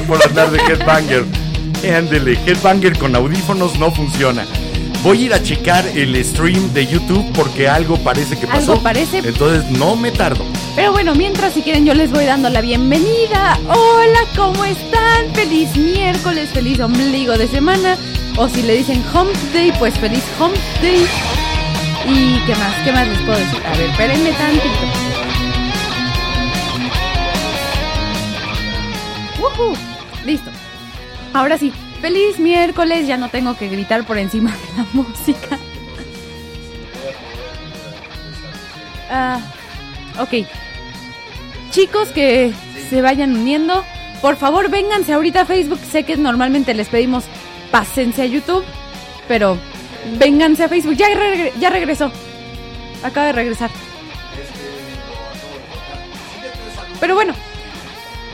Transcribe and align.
Por 0.00 0.22
andar 0.22 0.50
de 0.50 0.58
Headbanger. 0.58 1.24
Ándele, 1.96 2.38
Headbanger 2.46 2.98
con 2.98 3.14
audífonos 3.14 3.78
no 3.78 3.90
funciona. 3.90 4.44
Voy 5.02 5.22
a 5.22 5.26
ir 5.26 5.34
a 5.34 5.42
checar 5.42 5.86
el 5.94 6.22
stream 6.24 6.72
de 6.72 6.86
YouTube 6.86 7.24
porque 7.32 7.68
algo 7.68 7.96
parece 7.98 8.36
que 8.36 8.46
pasó. 8.46 8.72
Algo 8.72 8.82
parece. 8.82 9.18
Entonces 9.18 9.70
no 9.70 9.96
me 9.96 10.10
tardo. 10.10 10.44
Pero 10.74 10.92
bueno, 10.92 11.14
mientras 11.14 11.54
si 11.54 11.62
quieren 11.62 11.86
yo 11.86 11.94
les 11.94 12.10
voy 12.10 12.24
dando 12.24 12.50
la 12.50 12.60
bienvenida. 12.60 13.58
Hola, 13.68 14.20
¿cómo 14.36 14.64
están? 14.64 15.32
Feliz 15.34 15.76
miércoles, 15.76 16.50
feliz 16.52 16.80
ombligo 16.80 17.38
de 17.38 17.48
semana. 17.48 17.96
O 18.36 18.48
si 18.48 18.62
le 18.62 18.74
dicen 18.76 19.02
Hump 19.14 19.34
Day, 19.54 19.72
pues 19.78 19.94
feliz 19.98 20.24
Hump 20.38 20.56
Day. 20.82 21.06
¿Y 22.08 22.38
qué 22.46 22.54
más? 22.56 22.74
¿Qué 22.84 22.92
más 22.92 23.08
les 23.08 23.18
puedo 23.18 23.38
decir? 23.38 23.62
A 23.64 23.76
ver, 23.76 23.90
espérenme 23.90 24.32
tantito. 24.32 25.05
Listo. 30.26 30.50
Ahora 31.32 31.56
sí, 31.56 31.72
feliz 32.00 32.38
miércoles. 32.38 33.06
Ya 33.06 33.16
no 33.16 33.28
tengo 33.28 33.56
que 33.56 33.68
gritar 33.68 34.04
por 34.04 34.18
encima 34.18 34.50
de 34.50 34.76
la 34.76 34.86
música. 34.92 35.58
Ah, 39.08 39.38
ok. 40.18 40.46
Chicos 41.70 42.08
que 42.08 42.52
se 42.90 43.02
vayan 43.02 43.36
uniendo, 43.36 43.84
por 44.20 44.36
favor 44.36 44.68
vénganse 44.68 45.12
ahorita 45.12 45.42
a 45.42 45.46
Facebook. 45.46 45.78
Sé 45.90 46.02
que 46.02 46.16
normalmente 46.16 46.74
les 46.74 46.88
pedimos 46.88 47.24
pásense 47.70 48.22
a 48.22 48.26
YouTube, 48.26 48.64
pero 49.28 49.56
vénganse 50.18 50.64
a 50.64 50.68
Facebook. 50.68 50.96
Ya, 50.96 51.06
ya 51.60 51.70
regresó. 51.70 52.10
Acaba 53.02 53.26
de 53.26 53.32
regresar. 53.32 53.70
Pero 56.98 57.14
bueno, 57.14 57.34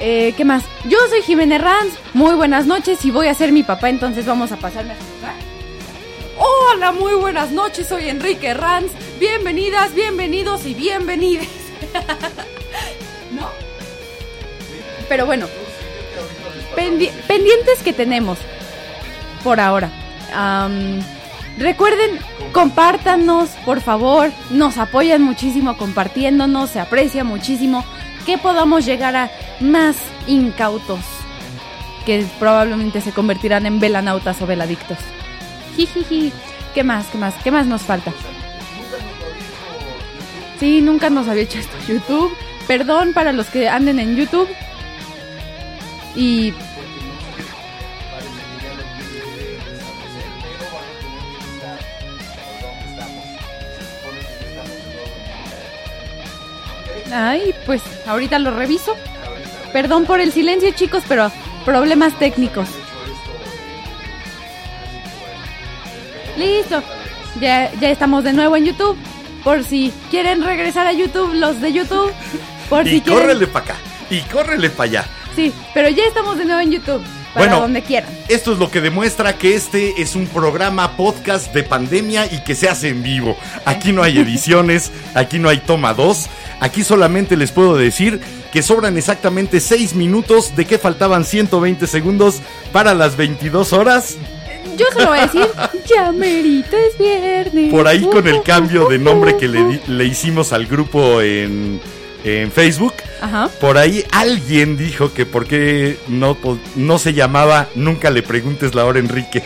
eh, 0.03 0.35
¿qué 0.37 0.45
más? 0.45 0.65
Yo 0.89 0.99
soy 1.09 1.23
Jimena 1.23 1.59
Ranz. 1.59 1.95
Muy 2.13 2.35
buenas 2.35 2.67
noches 2.67 3.05
y 3.05 3.11
voy 3.11 3.29
a 3.29 3.35
ser 3.35 3.53
mi 3.53 3.63
papá, 3.63 3.89
entonces 3.89 4.27
vamos 4.27 4.53
a 4.53 4.57
pasarme 4.57 4.93
a 4.93 4.97
saludar. 4.97 5.35
Hola, 6.39 6.93
muy 6.93 7.15
buenas 7.15 7.51
noches. 7.53 7.87
Soy 7.87 8.09
Enrique 8.09 8.53
Ranz. 8.53 8.91
Bienvenidas, 9.21 9.95
bienvenidos 9.95 10.67
y 10.67 10.75
bienvenides. 10.75 11.49
¿No? 13.33 13.49
Pero 15.09 15.27
bueno, 15.27 15.47
pendi- 16.77 17.11
pendientes 17.29 17.83
que 17.85 17.93
tenemos 17.93 18.39
por 19.45 19.61
ahora. 19.61 19.91
Recuerden, 21.59 22.19
compártanos, 22.53 23.51
por 23.65 23.81
favor. 23.83 24.33
Nos 24.51 24.79
apoyan 24.79 25.23
muchísimo 25.23 25.77
compartiéndonos, 25.77 26.71
se 26.71 26.81
aprecia 26.81 27.23
muchísimo 27.25 27.85
que 28.25 28.39
podamos 28.39 28.85
llegar 28.85 29.17
a 29.17 29.31
más 29.61 29.97
incautos 30.27 31.01
que 32.05 32.27
probablemente 32.39 33.01
se 33.01 33.13
convertirán 33.13 33.67
en 33.67 33.81
velanautas 33.81 34.41
o 34.43 34.47
veladictos. 34.47 34.99
Jijiji. 35.77 36.33
¿Qué 36.75 36.85
más? 36.85 37.07
¿Qué 37.07 37.19
más? 37.19 37.35
¿Qué 37.43 37.51
más 37.51 37.67
nos 37.67 37.83
falta? 37.83 38.13
Sí, 40.59 40.81
nunca 40.81 41.11
nos 41.11 41.29
había 41.29 41.43
hecho 41.43 41.59
esto 41.59 41.77
YouTube. 41.87 42.33
Perdón 42.67 43.13
para 43.13 43.33
los 43.33 43.49
que 43.49 43.69
anden 43.69 43.99
en 43.99 44.17
YouTube. 44.17 44.49
Y 46.15 46.53
Ay, 57.13 57.55
pues 57.67 57.83
ahorita 58.07 58.39
lo 58.39 58.51
reviso. 58.51 58.97
Perdón 59.73 60.07
por 60.07 60.21
el 60.21 60.33
silencio, 60.33 60.71
chicos, 60.73 61.03
pero 61.09 61.31
problemas 61.65 62.19
técnicos. 62.19 62.69
Listo. 66.37 66.83
Ya, 67.41 67.73
ya 67.75 67.91
estamos 67.91 68.25
de 68.25 68.33
nuevo 68.33 68.57
en 68.57 68.67
YouTube. 68.67 68.97
Por 69.45 69.65
si 69.65 69.93
quieren 70.11 70.43
regresar 70.43 70.87
a 70.87 70.93
YouTube, 70.93 71.35
los 71.35 71.61
de 71.61 71.73
YouTube. 71.73 72.13
Por 72.69 72.85
si 72.85 72.97
y 72.97 73.01
quieren. 73.01 73.23
córrele 73.23 73.47
para 73.47 73.65
acá. 73.65 73.75
Y 74.11 74.21
córrele 74.23 74.71
para 74.71 74.89
allá. 74.91 75.05
Sí, 75.35 75.53
pero 75.75 75.89
ya 75.89 76.05
estamos 76.05 76.37
de 76.39 76.45
nuevo 76.45 76.61
en 76.61 76.73
YouTube. 76.73 77.03
Para 77.35 77.47
Bueno. 77.47 77.61
donde 77.63 77.83
quieran. 77.83 78.11
Esto 78.29 78.53
es 78.53 78.59
lo 78.59 78.71
que 78.71 78.81
demuestra 78.81 79.39
que 79.39 79.55
este 79.55 80.01
es 80.03 80.15
un 80.15 80.27
programa 80.27 80.97
podcast 80.97 81.53
de 81.55 81.63
pandemia 81.63 82.27
y 82.27 82.43
que 82.45 82.55
se 82.55 82.69
hace 82.69 82.89
en 82.89 83.03
vivo. 83.03 83.37
Aquí 83.65 83.93
no 83.93 84.03
hay 84.03 84.19
ediciones, 84.19 84.91
aquí 85.15 85.39
no 85.39 85.49
hay 85.49 85.59
toma 85.59 85.95
2. 85.95 86.29
Aquí 86.61 86.85
solamente 86.85 87.37
les 87.37 87.51
puedo 87.51 87.77
decir 87.77 88.21
que 88.53 88.63
sobran 88.63 88.97
exactamente 88.99 89.61
6 89.61 89.95
minutos 89.95 90.55
de 90.57 90.67
que 90.67 90.79
faltaban 90.79 91.25
120 91.25 91.87
segundos 91.87 92.41
para 92.71 92.95
las 92.95 93.17
22 93.17 93.73
horas. 93.73 94.17
Yo 94.77 94.87
solo 94.93 95.09
voy 95.09 95.19
a 95.19 95.27
decir, 95.27 95.47
ya 95.87 96.13
merito 96.13 96.77
es 96.77 96.99
viernes. 96.99 97.71
Por 97.71 97.87
ahí 97.89 98.03
con 98.03 98.27
el 98.29 98.43
cambio 98.43 98.89
de 98.89 98.99
nombre 98.99 99.37
que 99.37 99.49
le, 99.49 99.81
le 99.87 100.05
hicimos 100.05 100.53
al 100.53 100.67
grupo 100.67 101.21
en, 101.21 101.81
en 102.25 102.51
Facebook. 102.53 102.95
Ajá. 103.21 103.49
Por 103.61 103.79
ahí 103.79 104.05
alguien 104.13 104.77
dijo 104.77 105.13
que 105.13 105.27
por 105.27 105.47
qué 105.47 105.99
no, 106.09 106.37
no 106.77 106.99
se 106.99 107.15
llamaba 107.15 107.69
Nunca 107.75 108.11
le 108.11 108.23
preguntes 108.23 108.75
la 108.75 108.85
hora 108.85 108.99
Enrique. 108.99 109.43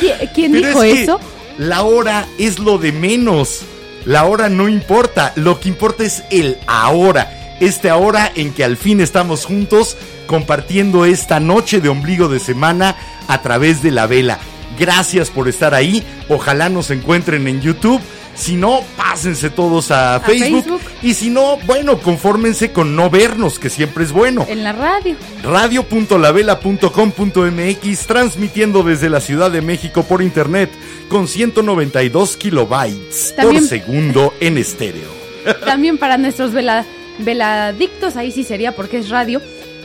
¿Qui- 0.00 0.30
¿Quién 0.34 0.52
Pero 0.52 0.68
dijo 0.68 0.82
es 0.82 0.94
que 0.94 1.02
eso? 1.02 1.20
La 1.58 1.82
hora 1.82 2.26
es 2.38 2.58
lo 2.58 2.78
de 2.78 2.92
menos. 2.92 3.62
La 4.04 4.24
hora 4.24 4.48
no 4.48 4.68
importa. 4.68 5.32
Lo 5.36 5.58
que 5.60 5.68
importa 5.68 6.04
es 6.04 6.22
el 6.30 6.56
ahora. 6.66 7.56
Este 7.60 7.90
ahora 7.90 8.30
en 8.36 8.52
que 8.52 8.62
al 8.64 8.76
fin 8.76 9.00
estamos 9.00 9.44
juntos 9.44 9.96
compartiendo 10.26 11.04
esta 11.04 11.40
noche 11.40 11.80
de 11.80 11.88
ombligo 11.88 12.28
de 12.28 12.38
semana 12.38 12.94
a 13.26 13.42
través 13.42 13.82
de 13.82 13.90
la 13.90 14.06
vela. 14.06 14.38
Gracias 14.78 15.30
por 15.30 15.48
estar 15.48 15.74
ahí. 15.74 16.04
Ojalá 16.28 16.68
nos 16.68 16.90
encuentren 16.90 17.48
en 17.48 17.60
YouTube. 17.60 18.00
Si 18.38 18.54
no, 18.56 18.82
pásense 18.96 19.50
todos 19.50 19.90
a, 19.90 20.20
Facebook. 20.20 20.62
Facebook. 20.62 20.80
Y 21.02 21.14
si 21.14 21.28
no, 21.28 21.58
bueno, 21.66 21.98
confórmense 21.98 22.72
con 22.72 22.94
no 22.94 23.10
vernos, 23.10 23.58
que 23.58 23.68
siempre 23.68 24.04
es 24.04 24.12
bueno 24.12 24.46
En 24.48 24.62
la 24.62 24.72
radio. 24.72 25.16
radio.lavela.com.mx 25.42 28.06
transmitiendo 28.06 28.82
desde 28.82 29.08
la 29.10 29.20
Ciudad 29.20 29.50
de 29.50 29.60
México 29.62 30.02
por 30.04 30.22
internet 30.22 30.70
con 31.08 31.26
192 31.28 32.36
kilobytes 32.36 33.34
También- 33.36 33.62
por 33.62 33.68
segundo 33.68 34.34
en 34.40 34.58
estéreo. 34.58 35.08
También 35.64 35.98
para 35.98 36.18
nuestros 36.18 36.52
vela, 36.52 36.84
veladictos, 37.18 38.16
ahí 38.16 38.30
sí 38.32 38.44
sería 38.44 38.74
porque 38.76 38.98
es 38.98 39.08
radio. 39.08 39.40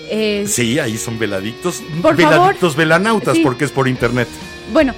Eh, 0.10 0.46
Sí, 0.48 0.80
ahí 0.80 0.98
son 0.98 1.18
veladictos. 1.18 1.82
Por 2.02 2.16
veladictos 2.16 2.74
favor. 2.74 2.78
velanautas 2.78 3.38
Sí. 3.38 3.44
porque 3.44 3.66
es 3.66 3.72
por 3.72 3.88
internet. 3.88 4.28
Bueno, 4.72 4.94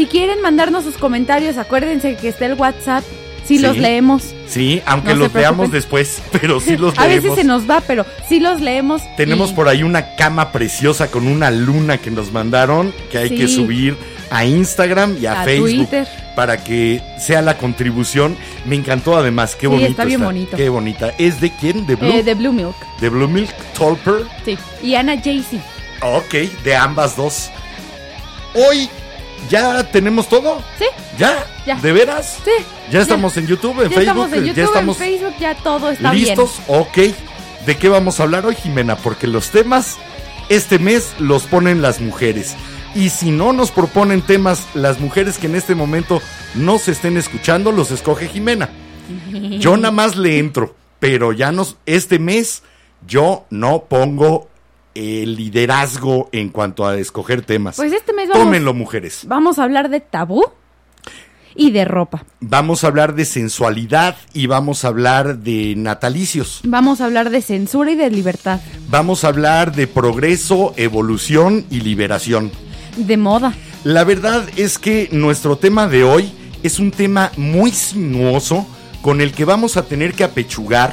si 0.00 0.06
quieren 0.06 0.40
mandarnos 0.40 0.84
sus 0.84 0.96
comentarios, 0.96 1.58
acuérdense 1.58 2.16
que 2.16 2.28
está 2.28 2.46
el 2.46 2.54
WhatsApp. 2.54 3.04
Si 3.44 3.56
Sí. 3.58 3.62
los 3.62 3.76
leemos. 3.76 4.22
Sí, 4.46 4.80
aunque 4.86 5.10
No 5.12 5.16
los 5.20 5.32
veamos 5.32 5.70
después, 5.70 6.22
pero 6.40 6.58
sí 6.60 6.76
los 6.78 6.96
A 6.98 7.06
leemos. 7.06 7.24
veces 7.24 7.38
se 7.40 7.44
nos 7.44 7.68
va, 7.68 7.82
pero 7.82 8.06
sí 8.28 8.40
los 8.40 8.60
leemos. 8.62 9.02
Tenemos 9.18 9.50
y- 9.50 9.54
por 9.54 9.68
ahí 9.68 9.82
una 9.82 10.14
cama 10.16 10.52
preciosa 10.52 11.10
con 11.10 11.26
una 11.26 11.50
luna 11.50 11.98
que 11.98 12.10
nos 12.10 12.32
mandaron 12.32 12.94
que 13.10 13.18
hay 13.18 13.28
Sí. 13.30 13.36
que 13.36 13.48
subir 13.48 13.96
a 14.30 14.46
Instagram 14.46 15.18
y 15.20 15.26
a, 15.26 15.42
A 15.42 15.44
Facebook 15.44 15.88
Twitter. 15.90 16.08
para 16.36 16.64
que 16.64 17.02
sea 17.18 17.42
la 17.42 17.58
contribución. 17.58 18.36
Me 18.64 18.76
encantó 18.76 19.16
además, 19.18 19.54
qué 19.54 19.66
Sí, 19.66 19.66
bonito. 19.66 19.90
está 19.90 20.04
bien 20.06 20.22
bonito. 20.24 20.56
Qué 20.56 20.68
bonita. 20.70 21.12
¿Es 21.18 21.40
de 21.42 21.50
quién? 21.60 21.86
¿De 21.86 21.96
Blue? 21.96 22.10
eh, 22.10 22.22
de 22.22 22.34
Blue 22.34 22.52
Milk. 22.54 22.76
de 23.02 23.08
Blue 23.10 23.28
Milk, 23.28 23.52
Tolper. 23.76 24.24
Sí. 24.46 24.56
Y 24.82 24.94
Ana 24.94 25.20
Jaycee. 25.20 25.60
Ok, 26.00 26.34
de 26.64 26.74
ambas 26.76 27.16
dos. 27.16 27.50
Hoy 28.54 28.88
¿Ya 29.48 29.82
tenemos 29.90 30.28
todo? 30.28 30.62
Sí. 30.78 30.86
¿Ya? 31.18 31.44
Ya. 31.66 31.76
¿De 31.76 31.92
veras? 31.92 32.38
Sí. 32.44 32.64
¿Ya 32.90 33.00
estamos 33.00 33.36
en 33.36 33.46
YouTube, 33.46 33.82
en 33.82 33.90
ya 33.90 33.96
Facebook? 33.96 34.00
estamos 34.00 34.32
en 34.32 34.44
YouTube, 34.44 34.56
¿Ya 34.56 34.64
estamos 34.64 35.00
en 35.00 35.06
Facebook, 35.06 35.34
ya 35.40 35.54
todo 35.56 35.90
está 35.90 36.12
listos? 36.12 36.60
Ok. 36.68 36.98
¿De 37.66 37.76
qué 37.76 37.88
vamos 37.88 38.20
a 38.20 38.24
hablar 38.24 38.46
hoy, 38.46 38.54
Jimena? 38.54 38.96
Porque 38.96 39.26
los 39.26 39.50
temas 39.50 39.98
este 40.48 40.78
mes 40.78 41.12
los 41.18 41.44
ponen 41.44 41.82
las 41.82 42.00
mujeres. 42.00 42.56
Y 42.94 43.10
si 43.10 43.30
no 43.30 43.52
nos 43.52 43.70
proponen 43.70 44.22
temas 44.22 44.66
las 44.74 44.98
mujeres 44.98 45.38
que 45.38 45.46
en 45.46 45.54
este 45.54 45.74
momento 45.74 46.20
no 46.54 46.78
se 46.78 46.90
estén 46.90 47.16
escuchando, 47.16 47.70
los 47.70 47.90
escoge 47.90 48.28
Jimena. 48.28 48.68
Yo 49.58 49.76
nada 49.76 49.92
más 49.92 50.16
le 50.16 50.38
entro, 50.38 50.74
pero 50.98 51.32
ya 51.32 51.52
nos 51.52 51.76
este 51.86 52.18
mes 52.18 52.62
yo 53.06 53.46
no 53.50 53.84
pongo 53.88 54.48
el 54.94 55.36
liderazgo 55.36 56.28
en 56.32 56.48
cuanto 56.50 56.86
a 56.86 56.96
escoger 56.96 57.42
temas. 57.42 57.76
Pues 57.76 57.92
este 57.92 58.12
mes 58.12 58.28
vamos, 58.28 58.44
Tómenlo, 58.44 58.74
mujeres. 58.74 59.22
vamos 59.26 59.58
a 59.58 59.64
hablar 59.64 59.88
de 59.90 60.00
tabú 60.00 60.44
y 61.54 61.70
de 61.72 61.84
ropa. 61.84 62.24
Vamos 62.40 62.84
a 62.84 62.86
hablar 62.86 63.14
de 63.14 63.24
sensualidad 63.24 64.16
y 64.32 64.46
vamos 64.46 64.84
a 64.84 64.88
hablar 64.88 65.38
de 65.38 65.74
natalicios. 65.76 66.60
Vamos 66.64 67.00
a 67.00 67.06
hablar 67.06 67.30
de 67.30 67.42
censura 67.42 67.90
y 67.90 67.96
de 67.96 68.10
libertad, 68.10 68.60
Vamos 68.88 69.24
a 69.24 69.28
hablar 69.28 69.72
de 69.74 69.86
progreso, 69.86 70.72
evolución 70.76 71.64
y 71.70 71.80
liberación. 71.80 72.50
de 72.96 73.16
moda. 73.16 73.54
La 73.84 74.04
verdad 74.04 74.44
es 74.56 74.78
que 74.78 75.08
nuestro 75.12 75.56
tema 75.56 75.86
de 75.88 76.04
hoy 76.04 76.32
es 76.62 76.78
un 76.78 76.90
tema 76.90 77.30
muy 77.36 77.70
sinuoso 77.72 78.66
con 79.02 79.20
el 79.20 79.32
que 79.32 79.44
vamos 79.46 79.76
a 79.76 79.84
tener 79.86 80.12
que 80.12 80.24
apechugar, 80.24 80.92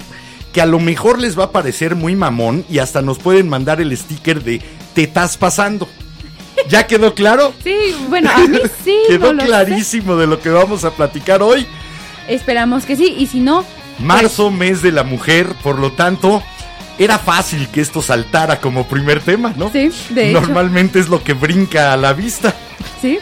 que 0.57 0.61
a 0.63 0.65
lo 0.65 0.79
mejor 0.79 1.19
les 1.19 1.37
va 1.37 1.43
a 1.43 1.51
parecer 1.51 1.93
muy 1.93 2.15
mamón 2.15 2.65
y 2.67 2.79
hasta 2.79 3.03
nos 3.03 3.19
pueden 3.19 3.47
mandar 3.47 3.79
el 3.79 3.95
sticker 3.95 4.43
de 4.43 4.59
te 4.95 5.03
estás 5.03 5.37
pasando. 5.37 5.87
¿Ya 6.67 6.87
quedó 6.87 7.13
claro? 7.13 7.53
Sí, 7.63 7.77
bueno, 8.09 8.31
a 8.33 8.39
mí 8.39 8.57
sí. 8.83 8.97
Quedó 9.07 9.27
no 9.27 9.33
lo 9.33 9.41
sé. 9.41 9.47
clarísimo 9.49 10.15
de 10.15 10.25
lo 10.25 10.39
que 10.39 10.49
vamos 10.49 10.83
a 10.83 10.89
platicar 10.89 11.43
hoy. 11.43 11.67
Esperamos 12.27 12.85
que 12.85 12.95
sí, 12.95 13.13
y 13.19 13.27
si 13.27 13.39
no, 13.39 13.65
Marzo, 13.99 14.49
mes 14.49 14.81
de 14.81 14.91
la 14.91 15.03
mujer, 15.03 15.45
por 15.61 15.77
lo 15.77 15.91
tanto, 15.91 16.41
era 16.97 17.19
fácil 17.19 17.67
que 17.67 17.81
esto 17.81 18.01
saltara 18.01 18.59
como 18.59 18.87
primer 18.87 19.19
tema, 19.19 19.53
¿no? 19.55 19.69
Sí, 19.71 19.91
de 20.09 20.31
hecho. 20.31 20.41
Normalmente 20.41 20.97
es 20.97 21.07
lo 21.07 21.23
que 21.23 21.33
brinca 21.33 21.93
a 21.93 21.97
la 21.97 22.13
vista. 22.13 22.55
¿sí? 22.99 23.19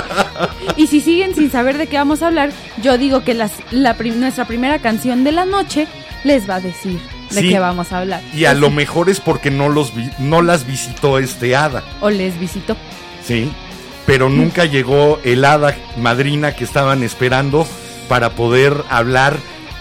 y 0.76 0.86
si 0.86 1.00
siguen 1.00 1.34
sin 1.34 1.50
saber 1.50 1.78
de 1.78 1.86
qué 1.86 1.96
vamos 1.96 2.20
a 2.20 2.26
hablar, 2.26 2.50
yo 2.82 2.98
digo 2.98 3.24
que 3.24 3.32
las, 3.32 3.52
la 3.70 3.94
nuestra 3.94 4.44
primera 4.44 4.80
canción 4.80 5.24
de 5.24 5.32
la 5.32 5.46
noche 5.46 5.88
les 6.24 6.48
va 6.48 6.56
a 6.56 6.60
decir 6.60 6.98
de 7.30 7.40
Sí. 7.40 7.48
qué 7.50 7.58
vamos 7.58 7.92
a 7.92 7.98
hablar. 7.98 8.22
Y 8.34 8.44
a 8.46 8.54
lo 8.54 8.70
mejor 8.70 9.08
es 9.10 9.20
porque 9.20 9.50
no, 9.50 9.68
los 9.68 9.94
vi- 9.94 10.10
no 10.18 10.42
las 10.42 10.66
visitó 10.66 11.18
este 11.18 11.54
hada, 11.56 11.82
O 12.00 12.10
les 12.10 12.38
visito. 12.38 12.76
¿sí? 13.26 13.50
Pero 14.06 14.28
nunca 14.30 14.64
llegó 14.64 15.20
el 15.24 15.44
hada 15.44 15.76
madrina 15.98 16.54
que 16.56 16.64
estaban 16.64 17.02
esperando 17.02 17.66
para 18.08 18.30
poder 18.30 18.74
hablar 18.88 19.36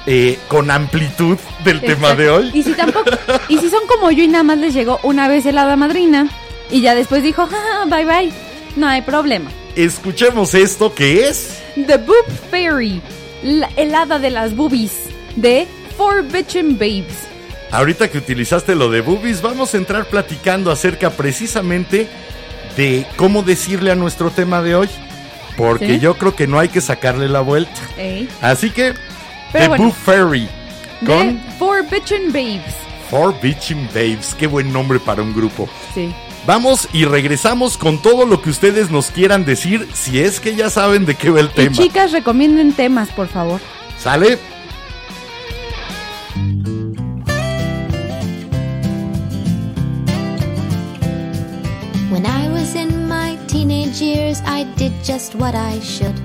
eh, 0.06 0.38
con 0.48 0.70
amplitud 0.72 1.38
del 1.66 1.82
tema 1.82 2.14
de 2.16 2.30
hoy. 2.30 2.52
Y 2.54 2.64
si 2.64 2.74
tampoco, 2.74 3.10
y 3.50 3.58
si 3.58 3.70
son 3.70 3.86
como 3.88 4.12
yo 4.12 4.24
y 4.24 4.28
nada 4.28 4.44
más 4.44 4.58
les 4.58 4.74
llegó 4.74 5.00
una 5.04 5.28
vez 5.28 5.46
el 5.46 5.58
hada 5.58 5.76
madrina 5.76 6.28
y 6.72 6.82
ya 6.82 6.96
después 6.96 7.24
dijo, 7.24 7.46
"Ja, 7.48 7.58
ja, 7.58 7.86
bye 7.86 8.06
bye, 8.06 8.32
no 8.76 8.88
hay 8.88 9.02
problema. 9.02 9.50
Escuchemos 9.76 10.54
esto 10.54 10.94
que 10.94 11.28
es... 11.28 11.60
The 11.76 11.98
Boob 11.98 12.26
Fairy, 12.52 13.02
la- 13.44 13.70
el 13.78 13.94
hada 13.96 14.18
de 14.20 14.30
las 14.30 14.56
boobies, 14.56 14.92
de 15.36 15.68
Four 15.98 16.24
Bitchin' 16.32 16.78
Babes. 16.78 17.28
Ahorita 17.72 18.10
que 18.10 18.18
utilizaste 18.20 18.76
lo 18.76 18.90
de 18.90 19.02
boobies, 19.02 19.42
vamos 19.42 19.74
a 19.74 19.78
entrar 19.78 20.06
platicando 20.06 20.72
acerca 20.72 21.10
precisamente 21.10 22.08
de 22.78 23.06
cómo 23.18 23.44
decirle 23.44 23.92
a 23.92 23.96
nuestro 23.96 24.30
tema 24.30 24.62
de 24.62 24.76
hoy. 24.76 24.90
Porque 25.58 25.96
¿Sí? 25.96 26.00
yo 26.00 26.18
creo 26.18 26.36
que 26.36 26.48
no 26.48 26.60
hay 26.60 26.70
que 26.70 26.82
sacarle 26.82 27.28
la 27.28 27.42
vuelta. 27.42 27.82
Ey. 27.98 28.30
Así 28.42 28.70
que, 28.70 28.94
Pero 29.52 29.64
The 29.64 29.68
bueno. 29.70 29.84
Boo 29.86 29.92
Fairy 29.92 30.48
con 31.06 31.40
Four 31.58 31.90
Bitchin' 31.90 32.32
Babes. 32.32 32.76
Four 33.10 33.36
Bitching 33.42 33.88
Babes. 33.88 34.36
Qué 34.38 34.48
buen 34.48 34.72
nombre 34.72 35.00
para 35.00 35.22
un 35.24 35.34
grupo. 35.34 35.68
Sí. 35.94 36.14
Vamos 36.46 36.88
y 36.94 37.06
regresamos 37.06 37.78
con 37.78 38.02
todo 38.02 38.26
lo 38.26 38.42
que 38.42 38.50
ustedes 38.50 38.90
nos 38.92 39.12
quieran 39.12 39.44
decir, 39.46 39.88
si 39.94 40.20
es 40.20 40.40
que 40.40 40.56
ya 40.56 40.70
saben 40.70 41.06
de 41.06 41.16
qué 41.16 41.30
va 41.30 41.40
el 41.42 41.48
Y 41.48 41.56
tema. 41.56 41.76
chicas, 41.76 42.12
recomienden 42.14 42.72
temas, 42.72 43.10
por 43.10 43.28
favor. 43.28 43.60
¿Sale? 44.00 44.38
When 52.12 52.26
I 52.26 52.50
was 52.50 52.76
in 52.76 53.08
my 53.08 53.38
teenage 53.48 54.02
years, 54.02 54.42
I 54.46 54.64
did 54.76 54.94
just 55.04 55.36
what 55.36 55.56
I 55.56 55.80
should. 55.80 56.20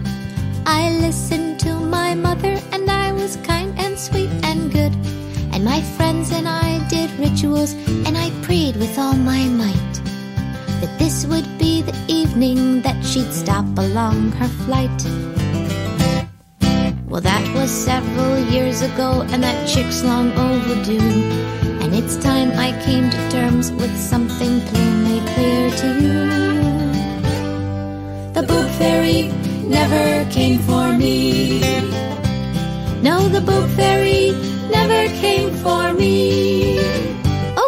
I 0.67 0.91
listened 1.01 1.61
to 1.61 1.75
my 1.75 2.15
mother, 2.15 2.59
and 2.73 2.91
I 2.91 3.13
was 3.13 3.37
kind 3.45 3.79
and 3.79 3.99
sweet 3.99 4.31
and 4.43 4.71
good. 4.73 4.95
And 5.53 5.65
my 5.65 5.83
friends 5.97 6.33
and 6.33 6.49
I 6.49 6.87
did 6.89 7.11
rituals, 7.19 7.75
and 8.07 8.17
I 8.17 8.31
prayed 8.43 8.77
with 8.77 8.99
all 8.99 9.15
my 9.15 9.45
might 9.49 9.93
that 10.83 10.99
this 10.99 11.27
would 11.27 11.47
be 11.59 11.81
the 11.81 11.97
evening 12.09 12.83
that 12.83 13.01
she'd 13.05 13.33
stop 13.33 13.65
along 13.79 14.33
her 14.33 14.49
flight. 14.65 15.42
Well, 17.13 17.21
that 17.21 17.47
was 17.55 17.71
several 17.71 18.39
years 18.39 18.81
ago, 18.81 19.21
and 19.29 19.43
that 19.43 19.69
chick's 19.69 20.03
long 20.03 20.33
overdue. 20.33 21.13
And 21.83 21.95
it's 21.95 22.17
time 22.17 22.53
I 22.53 22.73
came 22.87 23.11
to 23.11 23.29
terms 23.29 23.71
with 23.71 23.95
something 23.99 24.63
plainly 24.63 25.21
clear 25.35 25.71
to 25.83 25.89
you. 26.01 26.19
The 28.33 28.43
boob 28.49 28.67
fairy 28.81 29.29
never 29.69 30.25
came 30.31 30.59
for 30.61 30.97
me. 30.97 31.61
No, 33.03 33.29
the 33.29 33.43
boob 33.43 33.69
fairy 33.77 34.31
never 34.73 35.07
came 35.21 35.51
for 35.57 35.93
me. 35.93 36.81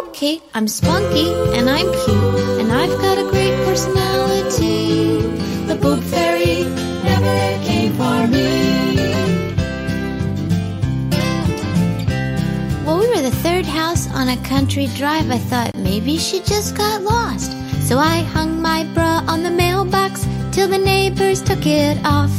Okay, 0.07 0.41
I'm 0.55 0.67
spunky 0.67 1.29
and 1.53 1.69
I'm 1.69 1.85
cute, 2.03 2.59
and 2.59 2.71
I've 2.71 2.97
got 2.99 3.19
a 3.19 3.29
great 3.29 3.53
personality. 3.63 4.34
House 13.95 14.13
on 14.13 14.29
a 14.29 14.37
country 14.43 14.87
drive. 14.87 15.29
I 15.31 15.37
thought 15.37 15.75
maybe 15.75 16.17
she 16.17 16.39
just 16.41 16.75
got 16.75 17.01
lost. 17.01 17.51
So 17.87 17.97
I 17.97 18.23
hung 18.35 18.61
my 18.61 18.83
bra 18.93 19.23
on 19.27 19.43
the 19.43 19.51
mailbox 19.51 20.27
till 20.51 20.67
the 20.67 20.77
neighbors 20.77 21.41
took 21.41 21.65
it 21.65 21.97
off. 22.05 22.33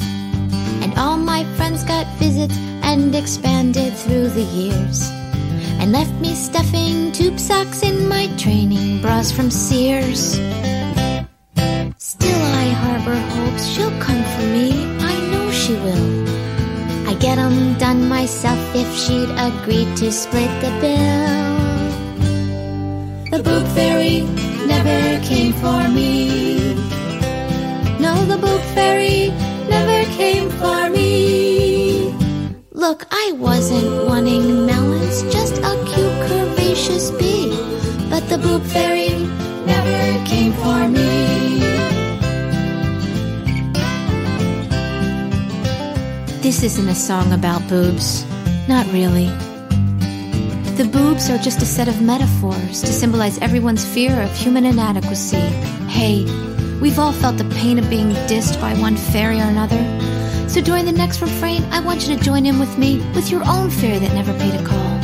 And 0.82 0.92
all 0.98 1.16
my 1.16 1.44
friends 1.56 1.84
got 1.84 2.06
visits 2.18 2.56
and 2.82 3.14
expanded 3.14 3.92
through 3.94 4.28
the 4.28 4.46
years. 4.60 5.10
And 5.80 5.92
left 5.92 6.12
me 6.20 6.34
stuffing 6.34 7.12
tube 7.12 7.38
socks 7.38 7.82
in 7.82 8.08
my 8.08 8.26
training 8.36 9.00
bras 9.00 9.30
from 9.32 9.50
Sears. 9.50 10.34
Still, 11.98 12.42
I 12.64 12.66
harbor 12.82 13.18
hopes 13.34 13.66
she'll 13.66 13.98
come 14.00 14.22
for 14.34 14.46
me. 14.56 14.68
I 15.12 15.14
know 15.30 15.50
she 15.50 15.74
will. 15.84 16.08
I 17.10 17.14
get 17.14 17.38
'em 17.38 17.78
done 17.78 18.08
myself 18.08 18.60
if 18.74 18.88
she'd 19.02 19.32
agree 19.48 19.86
to 20.00 20.10
split 20.10 20.52
the 20.62 20.72
bill. 20.80 21.45
For 25.66 25.88
me. 25.98 26.14
No, 28.04 28.12
the 28.30 28.38
boob 28.44 28.62
fairy 28.76 29.22
never 29.74 29.98
came 30.20 30.48
for 30.60 30.80
me. 30.96 32.14
Look, 32.70 33.00
I 33.10 33.26
wasn't 33.46 33.90
wanting 34.08 34.64
melons, 34.66 35.16
just 35.36 35.56
a 35.70 35.72
cute 35.90 36.18
curvaceous 36.26 37.06
bee. 37.18 37.50
But 38.10 38.22
the 38.30 38.38
boob 38.38 38.62
fairy 38.74 39.10
never 39.72 40.00
came 40.30 40.52
for 40.62 40.80
me. 40.96 41.10
This 46.44 46.62
isn't 46.62 46.88
a 46.88 46.98
song 47.08 47.32
about 47.32 47.60
boobs. 47.68 48.24
Not 48.68 48.86
really. 48.92 49.28
The 50.76 50.84
boobs 50.84 51.30
are 51.30 51.38
just 51.38 51.62
a 51.62 51.64
set 51.64 51.88
of 51.88 52.02
metaphors 52.02 52.82
to 52.82 52.92
symbolize 52.92 53.38
everyone's 53.38 53.82
fear 53.82 54.20
of 54.20 54.30
human 54.36 54.66
inadequacy. 54.66 55.40
Hey, 55.88 56.24
we've 56.82 56.98
all 56.98 57.12
felt 57.12 57.38
the 57.38 57.48
pain 57.56 57.78
of 57.78 57.88
being 57.88 58.10
dissed 58.28 58.60
by 58.60 58.74
one 58.74 58.94
fairy 58.94 59.40
or 59.40 59.44
another. 59.44 59.80
So 60.50 60.60
during 60.60 60.84
the 60.84 60.92
next 60.92 61.22
refrain, 61.22 61.64
I 61.72 61.80
want 61.80 62.06
you 62.06 62.14
to 62.14 62.22
join 62.22 62.44
in 62.44 62.58
with 62.58 62.76
me 62.76 62.98
with 63.14 63.30
your 63.30 63.42
own 63.48 63.70
fairy 63.70 63.98
that 64.00 64.12
never 64.12 64.34
paid 64.38 64.54
a 64.54 64.64
call. 64.66 64.98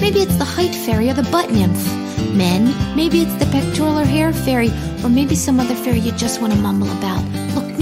Maybe 0.00 0.20
it's 0.20 0.36
the 0.36 0.44
height 0.44 0.72
fairy 0.72 1.10
or 1.10 1.14
the 1.14 1.28
butt 1.32 1.50
nymph. 1.50 1.84
Men, 2.32 2.72
maybe 2.94 3.22
it's 3.22 3.34
the 3.44 3.50
pectoral 3.50 3.98
or 3.98 4.04
hair 4.04 4.32
fairy, 4.32 4.70
or 5.02 5.08
maybe 5.08 5.34
some 5.34 5.58
other 5.58 5.74
fairy 5.74 5.98
you 5.98 6.12
just 6.12 6.40
want 6.40 6.52
to 6.52 6.58
mumble 6.60 6.90
about. 6.98 7.39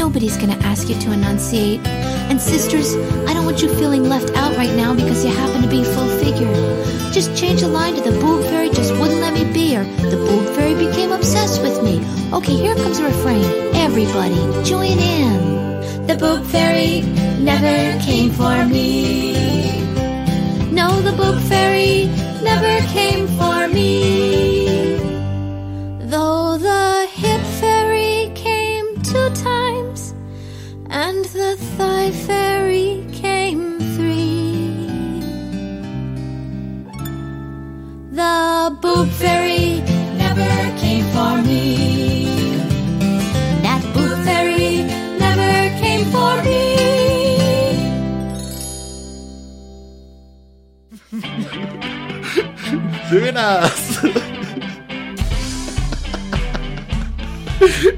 Nobody's 0.09 0.39
going 0.39 0.59
to 0.59 0.65
ask 0.65 0.89
you 0.89 0.99
to 1.01 1.13
enunciate. 1.13 1.87
And 2.31 2.41
sisters, 2.41 2.95
I 3.29 3.35
don't 3.35 3.45
want 3.45 3.61
you 3.61 3.69
feeling 3.75 4.05
left 4.05 4.35
out 4.37 4.57
right 4.57 4.75
now 4.75 4.95
because 4.95 5.23
you 5.23 5.31
happen 5.31 5.61
to 5.61 5.69
be 5.69 5.85
full 5.85 6.09
figure. 6.19 6.51
Just 7.13 7.37
change 7.37 7.61
the 7.61 7.69
line 7.69 7.95
to 7.95 8.01
the 8.01 8.19
boob 8.19 8.43
fairy 8.45 8.71
just 8.71 8.91
wouldn't 8.93 9.21
let 9.21 9.35
me 9.35 9.45
be, 9.53 9.77
or 9.77 9.85
the 9.85 10.17
boob 10.17 10.57
fairy 10.57 10.73
became 10.73 11.13
obsessed 11.13 11.61
with 11.61 11.85
me. 11.85 12.01
Okay, 12.33 12.55
here 12.57 12.75
comes 12.75 12.99
a 13.01 13.05
refrain. 13.05 13.45
Everybody, 13.75 14.41
join 14.65 14.99
in. 14.99 16.07
The 16.07 16.17
boob 16.17 16.43
fairy 16.47 17.03
never 17.43 18.03
came 18.03 18.31
for 18.31 18.65
me. 18.65 19.83
No, 20.73 21.03
the 21.03 21.13
boob 21.13 21.39
fairy 21.51 22.07
never 22.43 22.81
came 22.95 23.29
for 23.37 23.69
me. 23.69 24.18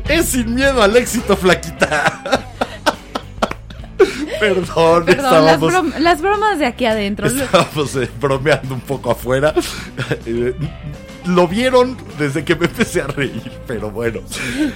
Es 0.09 0.27
sin 0.27 0.55
miedo 0.55 0.83
al 0.83 0.97
éxito, 0.97 1.37
flaquita. 1.37 2.47
Perdón, 4.41 5.05
Perdón, 5.05 5.45
las, 5.45 5.55
estábamos, 5.57 5.73
brom- 5.73 5.99
las 5.99 6.21
bromas 6.23 6.59
de 6.59 6.65
aquí 6.67 6.87
adentro. 6.87 7.27
estábamos, 7.27 7.95
eh, 7.97 8.09
bromeando 8.19 8.75
un 8.75 8.81
poco 8.81 9.11
afuera. 9.11 9.53
Lo 11.27 11.47
vieron 11.47 11.97
desde 12.19 12.45
que 12.45 12.57
me 12.57 12.67
empecé 12.67 13.03
a 13.03 13.07
reír, 13.07 13.43
pero 13.67 13.91
bueno. 13.91 14.21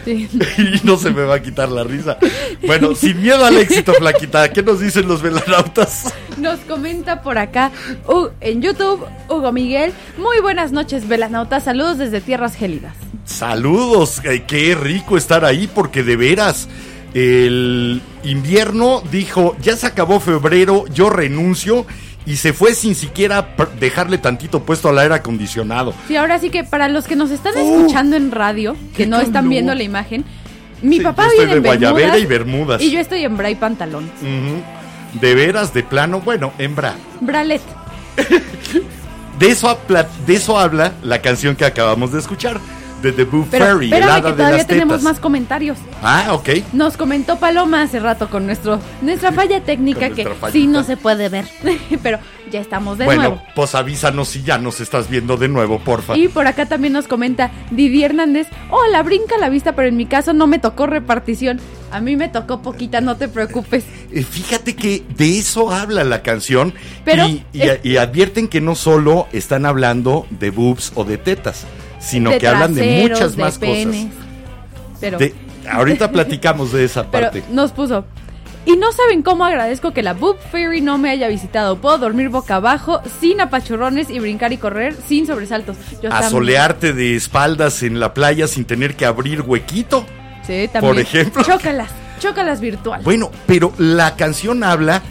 Sí. 0.05 0.29
Y 0.59 0.87
no 0.87 0.97
se 0.97 1.11
me 1.11 1.23
va 1.23 1.37
a 1.37 1.43
quitar 1.43 1.69
la 1.71 1.85
risa. 1.85 2.19
Bueno, 2.67 2.95
sin 2.95 3.21
miedo 3.23 3.45
al 3.45 3.57
éxito, 3.57 3.93
flaquita. 3.95 4.51
¿Qué 4.53 4.63
nos 4.63 4.81
dicen 4.81 5.09
los 5.09 5.23
velanautas? 5.23 6.13
Nos 6.39 6.61
comenta 6.61 7.23
por 7.23 7.39
acá 7.39 7.71
Hu- 8.07 8.31
en 8.41 8.61
YouTube 8.63 9.05
Hugo 9.29 9.53
Miguel. 9.53 9.93
Muy 10.19 10.41
buenas 10.41 10.73
noches, 10.73 11.09
velanautas. 11.09 11.65
Saludos 11.65 11.99
desde 11.99 12.21
tierras 12.21 12.55
gélidas. 12.57 12.95
Saludos, 13.25 14.21
eh, 14.25 14.45
qué 14.47 14.75
rico 14.75 15.17
estar 15.17 15.45
ahí 15.45 15.67
porque 15.73 16.03
de 16.03 16.17
veras 16.17 16.69
el 17.15 18.03
invierno 18.25 19.03
dijo, 19.11 19.57
ya 19.63 19.77
se 19.77 19.87
acabó 19.87 20.21
febrero, 20.21 20.85
yo 20.93 21.09
renuncio 21.11 21.87
y 22.27 22.37
se 22.37 22.53
fue 22.53 22.75
sin 22.75 22.95
siquiera 22.95 23.55
dejarle 23.79 24.19
tantito 24.19 24.63
puesto 24.65 24.89
al 24.89 24.99
aire 24.99 25.15
acondicionado. 25.15 25.93
Sí, 26.09 26.17
ahora 26.17 26.39
sí 26.39 26.51
que 26.51 26.65
para 26.65 26.89
los 26.89 27.05
que 27.07 27.17
nos 27.17 27.31
están 27.31 27.57
escuchando 27.59 28.17
en 28.17 28.31
radio, 28.31 28.77
que 28.97 29.07
no 29.07 29.21
están 29.21 29.49
viendo 29.49 29.75
la 29.75 29.83
imagen, 29.83 30.25
mi 30.83 30.99
Sí, 30.99 31.03
papá 31.05 31.25
yo 31.25 31.29
estoy 31.31 31.47
viene 31.47 31.53
de 31.53 31.57
en 31.59 31.65
guayabera 31.65 32.07
bermudas 32.15 32.23
y 32.23 32.27
bermudas. 32.27 32.83
y 32.83 32.91
yo 32.91 33.01
estoy 33.01 33.25
en 33.25 33.37
bra 33.37 33.51
y 33.51 33.55
pantalón. 33.55 34.11
De 35.21 35.35
veras, 35.35 35.73
de 35.75 35.83
plano, 35.83 36.21
bueno, 36.21 36.53
hembra. 36.59 36.95
Bralet. 37.21 37.63
De 39.39 39.51
eso, 39.51 39.77
de 40.27 40.35
eso 40.35 40.59
habla 40.59 40.93
la 41.03 41.21
canción 41.21 41.57
que 41.57 41.65
acabamos 41.65 42.13
de 42.13 42.21
escuchar, 42.21 42.61
de 43.05 43.13
The 43.13 43.25
Boo 43.25 43.47
Pero 43.51 43.67
Fairy, 43.67 43.93
el 43.93 44.03
hada 44.03 44.21
que 44.23 44.27
de 44.29 44.33
todavía 44.33 44.57
las 44.59 44.67
tenemos 44.67 44.95
tetas. 44.97 45.03
más 45.05 45.21
comentarios. 45.21 45.79
Ah, 46.03 46.31
ok. 46.33 46.49
Nos 46.73 46.97
comentó 46.97 47.39
Paloma 47.39 47.83
hace 47.83 48.01
rato 48.01 48.29
con 48.29 48.47
nuestro 48.47 48.81
nuestra 49.03 49.31
falla 49.31 49.61
técnica 49.61 50.09
Con 50.09 50.17
que 50.17 50.25
nuestra 50.25 50.49
sí 50.49 50.53
fallita. 50.53 50.73
no 50.73 50.83
se 50.83 50.97
puede 50.97 51.29
ver, 51.29 51.47
pero 52.03 52.19
ya 52.51 52.61
estamos 52.61 52.99
de 52.99 53.05
bueno, 53.05 53.23
nuevo. 53.23 53.43
pues 53.55 53.75
avísanos 53.75 54.29
si 54.29 54.43
ya 54.43 54.59
nos 54.59 54.81
estás 54.81 55.09
viendo 55.09 55.37
de 55.37 55.49
nuevo, 55.49 55.79
porfa. 55.79 56.17
Y 56.17 56.29
por 56.29 56.47
acá 56.47 56.67
también 56.67 56.93
nos 56.93 57.07
comenta 57.07 57.51
Didi 57.71 58.03
Hernández, 58.05 58.49
hola, 58.71 59.03
brinca 59.03 59.37
la 59.39 59.49
vista, 59.49 59.75
pero 59.77 59.89
en 59.89 59.97
mi 59.97 60.07
caso 60.07 60.33
no 60.33 60.47
me 60.47 60.59
tocó 60.59 60.87
repartición. 60.87 61.61
A 61.93 62.01
mí 62.01 62.17
me 62.17 62.29
tocó 62.29 62.61
poquita, 62.61 63.01
no 63.01 63.17
te 63.17 63.29
preocupes. 63.29 63.85
Eh, 64.11 64.25
Fíjate 64.25 64.75
que 64.75 65.05
de 65.17 65.39
eso 65.39 65.71
habla 65.73 66.03
la 66.03 66.23
canción 66.23 66.75
Pero, 67.05 67.29
y, 67.29 67.45
y- 67.53 67.63
eh, 67.63 67.81
y 67.85 67.97
advierten 67.99 68.49
que 68.49 68.61
no 68.61 68.75
solo 68.75 69.29
están 69.33 69.65
hablando 69.65 70.27
de 70.31 70.51
boobs 70.51 70.91
o 70.97 71.05
de 71.05 71.19
tetas, 71.19 71.65
sino 72.05 72.31
De 72.31 72.39
que 72.39 72.47
hablan 72.49 72.75
de 72.75 73.09
muchas 73.09 73.37
de 73.37 73.43
más 73.43 73.59
penes. 73.59 74.07
Pero, 75.01 75.19
cosas. 75.19 75.33
De- 75.33 75.69
ahorita 75.71 76.11
platicamos 76.13 76.73
de 76.73 76.85
esa 76.85 77.05
pero 77.11 77.25
parte. 77.31 77.43
nos 77.51 77.73
puso, 77.73 78.05
y 78.67 78.77
no 78.77 78.93
saben 78.93 79.23
cómo 79.23 79.45
agradezco 79.45 79.93
que 79.93 80.03
la 80.03 80.15
Boob 80.15 80.39
Fairy 80.51 80.81
no 80.81 80.97
me 80.97 81.11
haya 81.11 81.29
visitado. 81.29 81.77
Puedo 81.77 81.99
dormir 81.99 82.31
boca 82.31 82.57
abajo, 82.57 83.01
sin 83.21 83.41
apachurrones 83.43 84.09
y 84.09 84.21
brincar 84.21 84.53
y 84.55 84.57
correr 84.57 84.97
sin 85.07 85.27
sobresaltos. 85.27 85.77
Yo 86.03 86.09
A 86.09 86.13
también. 86.21 86.31
solearte 86.31 86.93
de 86.95 87.15
espaldas 87.17 87.83
en 87.83 88.01
la 88.01 88.15
playa 88.15 88.47
sin 88.47 88.65
tener 88.65 88.97
que 88.97 89.05
abrir 89.05 89.43
huequito. 89.43 90.07
Sí, 90.47 90.69
también. 90.73 90.95
Por 90.95 90.99
ejemplo. 90.99 91.43
Chócalas, 91.43 91.91
chócalas 92.21 92.61
virtual. 92.61 93.03
Bueno, 93.05 93.31
pero 93.47 93.73
la 93.77 94.17
canción 94.17 94.65
habla, 94.65 95.03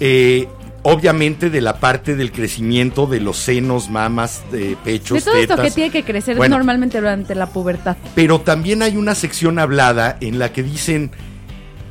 eh, 0.00 0.48
obviamente, 0.88 1.50
de 1.50 1.60
la 1.60 1.80
parte 1.80 2.14
del 2.14 2.30
crecimiento 2.30 3.08
de 3.08 3.18
los 3.18 3.38
senos, 3.38 3.90
mamas, 3.90 4.42
de 4.52 4.76
pechos, 4.84 5.18
de 5.18 5.30
todo 5.30 5.36
esto 5.36 5.56
que 5.60 5.70
tiene 5.72 5.90
que 5.90 6.04
crecer 6.04 6.36
Bueno. 6.36 6.56
normalmente 6.56 6.98
durante 6.98 7.34
la 7.34 7.46
pubertad. 7.46 7.96
Pero 8.14 8.40
también 8.40 8.82
hay 8.82 8.96
una 8.96 9.16
sección 9.16 9.58
hablada 9.58 10.16
en 10.20 10.38
la 10.38 10.52
que 10.52 10.62
dicen, 10.62 11.10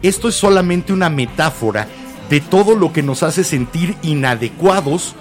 esto 0.02 0.30
es 0.30 0.36
solamente 0.36 0.94
una 0.94 1.10
metáfora 1.10 1.88
de 2.30 2.40
todo 2.40 2.74
lo 2.74 2.94
que 2.94 3.04
nos 3.04 3.22
hace 3.22 3.44
sentir 3.44 3.96
inadecuados 4.02 5.14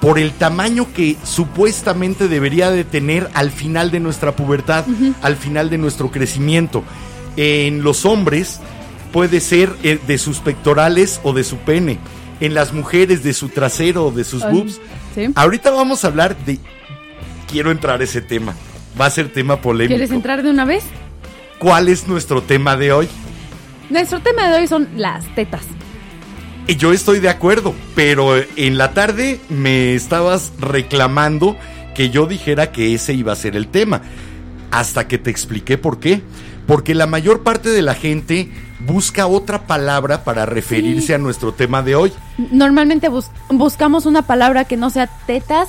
por 0.00 0.20
el 0.20 0.30
tamaño 0.30 0.86
que 0.94 1.16
supuestamente 1.24 2.28
debería 2.28 2.70
de 2.70 2.84
tener 2.84 3.28
al 3.34 3.50
final 3.50 3.90
de 3.90 3.98
nuestra 3.98 4.36
pubertad, 4.36 4.84
al 5.22 5.34
final 5.34 5.70
de 5.70 5.78
nuestro 5.78 6.12
crecimiento. 6.12 6.84
En 7.36 7.82
los 7.82 8.04
hombres 8.04 8.60
puede 9.12 9.40
ser 9.40 9.74
eh, 9.82 9.98
de 10.06 10.18
sus 10.18 10.38
pectorales 10.38 11.18
o 11.24 11.32
de 11.32 11.42
su 11.42 11.56
pene. 11.56 11.98
En 12.40 12.54
las 12.54 12.72
mujeres 12.72 13.22
de 13.22 13.32
su 13.32 13.48
trasero 13.48 14.06
o 14.06 14.10
de 14.12 14.24
sus 14.24 14.42
boobs. 14.42 14.80
sí. 15.14 15.26
Ahorita 15.34 15.70
vamos 15.70 16.04
a 16.04 16.08
hablar 16.08 16.36
de... 16.44 16.58
Quiero 17.50 17.70
entrar 17.70 18.00
a 18.00 18.04
ese 18.04 18.20
tema. 18.20 18.54
Va 19.00 19.06
a 19.06 19.10
ser 19.10 19.32
tema 19.32 19.60
polémico. 19.60 19.96
¿Quieres 19.96 20.10
entrar 20.10 20.42
de 20.42 20.50
una 20.50 20.64
vez? 20.64 20.84
¿Cuál 21.58 21.88
es 21.88 22.06
nuestro 22.06 22.42
tema 22.42 22.76
de 22.76 22.92
hoy? 22.92 23.08
Nuestro 23.90 24.20
tema 24.20 24.48
de 24.48 24.58
hoy 24.58 24.66
son 24.68 24.88
las 24.96 25.24
tetas. 25.34 25.62
Eh, 26.68 26.76
Yo 26.76 26.92
estoy 26.92 27.20
de 27.20 27.28
acuerdo, 27.30 27.74
pero 27.94 28.36
eh, 28.36 28.48
en 28.56 28.76
la 28.78 28.92
tarde 28.92 29.40
me 29.48 29.94
estabas 29.94 30.52
reclamando 30.60 31.56
que 31.94 32.10
yo 32.10 32.26
dijera 32.26 32.70
que 32.70 32.94
ese 32.94 33.14
iba 33.14 33.32
a 33.32 33.36
ser 33.36 33.56
el 33.56 33.68
tema. 33.68 34.02
Hasta 34.70 35.08
que 35.08 35.16
te 35.18 35.30
expliqué 35.30 35.78
por 35.78 35.98
qué. 35.98 36.20
Porque 36.68 36.94
la 36.94 37.06
mayor 37.06 37.42
parte 37.42 37.70
de 37.70 37.82
la 37.82 37.94
gente 37.94 38.50
busca 38.78 39.26
otra 39.26 39.66
palabra 39.66 40.22
para 40.22 40.44
referirse 40.46 41.14
a 41.14 41.18
nuestro 41.18 41.52
tema 41.52 41.82
de 41.82 41.96
hoy. 41.96 42.12
Normalmente 42.52 43.08
bus- 43.08 43.30
buscamos 43.48 44.04
una 44.06 44.22
palabra 44.22 44.66
que 44.66 44.76
no 44.76 44.90
sea 44.90 45.06
tetas, 45.26 45.68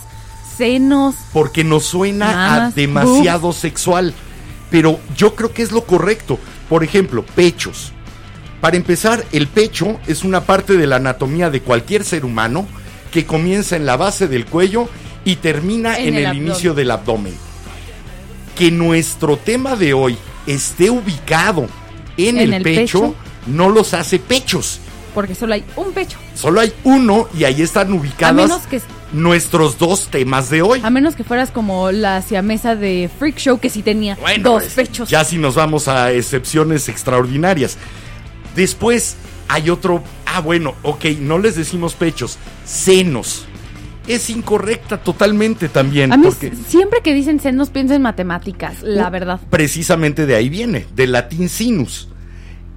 senos. 0.57 1.15
Porque 1.33 1.63
nos 1.63 1.85
suena 1.85 2.65
a 2.67 2.71
demasiado 2.71 3.53
sexual. 3.53 4.13
Pero 4.69 4.99
yo 5.15 5.35
creo 5.35 5.53
que 5.53 5.61
es 5.63 5.71
lo 5.71 5.85
correcto. 5.85 6.37
Por 6.67 6.83
ejemplo, 6.83 7.25
pechos. 7.33 7.93
Para 8.59 8.75
empezar, 8.75 9.23
el 9.31 9.47
pecho 9.47 9.97
es 10.05 10.25
una 10.25 10.41
parte 10.41 10.75
de 10.75 10.85
la 10.85 10.97
anatomía 10.97 11.49
de 11.49 11.61
cualquier 11.61 12.03
ser 12.03 12.25
humano 12.25 12.67
que 13.09 13.25
comienza 13.25 13.77
en 13.77 13.85
la 13.85 13.95
base 13.95 14.27
del 14.27 14.45
cuello 14.45 14.89
y 15.23 15.37
termina 15.37 15.97
En 15.97 16.15
en, 16.17 16.25
el 16.25 16.35
inicio 16.35 16.73
del 16.73 16.91
abdomen. 16.91 17.33
Que 18.57 18.69
nuestro 18.69 19.37
tema 19.37 19.77
de 19.77 19.93
hoy 19.93 20.17
esté 20.53 20.89
ubicado 20.89 21.67
en, 22.17 22.37
En 22.37 22.39
el, 22.39 22.53
el 22.55 22.63
pecho, 22.63 23.01
pecho. 23.01 23.15
no 23.47 23.69
los 23.69 23.93
hace 23.93 24.19
pechos. 24.19 24.79
Porque 25.13 25.33
solo 25.35 25.53
hay 25.55 25.63
un 25.75 25.91
pecho. 25.91 26.17
Solo 26.35 26.61
hay 26.61 26.71
uno 26.83 27.27
y 27.37 27.43
ahí 27.43 27.61
están 27.61 27.91
que- 28.67 28.81
nuestros 29.11 29.77
dos 29.79 30.07
temas 30.11 30.49
de 30.51 30.61
hoy. 30.61 30.81
A 30.83 30.89
menos 30.91 31.15
que 31.15 31.23
fueras 31.23 31.49
como 31.49 31.91
la 31.91 32.21
siamesa 32.21 32.75
de 32.75 33.09
Freak 33.17 33.37
Show 33.37 33.59
que 33.59 33.69
sí 33.71 33.81
tenía 33.81 34.15
Bueno, 34.21 34.51
dos 34.51 34.63
es- 34.65 34.73
pechos. 34.73 35.09
Ya 35.09 35.23
si 35.23 35.37
nos 35.39 35.55
vamos 35.55 35.87
a 35.87 36.11
excepciones 36.11 36.89
extraordinarias. 36.89 37.77
Después 38.55 39.15
hay 39.47 39.69
otro. 39.69 40.03
Ah, 40.25 40.41
bueno, 40.41 40.75
ok, 40.83 41.05
no 41.19 41.39
les 41.39 41.55
decimos 41.55 41.93
pechos, 41.93 42.37
senos. 42.65 43.45
Es 44.09 44.29
incorrecta 44.29 44.97
totalmente 44.97 45.69
también. 45.69 46.11
A 46.11 46.17
mí 46.17 46.25
porque 46.25 46.51
siempre 46.67 47.01
que 47.01 47.13
dicen 47.13 47.39
senos 47.39 47.69
pienso 47.69 47.93
en 47.93 48.01
matemáticas, 48.01 48.81
la 48.81 49.09
verdad. 49.09 49.39
precisamente 49.49 50.25
de 50.25 50.35
ahí 50.35 50.49
viene, 50.49 50.87
del 50.95 51.11
latín 51.11 51.47
sinus. 51.47 52.09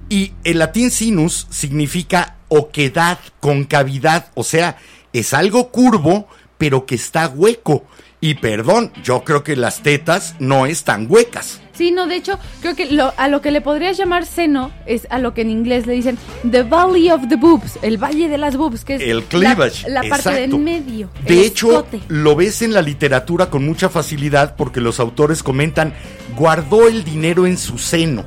Y 0.09 0.33
el 0.43 0.59
latín 0.59 0.91
sinus 0.91 1.47
significa 1.49 2.35
oquedad, 2.49 3.17
concavidad, 3.39 4.27
o 4.35 4.43
sea, 4.43 4.77
es 5.11 5.33
algo 5.33 5.71
curvo, 5.71 6.27
pero 6.57 6.85
que 6.85 6.95
está 6.95 7.27
hueco. 7.27 7.85
Y 8.23 8.35
perdón, 8.35 8.93
yo 9.03 9.25
creo 9.25 9.43
que 9.43 9.57
las 9.57 9.81
tetas 9.83 10.35
no 10.39 10.65
están 10.65 11.07
huecas. 11.09 11.59
Sí, 11.73 11.91
no, 11.91 12.07
de 12.07 12.15
hecho, 12.15 12.39
creo 12.61 12.73
que 12.73 12.85
lo- 12.85 13.13
a 13.17 13.27
lo 13.27 13.41
que 13.41 13.51
le 13.51 13.59
podrías 13.59 13.97
llamar 13.97 14.25
seno 14.25 14.71
es 14.85 15.07
a 15.09 15.19
lo 15.19 15.33
que 15.33 15.41
en 15.41 15.49
inglés 15.49 15.85
le 15.87 15.91
dicen 15.93 16.17
the 16.49 16.63
valley 16.63 17.09
of 17.09 17.27
the 17.27 17.35
boobs, 17.35 17.77
el 17.81 17.97
valle 18.01 18.29
de 18.29 18.37
las 18.37 18.55
boobs, 18.55 18.85
que 18.85 18.95
es 18.95 19.01
El 19.01 19.23
cleavage. 19.25 19.89
la, 19.89 20.03
la 20.03 20.09
parte 20.09 20.29
de 20.29 20.35
exacto. 20.45 20.55
en 20.55 20.63
medio. 20.63 21.09
De 21.25 21.33
el 21.33 21.45
hecho, 21.47 21.71
escote. 21.71 21.99
lo 22.07 22.35
ves 22.37 22.61
en 22.61 22.73
la 22.73 22.81
literatura 22.81 23.47
con 23.49 23.65
mucha 23.65 23.89
facilidad 23.89 24.55
porque 24.55 24.79
los 24.79 25.01
autores 25.01 25.43
comentan, 25.43 25.93
guardó 26.37 26.87
el 26.87 27.03
dinero 27.03 27.45
en 27.45 27.57
su 27.57 27.77
seno. 27.77 28.23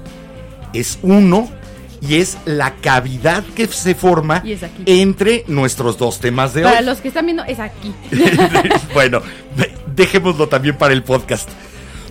es 0.75 0.99
uno 1.01 1.49
y 2.03 2.17
es 2.17 2.37
la 2.45 2.75
cavidad 2.75 3.43
que 3.55 3.67
se 3.69 3.95
forma 3.95 4.43
Y 4.45 4.53
es 4.53 4.63
aquí. 4.63 4.83
entre 4.85 5.45
nuestros 5.49 5.97
dos 5.97 6.21
temas 6.21 6.53
de 6.53 6.63
Para 6.65 6.81
hoy. 6.81 6.85
los 6.85 6.99
que 6.99 7.09
están 7.09 7.25
viendo, 7.25 7.45
es 7.45 7.59
aquí. 7.59 7.95
bueno, 8.93 9.23
dejémoslo 9.97 10.49
también 10.49 10.77
para 10.77 10.93
el 10.93 11.03
podcast. 11.03 11.49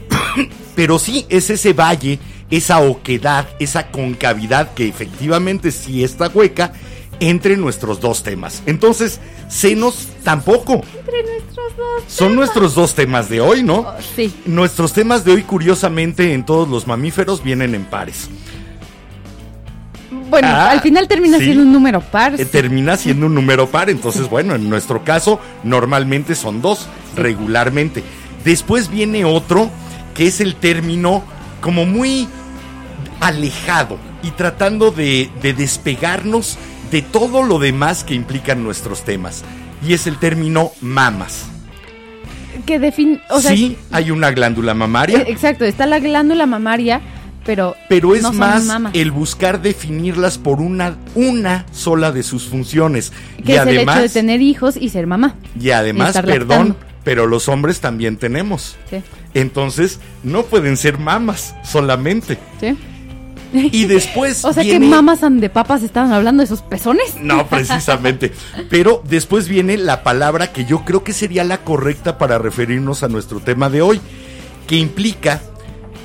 Pero 0.76 1.00
sí, 1.00 1.26
es 1.30 1.50
ese 1.50 1.74
valle, 1.74 2.20
esa 2.50 2.80
oquedad, 2.80 3.48
esa 3.60 3.92
concavidad 3.92 4.74
que 4.74 4.88
efectivamente 4.88 5.72
sí 5.72 6.04
está 6.04 6.28
hueca 6.28 6.74
entre 7.20 7.56
nuestros 7.56 8.02
dos 8.02 8.24
temas. 8.24 8.62
Entonces, 8.66 9.20
senos 9.48 10.10
tampoco. 10.24 10.84
Entre 10.98 11.24
nuestros 11.24 11.78
dos. 11.78 12.04
Son 12.08 12.28
temas. 12.30 12.36
nuestros 12.36 12.76
dos 12.76 12.94
temas 12.94 13.30
de 13.30 13.42
hoy, 13.42 13.64
¿no? 13.64 13.80
Oh, 13.80 13.94
sí. 14.16 14.34
Nuestros 14.46 14.94
temas 14.94 15.24
de 15.24 15.34
hoy, 15.34 15.44
curiosamente, 15.44 16.34
en 16.34 16.46
todos 16.46 16.68
los 16.68 16.88
mamíferos 16.88 17.44
vienen 17.44 17.76
en 17.76 17.86
pares. 17.86 18.30
Bueno, 20.30 20.48
Ah, 20.50 20.72
al 20.72 20.82
final 20.82 21.08
termina 21.08 21.38
sí. 21.38 21.46
siendo 21.46 21.64
un 21.64 21.72
número 21.74 22.02
par. 22.02 22.40
Eh, 22.40 22.46
termina 22.46 22.98
siendo 22.98 23.28
un 23.28 23.36
número 23.36 23.68
par. 23.68 23.90
Entonces, 23.90 24.30
bueno, 24.30 24.56
en 24.56 24.70
nuestro 24.70 25.04
caso, 25.04 25.40
normalmente 25.64 26.36
son 26.36 26.62
dos, 26.62 26.88
regularmente. 27.16 28.04
Después 28.44 28.90
viene 28.90 29.26
otro, 29.26 29.70
que 30.14 30.28
es 30.28 30.42
el 30.42 30.56
término 30.56 31.24
como 31.62 31.86
muy 31.86 32.28
alejado 33.20 33.98
y 34.24 34.32
tratando 34.32 34.92
de, 34.92 35.30
de 35.42 35.54
despegarnos 35.54 36.58
de 36.92 37.02
todo 37.02 37.44
lo 37.44 37.60
demás 37.60 38.04
que 38.04 38.14
implican 38.14 38.64
nuestros 38.64 39.04
temas. 39.04 39.44
Y 39.86 39.94
es 39.94 40.08
el 40.08 40.18
término 40.18 40.72
mamas. 40.82 41.46
Que 42.66 42.80
define. 42.80 43.20
O 43.30 43.40
sea, 43.42 43.52
sí, 43.52 43.78
hay 43.92 44.12
una 44.12 44.32
glándula 44.32 44.74
mamaria. 44.74 45.20
eh, 45.20 45.26
exacto, 45.28 45.66
está 45.66 45.86
la 45.86 46.00
glándula 46.00 46.46
mamaria, 46.46 47.02
pero. 47.46 47.76
Pero 47.88 48.16
es 48.16 48.24
no 48.24 48.34
más 48.34 48.68
el 48.94 49.12
buscar 49.12 49.62
definirlas 49.62 50.38
por 50.38 50.60
una, 50.60 50.98
una 51.14 51.66
sola 51.72 52.12
de 52.12 52.24
sus 52.24 52.48
funciones. 52.48 53.12
Que 53.44 53.54
y 53.54 53.56
es 53.56 53.62
el 53.62 53.68
además, 53.70 53.96
hecho 53.98 54.04
de 54.04 54.10
tener 54.10 54.42
hijos 54.42 54.76
y 54.78 54.90
ser 54.90 55.08
mamá. 55.08 55.36
y 55.60 55.70
además, 55.70 56.14
perdón, 56.14 56.70
lactando. 56.70 56.76
pero 57.04 57.28
los 57.28 57.48
hombres 57.48 57.80
también 57.80 58.18
tenemos. 58.18 58.76
Sí. 58.90 58.98
Entonces, 59.34 60.00
no 60.24 60.44
pueden 60.44 60.78
ser 60.78 60.98
mamas 60.98 61.56
solamente. 61.64 62.38
¿Sí? 62.60 62.78
Y 63.54 63.86
después 63.88 64.44
O 64.44 64.52
sea 64.54 64.64
que 64.64 64.80
mamas 64.80 65.24
and 65.24 65.40
de 65.40 65.50
papas 65.50 65.84
estaban 65.84 66.12
hablando 66.12 66.42
de 66.42 66.48
sus 66.48 66.62
pezones. 66.62 67.16
No, 67.22 67.48
precisamente. 67.48 68.34
Pero 68.70 69.02
después 69.08 69.48
viene 69.48 69.78
la 69.78 70.04
palabra 70.04 70.52
que 70.52 70.66
yo 70.66 70.84
creo 70.86 71.04
que 71.04 71.14
sería 71.14 71.44
la 71.44 71.60
correcta 71.60 72.18
para 72.18 72.38
referirnos 72.38 73.04
a 73.04 73.08
nuestro 73.08 73.40
tema 73.40 73.70
de 73.70 73.82
hoy, 73.82 74.02
que 74.68 74.76
implica 74.78 75.42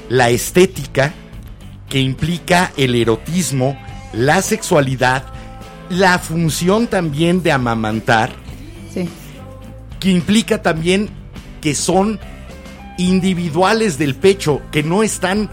la 0.09 0.31
estética, 0.31 1.15
que 1.91 2.01
implica 2.01 2.73
el 2.79 2.95
erotismo, 2.95 3.79
la 4.15 4.41
sexualidad, 4.41 5.25
la 5.91 6.19
función 6.19 6.87
también 6.87 7.43
de 7.43 7.53
amamantar, 7.53 8.31
Sí. 8.95 9.09
que 9.99 10.11
implica 10.11 10.63
también 10.63 11.11
que 11.61 11.75
son 11.75 12.19
individuales 12.97 13.99
del 13.99 14.15
pecho, 14.15 14.63
que 14.71 14.83
no 14.83 15.03
están 15.03 15.51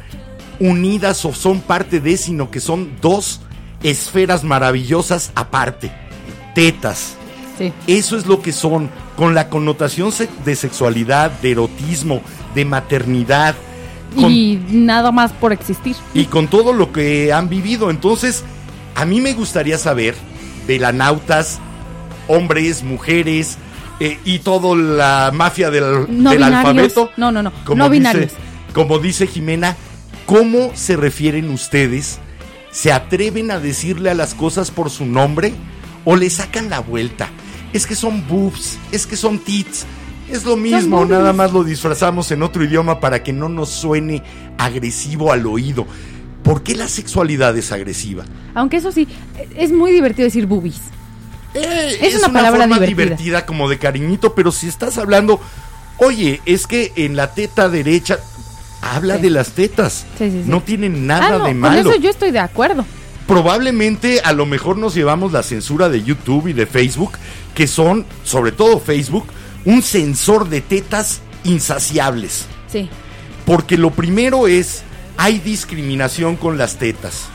unidas 0.60 1.24
o 1.25 1.34
son 1.34 1.60
parte 1.62 2.00
de, 2.00 2.17
sino 2.17 2.50
que 2.51 2.60
son 2.60 2.91
dos 3.01 3.41
esferas 3.84 4.44
maravillosas 4.44 5.32
aparte, 5.36 5.91
tetas. 6.56 7.15
Sí. 7.58 7.74
Eso 7.88 8.17
es 8.17 8.25
lo 8.27 8.41
que 8.41 8.51
son, 8.51 8.89
con 9.15 9.34
la 9.34 9.50
connotación 9.50 10.12
de 10.46 10.56
sexualidad, 10.56 11.32
de 11.41 11.51
erotismo, 11.51 12.22
de 12.53 12.65
maternidad, 12.65 13.56
con- 14.18 14.32
Y 14.32 14.60
nada 14.70 15.12
más 15.12 15.32
por 15.32 15.54
existir. 15.54 15.96
y 16.14 16.26
con 16.26 16.48
todo 16.48 16.74
lo 16.74 16.92
que 16.92 17.32
han 17.34 17.48
vivido. 17.50 17.89
Entonces, 17.89 18.44
a 18.96 19.06
mí 19.06 19.22
me 19.22 19.34
gustaría 19.34 19.78
saber, 19.78 20.15
velanautas, 20.68 21.60
hombres, 22.28 22.84
mujeres 22.84 23.58
eh, 24.00 24.20
y 24.26 24.39
toda 24.39 24.76
la 24.76 25.32
mafia 25.34 25.70
del, 25.72 26.06
No 26.10 26.32
del 26.32 26.44
alfabeto. 26.44 27.10
No, 27.18 27.32
no, 27.32 27.41
no. 27.41 27.52
Como 27.65 27.78
no 27.78 27.89
dice- 27.89 28.00
binarios. 28.00 28.32
como 28.74 29.00
dice 29.00 29.26
Jimena, 29.28 29.76
¿cómo 30.26 30.72
se 30.76 30.96
refieren 30.98 31.50
ustedes? 31.50 32.20
¿Se 32.72 32.91
atreven 32.91 33.50
a 33.50 33.60
decirle 33.60 34.10
a 34.12 34.13
las 34.13 34.34
cosas 34.36 34.70
por 34.70 34.89
su 34.91 35.06
nombre 35.06 35.54
o 36.06 36.15
le 36.15 36.30
sacan 36.30 36.70
la 36.70 36.80
vuelta? 36.80 37.30
Es 37.74 37.88
que 37.88 37.96
son 37.96 38.28
boobs, 38.28 38.78
es 38.91 39.08
que 39.08 39.15
son 39.18 39.39
tits. 39.39 39.86
Es 40.30 40.44
lo 40.44 40.58
mismo, 40.58 41.06
nada 41.06 41.32
más 41.34 41.54
lo 41.54 41.63
disfrazamos 41.63 42.30
en 42.32 42.44
otro 42.44 42.63
idioma 42.63 43.00
para 43.00 43.24
que 43.24 43.32
no 43.34 43.48
nos 43.50 43.70
suene 43.70 44.24
agresivo 44.58 45.32
al 45.32 45.46
oído. 45.46 45.86
¿Por 46.44 46.63
qué 46.63 46.76
la 46.76 46.88
sexualidad 46.88 47.58
es 47.58 47.72
agresiva? 47.72 48.24
Aunque 48.54 48.78
eso 48.78 48.92
sí, 48.92 49.08
es 49.56 49.72
muy 49.72 49.92
divertido 49.92 50.26
decir 50.26 50.46
boobies. 50.46 50.80
Eh, 51.54 51.98
Es 52.02 52.16
una 52.20 52.32
palabra 52.32 52.62
forma 52.62 52.76
divertida. 52.80 53.04
divertida 53.06 53.46
como 53.46 53.70
de 53.70 53.78
cariñito, 53.80 54.36
pero 54.36 54.52
si 54.52 54.68
estás 54.68 54.98
hablando, 54.98 55.40
oye, 55.98 56.42
es 56.46 56.68
que 56.68 56.92
en 56.96 57.16
la 57.16 57.34
teta 57.34 57.70
derecha 57.70 58.20
habla 58.82 59.16
Sí. 59.16 59.22
de 59.24 59.30
las 59.30 59.52
tetas. 59.52 60.06
Sí, 60.18 60.30
sí, 60.30 60.44
sí. 60.44 60.50
No 60.50 60.62
tienen 60.62 61.08
nada 61.08 61.28
ah, 61.28 61.32
no, 61.40 61.46
de 61.46 61.52
con 61.52 61.58
malo. 61.60 61.80
eso 61.92 61.96
yo 62.00 62.10
estoy 62.10 62.32
de 62.32 62.40
acuerdo. 62.40 62.86
Probablemente 63.28 64.22
a 64.24 64.32
lo 64.34 64.46
mejor 64.46 64.78
nos 64.78 64.96
llevamos 64.96 65.32
la 65.34 65.44
censura 65.44 65.90
de 65.90 66.02
YouTube 66.04 66.48
y 66.48 66.54
de 66.54 66.66
Facebook, 66.66 67.12
que 67.54 67.68
son, 67.68 68.06
sobre 68.24 68.52
todo 68.52 68.80
Facebook, 68.80 69.26
un 69.65 69.82
sensor 69.82 70.50
de 70.50 70.62
tetas 70.62 71.22
insaciables. 71.43 72.46
Sí. 72.72 72.89
Porque 73.46 73.78
lo 73.78 73.91
primero 73.91 74.48
es, 74.48 74.84
hay 75.17 75.39
discriminación 75.39 76.36
con 76.36 76.58
las 76.58 76.78
tetas. 76.78 77.26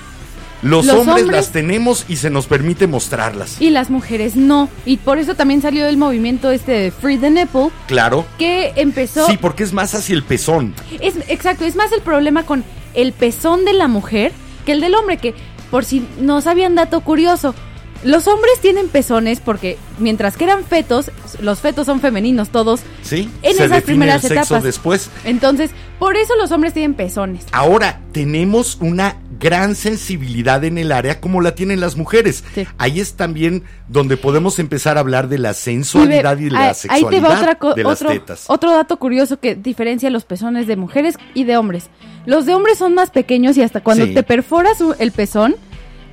Los, 0.62 0.87
Los 0.87 0.94
hombres, 0.98 1.22
hombres- 1.24 1.37
las 1.37 1.50
tenemos 1.50 2.04
y 2.08 2.16
se 2.16 2.30
nos 2.30 2.46
permite 2.46 2.87
mostrarlas. 2.87 3.61
Y 3.61 3.70
las 3.70 3.90
mujeres 3.90 4.37
no. 4.37 4.68
Y 4.87 4.98
por 4.98 5.18
eso 5.18 5.35
también 5.35 5.61
salió 5.61 5.87
el 5.88 5.96
movimiento 5.96 6.52
este 6.52 6.70
de 6.72 6.90
Free 6.92 7.18
the 7.18 7.30
Nipple, 7.30 7.70
Claro. 7.88 8.24
que 8.38 8.72
empezó... 8.76 9.26
Sí, 9.26 9.37
porque 9.40 9.64
es 9.64 9.72
más 9.72 9.92
hacia 9.94 10.14
el 10.14 10.22
pezón. 10.22 10.72
Es, 11.00 11.14
exacto, 11.26 11.64
es 11.64 11.74
más 11.74 11.90
el 11.90 12.00
problema 12.02 12.44
con 12.46 12.62
el 12.94 13.12
pezón 13.12 13.64
de 13.64 13.72
la 13.72 13.88
mujer 13.88 14.30
que 14.64 14.70
el 14.72 14.80
del 14.80 14.94
hombre, 14.94 15.16
que 15.16 15.35
por 15.72 15.85
si 15.85 16.06
no 16.20 16.40
sabían 16.40 16.76
dato 16.76 17.00
curioso, 17.00 17.56
los 18.04 18.26
hombres 18.28 18.52
tienen 18.60 18.88
pezones 18.88 19.40
porque 19.40 19.78
mientras 19.98 20.36
que 20.36 20.44
eran 20.44 20.64
fetos, 20.64 21.10
los 21.40 21.60
fetos 21.60 21.86
son 21.86 22.00
femeninos 22.00 22.50
todos, 22.50 22.80
¿Sí? 23.02 23.30
En 23.42 23.56
se 23.56 23.64
esas 23.66 23.82
primeras 23.82 24.24
el 24.24 24.30
sexo 24.30 24.42
etapas. 24.54 24.62
después. 24.64 25.10
entonces 25.24 25.70
por 25.98 26.16
eso 26.16 26.34
los 26.36 26.50
hombres 26.50 26.72
tienen 26.72 26.94
pezones. 26.94 27.44
Ahora, 27.52 28.00
tenemos 28.10 28.76
una 28.80 29.18
gran 29.38 29.76
sensibilidad 29.76 30.64
en 30.64 30.76
el 30.78 30.90
área 30.90 31.20
como 31.20 31.40
la 31.40 31.54
tienen 31.54 31.78
las 31.80 31.96
mujeres. 31.96 32.42
Sí. 32.56 32.66
Ahí 32.78 32.98
es 32.98 33.14
también 33.14 33.62
donde 33.88 34.16
podemos 34.16 34.58
empezar 34.58 34.96
a 34.96 35.00
hablar 35.00 35.28
de 35.28 35.38
la 35.38 35.52
Y 35.52 35.54
sensualidad 35.54 36.38
y, 36.38 36.44
de 36.46 36.50
la 36.50 36.60
ahí- 36.60 36.68
ahí 36.68 36.74
sexualidad 36.74 37.10
te 37.10 37.20
va 37.20 37.54
otra 37.54 37.74
de 37.76 37.84
las 37.84 38.02
otro, 38.02 38.10
tetas. 38.12 38.44
otro 38.48 38.72
dato 38.72 38.96
curioso 38.98 39.38
que 39.38 39.54
diferencia 39.54 40.10
los 40.10 40.24
pezones 40.24 40.66
de 40.66 40.74
mujeres 40.76 41.16
y 41.34 41.44
de 41.44 41.56
hombres. 41.56 41.84
Los 42.26 42.46
de 42.46 42.54
hombres 42.54 42.78
son 42.78 42.94
más 42.94 43.10
pequeños 43.10 43.56
y 43.56 43.62
hasta 43.62 43.80
cuando 43.80 44.06
Sí. 44.06 44.14
te 44.14 44.22
perforas 44.24 44.78
el 44.98 45.12
pezón, 45.12 45.54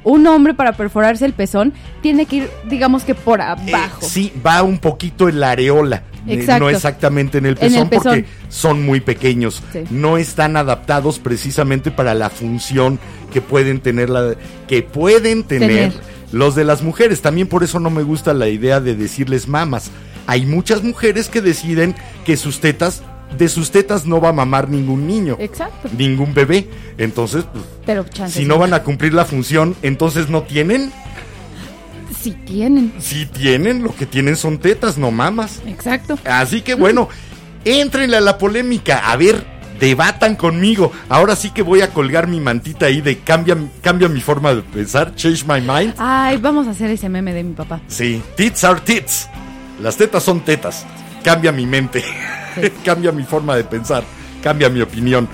un 0.04 0.26
hombre 0.28 0.54
para 0.54 0.74
perforarse 0.74 1.26
el 1.26 1.34
pezón 1.34 1.74
tiene 2.02 2.26
que 2.26 2.36
ir, 2.38 2.50
digamos 2.70 3.04
que 3.04 3.16
por 3.16 3.40
Eh, 3.40 3.44
abajo. 3.44 4.00
sí, 4.02 4.32
va 4.46 4.64
un 4.64 4.78
poquito 4.80 5.28
en 5.30 5.40
la 5.40 5.52
areola. 5.52 6.04
eh, 6.28 6.34
Exacto. 6.36 6.66
no 6.66 6.70
exactamente 6.70 7.38
en 7.40 7.46
el 7.46 7.58
En 7.62 7.76
el 7.76 7.88
pezón, 7.88 7.90
porque 7.90 8.26
son 8.50 8.86
muy 8.86 9.00
pequeños. 9.00 9.64
Sí. 9.74 9.80
No 9.90 10.18
están 10.18 10.58
adaptados 10.58 11.18
precisamente 11.20 11.92
para 11.92 12.14
la 12.14 12.30
función 12.30 13.00
que 13.34 13.42
pueden 13.42 13.80
tener 13.80 14.10
la, 14.10 14.36
que 14.68 14.84
pueden 14.84 15.44
tener, 15.44 15.70
Tener. 15.92 15.94
los 16.32 16.56
de 16.56 16.66
las 16.66 16.82
mujeres. 16.84 17.22
También 17.22 17.48
por 17.48 17.64
eso 17.64 17.80
no 17.80 17.90
me 17.90 18.04
gusta 18.04 18.34
la 18.34 18.48
idea 18.50 18.80
de 18.82 18.96
decirles 18.96 19.48
mamas. 19.48 19.92
Hay 20.28 20.46
muchas 20.46 20.84
mujeres 20.84 21.30
que 21.30 21.42
deciden 21.42 21.96
que 22.26 22.38
sus 22.38 22.60
tetas, 22.60 23.02
de 23.38 23.48
sus 23.50 23.72
tetas 23.72 24.06
no 24.06 24.20
va 24.20 24.30
a 24.30 24.34
mamar 24.34 24.70
ningún 24.70 25.08
niño, 25.08 25.38
Exacto. 25.40 25.90
ningún 25.98 26.34
bebé. 26.34 26.70
Entonces, 26.98 27.46
pues, 27.52 27.64
Pero 27.86 28.06
si 28.28 28.46
no 28.46 28.58
van 28.58 28.74
a 28.74 28.84
cumplir 28.84 29.14
la 29.14 29.26
función, 29.26 29.76
entonces 29.82 30.30
no 30.30 30.44
tienen. 30.44 30.92
Sí 32.22 32.32
tienen. 32.46 32.94
Si 33.00 33.26
tienen, 33.26 33.82
lo 33.84 33.96
que 33.96 34.06
tienen 34.06 34.36
son 34.36 34.58
tetas, 34.58 34.98
no 34.98 35.12
mamas. 35.12 35.62
Exacto. 35.66 36.18
Así 36.26 36.62
que 36.62 36.74
bueno, 36.74 37.08
entrenle 37.64 38.18
a 38.18 38.22
la 38.22 38.38
polémica. 38.38 39.10
A 39.10 39.16
ver, 39.16 39.46
debatan 39.80 40.36
conmigo. 40.36 40.92
Ahora 41.08 41.36
sí 41.36 41.52
que 41.52 41.62
voy 41.62 41.82
a 41.82 41.92
colgar 41.92 42.28
mi 42.28 42.40
mantita 42.40 42.88
ahí 42.88 43.02
de 43.02 43.20
cambia, 43.20 43.58
cambia 43.82 44.10
mi 44.10 44.20
forma 44.22 44.54
de 44.54 44.62
pensar, 44.62 45.16
change 45.16 45.46
my 45.46 45.62
mind. 45.62 45.94
Ay, 45.98 46.38
vamos 46.38 46.68
a 46.68 46.72
hacer 46.72 46.90
ese 46.92 47.08
meme 47.10 47.34
de 47.34 47.44
mi 47.44 47.54
papá. 47.54 47.80
Sí, 47.88 48.22
tits 48.36 48.64
are 48.64 48.82
tits. 48.82 49.30
Las 49.82 49.96
tetas 49.96 50.24
son 50.24 50.42
tetas. 50.42 50.86
Cambia 51.24 51.52
mi 51.52 51.66
mente. 51.66 52.04
cambia 52.86 53.12
mi 53.12 53.24
forma 53.24 53.56
de 53.56 53.64
pensar. 53.64 54.04
Cambia 54.44 54.70
mi 54.70 54.82
opinión. 54.82 55.28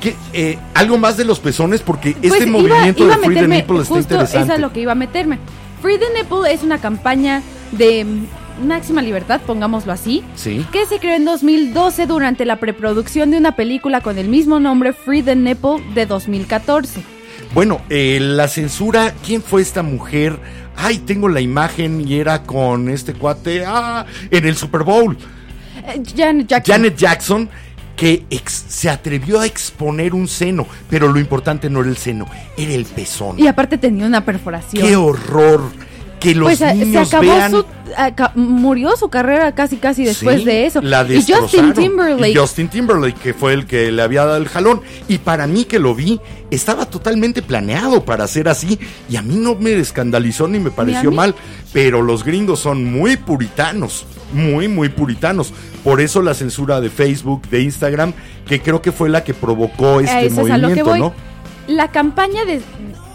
¿Qué, 0.00 0.16
eh, 0.32 0.58
algo 0.74 0.98
más 0.98 1.16
de 1.16 1.24
los 1.24 1.38
pezones 1.38 1.80
porque 1.80 2.10
este 2.10 2.28
Pues 2.28 2.42
iba- 2.42 2.50
movimiento 2.58 3.04
iba 3.04 3.16
de 3.16 3.24
Free 3.24 3.34
the 3.36 3.48
Nipple 3.48 3.80
está 3.82 3.98
interesante. 3.98 4.38
Eso 4.46 4.54
es 4.54 4.60
lo 4.60 4.72
que 4.72 4.80
iba 4.80 4.92
a 4.92 4.96
meterme. 4.96 5.38
Free 5.80 5.98
the 5.98 6.06
Nipple 6.20 6.52
es 6.52 6.62
una 6.62 6.78
campaña 6.78 7.42
de 7.72 8.04
máxima 8.66 9.00
libertad, 9.00 9.40
pongámoslo 9.46 9.92
así, 9.92 10.22
Sí. 10.34 10.66
que 10.72 10.86
se 10.86 10.98
creó 10.98 11.14
en 11.14 11.24
2012 11.24 12.06
durante 12.06 12.44
la 12.44 12.56
preproducción 12.56 13.30
de 13.30 13.38
una 13.38 13.56
película 13.56 14.00
con 14.00 14.18
el 14.18 14.28
mismo 14.28 14.60
nombre, 14.60 14.92
Free 14.92 15.22
the 15.22 15.34
Nipple, 15.36 15.82
de 15.94 16.06
2014. 16.06 17.00
Bueno, 17.54 17.80
eh, 17.88 18.18
la 18.20 18.48
censura, 18.48 19.14
¿quién 19.24 19.42
fue 19.42 19.62
esta 19.62 19.82
mujer? 19.82 20.38
Ay, 20.76 20.98
tengo 20.98 21.28
la 21.28 21.40
imagen 21.40 22.06
y 22.06 22.14
era 22.18 22.42
con 22.42 22.88
este 22.88 23.14
cuate 23.14 23.64
ah, 23.66 24.04
en 24.30 24.46
el 24.46 24.56
Super 24.56 24.82
Bowl. 24.82 25.16
Eh, 25.86 26.02
Janet 26.16 26.46
Jackson. 26.48 26.74
Janet 26.74 26.96
Jackson 26.96 27.48
que 27.96 28.24
ex- 28.30 28.64
se 28.68 28.88
atrevió 28.88 29.40
a 29.40 29.46
exponer 29.46 30.14
un 30.14 30.26
seno, 30.26 30.66
pero 30.88 31.08
lo 31.12 31.20
importante 31.20 31.68
no 31.70 31.80
era 31.80 31.90
el 31.90 31.96
seno, 31.98 32.26
era 32.56 32.72
el 32.72 32.84
pezón. 32.86 33.38
Y 33.38 33.46
aparte 33.46 33.78
tenía 33.78 34.06
una 34.06 34.24
perforación. 34.24 34.84
¡Qué 34.84 34.96
horror! 34.96 35.70
Que 36.22 36.34
los 36.36 36.48
pues 36.48 36.60
eh, 36.60 36.68
se 36.68 36.74
niños 36.76 37.08
acabó 37.08 37.22
vean... 37.24 37.50
su 37.50 37.64
aca- 37.96 38.30
murió 38.36 38.96
su 38.96 39.08
carrera 39.08 39.52
casi 39.56 39.76
casi 39.78 40.04
después 40.04 40.38
Sí, 40.40 40.44
de 40.44 40.66
eso. 40.66 40.80
La 40.80 41.02
y 41.02 41.20
Justin. 41.20 41.72
Timberlake. 41.72 42.32
Y 42.32 42.36
Justin 42.36 42.68
Timberlake, 42.68 43.18
que 43.18 43.34
fue 43.34 43.52
el 43.54 43.66
que 43.66 43.90
le 43.90 44.00
había 44.02 44.24
dado 44.24 44.36
el 44.36 44.48
jalón. 44.48 44.80
Y 45.08 45.18
para 45.18 45.46
mí 45.48 45.64
que 45.64 45.80
lo 45.80 45.94
vi, 45.94 46.20
estaba 46.50 46.86
totalmente 46.86 47.42
planeado 47.42 48.04
para 48.04 48.26
ser 48.28 48.48
así. 48.48 48.78
Y 49.10 49.16
a 49.16 49.22
mí 49.22 49.34
no 49.36 49.56
me 49.56 49.72
escandalizó 49.74 50.46
ni 50.46 50.60
me 50.60 50.70
pareció 50.70 51.10
mí. 51.10 51.16
mal. 51.16 51.34
Pero 51.72 52.02
los 52.02 52.22
gringos 52.24 52.60
son 52.60 52.84
muy 52.84 53.16
puritanos. 53.16 54.06
Muy, 54.32 54.68
muy 54.68 54.88
puritanos. 54.90 55.52
Por 55.82 56.00
eso 56.00 56.22
la 56.22 56.34
censura 56.34 56.80
de 56.80 56.88
Facebook, 56.88 57.48
de 57.50 57.62
Instagram, 57.62 58.12
que 58.46 58.62
creo 58.62 58.80
que 58.80 58.92
fue 58.92 59.08
la 59.08 59.24
que 59.24 59.34
provocó 59.34 59.98
este 60.00 60.26
eso 60.26 60.42
es 60.46 60.50
a 60.52 60.56
lo 60.56 60.68
que 60.68 60.82
movimiento, 60.84 60.90
voy. 60.90 61.00
¿no? 61.00 61.14
La 61.66 61.90
campaña 61.90 62.44
de... 62.44 62.60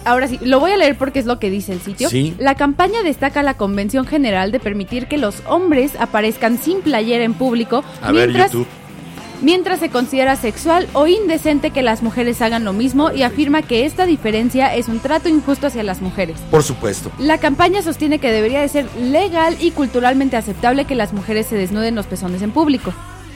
Ahora 0.08 0.28
sí, 0.28 0.39
lo 0.41 0.60
voy 0.60 0.72
a 0.72 0.78
leer 0.78 0.98
porque 0.98 1.20
es 1.20 1.26
lo 1.26 1.38
que 1.39 1.50
dice 1.50 1.74
el 1.74 1.82
sitio. 1.82 2.10
Sí. 2.10 2.34
La 2.39 2.56
campaña 2.56 3.04
destaca 3.04 3.43
la 3.43 3.56
Convención 3.56 4.06
General 4.06 4.52
de 4.52 4.60
permitir 4.60 5.08
que 5.08 5.17
los 5.17 5.43
hombres 5.48 5.91
aparezcan 6.00 6.58
sin 6.58 6.82
playera 6.82 7.24
en 7.26 7.34
público 7.34 7.84
A 8.02 8.12
mientras, 8.13 8.52
mientras 9.41 9.80
se 9.80 9.89
considera 9.89 10.36
sexual 10.36 10.88
o 10.93 11.08
indecente 11.08 11.72
que 11.72 11.82
las 11.84 12.02
mujeres 12.04 12.41
hagan 12.41 12.63
lo 12.63 12.74
mismo 12.74 13.12
y 13.12 13.24
afirma 13.24 13.62
que 13.62 13.86
esta 13.86 14.06
diferencia 14.06 14.74
es 14.74 14.88
un 14.88 15.00
trato 15.00 15.30
injusto 15.30 15.67
hacia 15.67 15.84
las 15.84 16.02
mujeres. 16.02 16.38
Por 16.50 16.63
supuesto. 16.63 17.12
La 17.20 17.38
campaña 17.38 17.82
sostiene 17.82 18.20
que 18.20 18.32
debería 18.32 18.62
de 18.62 18.70
ser 18.70 18.86
legal 19.00 19.58
y 19.60 19.72
culturalmente 19.72 20.38
aceptable 20.38 20.86
que 20.86 20.96
las 20.96 21.13
mujeres 21.13 21.48
se 21.48 21.56
desnuden 21.56 21.96
los 21.96 22.06
pezones 22.08 22.41
en 22.41 22.52
público. 22.52 22.93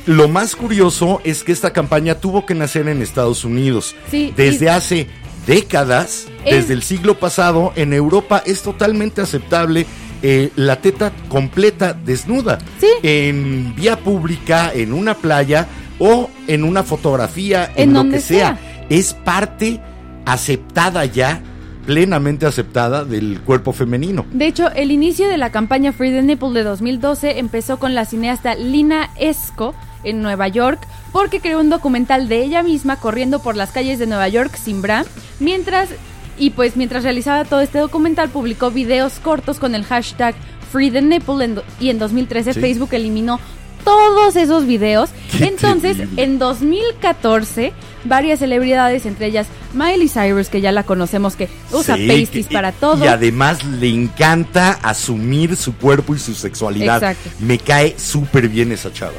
Lo 0.07 0.27
más 0.27 0.55
curioso 0.55 1.21
es 1.23 1.43
que 1.43 1.51
esta 1.51 1.73
campaña 1.73 2.15
tuvo 2.15 2.45
que 2.47 2.55
nacer 2.55 2.87
en 2.87 3.03
Estados 3.03 3.45
Unidos. 3.45 3.95
Sí, 4.09 4.33
Desde 4.35 4.65
y- 4.65 4.67
hace 4.69 5.07
décadas, 5.47 6.27
Es- 6.45 6.55
desde 6.55 6.73
el 6.73 6.83
siglo 6.83 7.19
pasado, 7.19 7.73
en 7.75 7.93
Europa 7.93 8.41
es 8.45 8.61
totalmente 8.61 9.21
aceptable 9.21 9.85
eh, 10.23 10.51
la 10.55 10.75
teta 10.81 11.11
completa 11.29 11.93
desnuda. 11.93 12.59
Sí. 12.79 12.87
En 13.01 13.73
vía 13.75 13.97
pública, 13.97 14.71
en 14.73 14.93
una 14.93 15.15
playa 15.15 15.67
o 15.97 16.29
en 16.47 16.63
una 16.63 16.83
fotografía, 16.83 17.71
en, 17.75 17.89
En 17.89 17.93
lo 17.93 18.09
que 18.09 18.19
sea. 18.21 18.59
Es 18.89 19.13
parte 19.13 19.79
aceptada 20.25 21.05
ya, 21.05 21.41
plenamente 21.87 22.45
aceptada 22.45 23.03
del 23.03 23.41
cuerpo 23.41 23.73
femenino. 23.73 24.25
De 24.31 24.45
hecho, 24.45 24.69
el 24.71 24.91
inicio 24.91 25.27
de 25.27 25.37
la 25.37 25.51
campaña 25.51 25.91
Free 25.91 26.11
the 26.11 26.21
Nipple 26.21 26.51
de 26.51 26.63
2012 26.63 27.39
empezó 27.39 27.79
con 27.79 27.95
la 27.95 28.05
cineasta 28.05 28.53
Lina 28.53 29.09
Esco 29.19 29.73
en 30.03 30.21
Nueva 30.21 30.47
York 30.47 30.79
porque 31.11 31.39
creó 31.41 31.59
un 31.59 31.69
documental 31.69 32.27
de 32.29 32.43
ella 32.43 32.63
misma 32.63 32.95
corriendo 32.97 33.39
por 33.39 33.55
las 33.57 33.71
calles 33.71 33.99
de 33.99 34.07
Nueva 34.07 34.27
York 34.29 34.55
sin 34.55 34.81
bra, 34.81 35.05
mientras 35.39 35.89
y 36.37 36.51
pues 36.51 36.75
mientras 36.77 37.03
realizaba 37.03 37.43
todo 37.45 37.61
este 37.61 37.79
documental 37.79 38.29
publicó 38.29 38.71
videos 38.71 39.19
cortos 39.19 39.59
con 39.59 39.75
el 39.75 39.83
hashtag 39.83 40.33
Free 40.71 40.89
the 40.89 41.01
Nipple 41.01 41.43
en 41.43 41.59
y 41.79 41.89
en 41.89 41.99
2013 41.99 42.53
Sí. 42.53 42.59
Facebook 42.61 42.89
eliminó 42.93 43.39
todos 43.83 44.35
esos 44.35 44.65
videos. 44.65 45.09
Qué 45.37 45.45
Entonces, 45.45 45.97
terrible. 45.97 46.23
en 46.23 46.39
2014, 46.39 47.73
varias 48.05 48.39
celebridades, 48.39 49.05
entre 49.05 49.27
ellas 49.27 49.47
Miley 49.73 50.07
Cyrus, 50.09 50.49
que 50.49 50.61
ya 50.61 50.71
la 50.71 50.83
conocemos, 50.83 51.35
que 51.35 51.49
usa 51.71 51.95
Sí, 51.95 52.07
pasties 52.07 52.47
que- 52.47 52.53
para 52.53 52.71
todo. 52.71 53.03
Y 53.03 53.07
además 53.07 53.63
le 53.65 53.89
encanta 53.89 54.71
asumir 54.83 55.55
su 55.55 55.75
cuerpo 55.75 56.15
y 56.15 56.19
su 56.19 56.33
sexualidad. 56.33 56.97
Exacto. 57.03 57.29
Me 57.39 57.57
cae 57.57 57.95
súper 57.99 58.47
bien 58.49 58.71
esa 58.71 58.91
chava. 58.93 59.13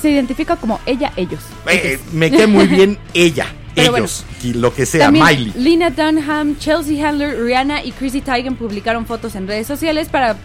Se 0.00 0.10
identifica 0.10 0.56
como 0.56 0.80
ella, 0.86 1.12
ellos. 1.16 1.40
Eh, 1.70 1.98
me 2.12 2.30
cae 2.30 2.46
muy 2.46 2.66
bien 2.68 2.98
ella, 3.14 3.46
Pero 3.74 3.96
ellos, 3.96 4.24
y 4.42 4.54
lo 4.54 4.72
que 4.74 4.86
sea, 4.86 5.06
También 5.06 5.26
Miley. 5.26 5.52
Lina 5.56 5.90
Dunham, 5.90 6.56
Chelsea 6.58 7.06
Handler, 7.06 7.40
Rihanna 7.42 7.84
y 7.84 7.92
Chrissy 7.92 8.20
Teigen 8.20 8.56
publicaron 8.56 9.06
fotos 9.06 9.34
en 9.34 9.46
redes 9.46 9.66
sociales 9.66 10.08
para 10.08 10.36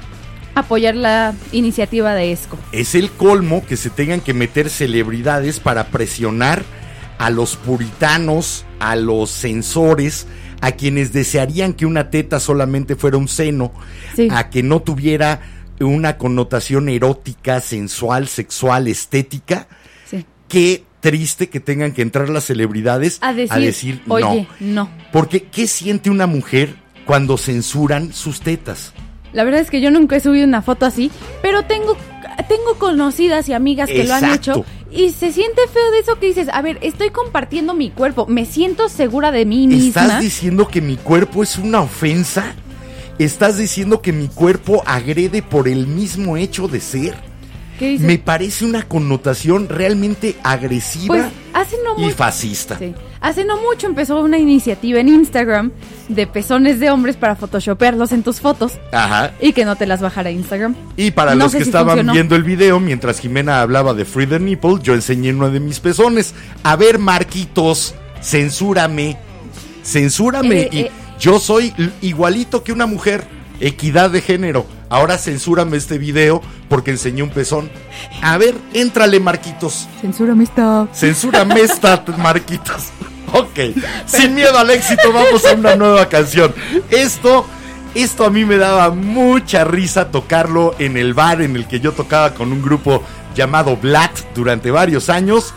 apoyar 0.56 0.96
la 0.96 1.34
iniciativa 1.52 2.13
de 2.13 2.32
ESCO. 2.32 2.58
Es 2.72 2.94
el 2.96 3.10
colmo 3.12 3.66
que 3.66 3.76
se 3.78 3.89
tengan 3.89 4.22
que 4.22 4.34
meter 4.34 4.70
celebridades 4.70 5.60
para 5.60 5.88
presionar 5.88 6.63
a 7.18 7.30
los 7.30 7.56
puritanos, 7.56 8.66
a 8.80 8.96
los 8.96 9.32
censores, 9.32 10.28
a 10.62 10.72
quienes 10.74 11.12
desearían 11.12 11.74
que 11.74 11.86
una 11.86 12.10
teta 12.10 12.39
solamente 12.39 12.96
fuera 12.96 13.18
un 13.18 13.28
seno, 13.28 13.72
Sí. 14.16 14.28
a 14.32 14.50
que 14.50 14.62
no 14.63 14.82
tuviera 14.82 15.42
una 15.80 16.18
connotación 16.18 16.90
erótica, 16.90 17.60
sensual, 17.62 18.28
sexual, 18.28 18.88
estética. 18.88 19.68
Sí. 20.06 20.26
Qué 20.48 20.84
triste 21.04 21.50
que 21.50 21.60
tengan 21.60 21.92
que 21.92 22.02
entrar 22.02 22.30
las 22.30 22.46
celebridades 22.46 23.18
A 23.22 23.34
decir, 23.34 24.02
oye, 24.08 24.48
no. 24.62 24.90
Porque, 25.12 25.44
¿qué 25.44 25.68
siente 25.68 26.10
una 26.10 26.28
mujer 26.28 26.76
cuando 27.06 27.38
censuran 27.38 28.14
sus 28.14 28.40
tetas? 28.40 28.94
La 29.34 29.44
verdad 29.44 29.60
es 29.62 29.70
que 29.70 29.82
yo 29.82 29.92
nunca 29.92 30.16
he 30.16 30.20
subido 30.20 30.48
una 30.48 30.62
foto 30.62 30.86
así, 30.86 31.12
pero 31.42 31.64
tengo, 31.64 31.98
tengo 32.48 32.76
conocidas 32.78 33.50
y 33.50 33.54
amigas 33.54 33.90
que 33.90 34.06
lo 34.06 34.14
han 34.14 34.32
hecho. 34.32 34.64
Y 34.92 35.10
se 35.10 35.34
siente 35.34 35.62
feo 35.74 35.92
de 35.92 36.00
eso 36.00 36.20
que 36.20 36.28
dices, 36.28 36.48
a 36.54 36.62
ver, 36.62 36.78
estoy 36.82 37.10
compartiendo 37.10 37.74
mi 37.74 37.90
cuerpo, 37.90 38.28
me 38.28 38.46
siento 38.46 38.90
segura 38.90 39.32
de 39.32 39.46
mí 39.46 39.68
misma. 39.68 40.04
¿Estás 40.04 40.22
diciendo 40.22 40.68
que 40.68 40.82
mi 40.82 40.98
cuerpo 40.98 41.42
es 41.42 41.58
una 41.58 41.82
ofensa? 41.82 42.54
¿Estás 43.19 43.58
diciendo 43.58 44.02
que 44.02 44.12
mi 44.12 44.28
cuerpo 44.28 44.84
agrede 44.86 45.41
por 45.41 45.67
el 45.67 45.88
mismo 45.88 46.38
hecho 46.38 46.67
de 46.67 46.80
ser? 46.80 47.15
¿Qué? 47.78 47.97
Me 47.99 48.17
parece 48.19 48.65
una 48.65 48.84
connotación 48.84 49.67
realmente 49.67 50.36
agresiva 50.43 51.15
Pues 51.15 51.26
hace 51.54 51.76
no 51.84 52.08
y 52.08 52.12
fascista. 52.12 52.78
Sí. 52.78 52.93
Hace 53.19 53.45
no 53.45 53.60
mucho 53.62 53.88
empezó 53.88 54.19
una 54.21 54.38
iniciativa 54.38 54.99
en 54.99 55.08
Instagram 55.08 55.71
de 56.08 56.28
pezones 56.28 56.80
de 56.80 56.91
hombres 56.91 57.15
para 57.15 57.36
photoshopearlos 57.36 58.12
en 58.12 58.21
tus 58.21 58.41
fotos 58.41 58.73
Ajá. 58.91 59.34
y 59.41 59.54
que 59.54 59.65
no 59.65 59.76
te 59.76 59.86
las 59.86 60.02
bajara 60.02 60.30
Instagram. 60.30 60.76
Y 60.97 61.12
para 61.12 61.34
No 61.34 61.45
los 61.45 61.52
que 61.54 61.60
si 61.60 61.63
estaban 61.63 61.89
funcionó. 61.95 62.13
viendo 62.13 62.36
el 62.36 62.43
video, 62.43 62.80
mientras 62.80 63.19
Jimena 63.19 63.62
hablaba 63.62 63.93
de 63.93 64.06
Free 64.06 64.28
the 64.28 64.39
Nipple, 64.39 64.76
yo 64.84 64.93
enseñé 64.93 65.34
uno 65.34 65.49
de 65.49 65.60
mis 65.60 65.80
pezones. 65.80 66.36
A 66.63 66.76
ver, 66.76 66.99
Marquitos, 66.99 67.95
censúrame. 68.21 69.17
Censúrame. 69.84 70.62
Eh, 70.62 70.69
y 70.71 70.80
eh. 70.82 70.91
Yo 71.19 71.39
soy 71.39 71.73
igualito 72.02 72.63
que 72.63 72.71
una 72.71 72.86
mujer. 72.86 73.26
Equidad 73.60 74.10
de 74.10 74.21
género. 74.21 74.65
Ahora 74.89 75.17
censúrame 75.17 75.78
este 75.78 75.97
video 75.97 76.41
porque 76.69 76.91
enseñé 76.91 77.23
un 77.23 77.30
pezón. 77.30 77.69
A 78.21 78.38
ver, 78.38 78.56
éntrale, 78.73 79.19
Marquitos. 79.19 79.88
Censúrame 80.02 80.43
esta. 80.43 80.88
Censúrame 80.93 81.62
esta, 81.62 82.04
Marquitos. 82.17 82.89
Ok. 83.32 83.76
Sin 84.06 84.36
miedo 84.36 84.58
al 84.58 84.69
éxito, 84.69 85.12
vamos 85.12 85.45
a 85.45 85.54
una 85.54 85.76
nueva 85.76 86.10
canción. 86.10 86.54
Esto, 86.91 87.47
esto 87.95 88.26
a 88.26 88.30
mí 88.30 88.45
me 88.45 88.58
daba 88.58 88.91
mucha 88.91 89.63
risa 89.63 90.12
tocarlo 90.12 90.76
en 90.78 90.97
el 90.97 91.13
bar 91.13 91.41
en 91.41 91.56
el 91.56 91.67
que 91.67 91.80
yo 91.80 91.93
tocaba 91.93 92.34
con 92.34 92.52
un 92.52 92.62
grupo 92.62 93.02
llamado 93.36 93.78
Blatt 93.78 94.19
durante 94.36 94.69
varios 94.71 95.10
años. 95.10 95.54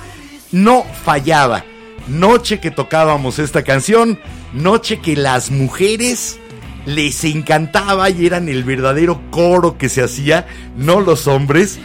No 0.52 0.84
fallaba. 1.04 1.64
Noche 2.08 2.60
que 2.60 2.70
tocábamos 2.70 3.38
esta 3.38 3.62
canción, 3.64 4.18
noche 4.52 5.00
que 5.00 5.16
las 5.16 5.50
mujeres 5.50 6.38
les 6.86 7.24
encantaba 7.24 8.08
y 8.10 8.26
eran 8.26 8.48
el 8.48 8.64
verdadero 8.64 9.20
coro 9.30 9.76
que 9.76 9.88
se 9.88 10.02
hacía, 10.02 10.46
no 10.76 11.00
los 11.00 11.26
hombres. 11.26 11.78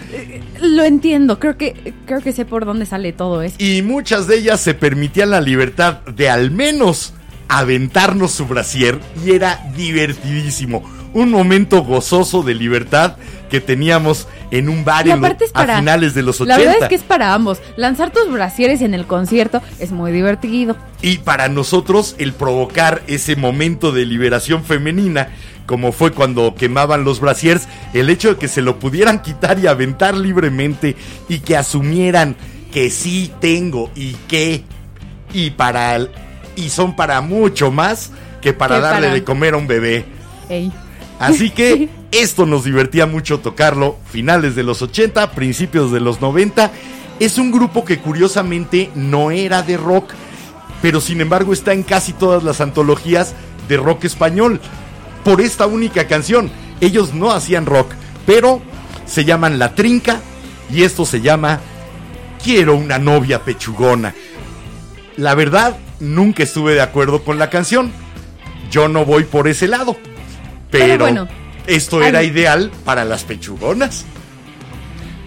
Lo 0.62 0.84
entiendo, 0.84 1.40
creo 1.40 1.58
que 1.58 1.94
creo 2.06 2.22
que 2.22 2.34
sé 2.34 2.46
por 2.46 2.66
dónde 2.66 2.86
sale 2.86 3.12
todo 3.12 3.42
eso. 3.42 3.56
Y 3.58 3.82
muchas 3.82 4.28
de 4.28 4.38
ellas 4.38 4.62
se 4.62 4.76
permitían 4.76 5.32
la 5.32 5.42
libertad 5.42 6.02
de 6.06 6.30
al 6.30 6.52
menos 6.52 7.14
aventarnos 7.48 8.32
su 8.32 8.46
brasier 8.46 9.00
y 9.26 9.32
era 9.32 9.60
divertidísimo. 9.76 10.84
Un 11.14 11.32
momento 11.32 11.84
gozoso 11.84 12.44
de 12.44 12.54
libertad 12.54 13.18
que 13.50 13.60
teníamos 13.60 14.28
en 14.52 14.70
un 14.70 14.84
bar 14.86 15.08
en 15.08 15.22
para 15.22 15.76
a 15.76 15.80
finales 15.80 16.14
de 16.14 16.22
los 16.22 16.40
80. 16.42 16.58
La 16.58 16.64
verdad 16.64 16.84
es 16.84 16.90
que 16.90 16.96
es 16.96 17.04
para 17.04 17.34
ambos. 17.34 17.60
Lanzar 17.78 18.12
tus 18.12 18.30
brasieres 18.32 18.82
en 18.82 18.94
el 18.94 19.08
concierto 19.08 19.62
es 19.80 19.92
muy 19.92 20.12
divertido. 20.12 20.76
Y 21.02 21.20
para 21.20 21.48
nosotros 21.48 22.16
el 22.20 22.34
provocar 22.34 23.02
ese 23.08 23.36
momento 23.36 23.92
de 23.92 24.06
liberación 24.06 24.64
femenina, 24.64 25.30
como 25.66 25.92
fue 25.94 26.12
cuando 26.12 26.54
quemaban 26.56 27.04
los 27.06 27.20
brasiers, 27.22 27.68
el 27.94 28.10
hecho 28.10 28.34
de 28.34 28.38
que 28.38 28.48
se 28.48 28.62
lo 28.62 28.78
pudieran 28.78 29.22
quitar 29.22 29.58
y 29.60 29.68
aventar 29.68 30.16
libremente 30.16 30.96
y 31.30 31.40
que 31.40 31.56
asumieran 31.58 32.36
que 32.74 32.90
sí 32.90 33.32
tengo 33.40 33.90
y 33.96 34.14
que 34.28 34.64
y 35.34 35.52
para 35.52 35.98
y 36.56 36.70
son 36.70 36.96
para 36.96 37.22
mucho 37.22 37.72
más 37.72 38.12
que 38.42 38.54
para 38.54 38.76
Que 38.76 38.82
darle 38.82 39.02
para- 39.08 39.14
de 39.14 39.24
comer 39.24 39.54
a 39.54 39.58
un 39.58 39.68
bebé. 39.68 40.06
Ey. 40.50 40.72
Así 41.20 41.52
que 41.52 41.88
esto 42.12 42.46
nos 42.46 42.66
divertía 42.66 43.06
mucho 43.06 43.40
tocarlo, 43.40 43.98
finales 44.12 44.54
de 44.56 44.64
los 44.64 44.82
80, 44.82 45.32
principios 45.32 45.92
de 45.92 46.02
los 46.02 46.20
90. 46.20 46.72
Es 47.20 47.38
un 47.38 47.52
grupo 47.52 47.86
que 47.86 48.00
curiosamente 48.00 48.90
no 48.96 49.32
era 49.32 49.62
de 49.62 49.78
rock. 49.78 50.14
pero 50.82 51.00
sin 51.00 51.22
embargo 51.22 51.54
está 51.54 51.74
en 51.74 51.84
casi 51.84 52.12
todas 52.12 52.44
las 52.44 52.60
antologías 52.60 53.36
de 53.70 53.78
rock 53.78 54.06
español. 54.06 54.60
Por 55.24 55.40
esta 55.40 55.68
única 55.68 56.08
canción. 56.08 56.52
Ellos 56.82 57.14
no 57.14 57.32
hacían 57.32 57.68
rock, 57.68 57.94
pero 58.26 58.62
se 59.06 59.24
llaman 59.24 59.60
La 59.60 59.76
Trinca 59.76 60.20
y 60.74 60.82
esto 60.82 61.06
se 61.06 61.22
llama 61.22 61.60
Quiero 62.44 62.76
una 62.76 62.98
novia 62.98 63.44
pechugona. 63.44 64.16
La 65.16 65.36
verdad, 65.36 65.78
nunca 66.00 66.44
estuve 66.44 66.74
de 66.74 66.82
acuerdo 66.82 67.24
con 67.24 67.38
la 67.38 67.52
canción. 67.52 67.92
Yo 68.72 68.88
no 68.88 69.06
voy 69.06 69.26
por 69.26 69.48
ese 69.48 69.68
lado. 69.68 69.96
Pero, 70.72 71.04
bueno, 71.04 71.28
esto 71.68 72.02
era 72.02 72.24
ideal 72.24 72.72
para 72.86 73.06
las 73.06 73.24
pechugonas. 73.24 74.06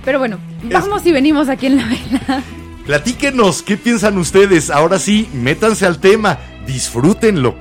Pero 0.05 0.19
bueno, 0.19 0.39
vamos 0.65 1.07
y 1.07 1.13
venimos 1.13 1.49
aquí 1.49 1.67
en 1.67 1.77
la 1.77 1.87
vela. 1.87 2.43
Platíquenos, 2.87 3.63
¿qué 3.63 3.79
piensan 3.79 4.19
ustedes? 4.19 4.69
Ahora 4.71 4.99
sí, 4.99 5.29
métanse 5.33 5.87
al 5.87 6.01
tema, 6.01 6.39
disfrútenlo. 6.67 7.55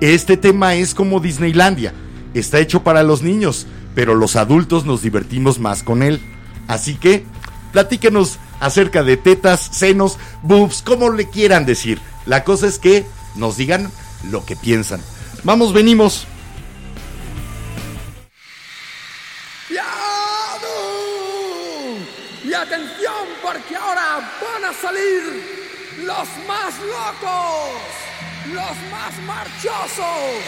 Este 0.00 0.36
tema 0.36 0.74
es 0.74 0.94
como 0.94 1.20
Disneylandia. 1.20 1.94
Está 2.34 2.58
hecho 2.58 2.82
para 2.82 3.04
los 3.04 3.22
niños, 3.22 3.66
pero 3.94 4.14
los 4.14 4.34
adultos 4.34 4.84
nos 4.84 5.02
divertimos 5.02 5.60
más 5.60 5.84
con 5.84 6.02
él. 6.02 6.20
Así 6.66 6.96
que, 6.96 7.24
platíquenos 7.72 8.38
acerca 8.58 9.04
de 9.04 9.16
tetas, 9.16 9.60
senos, 9.60 10.18
boobs, 10.42 10.82
como 10.82 11.10
le 11.10 11.30
quieran 11.30 11.64
decir. 11.64 12.00
La 12.26 12.42
cosa 12.42 12.66
es 12.66 12.80
que 12.80 13.06
nos 13.36 13.56
digan 13.56 13.90
lo 14.30 14.44
que 14.44 14.56
piensan. 14.56 15.00
Vamos, 15.44 15.72
venimos. 15.72 16.26
Y 22.46 22.54
atención 22.54 23.26
porque 23.42 23.74
ahora 23.74 24.20
van 24.40 24.64
a 24.66 24.72
salir 24.72 25.82
los 26.04 26.28
más 26.46 26.78
locos, 26.78 27.80
los 28.52 28.76
más 28.88 29.18
marchosos, 29.26 30.44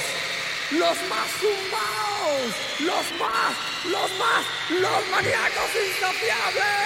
los 0.70 0.96
más 1.10 1.28
zumbados, 1.40 2.54
los 2.78 3.04
más, 3.18 3.52
los 3.90 4.10
más, 4.16 4.46
los 4.80 5.08
maníacos 5.10 5.70
insaciables. 5.88 6.78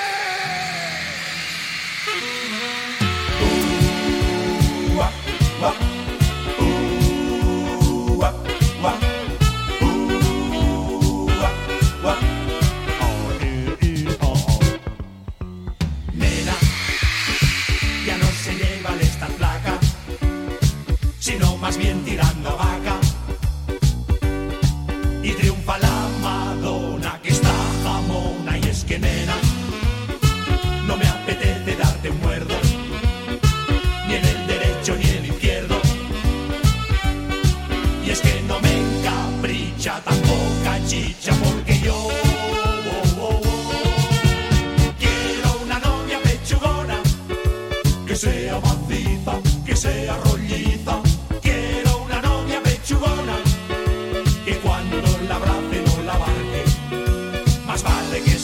Más 21.72 21.78
bien 21.78 22.04
tirando 22.04 22.71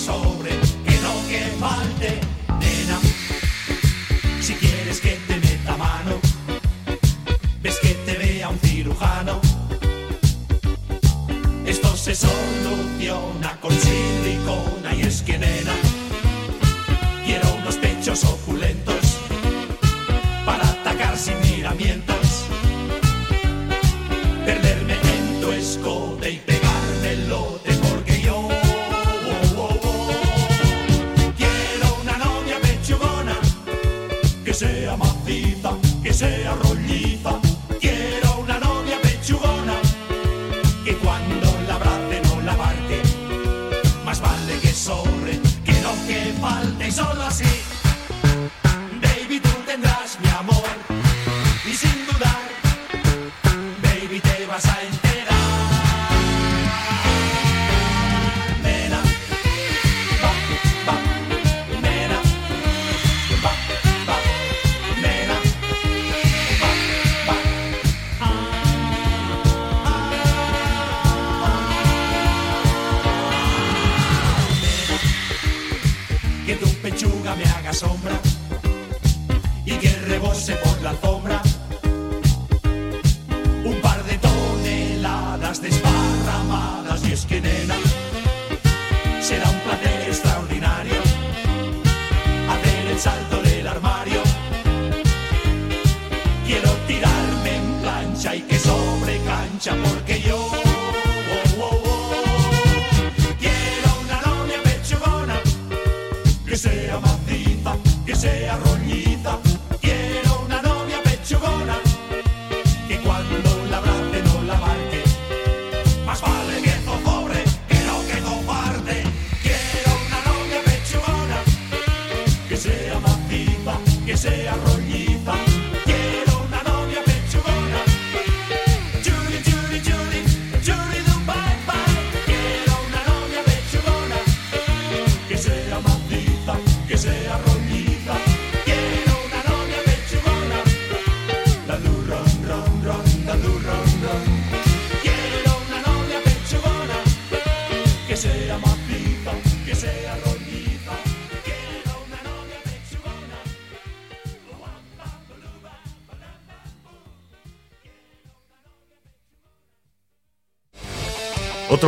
vale 0.08 0.37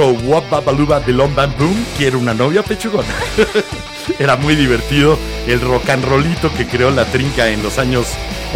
Otro 0.00 0.12
Wap 0.24 0.48
Babaluba 0.48 0.98
de 1.00 1.12
Long 1.12 1.34
Bam 1.34 1.52
Boom 1.58 1.84
quiere 1.98 2.16
una 2.16 2.32
novia 2.32 2.62
pechugona. 2.62 3.12
Era 4.18 4.34
muy 4.36 4.56
divertido 4.56 5.18
el 5.46 5.60
rock 5.60 5.90
and 5.90 6.02
rollito 6.06 6.50
que 6.54 6.66
creó 6.66 6.90
la 6.90 7.04
trinca 7.04 7.48
en 7.48 7.62
los 7.62 7.78
años 7.78 8.06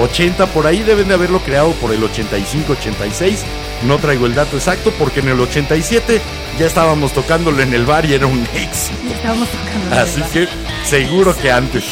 80, 0.00 0.46
por 0.46 0.66
ahí 0.66 0.82
deben 0.82 1.08
de 1.08 1.14
haberlo 1.14 1.40
creado 1.40 1.72
por 1.72 1.92
el 1.92 2.02
85, 2.02 2.72
86. 2.72 3.44
No 3.86 3.98
traigo 3.98 4.24
el 4.24 4.34
dato 4.34 4.56
exacto 4.56 4.90
porque 4.98 5.20
en 5.20 5.28
el 5.28 5.40
87 5.40 6.22
ya 6.58 6.64
estábamos 6.64 7.12
tocándolo 7.12 7.60
en 7.60 7.74
el 7.74 7.84
bar 7.84 8.06
y 8.06 8.14
era 8.14 8.26
un 8.26 8.40
éxito. 8.54 8.96
Estábamos 9.12 9.48
tocando. 9.50 9.96
Así 9.96 10.22
que 10.32 10.48
seguro 10.82 11.36
que 11.36 11.52
antes. 11.52 11.84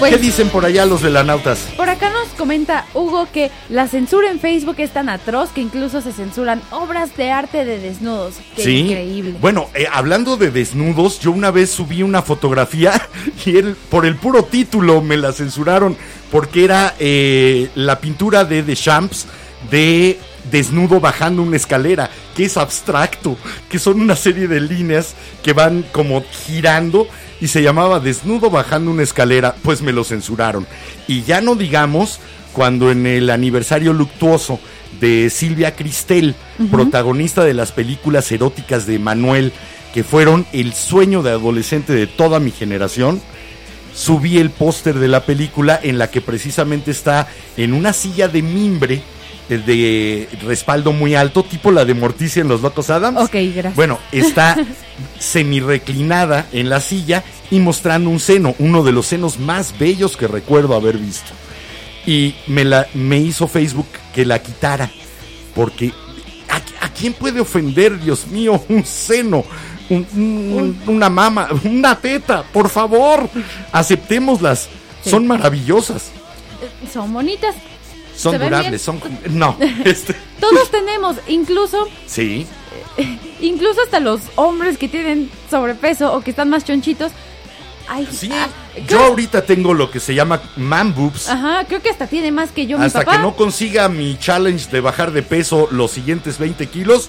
Pues, 0.00 0.14
¿Qué 0.14 0.18
dicen 0.18 0.48
por 0.48 0.64
allá 0.64 0.86
los 0.86 1.02
velanautas? 1.02 1.58
Por 1.76 1.88
acá 1.90 2.08
nos 2.10 2.26
comenta 2.28 2.86
Hugo 2.94 3.28
que 3.32 3.50
la 3.68 3.86
censura 3.86 4.30
en 4.30 4.40
Facebook 4.40 4.76
es 4.78 4.90
tan 4.92 5.10
atroz 5.10 5.50
que 5.50 5.60
incluso 5.60 6.00
se 6.00 6.10
censuran 6.12 6.62
obras 6.70 7.14
de 7.18 7.30
arte 7.30 7.66
de 7.66 7.78
desnudos. 7.78 8.36
Qué 8.56 8.62
Sí. 8.64 8.76
increíble. 8.78 9.34
Bueno, 9.42 9.68
eh, 9.74 9.86
hablando 9.92 10.38
de 10.38 10.50
desnudos, 10.50 11.20
yo 11.20 11.30
una 11.32 11.50
vez 11.50 11.70
subí 11.70 12.02
una 12.02 12.22
fotografía 12.22 12.92
y 13.44 13.58
él, 13.58 13.76
por 13.90 14.06
el 14.06 14.16
puro 14.16 14.42
título 14.44 15.02
me 15.02 15.18
la 15.18 15.32
censuraron 15.34 15.96
porque 16.32 16.64
era 16.64 16.94
eh, 16.98 17.68
la 17.74 18.00
pintura 18.00 18.44
de 18.46 18.62
Deschamps 18.62 19.26
de 19.70 20.18
desnudo 20.50 21.00
bajando 21.00 21.42
una 21.42 21.56
escalera, 21.56 22.08
que 22.34 22.46
es 22.46 22.56
abstracto, 22.56 23.36
que 23.68 23.78
son 23.78 24.00
una 24.00 24.16
serie 24.16 24.48
de 24.48 24.60
líneas 24.62 25.14
que 25.42 25.52
van 25.52 25.84
como 25.92 26.24
girando 26.46 27.06
y 27.40 27.48
se 27.48 27.62
llamaba 27.62 28.00
desnudo 28.00 28.50
bajando 28.50 28.90
una 28.90 29.02
escalera, 29.02 29.54
pues 29.62 29.82
me 29.82 29.92
lo 29.92 30.04
censuraron. 30.04 30.66
Y 31.08 31.22
ya 31.22 31.40
no 31.40 31.54
digamos 31.54 32.20
cuando 32.52 32.90
en 32.90 33.06
el 33.06 33.30
aniversario 33.30 33.92
luctuoso 33.92 34.58
de 35.00 35.30
Silvia 35.30 35.76
Cristel, 35.76 36.34
protagonista 36.70 37.44
de 37.44 37.54
las 37.54 37.72
películas 37.72 38.30
eróticas 38.32 38.86
de 38.86 38.98
Manuel, 38.98 39.52
que 39.94 40.04
fueron 40.04 40.46
el 40.52 40.72
sueño 40.72 41.22
de 41.22 41.30
adolescente 41.30 41.92
de 41.92 42.06
toda 42.06 42.40
mi 42.40 42.50
generación, 42.50 43.20
subí 43.94 44.38
el 44.38 44.50
póster 44.50 44.98
de 44.98 45.08
la 45.08 45.24
película 45.24 45.78
en 45.82 45.98
la 45.98 46.10
que 46.10 46.20
precisamente 46.20 46.90
está 46.90 47.28
en 47.56 47.72
una 47.72 47.92
silla 47.92 48.28
de 48.28 48.42
mimbre 48.42 49.02
de 49.58 50.28
respaldo 50.42 50.92
muy 50.92 51.14
alto, 51.14 51.42
tipo 51.42 51.70
la 51.70 51.84
de 51.84 51.94
Morticia 51.94 52.40
en 52.42 52.48
Los 52.48 52.60
Locos 52.62 52.90
Adams. 52.90 53.18
Ok, 53.20 53.32
gracias. 53.54 53.74
Bueno, 53.76 53.98
está 54.12 54.56
semi-reclinada 55.18 56.46
en 56.52 56.68
la 56.68 56.80
silla 56.80 57.22
y 57.50 57.58
mostrando 57.60 58.10
un 58.10 58.20
seno, 58.20 58.54
uno 58.58 58.82
de 58.82 58.92
los 58.92 59.06
senos 59.06 59.38
más 59.38 59.78
bellos 59.78 60.16
que 60.16 60.26
recuerdo 60.26 60.74
haber 60.74 60.98
visto. 60.98 61.30
Y 62.06 62.34
me, 62.46 62.64
la, 62.64 62.86
me 62.94 63.18
hizo 63.18 63.46
Facebook 63.48 63.86
que 64.14 64.24
la 64.24 64.40
quitara, 64.40 64.90
porque 65.54 65.92
¿a, 66.48 66.86
a 66.86 66.88
quién 66.92 67.12
puede 67.12 67.40
ofender, 67.40 68.00
Dios 68.00 68.26
mío, 68.28 68.62
un 68.68 68.84
seno? 68.84 69.44
un- 69.90 70.06
un- 70.14 70.80
una 70.94 71.10
mama, 71.10 71.48
una 71.64 71.96
teta, 72.00 72.44
por 72.52 72.68
favor, 72.68 73.28
aceptémoslas, 73.72 74.68
Sí. 75.02 75.08
son 75.10 75.26
maravillosas, 75.26 76.10
Son 76.92 77.10
bonitas. 77.12 77.54
Son 78.20 78.32
¿Se 78.32 78.38
ven 78.38 78.48
durables, 78.50 78.82
son... 78.82 79.00
No, 79.30 79.56
este, 79.84 80.14
Todos 80.38 80.70
tenemos, 80.70 81.16
incluso, 81.28 81.88
sí, 82.06 82.46
incluso 83.40 83.80
hasta 83.82 84.00
los 84.00 84.20
hombres 84.36 84.76
que 84.78 84.88
tienen 84.88 85.30
sobrepeso 85.50 86.12
o 86.12 86.20
que 86.20 86.30
están 86.30 86.50
más 86.50 86.64
chonchitos. 86.64 87.12
Ay, 87.88 88.06
sí, 88.12 88.30
ah, 88.32 88.48
yo 88.76 88.86
creo- 88.86 89.00
ahorita 89.06 89.44
tengo 89.44 89.74
lo 89.74 89.90
que 89.90 89.98
se 89.98 90.14
llama 90.14 90.40
man 90.56 90.94
boobs, 90.94 91.28
Ajá, 91.28 91.64
creo 91.66 91.82
que 91.82 91.90
hasta 91.90 92.06
tiene 92.06 92.30
más 92.30 92.52
que 92.52 92.66
yo 92.66 92.78
mi 92.78 92.84
Hasta 92.84 93.00
papá. 93.00 93.16
que 93.16 93.22
no 93.22 93.34
consiga 93.34 93.88
mi 93.88 94.16
challenge 94.18 94.70
de 94.70 94.80
bajar 94.80 95.10
de 95.12 95.22
peso 95.22 95.66
los 95.72 95.90
siguientes 95.90 96.38
20 96.38 96.66
kilos, 96.68 97.08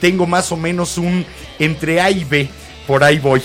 tengo 0.00 0.26
más 0.26 0.50
o 0.52 0.56
menos 0.56 0.96
un 0.98 1.26
entre 1.58 2.00
A 2.00 2.10
y 2.10 2.24
B. 2.24 2.48
Por 2.86 3.02
ahí 3.04 3.18
voy. 3.18 3.40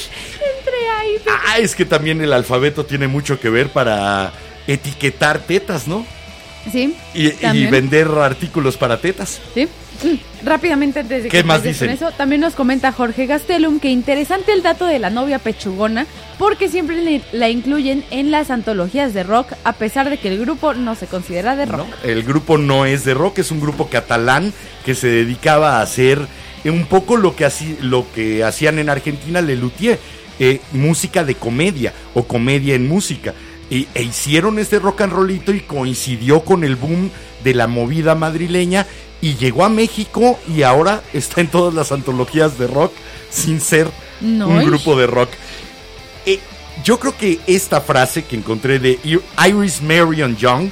Entre 0.57 0.89
ahí, 0.97 1.15
Ah, 1.47 1.57
es 1.59 1.75
que 1.75 1.85
también 1.85 2.21
el 2.21 2.31
alfabeto 2.33 2.85
tiene 2.85 3.07
mucho 3.07 3.39
que 3.39 3.49
ver 3.49 3.69
para 3.69 4.31
etiquetar 4.67 5.39
tetas, 5.39 5.87
¿no? 5.87 6.05
Sí. 6.71 6.93
Y, 7.13 7.31
vender 7.67 8.07
artículos 8.07 8.77
para 8.77 8.99
tetas. 8.99 9.39
Sí. 9.53 9.67
Mm, 10.03 10.45
Rápidamente 10.45 11.01
antes 11.01 11.23
de 11.23 11.29
¿Qué 11.29 11.39
que 11.39 11.43
más 11.43 11.61
dicen? 11.63 11.89
eso, 11.89 12.11
también 12.11 12.39
nos 12.41 12.53
comenta 12.55 12.91
Jorge 12.93 13.25
Gastelum 13.25 13.79
que 13.81 13.89
interesante 13.89 14.53
el 14.53 14.61
dato 14.63 14.85
de 14.85 14.97
la 14.99 15.09
novia 15.09 15.39
pechugona 15.39 16.05
porque 16.37 16.69
siempre 16.69 17.21
la 17.33 17.49
incluyen 17.49 18.05
en 18.09 18.31
las 18.31 18.49
antologías 18.49 19.13
de 19.13 19.23
rock 19.23 19.51
a 19.65 19.73
pesar 19.73 20.09
de 20.09 20.17
que 20.17 20.29
el 20.29 20.39
grupo 20.39 20.73
no 20.73 20.95
se 20.95 21.07
considera 21.07 21.57
de 21.57 21.65
rock. 21.65 21.87
¿no? 21.89 22.09
El 22.09 22.23
grupo 22.23 22.57
no 22.57 22.85
es 22.85 23.03
de 23.03 23.13
rock, 23.13 23.39
es 23.39 23.51
un 23.51 23.59
grupo 23.59 23.87
catalán 23.89 24.53
que 24.85 24.95
se 24.95 25.07
dedicaba 25.07 25.79
a 25.79 25.81
hacer 25.81 26.25
un 26.63 26.85
poco 26.85 27.17
lo 27.17 27.35
que, 27.35 27.45
haci- 27.45 27.79
lo 27.79 28.05
que 28.13 28.43
hacían 28.45 28.79
en 28.79 28.89
Argentina 28.89 29.41
Lelutier, 29.41 29.99
eh, 30.39 30.61
música 30.71 31.25
de 31.25 31.35
comedia 31.35 31.93
o 32.13 32.23
comedia 32.23 32.75
en 32.75 32.87
música. 32.87 33.33
Y, 33.69 33.87
e 33.93 34.03
hicieron 34.03 34.57
este 34.57 34.79
rock 34.79 35.01
and 35.01 35.13
rollito 35.13 35.53
y 35.53 35.61
coincidió 35.61 36.41
con 36.41 36.63
el 36.63 36.75
boom 36.75 37.11
de 37.43 37.53
la 37.53 37.67
movida 37.67 38.15
madrileña 38.15 38.87
y 39.21 39.35
llegó 39.35 39.63
a 39.63 39.69
México 39.69 40.39
y 40.47 40.63
ahora 40.63 41.03
está 41.13 41.41
en 41.41 41.47
todas 41.47 41.73
las 41.73 41.91
antologías 41.91 42.57
de 42.57 42.67
rock 42.67 42.93
sin 43.29 43.61
ser 43.61 43.89
No, 44.21 44.47
un 44.47 44.65
grupo 44.65 44.97
de 44.97 45.07
rock. 45.07 45.29
Eh, 46.25 46.39
yo 46.83 46.99
creo 46.99 47.15
que 47.15 47.39
esta 47.47 47.81
frase 47.81 48.23
que 48.23 48.35
encontré 48.35 48.79
de 48.79 48.99
Iris 49.03 49.81
Marion 49.81 50.35
Young 50.37 50.71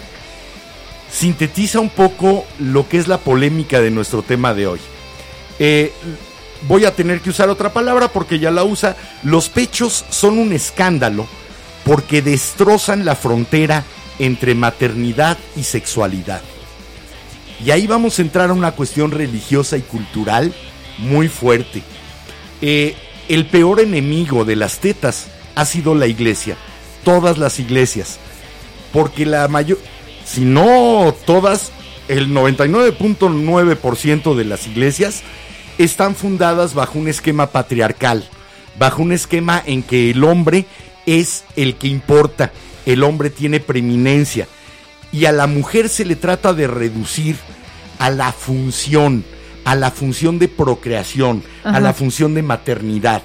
sintetiza 1.11 1.79
un 1.79 1.89
poco 1.89 2.45
lo 2.59 2.87
que 2.87 2.97
es 2.97 3.07
la 3.07 3.17
polémica 3.17 3.81
de 3.81 3.91
nuestro 3.91 4.21
tema 4.21 4.53
de 4.53 4.67
hoy. 4.67 4.79
Eh, 5.59 5.91
voy 6.67 6.85
a 6.85 6.95
tener 6.95 7.21
que 7.21 7.29
usar 7.29 7.49
otra 7.49 7.73
palabra 7.73 8.07
porque 8.09 8.39
ya 8.39 8.51
la 8.51 8.63
usa. 8.63 8.95
Los 9.23 9.49
pechos 9.49 10.05
son 10.09 10.37
un 10.37 10.53
escándalo 10.53 11.27
porque 11.87 12.21
destrozan 12.21 13.05
la 13.05 13.15
frontera 13.15 13.85
entre 14.19 14.55
maternidad 14.55 15.37
y 15.55 15.63
sexualidad. 15.63 16.41
Y 17.63 17.71
ahí 17.71 17.87
vamos 17.87 18.19
a 18.19 18.23
entrar 18.23 18.49
a 18.49 18.53
una 18.53 18.73
cuestión 18.73 19.09
religiosa 19.09 19.77
y 19.77 19.81
cultural 19.81 20.53
muy 20.97 21.29
fuerte. 21.29 21.81
Eh, 22.61 22.93
el 23.29 23.45
peor 23.45 23.79
enemigo 23.79 24.43
de 24.43 24.57
las 24.57 24.79
tetas 24.79 25.27
ha 25.55 25.63
sido 25.63 25.95
la 25.95 26.07
iglesia, 26.07 26.57
todas 27.05 27.37
las 27.37 27.57
iglesias, 27.57 28.19
porque 28.91 29.25
la 29.25 29.47
mayor, 29.47 29.79
si 30.25 30.41
no 30.41 31.15
todas, 31.25 31.71
el 32.09 32.33
99.9% 32.33 34.35
de 34.35 34.43
las 34.43 34.67
iglesias 34.67 35.21
están 35.77 36.15
fundadas 36.15 36.73
bajo 36.73 36.99
un 36.99 37.07
esquema 37.07 37.47
patriarcal, 37.47 38.27
bajo 38.77 39.01
un 39.01 39.13
esquema 39.13 39.63
en 39.65 39.83
que 39.83 40.11
el 40.11 40.25
hombre 40.25 40.65
es 41.07 41.45
el 41.55 41.75
que 41.77 41.87
importa, 41.87 42.51
el 42.85 43.01
hombre 43.01 43.31
tiene 43.31 43.59
preeminencia 43.59 44.47
y 45.11 45.25
a 45.25 45.31
la 45.31 45.47
mujer 45.47 45.89
se 45.89 46.05
le 46.05 46.15
trata 46.15 46.53
de 46.53 46.67
reducir 46.67 47.37
a 47.97 48.11
la 48.11 48.31
función, 48.31 49.23
a 49.65 49.73
la 49.73 49.89
función 49.89 50.37
de 50.37 50.49
procreación, 50.49 51.43
a 51.63 51.79
la 51.79 51.93
función 51.93 52.35
de 52.35 52.43
maternidad. 52.43 53.23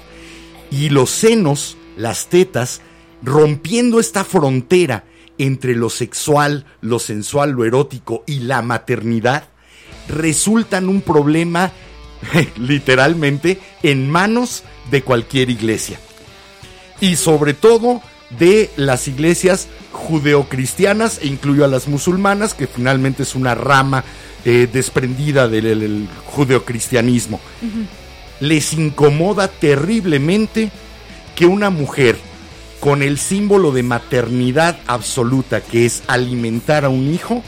Y 0.71 0.89
los 0.89 1.11
senos, 1.11 1.77
las 1.97 2.27
tetas, 2.27 2.81
rompiendo 3.21 3.99
esta 3.99 4.23
frontera 4.23 5.03
entre 5.37 5.75
lo 5.75 5.89
sexual, 5.89 6.65
lo 6.81 6.99
sensual, 6.99 7.51
lo 7.51 7.65
erótico 7.65 8.23
y 8.25 8.39
la 8.39 8.61
maternidad, 8.61 9.49
resultan 10.07 10.87
un 10.87 11.01
problema 11.01 11.71
literalmente 12.57 13.59
en 13.83 14.09
manos 14.09 14.63
de 14.89 15.01
cualquier 15.01 15.49
iglesia. 15.49 15.99
Y 17.03 17.15
sobre 17.17 17.53
todo 17.53 18.01
de 18.39 18.69
las 18.77 19.07
iglesias 19.07 19.67
judeocristianas, 19.91 21.19
e 21.21 21.27
incluyo 21.27 21.65
a 21.65 21.67
las 21.67 21.87
musulmanas, 21.87 22.53
que 22.53 22.67
finalmente 22.67 23.23
es 23.23 23.35
una 23.35 23.55
rama 23.55 24.03
eh, 24.45 24.67
desprendida 24.71 25.47
del 25.47 25.65
el- 25.67 25.83
el 25.83 26.07
judeocristianismo. 26.25 27.39
Les 28.41 28.73
incomoda 28.73 29.47
terriblemente 29.47 30.69
que 31.35 31.45
una 31.45 31.69
mujer 31.69 32.17
con 32.81 33.01
el 33.03 33.17
símbolo 33.17 33.71
de 33.71 33.83
maternidad 33.83 34.77
absoluta, 34.87 35.61
que 35.61 35.85
es 35.85 36.03
alimentar 36.07 36.83
a 36.83 36.89
un 36.89 37.13
hijo, 37.13 37.41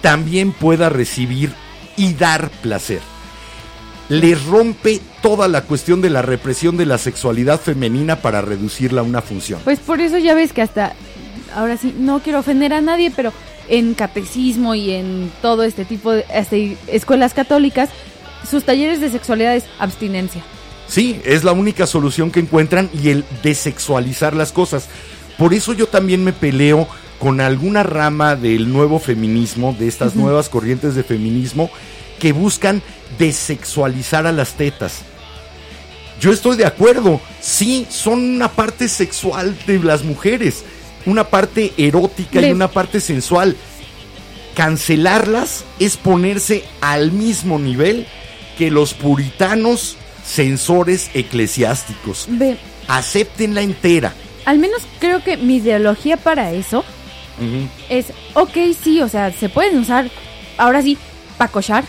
también 0.00 0.50
pueda 0.52 0.88
recibir 0.88 1.52
y 1.96 2.14
dar 2.14 2.50
placer. 2.62 3.00
Les 4.08 4.44
rompe 4.44 5.00
toda 5.22 5.48
la 5.48 5.62
cuestión 5.62 6.02
de 6.02 6.10
la 6.10 6.22
represión 6.22 6.76
de 6.76 6.86
la 6.86 6.98
sexualidad 6.98 7.60
femenina 7.60 8.16
para 8.16 8.42
reducirla 8.42 9.00
a 9.00 9.04
una 9.04 9.22
función. 9.22 9.60
Pues 9.64 9.80
por 9.80 10.00
eso 10.00 10.18
ya 10.18 10.34
ves 10.34 10.52
que 10.52 10.62
hasta, 10.62 10.94
ahora 11.54 11.76
sí, 11.76 11.94
no 11.98 12.20
quiero 12.20 12.40
ofender 12.40 12.74
a 12.74 12.80
nadie, 12.80 13.10
pero 13.14 13.32
en 13.68 13.94
catecismo 13.94 14.74
y 14.74 14.90
en 14.90 15.32
todo 15.40 15.62
este 15.62 15.84
tipo 15.84 16.12
de 16.12 16.24
hasta 16.24 16.56
escuelas 16.86 17.32
católicas, 17.32 17.88
sus 18.48 18.64
talleres 18.64 19.00
de 19.00 19.10
sexualidad 19.10 19.56
es 19.56 19.64
abstinencia. 19.78 20.42
Sí, 20.86 21.20
es 21.24 21.44
la 21.44 21.52
única 21.52 21.86
solución 21.86 22.30
que 22.30 22.40
encuentran 22.40 22.90
y 22.92 23.08
el 23.08 23.24
desexualizar 23.42 24.36
las 24.36 24.52
cosas. 24.52 24.88
Por 25.38 25.54
eso 25.54 25.72
yo 25.72 25.86
también 25.86 26.22
me 26.22 26.32
peleo 26.32 26.86
con 27.18 27.40
alguna 27.40 27.82
rama 27.82 28.36
del 28.36 28.70
nuevo 28.70 28.98
feminismo, 28.98 29.74
de 29.78 29.88
estas 29.88 30.14
nuevas 30.14 30.48
corrientes 30.48 30.94
de 30.94 31.02
feminismo, 31.02 31.70
que 32.18 32.32
buscan 32.32 32.82
desexualizar 33.18 34.26
a 34.26 34.32
las 34.32 34.54
tetas. 34.54 35.00
Yo 36.20 36.32
estoy 36.32 36.56
de 36.56 36.64
acuerdo, 36.66 37.20
sí, 37.40 37.86
son 37.90 38.20
una 38.22 38.48
parte 38.48 38.88
sexual 38.88 39.56
de 39.66 39.78
las 39.80 40.04
mujeres, 40.04 40.64
una 41.06 41.24
parte 41.24 41.72
erótica 41.76 42.40
y 42.40 42.50
una 42.52 42.68
parte 42.68 43.00
sensual. 43.00 43.56
Cancelarlas 44.54 45.64
es 45.80 45.96
ponerse 45.96 46.64
al 46.80 47.10
mismo 47.12 47.58
nivel 47.58 48.06
que 48.56 48.70
los 48.70 48.94
puritanos 48.94 49.96
censores 50.24 51.10
eclesiásticos. 51.14 52.26
Ve, 52.28 52.56
Acéptenla 52.86 53.62
entera. 53.62 54.14
al 54.44 54.58
menos 54.58 54.82
creo 55.00 55.22
que 55.24 55.36
mi 55.36 55.56
ideología 55.56 56.16
para 56.16 56.52
eso 56.52 56.84
es, 57.88 58.06
ok, 58.34 58.56
sí, 58.82 59.00
o 59.02 59.08
sea, 59.08 59.32
se 59.32 59.48
pueden 59.48 59.78
usar, 59.78 60.08
ahora 60.56 60.82
sí, 60.82 60.96
para 61.36 61.50
cochar, 61.50 61.84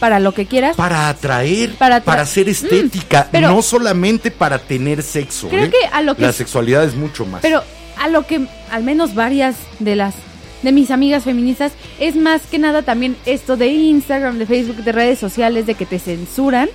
para 0.00 0.18
lo 0.18 0.32
que 0.34 0.46
quieras. 0.46 0.74
Para 0.76 1.08
atraer, 1.08 1.74
Para 1.76 2.00
para, 2.00 2.22
atra- 2.22 2.26
ser 2.26 2.48
estética, 2.48 3.24
Mm, 3.24 3.28
pero- 3.30 3.48
no 3.50 3.62
solamente 3.62 4.30
para 4.32 4.58
tener 4.58 5.02
sexo. 5.04 5.48
Creo 5.48 5.64
¿eh? 5.66 5.70
que 5.70 5.86
a 5.92 6.00
lo 6.02 6.16
que 6.16 6.22
La 6.22 6.32
sexualidad 6.32 6.82
es 6.84 6.94
mucho 6.96 7.24
más. 7.26 7.40
Pero 7.42 7.62
a 7.98 8.08
lo 8.08 8.26
que 8.26 8.46
al 8.72 8.82
menos 8.82 9.14
varias 9.14 9.54
de 9.78 9.94
las 9.94 10.14
de 10.62 10.72
mis 10.72 10.90
amigas 10.90 11.24
feministas 11.24 11.72
es 12.00 12.16
más 12.16 12.42
que 12.50 12.58
nada 12.58 12.82
también 12.82 13.16
esto 13.24 13.56
de 13.56 13.68
Instagram, 13.68 14.36
de 14.38 14.44
Facebook, 14.46 14.76
de 14.84 14.92
redes 14.92 15.18
sociales, 15.18 15.64
de 15.66 15.74
que 15.74 15.86
te 15.86 15.98
censuran 15.98 16.68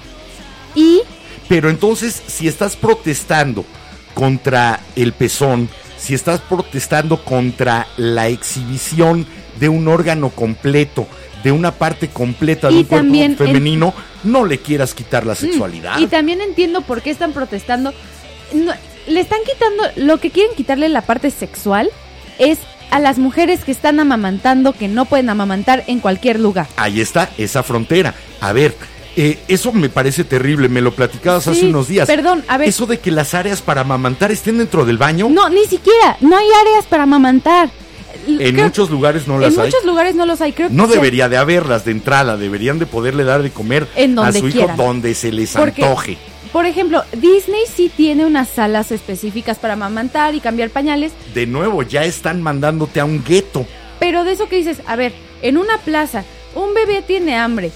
y 0.73 1.01
Pero 1.47 1.69
entonces, 1.69 2.21
si 2.27 2.47
estás 2.47 2.75
protestando 2.75 3.63
contra 4.15 4.79
el 4.95 5.13
pezón, 5.13 5.69
si 5.97 6.13
estás 6.15 6.41
protestando 6.41 7.23
contra 7.23 7.87
la 7.97 8.27
exhibición 8.27 9.27
de 9.59 9.69
un 9.69 9.87
órgano 9.87 10.29
completo, 10.31 11.07
de 11.45 11.51
una 11.51 11.71
parte 11.71 12.07
completa 12.07 12.69
de 12.69 12.73
Y 12.73 12.77
un 12.79 12.83
cuerpo 12.85 13.13
en- 13.13 13.37
femenino, 13.37 13.93
no 14.23 14.45
le 14.45 14.57
quieras 14.57 14.95
quitar 14.95 15.27
la 15.27 15.33
Mm, 15.33 15.37
sexualidad. 15.37 15.99
Y 15.99 16.07
también 16.07 16.41
entiendo 16.41 16.81
por 16.81 17.03
qué 17.03 17.11
están 17.11 17.33
protestando. 17.33 17.93
No, 18.51 18.73
le 19.07 19.19
están 19.19 19.37
quitando, 19.45 19.83
lo 20.07 20.19
que 20.19 20.31
quieren 20.31 20.55
quitarle 20.55 20.89
la 20.89 21.01
parte 21.01 21.29
sexual 21.29 21.91
es 22.39 22.57
a 22.89 22.97
las 22.99 23.19
mujeres 23.19 23.63
que 23.63 23.71
están 23.71 23.99
amamantando, 23.99 24.73
que 24.73 24.87
no 24.87 25.05
pueden 25.05 25.29
amamantar 25.29 25.83
en 25.85 25.99
cualquier 25.99 26.39
lugar. 26.39 26.65
Ahí 26.77 26.99
está 26.99 27.29
esa 27.37 27.61
frontera. 27.61 28.15
A 28.41 28.51
ver, 28.51 28.75
eh, 29.15 29.37
eso 29.47 29.71
me 29.71 29.89
parece 29.89 30.23
terrible, 30.23 30.67
me 30.67 30.81
lo 30.81 30.95
platicabas 30.95 31.47
hace 31.47 31.67
unos 31.67 31.87
días. 31.87 32.07
perdón, 32.07 32.43
a 32.47 32.57
ver. 32.57 32.67
Eso 32.69 32.87
de 32.87 32.99
que 32.99 33.11
las 33.11 33.35
áreas 33.35 33.61
para 33.61 33.81
amamantar 33.81 34.31
estén 34.31 34.57
dentro 34.57 34.83
del 34.83 34.97
baño, 34.97 35.29
No, 35.29 35.47
ni 35.49 35.65
siquiera, 35.67 36.17
no 36.21 36.35
hay 36.35 36.47
áreas 36.61 36.85
para 36.85 37.03
amamantar. 37.03 37.69
En 38.27 38.55
muchos 38.55 38.89
lugares 38.89 39.27
no 39.27 39.37
las 39.39 39.53
en 39.53 39.59
hay. 39.59 39.65
muchos 39.67 39.85
lugares 39.85 40.15
no 40.15 40.25
los 40.25 40.41
hay, 40.41 40.53
creo 40.53 40.69
No 40.71 40.87
que 40.87 40.95
debería 40.95 41.29
de 41.29 41.37
haberlas 41.37 41.85
de 41.85 41.91
entrada, 41.91 42.37
deberían 42.37 42.79
de 42.79 42.85
poderle 42.85 43.23
dar 43.23 43.41
de 43.43 43.51
comer 43.51 43.87
En 43.95 44.17
a 44.19 44.31
su 44.31 44.47
hijo 44.47 44.69
donde 44.77 45.13
se 45.13 45.31
les 45.31 45.51
Porque- 45.51 45.83
antoje. 45.83 46.17
Por 46.51 46.65
ejemplo, 46.65 47.03
Disney 47.11 47.63
sí 47.73 47.91
tiene 47.95 48.25
unas 48.25 48.47
salas 48.47 48.91
específicas 48.91 49.57
para 49.57 49.73
amamantar 49.73 50.35
y 50.35 50.39
cambiar 50.39 50.69
pañales, 50.69 51.11
De 51.33 51.45
nuevo, 51.45 51.83
ya 51.83 52.05
están 52.05 52.41
mandándote 52.41 52.99
a 53.01 53.05
un 53.05 53.23
gueto. 53.23 53.65
pero 53.99 54.23
de 54.23 54.31
eso 54.33 54.47
que 54.47 54.55
dices, 54.57 54.77
a 54.87 54.95
ver, 54.95 55.11
en 55.41 55.57
una 55.57 55.77
plaza, 55.79 56.23
un 56.55 56.73
bebé 56.73 57.01
tiene 57.01 57.35
hambre. 57.35 57.71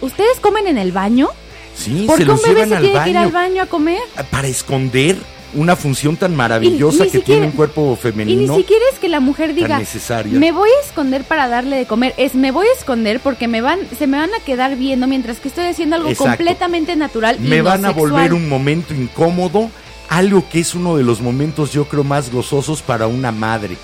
¿Ustedes 0.00 0.40
comen 0.40 0.66
en 0.66 0.78
el 0.78 0.90
baño? 0.90 1.28
Sí, 1.76 2.04
¿Por 2.06 2.18
se 2.18 2.24
qué 2.24 2.30
un 2.32 2.40
bebé 2.42 2.62
se 2.68 2.76
tiene 2.80 3.04
que 3.04 3.10
ir 3.10 3.16
al 3.16 3.30
baño 3.30 3.62
a 3.62 3.66
comer? 3.66 4.00
para 4.30 4.48
esconder 4.48 5.16
una 5.54 5.76
función 5.76 6.16
tan 6.16 6.34
maravillosa 6.34 7.04
que 7.04 7.10
siquiera- 7.10 7.24
tiene 7.24 7.46
un 7.46 7.52
cuerpo 7.52 7.82
Y 7.82 7.90
ni 7.90 7.96
femenino. 7.96 8.56
siquiera 8.56 8.84
es 8.92 8.98
que 8.98 9.08
la 9.08 9.20
mujer 9.20 9.54
diga, 9.54 9.78
necesaria. 9.78 10.38
me 10.38 10.50
voy 10.52 10.68
a 10.70 10.86
esconder 10.86 11.24
para 11.24 11.48
darle 11.48 11.76
de 11.76 11.86
comer. 11.86 12.14
Es, 12.16 12.34
me 12.34 12.50
voy 12.50 12.66
a 12.66 12.78
esconder 12.78 13.20
porque 13.20 13.48
me 13.48 13.60
van, 13.60 13.80
se 13.98 14.06
me 14.06 14.16
van 14.18 14.30
a 14.34 14.42
quedar 14.44 14.76
viendo 14.76 15.06
mientras 15.06 15.38
que 15.38 15.48
estoy 15.48 15.66
haciendo 15.66 15.96
algo 15.96 16.08
Exacto. 16.08 16.36
completamente 16.36 16.96
natural 16.96 17.36
y 17.38 17.48
Me 17.48 17.58
no 17.58 17.64
van 17.64 17.84
a 17.84 17.90
volver 17.90 18.32
un 18.34 18.48
momento 18.48 18.94
incómodo, 18.94 19.70
algo 20.08 20.48
que 20.48 20.60
es 20.60 20.74
uno 20.74 20.96
de 20.96 21.04
los 21.04 21.20
momentos 21.20 21.72
yo 21.72 21.86
creo 21.86 22.04
más 22.04 22.30
gozosos 22.32 22.82
para 22.82 23.06
una 23.06 23.32
madre, 23.32 23.76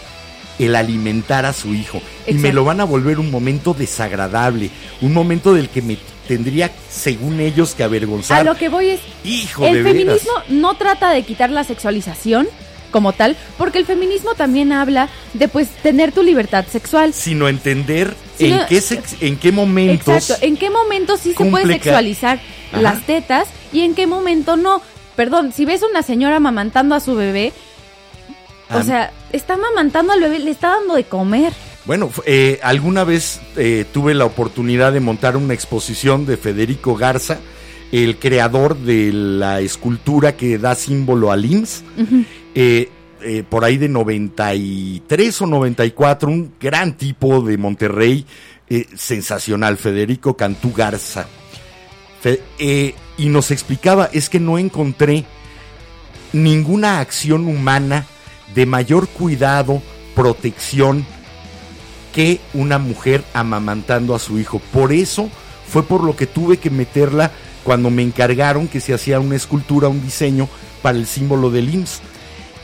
el 0.59 0.75
alimentar 0.75 1.47
a 1.47 1.53
su 1.53 1.75
hijo. 1.75 2.01
Y 2.27 2.35
me 2.35 2.53
lo 2.53 2.65
van 2.65 2.81
a 2.81 2.85
volver 2.85 3.19
un 3.19 3.31
momento 3.31 3.75
desagradable, 3.75 4.71
un 5.01 5.13
momento 5.13 5.55
del 5.55 5.69
que 5.69 5.83
me 5.83 5.97
tendría, 6.29 6.71
según 6.89 7.41
ellos, 7.41 7.75
que 7.75 7.83
avergonzar. 7.83 8.41
A 8.41 8.45
lo 8.45 8.55
que 8.55 8.69
voy 8.69 8.91
es, 8.91 9.01
Hijo 9.25 9.67
el 9.67 9.75
de 9.75 9.83
veras. 9.83 9.99
feminismo 10.03 10.33
no 10.51 10.75
trata 10.77 11.11
de 11.11 11.23
quitar 11.25 11.51
la 11.51 11.65
sexualización 11.65 12.47
como 12.93 13.13
tal, 13.13 13.37
porque 13.59 13.79
el 13.79 13.85
feminismo 13.87 14.35
también 14.35 14.73
habla 14.73 15.09
de 15.35 15.49
pues 15.49 15.69
tener 15.83 16.13
tu 16.13 16.23
libertad 16.23 16.65
sexual. 16.71 17.13
sino 17.13 17.49
entender 17.49 18.15
Sino- 18.39 18.61
en 18.63 18.67
qué 18.69 18.81
sex- 18.81 19.17
en 19.21 19.37
qué 19.37 19.51
momentos 19.53 20.09
Exacto, 20.31 20.47
en 20.47 20.57
qué 20.57 20.71
momento 20.71 21.17
sí 21.17 21.35
se 21.37 21.45
puede 21.45 21.67
sexualizar 21.67 22.41
Ajá. 22.73 22.81
las 22.81 23.05
tetas 23.05 23.49
y 23.73 23.81
en 23.83 23.95
qué 23.95 24.07
momento 24.07 24.57
no. 24.57 24.81
Perdón, 25.17 25.53
si 25.53 25.65
ves 25.65 25.83
una 25.83 26.03
señora 26.03 26.37
amamantando 26.37 26.95
a 26.95 27.01
su 27.01 27.15
bebé, 27.17 27.53
o 28.73 28.83
sea, 28.83 29.11
está 29.33 29.55
amamantando 29.55 30.13
al 30.13 30.21
bebé, 30.21 30.39
le 30.39 30.51
está 30.51 30.69
dando 30.69 30.95
de 30.95 31.05
comer. 31.05 31.53
Bueno, 31.89 32.11
eh, 32.27 32.61
alguna 32.63 33.03
vez 33.03 33.41
eh, 33.57 33.85
tuve 33.93 34.13
la 34.15 34.27
oportunidad 34.27 34.93
de 34.93 35.01
montar 35.01 35.37
una 35.39 35.55
exposición 35.55 36.27
de 36.27 36.37
Federico 36.37 36.95
Garza, 36.95 37.39
el 37.93 38.19
creador 38.19 38.77
de 38.77 39.11
la 39.13 39.61
escultura 39.61 40.37
que 40.37 40.59
da 40.59 40.75
símbolo 40.75 41.33
al 41.33 41.47
IMSS. 41.47 41.83
Eh, 42.55 42.91
eh, 43.23 43.43
por 43.49 43.65
ahí 43.65 43.79
de 43.79 43.89
93 43.89 45.43
o 45.43 45.47
94, 45.47 46.29
un 46.31 46.53
gran 46.61 46.95
tipo 46.97 47.41
de 47.41 47.57
Monterrey, 47.57 48.27
eh, 48.69 48.87
sensacional, 48.95 49.79
Federico 49.79 50.37
Cantú 50.37 50.73
Garza. 50.75 51.27
Fe- 52.21 52.43
eh, 52.59 52.95
y 53.17 53.31
nos 53.31 53.51
explicaba, 53.51 54.11
es 54.13 54.29
que 54.29 54.39
no 54.41 54.59
encontré 54.59 55.25
ninguna 56.35 57.01
acción 57.01 57.47
humana 57.49 58.05
de 58.55 58.67
mayor 58.67 59.09
cuidado, 59.09 59.83
protección, 60.15 61.07
que 62.19 62.41
una 62.53 62.79
mujer 62.79 63.23
amamantando 63.33 64.13
a 64.13 64.19
su 64.19 64.41
hijo. 64.41 64.59
Por 64.73 64.93
eso 64.93 65.29
fue 65.69 65.85
por 65.85 66.03
lo 66.03 66.17
que 66.17 66.27
tuve 66.27 66.57
que 66.57 66.69
meterla 66.69 67.31
cuando 67.63 67.91
me 67.91 68.03
encargaron 68.03 68.67
que 68.67 68.81
se 68.81 68.93
hacía 68.93 69.21
una 69.21 69.37
escultura, 69.37 69.87
un 69.87 70.03
diseño 70.03 70.49
para 70.83 70.99
el 70.99 71.07
símbolo 71.07 71.49
del 71.49 71.73
IMSS. 71.73 72.01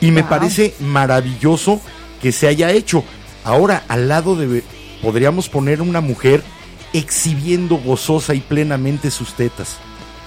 Y 0.01 0.11
me 0.11 0.23
Wow. 0.23 0.29
parece 0.29 0.73
maravilloso 0.81 1.79
que 2.21 2.33
se 2.33 2.49
haya 2.49 2.71
hecho. 2.71 3.05
Ahora, 3.45 3.85
al 3.87 4.09
lado 4.09 4.35
de... 4.35 4.61
Podríamos 5.01 5.47
poner 5.47 5.81
una 5.81 6.01
mujer 6.01 6.43
exhibiendo 6.91 7.77
gozosa 7.77 8.33
y 8.35 8.41
plenamente 8.41 9.09
sus 9.09 9.35
tetas, 9.35 9.77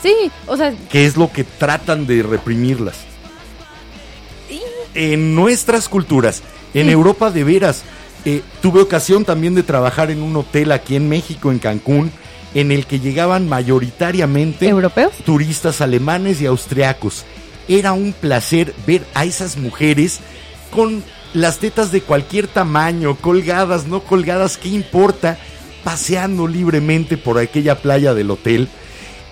Sí, 0.03 0.15
o 0.47 0.57
sea, 0.57 0.73
que 0.91 1.05
es 1.05 1.19
lo 1.19 1.31
que 1.31 1.45
tratan 1.45 2.07
de 2.07 2.23
reprimirlas. 2.23 2.97
En 4.95 5.35
nuestras 5.35 5.87
culturas, 5.89 6.43
en 6.73 6.87
Sí. 6.87 6.93
Europa 6.93 7.31
de 7.31 7.45
veras, 7.45 7.83
eh, 8.31 8.43
tuve 8.61 8.83
ocasión 8.83 9.25
también 9.25 9.55
de 9.55 9.63
trabajar 9.63 10.11
en 10.11 10.21
un 10.23 10.37
hotel 10.37 10.73
aquí 10.73 10.97
en 10.97 11.09
México, 11.09 11.51
en 11.51 11.59
Cancún, 11.59 12.13
en 12.53 12.73
el 12.73 12.85
que 12.85 13.01
llegaban 13.01 13.49
mayoritariamente 13.49 14.69
europeos. 14.69 15.15
turistas 15.25 15.81
alemanes 15.81 16.43
y 16.43 16.45
austriacos. 16.45 17.25
Era 17.69 17.95
un 17.95 18.13
placer 18.13 18.75
ver 18.87 19.07
a 19.15 19.25
esas 19.25 19.57
mujeres 19.57 20.21
con 20.71 21.03
las 21.33 21.57
tetas 21.57 21.91
de 21.91 22.03
cualquier 22.03 22.49
tamaño, 22.49 23.17
colgadas, 23.17 23.87
no 23.87 24.01
colgadas, 24.01 24.59
¿qué 24.59 24.69
importa? 24.69 25.39
Paseando 25.83 26.47
libremente 26.47 27.17
por 27.17 27.39
aquella 27.39 27.77
playa 27.81 28.13
del 28.13 28.31
hotel. 28.31 28.69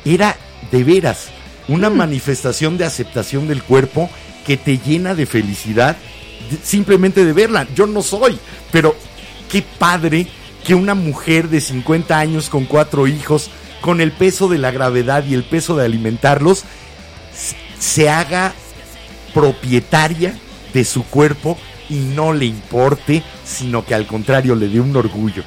Era 0.06 0.38
de 0.72 0.84
veras 0.84 1.26
una 1.68 1.90
manifestación 1.90 2.78
de 2.78 2.86
aceptación 2.86 3.46
del 3.46 3.62
cuerpo 3.62 4.08
que 4.46 4.56
te 4.56 4.78
llena 4.78 5.14
de 5.14 5.26
felicidad 5.26 5.98
simplemente 6.62 7.24
de 7.24 7.32
verla. 7.32 7.66
Yo 7.74 7.86
no 7.86 8.02
soy, 8.02 8.38
pero 8.72 8.94
qué 9.50 9.62
padre 9.78 10.26
que 10.64 10.74
una 10.74 10.94
mujer 10.94 11.48
de 11.48 11.60
50 11.60 12.18
años 12.18 12.48
con 12.48 12.64
cuatro 12.64 13.06
hijos, 13.06 13.50
con 13.80 14.00
el 14.00 14.12
peso 14.12 14.48
de 14.48 14.58
la 14.58 14.70
gravedad 14.70 15.24
y 15.24 15.34
el 15.34 15.44
peso 15.44 15.76
de 15.76 15.84
alimentarlos, 15.84 16.64
se 17.78 18.08
haga 18.08 18.52
propietaria 19.32 20.34
de 20.72 20.84
su 20.84 21.04
cuerpo 21.04 21.56
y 21.88 21.94
no 21.94 22.32
le 22.32 22.46
importe, 22.46 23.22
sino 23.44 23.84
que 23.84 23.94
al 23.94 24.06
contrario 24.06 24.54
le 24.56 24.68
dé 24.68 24.80
un 24.80 24.96
orgullo. 24.96 25.42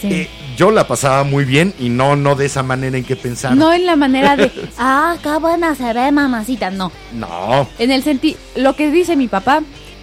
Sí. 0.00 0.08
Eh, 0.10 0.30
yo 0.56 0.70
la 0.70 0.86
pasaba 0.86 1.24
muy 1.24 1.44
bien 1.44 1.74
y 1.78 1.88
no, 1.88 2.16
no 2.16 2.34
de 2.34 2.46
esa 2.46 2.62
manera 2.62 2.96
en 2.96 3.04
que 3.04 3.16
pensaba. 3.16 3.54
No 3.54 3.72
en 3.72 3.86
la 3.86 3.96
manera 3.96 4.36
de, 4.36 4.50
ah, 4.78 5.16
qué 5.22 5.36
buena 5.38 5.74
se 5.74 5.92
ve, 5.92 6.10
mamacita. 6.12 6.70
No. 6.70 6.92
No, 7.12 7.68
En 7.78 7.90
el 7.90 8.02
sentido, 8.02 8.38
lo 8.56 8.74
que 8.74 8.90
dice 8.90 9.16
mi 9.16 9.28
papá, 9.28 9.62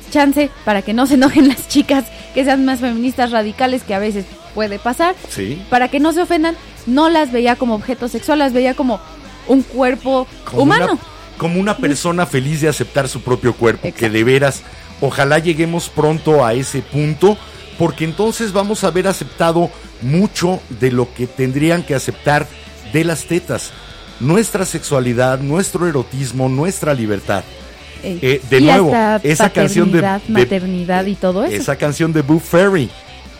chance, 0.09 0.49
para 0.65 0.81
que 0.81 0.93
no 0.93 1.07
se 1.07 1.15
enojen 1.15 1.47
las 1.47 1.67
chicas 1.67 2.05
que 2.33 2.43
sean 2.43 2.65
más 2.65 2.79
feministas 2.79 3.31
radicales, 3.31 3.83
que 3.83 3.93
a 3.93 3.99
veces 3.99 4.25
puede 4.53 4.79
pasar, 4.79 5.15
sí. 5.29 5.61
para 5.69 5.87
que 5.89 5.99
no 5.99 6.13
se 6.13 6.21
ofendan, 6.21 6.55
no 6.85 7.09
las 7.09 7.31
veía 7.31 7.55
como 7.55 7.75
objeto 7.75 8.07
sexual, 8.07 8.39
las 8.39 8.53
veía 8.53 8.73
como 8.73 8.99
un 9.47 9.63
cuerpo 9.63 10.27
como 10.45 10.63
humano. 10.63 10.93
Una, 10.93 11.01
como 11.37 11.59
una 11.59 11.77
persona 11.77 12.25
feliz 12.25 12.61
de 12.61 12.69
aceptar 12.69 13.07
su 13.07 13.21
propio 13.21 13.53
cuerpo, 13.53 13.93
que 13.93 14.09
de 14.09 14.23
veras, 14.23 14.61
ojalá 15.01 15.39
lleguemos 15.39 15.89
pronto 15.89 16.45
a 16.45 16.53
ese 16.53 16.81
punto, 16.81 17.37
porque 17.77 18.05
entonces 18.05 18.51
vamos 18.51 18.83
a 18.83 18.87
haber 18.87 19.07
aceptado 19.07 19.71
mucho 20.01 20.61
de 20.79 20.91
lo 20.91 21.13
que 21.13 21.27
tendrían 21.27 21.83
que 21.83 21.95
aceptar 21.95 22.47
de 22.93 23.03
las 23.03 23.25
tetas, 23.25 23.71
nuestra 24.19 24.65
sexualidad, 24.65 25.39
nuestro 25.39 25.87
erotismo, 25.87 26.49
nuestra 26.49 26.93
libertad. 26.93 27.43
Ey. 28.03 28.19
Eh, 28.21 28.41
de 28.49 28.59
y 28.59 28.63
nuevo, 28.63 28.95
hasta 28.95 29.27
esa 29.27 29.49
canción 29.49 29.91
de, 29.91 30.01
maternidad 30.27 31.05
y 31.05 31.15
todo 31.15 31.45
eso. 31.45 31.55
esa 31.55 31.75
canción 31.75 32.13
de 32.13 32.21
Boo 32.21 32.39
Ferry 32.39 32.89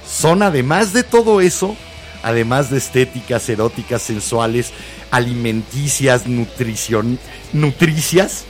son 0.09 0.41
además 0.41 0.91
de 0.91 1.03
todo 1.03 1.39
eso, 1.41 1.75
además 2.23 2.69
de 2.69 2.77
estéticas, 2.77 3.47
eróticas, 3.47 4.01
sensuales, 4.01 4.71
alimenticias, 5.11 6.27
nutricion, 6.27 7.19
nutricias, 7.53 8.45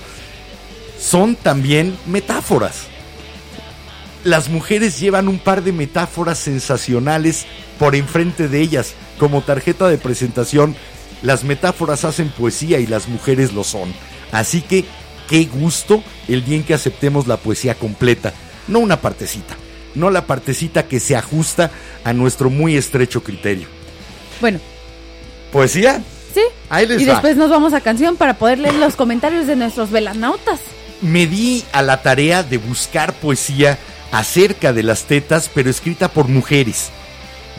son 0.99 1.35
también 1.35 1.97
metáforas. 2.05 2.87
Las 4.23 4.49
mujeres 4.49 4.99
llevan 4.99 5.27
un 5.27 5.39
par 5.39 5.63
de 5.63 5.71
metáforas 5.71 6.39
sensacionales 6.39 7.45
por 7.77 7.95
enfrente 7.95 8.47
de 8.47 8.59
ellas. 8.61 8.93
Como 9.17 9.41
tarjeta 9.41 9.87
de 9.87 9.97
presentación, 9.97 10.75
las 11.21 11.43
metáforas 11.43 12.03
hacen 12.03 12.29
poesía 12.29 12.79
y 12.79 12.87
las 12.87 13.07
mujeres 13.07 13.53
lo 13.53 13.63
son. 13.63 13.93
Así 14.31 14.61
que, 14.61 14.85
qué 15.29 15.45
gusto 15.45 16.03
el 16.27 16.43
día 16.43 16.57
en 16.57 16.63
que 16.63 16.73
aceptemos 16.73 17.27
la 17.27 17.37
poesía 17.37 17.75
completa, 17.75 18.33
no 18.67 18.79
una 18.79 18.99
partecita, 18.99 19.55
no 19.95 20.09
la 20.09 20.25
partecita 20.25 20.87
que 20.87 20.99
se 20.99 21.15
ajusta 21.15 21.71
a 22.03 22.13
nuestro 22.13 22.49
muy 22.49 22.75
estrecho 22.75 23.23
criterio. 23.23 23.67
Bueno, 24.41 24.59
¿Poesía? 25.51 26.01
sí. 26.33 26.41
Ahí 26.69 26.85
les 26.87 27.01
y 27.01 27.05
va. 27.05 27.13
después 27.13 27.35
nos 27.37 27.49
vamos 27.49 27.73
a 27.73 27.81
canción 27.81 28.15
para 28.15 28.35
poder 28.35 28.59
leer 28.59 28.75
los 28.75 28.95
comentarios 28.95 29.47
de 29.47 29.55
nuestros 29.55 29.91
velanautas. 29.91 30.59
me 31.01 31.27
di 31.27 31.63
a 31.71 31.81
la 31.81 32.01
tarea 32.01 32.43
de 32.43 32.57
buscar 32.57 33.13
poesía 33.13 33.77
acerca 34.11 34.73
de 34.73 34.83
las 34.83 35.03
tetas, 35.03 35.49
pero 35.53 35.69
escrita 35.69 36.09
por 36.09 36.27
mujeres. 36.27 36.89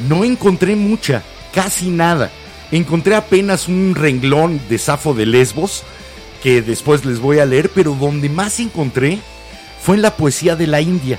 No 0.08 0.24
encontré 0.24 0.76
mucha, 0.76 1.22
casi 1.54 1.90
nada. 1.90 2.30
Encontré 2.72 3.14
apenas 3.14 3.68
un 3.68 3.94
renglón 3.94 4.60
de 4.68 4.78
Safo 4.78 5.14
de 5.14 5.26
Lesbos, 5.26 5.82
que 6.42 6.62
después 6.62 7.04
les 7.04 7.18
voy 7.20 7.38
a 7.38 7.46
leer, 7.46 7.70
pero 7.74 7.94
donde 7.94 8.28
más 8.28 8.60
encontré 8.60 9.18
fue 9.82 9.96
en 9.96 10.02
la 10.02 10.16
poesía 10.16 10.56
de 10.56 10.66
la 10.66 10.80
India. 10.80 11.18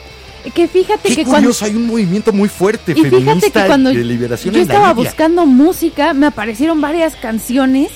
Que 0.55 0.67
fíjate 0.67 1.07
Qué 1.09 1.15
que 1.17 1.23
cuando 1.23 1.53
curioso, 1.53 1.65
hay 1.65 1.75
un 1.75 1.85
movimiento 1.85 2.33
muy 2.33 2.49
fuerte 2.49 2.95
y 2.95 3.05
fíjate 3.05 3.09
feminista 3.11 3.61
que 3.61 3.67
cuando 3.67 3.91
de 3.91 4.03
liberación 4.03 4.55
yo 4.55 4.61
en 4.61 4.67
la 4.67 4.73
estaba 4.73 4.89
India. 4.91 5.09
buscando 5.11 5.45
música, 5.45 6.13
me 6.13 6.25
aparecieron 6.27 6.81
varias 6.81 7.15
canciones. 7.15 7.91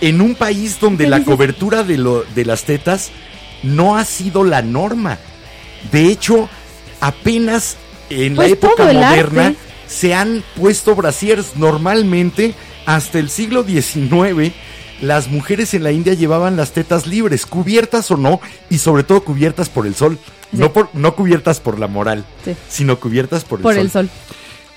en 0.00 0.20
un 0.20 0.34
país 0.34 0.78
donde 0.80 1.04
¿Qué 1.04 1.10
la 1.10 1.18
dices? 1.18 1.32
cobertura 1.32 1.82
de, 1.82 1.98
lo, 1.98 2.24
de 2.34 2.44
las 2.44 2.64
tetas 2.64 3.10
no 3.62 3.96
ha 3.96 4.04
sido 4.04 4.44
la 4.44 4.62
norma. 4.62 5.18
De 5.90 6.06
hecho, 6.08 6.48
apenas 7.00 7.76
en 8.10 8.36
Pues 8.36 8.48
la 8.48 8.52
época 8.54 8.74
todo 8.76 8.88
el 8.90 8.96
moderna 8.98 9.46
arte. 9.46 9.58
se 9.86 10.14
han 10.14 10.44
puesto 10.56 10.94
brasieres. 10.94 11.56
Normalmente, 11.56 12.54
hasta 12.86 13.18
el 13.18 13.30
siglo 13.30 13.64
XIX, 13.64 14.52
las 15.00 15.28
mujeres 15.28 15.74
en 15.74 15.82
la 15.82 15.92
India 15.92 16.14
llevaban 16.14 16.56
las 16.56 16.72
tetas 16.72 17.06
libres, 17.06 17.46
cubiertas 17.46 18.10
o 18.10 18.16
no, 18.16 18.40
y 18.70 18.78
sobre 18.78 19.02
todo 19.04 19.22
cubiertas 19.24 19.68
por 19.68 19.86
el 19.86 19.94
sol. 19.94 20.18
Sí. 20.50 20.58
No, 20.58 20.72
por, 20.72 20.88
no 20.94 21.14
cubiertas 21.16 21.60
por 21.60 21.78
la 21.78 21.88
moral, 21.88 22.24
Sí. 22.44 22.54
sino 22.68 22.98
cubiertas 23.00 23.44
por 23.44 23.58
el 23.58 23.62
Por 23.62 23.74
sol. 23.74 23.82
el 23.82 23.90
sol. 23.90 24.10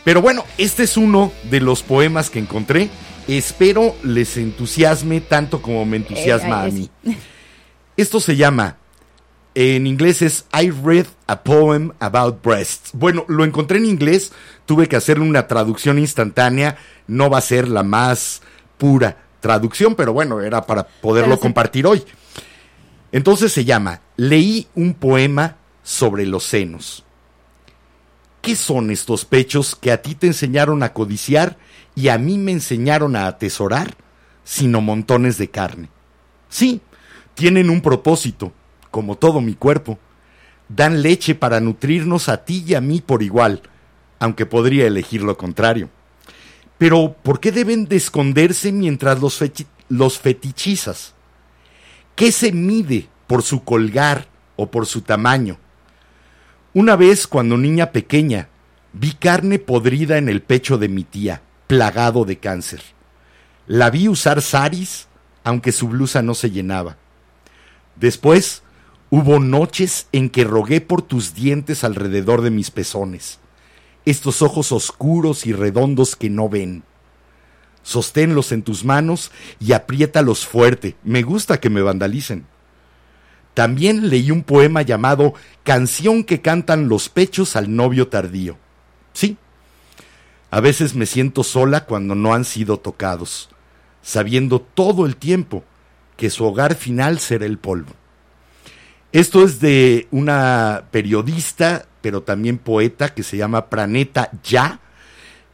Pero 0.03 0.22
bueno, 0.22 0.43
este 0.57 0.84
es 0.84 0.97
uno 0.97 1.32
de 1.49 1.59
los 1.59 1.84
poemas 1.84 2.30
que 2.30 2.39
encontré. 2.39 2.89
Espero 3.28 3.95
les 4.03 4.38
entusiasme 4.38 5.20
tanto 5.22 5.61
como 5.61 5.86
me 5.86 5.97
entusiasma 5.97 6.65
Eh, 6.65 6.70
a 6.70 6.72
mí. 6.72 6.89
Esto 7.97 8.20
se 8.20 8.36
llama, 8.36 8.78
en 9.55 9.86
inglés 9.88 10.22
es 10.22 10.45
I 10.53 10.70
read 10.70 11.07
a 11.28 11.43
poem 11.43 11.91
about 11.99 12.43
breasts. 12.43 12.91
Bueno, 12.93 13.26
lo 13.28 13.43
encontré 13.43 13.80
en 13.80 13.86
inglés, 13.86 14.32
tuve 14.65 14.88
que 14.88 14.95
hacerle 14.95 15.26
una 15.26 15.47
traducción 15.47 15.97
instantánea. 15.99 16.78
No 17.07 17.30
va 17.30 17.39
a 17.39 17.41
ser 17.41 17.68
la 17.68 17.84
más 17.84 18.41
pura 18.78 19.18
traducción, 19.40 19.96
pero 19.96 20.14
bueno, 20.14 20.42
era 20.42 20.66
para 20.66 20.88
poderlo 20.88 21.36
sí. 21.36 21.42
compartir 21.42 21.86
hoy. 21.86 22.04
Entonces 23.12 23.52
se 23.52 23.66
llama, 23.66 24.02
leí 24.18 24.68
un 24.76 24.94
poema 24.94 25.58
sobre 25.84 26.26
los 26.26 26.44
senos. 26.44 27.04
¿Qué 28.42 28.56
son 28.56 28.92
estos 28.92 29.26
pechos 29.26 29.76
que 29.76 29.92
a 29.92 30.02
ti 30.02 30.16
te 30.16 30.28
enseñaron 30.28 30.84
a 30.84 30.94
codiciar 30.94 31.58
y 31.96 32.10
a 32.10 32.18
mí 32.18 32.38
me 32.38 32.52
enseñaron 32.52 33.16
a 33.16 33.28
atesorar? 33.28 33.96
Sino 34.44 34.80
montones 34.80 35.38
de 35.38 35.50
carne. 35.50 35.90
Sí, 36.48 36.80
tienen 37.34 37.70
un 37.70 37.82
propósito, 37.82 38.54
como 38.92 39.18
todo 39.18 39.42
mi 39.42 39.54
cuerpo. 39.54 40.00
Dan 40.70 41.02
leche 41.02 41.36
para 41.36 41.60
nutrirnos 41.60 42.30
a 42.30 42.46
ti 42.46 42.64
y 42.66 42.76
a 42.76 42.82
mí 42.82 43.02
por 43.02 43.24
igual, 43.24 43.62
aunque 44.20 44.46
podría 44.46 44.88
elegir 44.88 45.22
lo 45.24 45.38
contrario. 45.38 45.90
Pero, 46.78 47.15
¿por 47.23 47.39
qué 47.39 47.51
deben 47.51 47.86
de 47.86 47.95
esconderse 47.95 48.71
mientras 48.71 49.19
los, 49.19 49.43
los 49.89 50.19
fetichizas? 50.19 51.13
¿Qué 52.15 52.32
se 52.32 52.51
mide 52.51 53.07
por 53.25 53.43
su 53.43 53.63
colgar 53.63 54.28
o 54.55 54.69
por 54.69 54.86
su 54.86 55.01
tamaño? 55.01 55.57
Una 56.73 56.95
vez, 56.95 57.25
cuando 57.25 57.57
niña 57.57 57.91
pequeña, 57.91 58.49
vi 58.93 59.13
carne 59.13 59.59
podrida 59.59 60.17
en 60.17 60.30
el 60.30 60.41
pecho 60.41 60.78
de 60.78 60.89
mi 60.89 61.03
tía, 61.03 61.41
plagado 61.65 62.25
de 62.25 62.38
cáncer. 62.38 62.82
La 63.65 63.89
vi 63.89 64.07
usar 64.07 64.41
saris, 64.41 65.07
aunque 65.43 65.71
su 65.71 65.88
blusa 65.88 66.21
no 66.21 66.36
se 66.36 66.51
llenaba. 66.51 66.97
Después, 67.95 68.61
hubo 69.09 69.39
noches 69.39 70.07
en 70.11 70.30
que 70.30 70.43
rogué 70.43 70.82
por 70.82 71.01
tus 71.01 71.34
dientes 71.34 71.84
alrededor 71.84 72.41
de 72.41 72.51
mis 72.51 72.69
pezones, 72.69 73.39
estos 74.10 74.41
ojos 74.41 74.72
oscuros 74.72 75.45
y 75.45 75.51
redondos 75.51 76.16
que 76.16 76.30
no 76.30 76.47
ven. 76.47 76.84
Sosténlos 77.84 78.53
en 78.53 78.64
tus 78.64 78.86
manos 78.86 79.32
y 79.60 79.74
apriétalos 79.74 80.45
fuerte. 80.45 80.95
Me 81.03 81.24
gusta 81.24 81.60
que 81.60 81.70
me 81.70 81.82
vandalicen. 81.82 82.45
También 83.53 84.10
leí 84.10 84.32
un 84.32 84.43
poema 84.43 84.82
llamado 84.82 85.34
Canción 85.64 86.24
que 86.24 86.41
cantan 86.41 86.88
los 86.88 87.10
pechos 87.10 87.55
al 87.58 87.76
novio 87.76 88.08
tardío. 88.08 88.58
Sí, 89.12 89.38
a 90.51 90.62
veces 90.62 90.95
me 90.95 91.05
siento 91.05 91.43
sola 91.43 91.84
cuando 91.84 92.16
no 92.16 92.34
han 92.34 92.45
sido 92.45 92.80
tocados, 92.80 93.49
sabiendo 94.01 94.62
todo 94.62 95.05
el 95.05 95.18
tiempo 95.18 95.66
que 96.16 96.30
su 96.30 96.45
hogar 96.45 96.76
final 96.76 97.20
será 97.20 97.45
el 97.45 97.58
polvo. 97.58 97.91
Esto 99.12 99.43
es 99.43 99.60
de 99.60 100.08
una 100.12 100.86
periodista, 100.91 101.88
pero 102.08 102.22
también 102.24 102.58
poeta, 102.58 103.10
que 103.14 103.22
se 103.22 103.36
llama 103.36 103.66
Praneta 103.66 104.32
Ya. 104.41 104.80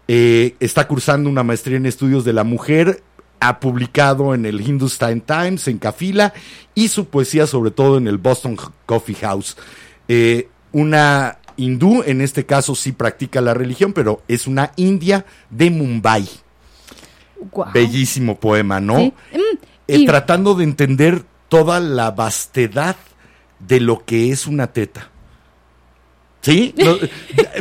Eh, 0.07 0.55
está 0.59 0.87
cursando 0.87 1.27
una 1.27 1.41
maestría 1.41 1.77
en 1.77 1.87
estudios 1.87 2.23
de 2.25 2.31
la 2.33 2.43
mujer, 2.43 3.01
ha 3.39 3.59
publicado 3.59 4.35
en 4.35 4.45
el 4.45 4.61
Hindustan 4.61 5.21
Times, 5.21 5.67
en 5.67 5.79
Kafila, 5.79 6.31
y 6.75 6.89
su 6.89 7.05
poesía 7.05 7.47
sobre 7.47 7.71
todo 7.71 7.97
en 7.97 8.07
el 8.07 8.19
Boston 8.19 8.55
Coffee 8.85 9.15
House. 9.15 9.57
Eh, 10.07 10.47
una 10.73 11.39
hindú, 11.57 12.03
en 12.05 12.21
este 12.21 12.45
caso 12.45 12.75
sí 12.75 12.91
practica 12.91 13.41
la 13.41 13.55
religión, 13.55 13.91
pero 13.91 14.21
es 14.27 14.45
una 14.45 14.73
india 14.75 15.25
de 15.49 15.71
Mumbai. 15.71 16.29
Bellísimo 17.73 18.39
poema, 18.39 18.79
¿no? 18.79 18.97
Sí. 18.99 19.13
Mm, 19.33 19.37
Eh, 19.87 19.97
y- 19.97 20.05
tratando 20.05 20.53
de 20.53 20.65
entender 20.65 21.23
toda 21.49 21.79
la 21.79 22.11
vastedad 22.11 22.95
de 23.57 23.79
lo 23.79 24.05
que 24.05 24.29
es 24.31 24.45
una 24.45 24.67
teta. 24.67 25.09
¿Sí? 26.43 26.75
No, 26.77 26.97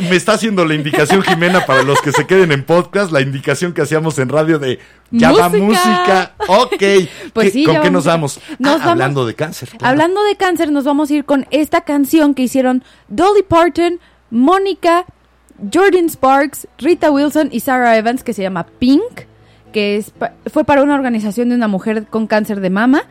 me 0.09 0.15
está 0.15 0.33
haciendo 0.33 0.65
la 0.65 0.75
indicación, 0.75 1.21
Jimena, 1.23 1.65
para 1.65 1.81
los 1.83 2.01
que 2.01 2.11
se 2.11 2.27
queden 2.27 2.51
en 2.51 2.63
podcast, 2.65 3.11
la 3.11 3.21
indicación 3.21 3.73
que 3.73 3.81
hacíamos 3.81 4.19
en 4.19 4.27
radio 4.29 4.59
de 4.59 4.77
ya 5.09 5.31
va 5.31 5.47
Música. 5.49 5.63
música. 5.63 6.31
Ok. 6.47 6.83
Pues 7.33 7.47
¿Qué- 7.47 7.51
sí, 7.51 7.63
¿Con 7.65 7.75
qué 7.81 7.89
nos 7.89 8.03
música. 8.03 8.11
vamos? 8.11 8.39
Nos 8.59 8.73
Ah, 8.73 8.77
vamos- 8.79 8.87
Hablando 8.91 9.25
de 9.25 9.33
cáncer. 9.35 9.69
claro. 9.69 9.85
Hablando 9.87 10.21
de 10.23 10.35
cáncer, 10.35 10.71
nos 10.71 10.83
vamos 10.83 11.09
a 11.09 11.13
ir 11.13 11.23
con 11.25 11.47
esta 11.49 11.81
canción 11.81 12.33
que 12.35 12.43
hicieron 12.43 12.83
Dolly 13.07 13.43
Parton, 13.47 13.99
Mónica, 14.29 15.05
Jordan 15.73 16.09
Sparks, 16.09 16.67
Rita 16.77 17.09
Wilson 17.09 17.49
y 17.53 17.61
Sarah 17.61 17.95
Evans, 17.97 18.23
que 18.23 18.33
se 18.33 18.41
llama 18.41 18.65
Pink, 18.79 19.01
que 19.71 19.95
es 19.97 20.11
fue 20.51 20.65
para 20.65 20.83
una 20.83 20.95
organización 20.95 21.49
de 21.49 21.55
una 21.55 21.67
mujer 21.69 22.05
con 22.09 22.27
cáncer 22.27 22.59
de 22.59 22.69
mama. 22.69 23.03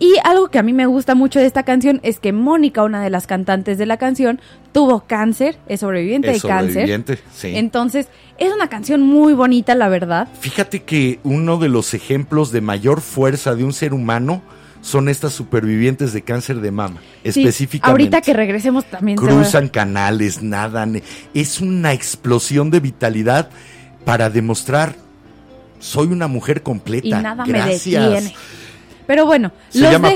Y 0.00 0.14
algo 0.22 0.48
que 0.48 0.58
a 0.58 0.62
mí 0.62 0.72
me 0.72 0.86
gusta 0.86 1.14
mucho 1.16 1.40
de 1.40 1.46
esta 1.46 1.64
canción 1.64 1.98
es 2.04 2.20
que 2.20 2.32
Mónica, 2.32 2.84
una 2.84 3.02
de 3.02 3.10
las 3.10 3.26
cantantes 3.26 3.78
de 3.78 3.86
la 3.86 3.96
canción, 3.96 4.40
tuvo 4.72 5.00
cáncer, 5.00 5.58
es 5.68 5.80
sobreviviente 5.80 6.30
Es 6.30 6.42
de 6.42 6.48
cáncer. 6.48 6.72
sobreviviente, 6.72 7.18
sí. 7.34 7.56
Entonces, 7.56 8.06
es 8.38 8.52
una 8.52 8.68
canción 8.68 9.02
muy 9.02 9.32
bonita, 9.32 9.74
la 9.74 9.88
verdad. 9.88 10.28
Fíjate 10.40 10.84
que 10.84 11.18
uno 11.24 11.56
de 11.58 11.68
los 11.68 11.94
ejemplos 11.94 12.52
de 12.52 12.60
mayor 12.60 13.00
fuerza 13.00 13.56
de 13.56 13.64
un 13.64 13.72
ser 13.72 13.92
humano 13.92 14.40
son 14.80 15.08
estas 15.08 15.32
supervivientes 15.32 16.12
de 16.12 16.22
cáncer 16.22 16.60
de 16.60 16.70
mama, 16.70 17.00
Sí, 17.24 17.40
específicamente. 17.40 17.90
ahorita 17.90 18.20
que 18.20 18.32
regresemos 18.32 18.84
también. 18.84 19.18
cruzan 19.18 19.66
canales, 19.68 20.40
nadan. 20.42 21.02
Es 21.34 21.60
una 21.60 21.92
explosión 21.92 22.70
de 22.70 22.78
vitalidad 22.78 23.50
para 24.04 24.30
demostrar 24.30 24.94
soy 25.80 26.06
una 26.08 26.28
mujer 26.28 26.62
completa. 26.62 27.06
y 27.06 27.10
nada 27.10 27.44
me 27.44 27.52
Gracias. 27.52 27.84
detiene. 28.12 28.34
Pero 29.08 29.24
bueno, 29.24 29.52
los 29.72 29.90
llama 29.90 30.10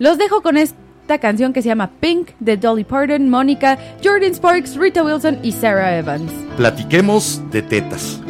Los 0.00 0.18
dejo 0.18 0.42
con 0.42 0.56
esta 0.56 1.18
canción 1.18 1.52
que 1.52 1.62
se 1.62 1.68
llama 1.68 1.92
Pink 2.00 2.30
de 2.40 2.56
Dolly 2.56 2.82
Parton, 2.82 3.30
Mónica, 3.30 3.78
Jordan 4.02 4.34
Sparks, 4.34 4.74
Rita 4.74 5.04
Wilson 5.04 5.38
y 5.44 5.52
Sarah 5.52 5.96
Evans. 5.96 6.32
Platiquemos 6.56 7.40
de 7.52 7.62
tetas. 7.62 8.20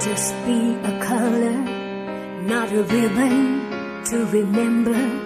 just 0.00 0.34
be 0.44 0.74
a 0.84 1.00
color, 1.00 1.56
not 2.42 2.70
a 2.70 2.82
ribbon 2.82 4.04
to 4.04 4.26
remember. 4.26 5.25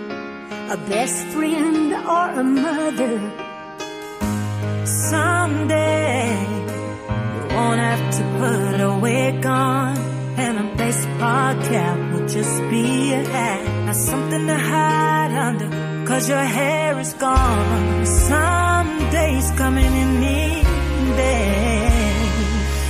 A 0.71 0.77
best 0.77 1.27
friend 1.35 1.93
or 1.93 2.27
a 2.43 2.45
mother. 2.45 3.17
Someday 4.87 6.31
you 7.35 7.57
won't 7.57 7.81
have 7.81 8.05
to 8.19 8.23
put 8.39 8.81
a 8.81 8.99
wig 9.01 9.45
on, 9.45 9.99
and 10.39 10.55
a 10.65 10.77
baseball 10.77 11.55
cap 11.71 11.99
will 12.13 12.29
just 12.29 12.57
be 12.71 13.13
a 13.13 13.23
hat. 13.35 13.87
Not 13.87 13.97
something 13.97 14.47
to 14.47 14.57
hide 14.57 15.33
under, 15.47 16.07
cause 16.07 16.29
your 16.29 16.47
hair 16.59 17.01
is 17.01 17.15
gone. 17.15 18.07
Someday's 18.07 19.51
coming 19.63 19.93
in 20.03 20.21
day. 21.17 21.91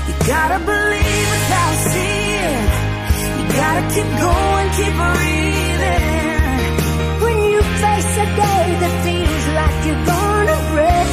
You 0.06 0.14
gotta 0.26 0.58
believe 0.70 1.28
without 1.34 1.76
seeing. 1.92 2.66
You 3.38 3.44
gotta 3.62 3.84
keep 3.94 4.10
going, 4.24 4.68
keep 4.76 4.94
breathing. 5.00 6.09
A 8.20 8.26
day 8.44 8.66
that 8.82 8.94
feels 9.04 9.44
like 9.58 9.78
you're 9.86 10.04
gonna 10.14 10.58
break, 10.72 11.10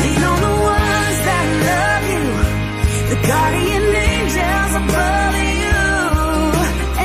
lean 0.00 0.22
on 0.30 0.38
the 0.46 0.54
ones 0.74 1.18
that 1.28 1.46
love 1.70 2.04
you, 2.14 2.26
the 3.10 3.18
guardian 3.30 3.84
angels 4.10 4.72
above 4.82 5.36
you, 5.62 5.82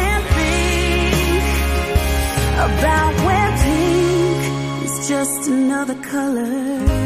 and 0.03 0.21
think 0.37 1.43
about 2.67 3.13
where 3.25 3.51
pink 3.63 4.41
is 4.85 4.95
just 5.09 5.41
another 5.49 5.97
color. 6.11 7.04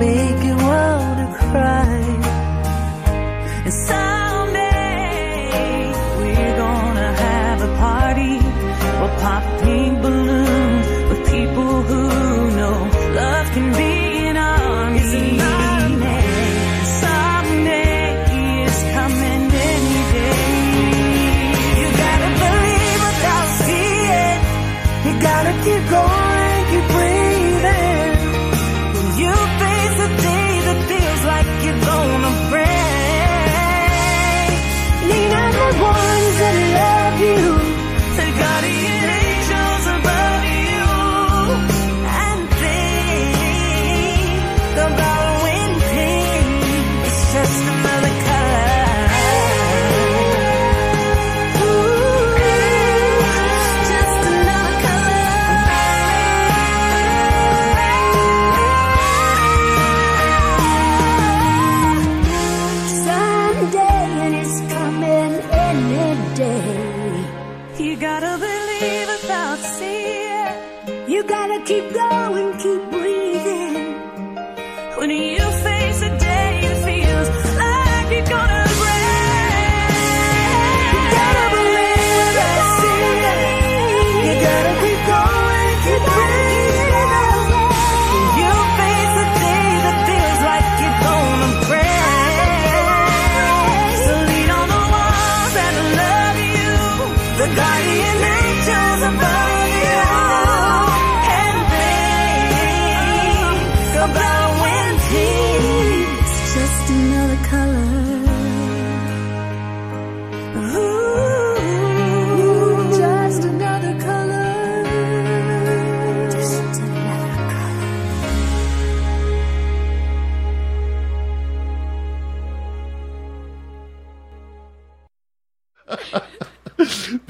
Make 0.00 0.39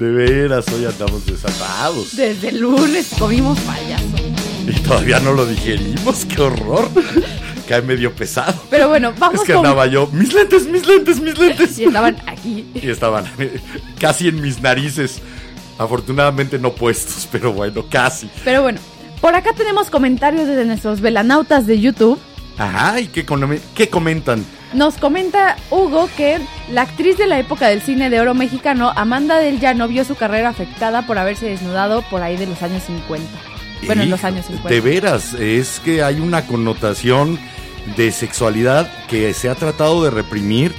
De 0.01 0.09
veras, 0.09 0.65
hoy 0.69 0.83
andamos 0.85 1.27
desatados. 1.27 2.15
Desde 2.15 2.49
el 2.49 2.59
lunes 2.61 3.11
comimos 3.19 3.59
payaso. 3.59 4.03
Y 4.67 4.71
todavía 4.79 5.19
no 5.19 5.31
lo 5.31 5.45
digerimos, 5.45 6.25
qué 6.25 6.41
horror. 6.41 6.89
Cae 7.69 7.83
medio 7.83 8.11
pesado. 8.11 8.59
Pero 8.71 8.89
bueno, 8.89 9.13
vamos 9.19 9.41
Es 9.41 9.45
que 9.45 9.53
con... 9.53 9.63
andaba 9.63 9.85
yo, 9.85 10.07
mis 10.07 10.33
lentes, 10.33 10.65
mis 10.65 10.87
lentes, 10.87 11.21
mis 11.21 11.37
lentes. 11.37 11.77
Y 11.77 11.83
estaban 11.83 12.17
aquí. 12.25 12.65
Y 12.73 12.89
estaban 12.89 13.25
casi 13.99 14.29
en 14.29 14.41
mis 14.41 14.59
narices. 14.59 15.21
Afortunadamente 15.77 16.57
no 16.57 16.73
puestos, 16.73 17.29
pero 17.31 17.53
bueno, 17.53 17.85
casi. 17.87 18.27
Pero 18.43 18.63
bueno, 18.63 18.79
por 19.21 19.35
acá 19.35 19.53
tenemos 19.53 19.91
comentarios 19.91 20.47
desde 20.47 20.65
nuestros 20.65 20.99
velanautas 20.99 21.67
de 21.67 21.79
YouTube. 21.79 22.17
Ajá, 22.57 22.99
¿y 22.99 23.05
qué, 23.05 23.23
qué 23.75 23.87
comentan? 23.87 24.43
Nos 24.73 24.95
comenta 24.95 25.57
Hugo 25.69 26.09
que 26.15 26.39
la 26.71 26.83
actriz 26.83 27.17
de 27.17 27.27
la 27.27 27.39
época 27.39 27.67
del 27.67 27.81
cine 27.81 28.09
de 28.09 28.21
oro 28.21 28.33
mexicano, 28.33 28.93
Amanda 28.95 29.37
del 29.37 29.59
Llano, 29.59 29.87
vio 29.89 30.05
su 30.05 30.15
carrera 30.15 30.49
afectada 30.49 31.05
por 31.05 31.17
haberse 31.17 31.47
desnudado 31.47 32.03
por 32.03 32.21
ahí 32.21 32.37
de 32.37 32.47
los 32.47 32.61
años 32.61 32.83
50. 32.83 33.27
Bueno, 33.85 34.03
en 34.03 34.09
los 34.09 34.23
años 34.23 34.45
50. 34.45 34.69
De 34.69 34.79
veras, 34.79 35.33
es 35.33 35.81
que 35.83 36.03
hay 36.03 36.21
una 36.21 36.47
connotación 36.47 37.37
de 37.97 38.11
sexualidad 38.11 38.89
que 39.07 39.33
se 39.33 39.49
ha 39.49 39.55
tratado 39.55 40.03
de 40.03 40.11
reprimir 40.11 40.71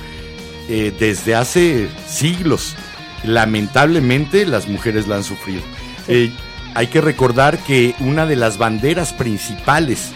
eh, 0.69 0.93
desde 0.99 1.35
hace 1.35 1.89
siglos. 2.07 2.77
Lamentablemente 3.25 4.47
las 4.47 4.69
mujeres 4.69 5.07
la 5.07 5.17
han 5.17 5.25
sufrido. 5.25 5.63
Eh, 6.09 6.33
hay 6.75 6.87
que 6.87 7.03
recordar 7.03 7.59
que 7.59 7.95
una 8.01 8.25
de 8.25 8.37
las 8.37 8.57
banderas 8.57 9.13
principales 9.13 10.13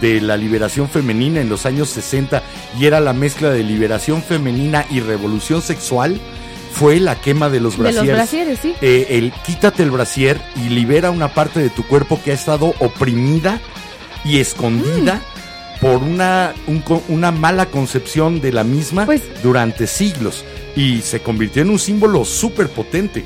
de 0.00 0.20
la 0.20 0.36
liberación 0.36 0.88
femenina 0.88 1.40
en 1.40 1.48
los 1.48 1.66
años 1.66 1.90
60 1.90 2.42
y 2.78 2.86
era 2.86 3.00
la 3.00 3.12
mezcla 3.12 3.50
de 3.50 3.62
liberación 3.62 4.22
femenina 4.22 4.86
y 4.90 5.00
revolución 5.00 5.62
sexual 5.62 6.20
fue 6.72 7.00
la 7.00 7.16
quema 7.20 7.50
de 7.50 7.60
los 7.60 7.76
De 7.76 7.92
los 7.92 8.06
brasieres. 8.06 8.58
sí. 8.60 8.74
Eh, 8.80 9.06
el 9.10 9.32
quítate 9.44 9.82
el 9.82 9.90
brasier 9.90 10.40
y 10.64 10.68
libera 10.68 11.10
una 11.10 11.34
parte 11.34 11.60
de 11.60 11.68
tu 11.70 11.84
cuerpo 11.84 12.20
que 12.24 12.30
ha 12.30 12.34
estado 12.34 12.74
oprimida 12.78 13.60
y 14.24 14.38
escondida 14.38 15.16
Mm. 15.16 15.80
por 15.80 16.02
una, 16.02 16.52
un 16.66 16.84
una 17.08 17.30
mala 17.32 17.66
concepción 17.66 18.40
de 18.40 18.52
la 18.52 18.64
misma 18.64 19.06
Pues- 19.06 19.22
durante 19.42 19.86
siglos 19.86 20.44
y 20.76 21.00
se 21.00 21.20
convirtió 21.20 21.62
en 21.62 21.70
un 21.70 21.78
símbolo 21.78 22.24
súper 22.24 22.68
potente. 22.68 23.24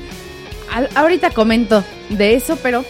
Ahorita 0.95 1.29
comento 1.31 1.83
de 2.09 2.33
eso, 2.33 2.57
pero 2.61 2.83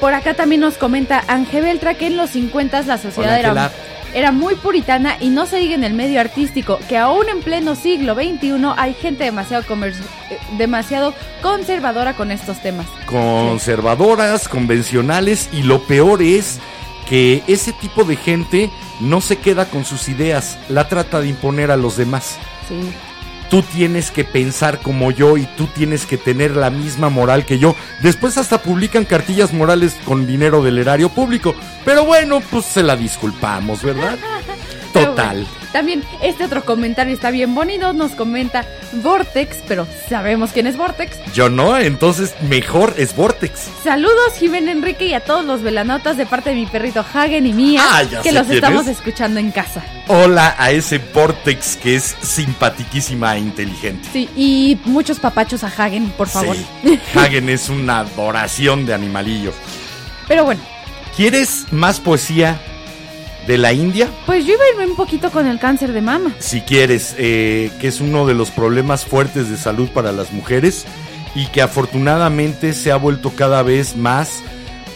por 0.00 0.14
acá 0.14 0.34
también 0.34 0.60
nos 0.60 0.74
comenta 0.74 1.24
Ángel 1.28 1.64
Beltra 1.64 1.94
que 1.94 2.06
en 2.06 2.16
los 2.16 2.30
50 2.30 2.82
la 2.82 2.98
sociedad 2.98 3.38
Hola, 3.38 3.72
era, 4.14 4.32
muy 4.32 4.54
puritana 4.54 5.16
y 5.20 5.28
no 5.28 5.46
se 5.46 5.56
diga 5.56 5.74
en 5.74 5.84
el 5.84 5.92
medio 5.92 6.20
artístico, 6.20 6.78
que 6.88 6.96
aún 6.96 7.28
en 7.28 7.40
pleno 7.40 7.74
siglo 7.74 8.14
XXI 8.14 8.54
hay 8.76 8.94
gente 8.94 9.24
demasiado, 9.24 9.64
eh, 9.84 10.38
demasiado 10.56 11.14
conservadora 11.42 12.14
con 12.14 12.30
estos 12.30 12.60
temas. 12.62 12.86
Conservadoras, 13.06 14.48
convencionales 14.48 15.48
y 15.52 15.62
lo 15.62 15.82
peor 15.82 16.22
es 16.22 16.60
que 17.08 17.42
ese 17.46 17.72
tipo 17.72 18.04
de 18.04 18.16
gente 18.16 18.70
no 19.00 19.20
se 19.20 19.36
queda 19.36 19.66
con 19.66 19.84
sus 19.84 20.08
ideas, 20.08 20.58
la 20.68 20.88
trata 20.88 21.20
de 21.20 21.28
imponer 21.28 21.70
a 21.70 21.76
los 21.76 21.96
demás. 21.96 22.38
Sí. 22.68 22.92
Tú 23.50 23.62
tienes 23.62 24.10
que 24.10 24.24
pensar 24.24 24.80
como 24.80 25.10
yo 25.10 25.36
y 25.36 25.46
tú 25.56 25.66
tienes 25.68 26.06
que 26.06 26.18
tener 26.18 26.56
la 26.56 26.70
misma 26.70 27.10
moral 27.10 27.46
que 27.46 27.58
yo. 27.58 27.76
Después 28.02 28.38
hasta 28.38 28.62
publican 28.62 29.04
cartillas 29.04 29.52
morales 29.52 29.96
con 30.04 30.26
dinero 30.26 30.62
del 30.62 30.78
erario 30.78 31.08
público. 31.10 31.54
Pero 31.84 32.04
bueno, 32.04 32.40
pues 32.50 32.64
se 32.64 32.82
la 32.82 32.96
disculpamos, 32.96 33.82
¿verdad? 33.82 34.18
Total. 35.04 35.36
bueno, 35.36 35.48
también 35.72 36.02
este 36.22 36.44
otro 36.44 36.64
comentario 36.64 37.12
está 37.14 37.30
bien 37.30 37.54
bonito. 37.54 37.92
Nos 37.92 38.12
comenta 38.12 38.64
Vortex, 39.02 39.58
pero 39.68 39.86
sabemos 40.08 40.50
quién 40.52 40.66
es 40.66 40.76
Vortex. 40.76 41.16
Yo 41.34 41.48
no, 41.48 41.76
entonces 41.78 42.34
mejor 42.48 42.94
es 42.96 43.14
Vortex. 43.14 43.68
Saludos, 43.84 44.34
Jiménez 44.38 44.74
Enrique, 44.76 45.06
y 45.06 45.14
a 45.14 45.20
todos 45.20 45.44
los 45.44 45.62
velanautas 45.62 46.16
de 46.16 46.24
parte 46.26 46.50
de 46.50 46.56
mi 46.56 46.66
perrito 46.66 47.04
Hagen 47.12 47.46
y 47.46 47.52
mía, 47.52 47.82
Ah, 47.84 48.02
ya 48.02 48.22
que 48.22 48.32
los 48.32 48.48
estamos 48.48 48.86
es. 48.86 48.96
escuchando 48.98 49.38
en 49.40 49.50
casa. 49.50 49.82
Hola 50.08 50.54
a 50.58 50.70
ese 50.70 50.98
Vortex 50.98 51.76
que 51.76 51.96
es 51.96 52.14
simpatiquísima 52.22 53.36
e 53.36 53.40
inteligente. 53.40 54.08
Sí, 54.12 54.28
y 54.36 54.78
muchos 54.84 55.18
papachos 55.20 55.62
a 55.64 55.66
Hagen, 55.68 56.08
por 56.10 56.28
favor. 56.28 56.56
Sí, 56.82 56.98
Hagen 57.14 57.48
es 57.48 57.68
una 57.68 57.98
adoración 58.00 58.86
de 58.86 58.94
animalillo. 58.94 59.52
Pero 60.28 60.44
bueno, 60.44 60.60
¿Quieres 61.16 61.64
más 61.70 61.98
poesía 61.98 62.60
de 63.46 63.58
la 63.58 63.72
India? 63.72 64.08
pues 64.26 64.44
yo 64.44 64.54
iba 64.54 64.64
a 64.64 64.70
irme 64.72 64.86
un 64.86 64.96
poquito 64.96 65.30
con 65.30 65.46
el 65.46 65.58
cáncer 65.58 65.92
de 65.92 66.00
mama. 66.00 66.34
Si 66.38 66.60
quieres, 66.62 67.14
eh, 67.18 67.70
que 67.80 67.88
es 67.88 68.00
uno 68.00 68.26
de 68.26 68.34
los 68.34 68.50
problemas 68.50 69.04
fuertes 69.04 69.48
de 69.48 69.56
salud 69.56 69.88
para 69.88 70.12
las 70.12 70.32
mujeres 70.32 70.84
y 71.34 71.46
que 71.46 71.62
afortunadamente 71.62 72.72
se 72.72 72.90
ha 72.90 72.96
vuelto 72.96 73.30
cada 73.30 73.62
vez 73.62 73.96
más 73.96 74.42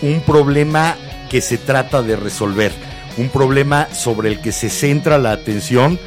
un 0.03 0.21
problema 0.21 0.97
que 1.29 1.41
se 1.41 1.59
trata 1.59 2.03
de 2.03 2.17
resolver. 2.17 2.73
Un 3.17 3.29
problema 3.29 3.89
sobre 3.93 4.31
el 4.31 4.41
que 4.41 4.53
se 4.53 4.71
centra 4.71 5.19
la 5.19 5.33
atención 5.33 5.99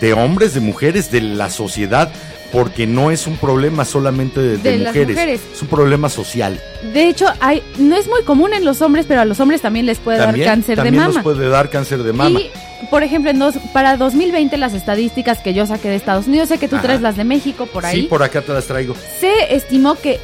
de 0.00 0.12
hombres, 0.12 0.54
de 0.54 0.60
mujeres, 0.60 1.10
de 1.10 1.20
la 1.20 1.50
sociedad, 1.50 2.10
porque 2.54 2.86
no 2.86 3.10
es 3.10 3.26
un 3.26 3.36
problema 3.36 3.84
solamente 3.84 4.40
de, 4.40 4.56
de 4.58 4.70
De 4.70 4.78
las 4.78 4.94
mujeres, 4.94 5.08
mujeres. 5.16 5.40
es 5.54 5.60
un 5.62 5.68
problema 5.68 6.08
social. 6.08 6.60
De 6.92 7.08
hecho, 7.08 7.26
hay, 7.40 7.62
no 7.78 7.96
es 7.96 8.06
muy 8.08 8.22
común 8.22 8.54
en 8.54 8.64
los 8.64 8.80
hombres, 8.80 9.04
pero 9.06 9.20
a 9.20 9.24
los 9.24 9.40
hombres 9.40 9.60
también 9.60 9.84
les 9.86 9.98
puede 9.98 10.18
También, 10.18 10.46
dar 10.46 10.54
cáncer 10.54 10.76
de 10.76 10.82
también 10.84 11.02
mama. 11.02 11.14
nos 11.14 11.22
puede 11.22 11.48
dar 11.48 11.68
cáncer 11.68 12.02
de 12.04 12.12
mama. 12.12 12.38
Y, 12.40 12.50
por 12.90 13.02
ejemplo, 13.02 13.30
en 13.32 13.38
dos- 13.40 13.56
para 13.72 13.96
2020 13.96 14.56
las 14.56 14.72
estadísticas 14.72 15.40
que 15.40 15.52
yo 15.52 15.66
saqué 15.66 15.88
de 15.88 15.96
Estados 15.96 16.28
Unidos, 16.28 16.48
sé 16.48 16.58
que 16.58 16.68
tú 16.68 16.76
Ajá. 16.76 16.84
traes 16.84 17.00
las 17.02 17.16
de 17.16 17.24
México 17.24 17.66
por 17.66 17.84
ahí, 17.84 18.02
Sí, 18.02 18.06
por 18.06 18.22
acá 18.22 18.40
te 18.40 18.52
las 18.52 18.66
traigo. 18.66 18.94
se 19.20 19.54
estimó 19.54 19.96
que 19.96 20.20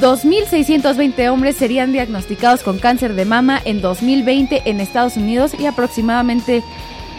2.620 0.00 1.28
hombres 1.30 1.56
serían 1.56 1.92
diagnosticados 1.92 2.60
con 2.62 2.78
cáncer 2.78 3.14
de 3.14 3.24
mama 3.24 3.60
en 3.64 3.80
2020 3.80 4.62
en 4.66 4.80
Estados 4.80 5.16
Unidos 5.16 5.52
y 5.58 5.66
aproximadamente 5.66 6.62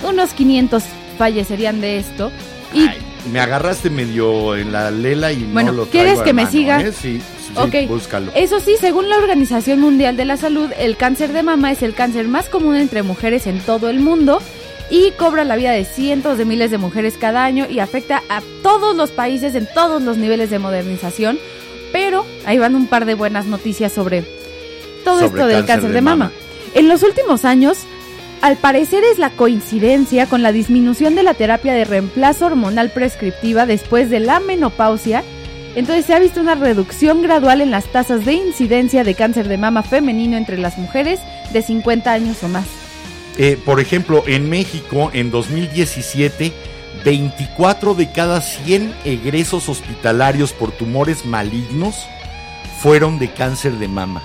unos 0.07 0.29
500 0.31 0.83
fallecerían 1.17 1.81
de 1.81 1.97
esto. 1.99 2.31
Y 2.73 2.87
Ay, 2.87 2.97
me 3.31 3.39
agarraste 3.39 3.89
medio 3.89 4.55
en 4.55 4.71
la 4.71 4.91
lela 4.91 5.31
y 5.31 5.43
Bueno, 5.43 5.71
no 5.71 5.77
lo 5.79 5.85
¿quieres 5.87 6.13
traigo 6.13 6.23
que 6.23 6.33
me 6.33 6.47
siga? 6.47 6.81
¿eh? 6.81 6.91
Sí, 6.91 7.21
sí, 7.21 7.53
Ok. 7.55 7.87
búscalo. 7.89 8.31
Eso 8.35 8.59
sí, 8.59 8.75
según 8.79 9.09
la 9.09 9.17
Organización 9.17 9.79
Mundial 9.79 10.17
de 10.17 10.25
la 10.25 10.37
Salud, 10.37 10.69
el 10.77 10.97
cáncer 10.97 11.33
de 11.33 11.43
mama 11.43 11.71
es 11.71 11.83
el 11.83 11.93
cáncer 11.93 12.27
más 12.27 12.49
común 12.49 12.75
entre 12.75 13.03
mujeres 13.03 13.47
en 13.47 13.59
todo 13.59 13.89
el 13.89 13.99
mundo 13.99 14.41
y 14.89 15.11
cobra 15.11 15.43
la 15.43 15.55
vida 15.55 15.71
de 15.71 15.85
cientos 15.85 16.37
de 16.37 16.45
miles 16.45 16.71
de 16.71 16.77
mujeres 16.77 17.15
cada 17.19 17.43
año 17.43 17.67
y 17.69 17.79
afecta 17.79 18.23
a 18.29 18.41
todos 18.63 18.95
los 18.95 19.11
países 19.11 19.53
en 19.55 19.67
todos 19.73 20.01
los 20.01 20.17
niveles 20.17 20.49
de 20.49 20.59
modernización. 20.59 21.37
Pero 21.91 22.25
ahí 22.45 22.57
van 22.57 22.75
un 22.75 22.87
par 22.87 23.05
de 23.05 23.13
buenas 23.15 23.45
noticias 23.45 23.91
sobre 23.91 24.23
todo 25.03 25.15
Sobre 25.19 25.27
esto 25.27 25.47
del 25.47 25.65
cáncer, 25.65 25.91
de, 25.91 26.01
mama. 26.01 26.31
En 26.75 26.87
los 26.87 27.03
últimos 27.03 27.45
años, 27.45 27.79
al 28.41 28.55
parecer 28.57 29.03
es 29.03 29.19
la 29.19 29.31
coincidencia 29.31 30.25
con 30.25 30.41
la 30.41 30.51
disminución 30.51 31.15
de 31.15 31.23
la 31.23 31.33
terapia 31.33 31.73
de 31.73 31.83
reemplazo 31.83 32.45
hormonal 32.45 32.89
prescriptiva 32.89 33.65
después 33.65 34.09
de 34.09 34.19
la 34.19 34.39
menopausia. 34.39 35.23
Entonces 35.75 36.05
se 36.05 36.13
ha 36.13 36.19
visto 36.19 36.39
una 36.39 36.55
reducción 36.55 37.21
gradual 37.21 37.61
en 37.61 37.71
las 37.71 37.85
tasas 37.85 38.25
de 38.25 38.33
incidencia 38.33 39.03
de 39.03 39.13
cáncer 39.13 39.47
de 39.47 39.57
mama 39.57 39.83
femenino 39.83 40.37
entre 40.37 40.57
las 40.57 40.77
mujeres 40.77 41.19
de 41.51 41.61
50 41.61 42.11
años 42.11 42.41
o 42.43 42.47
más. 42.47 42.65
Eh, 43.37 43.57
por 43.63 43.79
ejemplo, 43.79 44.23
en 44.25 44.49
México, 44.49 45.11
en 45.13 45.31
2017, 45.31 46.51
24 47.03 47.93
de 47.93 48.11
cada 48.11 48.41
100 48.41 48.93
egresos 49.05 49.69
hospitalarios 49.69 50.53
por 50.53 50.71
tumores 50.71 51.25
malignos 51.25 52.07
fueron 52.81 53.19
de 53.19 53.31
cáncer 53.31 53.73
de 53.73 53.87
mama, 53.87 54.21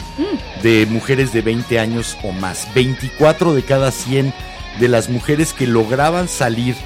de 0.63 0.87
mujeres 0.87 1.33
de 1.33 1.43
20 1.43 1.79
años 1.79 2.17
o 2.23 2.33
más. 2.33 2.73
24 2.75 3.55
de 3.55 3.63
cada 3.63 3.91
100 3.91 4.33
de 4.79 4.89
las 4.89 5.09
mujeres 5.09 5.53
que 5.53 5.67
lograban 5.67 6.29
salir 6.29 6.77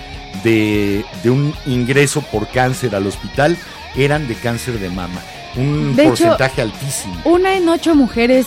de, 0.45 1.05
de 1.23 1.31
un 1.31 1.55
ingreso 1.67 2.23
por 2.23 2.49
cáncer 2.49 2.95
al 2.95 3.07
hospital 3.07 3.57
eran 3.97 4.29
de 4.29 4.35
cáncer 4.35 4.79
de 4.79 4.89
mama. 4.89 5.21
Un 5.57 5.97
De 5.97 6.03
hecho, 6.03 6.11
porcentaje 6.11 6.63
altísimo. 6.63 7.21
Una 7.25 7.57
en 7.57 7.69
ocho 7.69 7.95
mujeres 7.95 8.47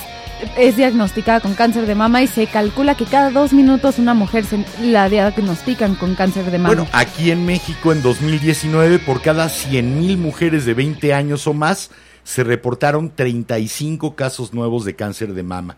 es 0.58 0.76
diagnosticada 0.76 1.40
con 1.40 1.54
cáncer 1.54 1.86
de 1.86 1.94
mama 1.94 2.24
y 2.24 2.28
se 2.28 2.48
calcula 2.48 2.96
que 2.96 3.06
cada 3.06 3.30
dos 3.30 3.54
minutos 3.54 4.00
una 4.00 4.14
mujer 4.14 4.46
se 4.46 4.66
la 4.82 5.10
diagnostican 5.10 5.96
con 5.96 6.16
cáncer 6.16 6.50
de 6.50 6.58
mama. 6.58 6.74
Bueno, 6.74 6.88
aquí 6.92 7.32
en 7.32 7.46
México 7.46 7.92
en 7.92 8.02
2019, 8.02 9.00
por 9.00 9.22
cada 9.22 9.48
100.000 9.48 10.18
mujeres 10.18 10.66
de 10.66 10.74
20 10.74 11.14
años 11.14 11.46
o 11.46 11.54
más, 11.54 11.92
se 12.24 12.44
reportaron 12.44 13.10
35 13.10 14.16
casos 14.16 14.54
nuevos 14.54 14.86
de 14.86 14.96
cáncer 14.96 15.34
de 15.34 15.44
mama. 15.44 15.78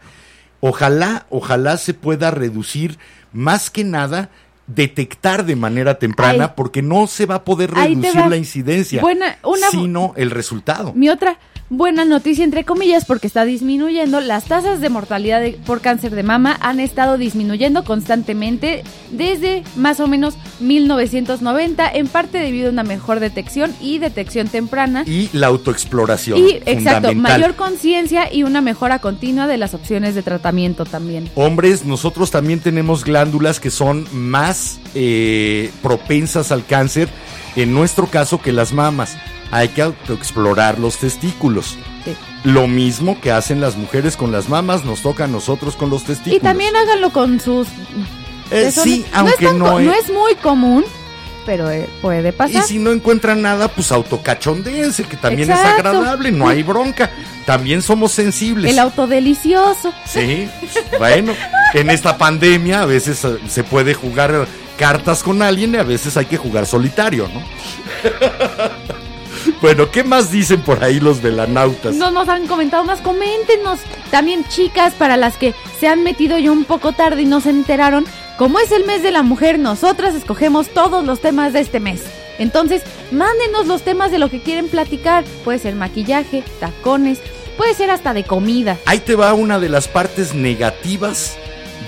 Ojalá, 0.59 1.25
ojalá 1.29 1.77
se 1.77 1.93
pueda 1.93 2.31
reducir 2.31 2.97
más 3.33 3.69
que 3.69 3.83
nada 3.83 4.29
detectar 4.67 5.45
de 5.45 5.57
manera 5.57 5.99
temprana 5.99 6.45
Ay. 6.45 6.51
porque 6.55 6.81
no 6.81 7.05
se 7.07 7.25
va 7.25 7.35
a 7.35 7.43
poder 7.43 7.71
reducir 7.71 8.25
la 8.27 8.37
incidencia, 8.37 9.01
Buena- 9.01 9.37
una- 9.43 9.69
sino 9.69 10.13
el 10.15 10.31
resultado. 10.31 10.93
Mi 10.93 11.09
otra 11.09 11.37
buena 11.77 12.05
noticia, 12.05 12.43
entre 12.43 12.63
comillas, 12.63 13.05
porque 13.05 13.27
está 13.27 13.45
disminuyendo, 13.45 14.19
las 14.21 14.45
tasas 14.45 14.79
de 14.81 14.89
mortalidad 14.89 15.41
de- 15.41 15.53
por 15.65 15.81
cáncer 15.81 16.11
de 16.15 16.23
mama 16.23 16.57
han 16.61 16.79
estado 16.79 17.17
disminuyendo 17.17 17.83
constantemente 17.83 18.83
desde 19.11 19.63
más 19.75 19.99
o 19.99 20.07
menos 20.07 20.35
1990, 20.59 21.89
en 21.93 22.07
parte 22.07 22.37
debido 22.39 22.67
a 22.67 22.71
una 22.71 22.83
mejor 22.83 23.19
detección 23.19 23.73
y 23.81 23.99
detección 23.99 24.47
temprana. 24.47 25.03
Y 25.05 25.29
la 25.33 25.47
autoexploración. 25.47 26.37
Y, 26.39 26.59
exacto, 26.65 27.13
mayor 27.13 27.55
conciencia 27.55 28.31
y 28.33 28.43
una 28.43 28.61
mejora 28.61 28.99
continua 28.99 29.47
de 29.47 29.57
las 29.57 29.73
opciones 29.73 30.15
de 30.15 30.23
tratamiento 30.23 30.85
también. 30.85 31.29
Hombres, 31.35 31.85
nosotros 31.85 32.31
también 32.31 32.59
tenemos 32.59 33.03
glándulas 33.03 33.59
que 33.59 33.69
son 33.71 34.07
más 34.11 34.79
eh, 34.95 35.71
propensas 35.81 36.51
al 36.51 36.65
cáncer, 36.65 37.09
en 37.55 37.73
nuestro 37.73 38.07
caso 38.07 38.41
que 38.41 38.51
las 38.51 38.73
mamas. 38.73 39.15
Hay 39.53 39.69
que 39.69 39.81
autoexplorar 39.83 40.79
los 40.79 40.97
testículos. 40.97 41.77
Sí. 42.05 42.15
Lo 42.43 42.67
mismo 42.67 43.21
que 43.21 43.31
hacen 43.31 43.61
las 43.61 43.77
mujeres 43.77 44.17
con 44.17 44.31
las 44.31 44.49
mamas, 44.49 44.83
nos 44.83 45.01
toca 45.01 45.25
a 45.25 45.27
nosotros 45.27 45.75
con 45.75 45.89
los 45.89 46.03
testículos. 46.03 46.37
Y 46.37 46.39
también 46.41 46.75
háganlo 46.75 47.11
con 47.11 47.39
sus... 47.39 47.67
Eh, 48.51 48.71
sí, 48.71 49.05
no, 49.13 49.19
aunque 49.19 49.45
es 49.47 49.53
no, 49.53 49.79
es- 49.79 49.85
no 49.85 49.93
es 49.93 50.11
muy 50.11 50.35
común, 50.35 50.83
pero 51.45 51.69
eh, 51.71 51.87
puede 52.01 52.29
Y 52.29 52.31
pasar. 52.33 52.63
si 52.63 52.77
no 52.79 52.91
encuentran 52.91 53.41
nada, 53.41 53.67
pues 53.67 53.91
autocachondéense, 53.91 55.03
que 55.05 55.17
también 55.17 55.49
es 55.51 55.59
agradable, 55.59 56.31
no 56.31 56.47
hay 56.49 56.61
bronca. 56.63 57.09
También 57.45 57.81
somos 57.81 58.11
sensibles. 58.11 58.71
El 58.71 58.79
autodelicioso. 58.79 59.93
Sí, 60.05 60.47
bueno, 60.97 61.33
en 61.73 61.89
esta 61.89 62.17
pandemia 62.17 62.81
a 62.81 62.85
veces 62.85 63.23
eh, 63.23 63.37
se 63.49 63.63
puede 63.63 63.93
jugar 63.93 64.47
cartas 64.77 65.21
con 65.23 65.41
alguien 65.41 65.73
y 65.75 65.77
a 65.77 65.83
veces 65.83 66.17
hay 66.17 66.25
que 66.25 66.37
jugar 66.37 66.65
solitario, 66.65 67.29
¿no? 67.33 67.41
Bueno, 69.63 69.89
¿qué 69.91 70.03
más 70.03 70.29
dicen 70.29 70.59
por 70.59 70.83
ahí 70.83 70.99
los 70.99 71.21
velanautas? 71.21 71.95
No 71.95 72.11
nos 72.11 72.27
han 72.27 72.47
comentado 72.47 72.83
más, 72.83 72.99
coméntenos. 72.99 73.79
También 74.11 74.43
chicas, 74.49 74.93
para 74.93 75.15
las 75.15 75.37
que 75.37 75.55
se 75.79 75.87
han 75.87 76.03
metido 76.03 76.37
ya 76.37 76.51
un 76.51 76.65
poco 76.65 76.91
tarde 76.91 77.21
y 77.21 77.25
no 77.25 77.39
se 77.39 77.51
enteraron, 77.51 78.03
como 78.37 78.59
es 78.59 78.73
el 78.73 78.83
mes 78.83 79.03
de 79.03 79.11
la 79.11 79.23
mujer, 79.23 79.59
nosotras 79.59 80.15
escogemos 80.15 80.67
todos 80.67 81.05
los 81.05 81.21
temas 81.21 81.53
de 81.53 81.61
este 81.61 81.79
mes. 81.79 82.01
Entonces, 82.39 82.81
mándenos 83.11 83.65
los 83.65 83.83
temas 83.83 84.11
de 84.11 84.17
lo 84.17 84.29
que 84.29 84.41
quieren 84.41 84.67
platicar. 84.67 85.23
Puede 85.45 85.59
ser 85.59 85.75
maquillaje, 85.75 86.43
tacones, 86.59 87.19
puede 87.55 87.73
ser 87.73 87.89
hasta 87.89 88.13
de 88.13 88.25
comida. 88.25 88.77
Ahí 88.85 88.99
te 88.99 89.15
va 89.15 89.33
una 89.33 89.61
de 89.61 89.69
las 89.69 89.87
partes 89.87 90.35
negativas 90.35 91.37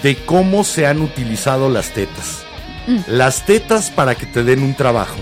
de 0.01 0.15
cómo 0.15 0.63
se 0.63 0.87
han 0.87 1.01
utilizado 1.01 1.69
las 1.69 1.89
tetas. 1.89 2.45
Mm. 2.87 2.99
Las 3.07 3.45
tetas 3.45 3.91
para 3.91 4.15
que 4.15 4.27
te 4.27 4.45
den 4.45 4.63
un 4.63 4.75
trabajo. 4.75 5.17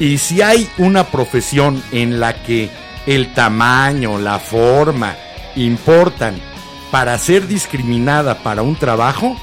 Y 0.00 0.18
si 0.18 0.42
hay 0.42 0.68
una 0.78 1.04
profesión 1.04 1.82
en 1.92 2.20
la 2.20 2.42
que 2.42 2.70
el 3.06 3.32
tamaño, 3.32 4.18
la 4.18 4.38
forma 4.38 5.16
importan 5.56 6.40
para 6.90 7.16
ser 7.18 7.46
discriminada 7.46 8.38
para 8.42 8.62
un 8.62 8.76
trabajo, 8.76 9.36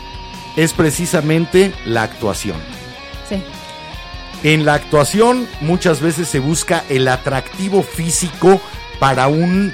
es 0.56 0.74
precisamente 0.74 1.74
la 1.86 2.04
actuación. 2.04 2.58
Sí. 3.30 3.42
En 4.44 4.66
la 4.66 4.74
actuación 4.74 5.48
muchas 5.62 6.02
veces 6.02 6.28
se 6.28 6.40
busca 6.40 6.84
el 6.90 7.08
atractivo 7.08 7.84
físico 7.84 8.60
para 9.00 9.28
un 9.28 9.72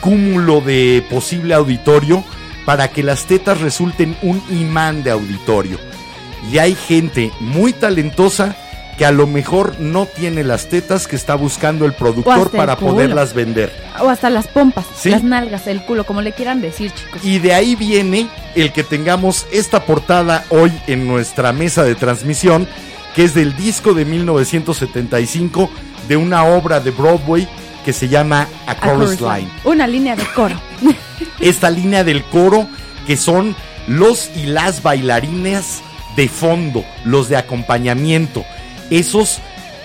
cúmulo 0.00 0.60
de 0.60 1.04
posible 1.10 1.54
auditorio 1.54 2.24
para 2.64 2.88
que 2.88 3.02
las 3.02 3.26
tetas 3.26 3.60
resulten 3.60 4.16
un 4.22 4.42
imán 4.50 5.02
de 5.02 5.10
auditorio. 5.10 5.78
Y 6.50 6.58
hay 6.58 6.74
gente 6.74 7.30
muy 7.40 7.72
talentosa 7.72 8.56
que 9.00 9.06
a 9.06 9.12
lo 9.12 9.26
mejor 9.26 9.80
no 9.80 10.04
tiene 10.04 10.44
las 10.44 10.68
tetas 10.68 11.08
que 11.08 11.16
está 11.16 11.34
buscando 11.34 11.86
el 11.86 11.94
productor 11.94 12.50
el 12.52 12.58
para 12.58 12.76
culo. 12.76 12.92
poderlas 12.92 13.32
vender. 13.32 13.72
O 13.98 14.10
hasta 14.10 14.28
las 14.28 14.46
pompas, 14.46 14.84
Sí. 14.94 15.08
las 15.08 15.22
nalgas, 15.22 15.66
el 15.68 15.82
culo, 15.86 16.04
como 16.04 16.20
le 16.20 16.32
quieran 16.32 16.60
decir, 16.60 16.92
chicos. 16.92 17.24
Y 17.24 17.38
de 17.38 17.54
ahí 17.54 17.76
viene 17.76 18.28
el 18.54 18.74
que 18.74 18.84
tengamos 18.84 19.46
esta 19.52 19.86
portada 19.86 20.44
hoy 20.50 20.70
en 20.86 21.08
nuestra 21.08 21.54
mesa 21.54 21.82
de 21.82 21.94
transmisión, 21.94 22.68
que 23.14 23.24
es 23.24 23.32
del 23.32 23.56
disco 23.56 23.94
de 23.94 24.04
1975 24.04 25.70
de 26.06 26.18
una 26.18 26.44
obra 26.44 26.78
de 26.80 26.90
Broadway 26.90 27.48
que 27.86 27.94
se 27.94 28.06
llama 28.06 28.48
A 28.66 28.78
Chorus 28.78 29.16
chorus 29.16 29.34
Line. 29.38 29.50
Una 29.64 29.86
línea 29.86 30.14
de 30.14 30.26
coro. 30.34 30.60
Esta 31.40 31.70
línea 31.70 32.04
del 32.04 32.22
coro 32.24 32.68
que 33.06 33.16
son 33.16 33.56
los 33.86 34.30
y 34.36 34.44
las 34.44 34.82
bailarines 34.82 35.80
de 36.16 36.28
fondo, 36.28 36.84
los 37.06 37.30
de 37.30 37.38
acompañamiento, 37.38 38.44
esos 38.90 39.38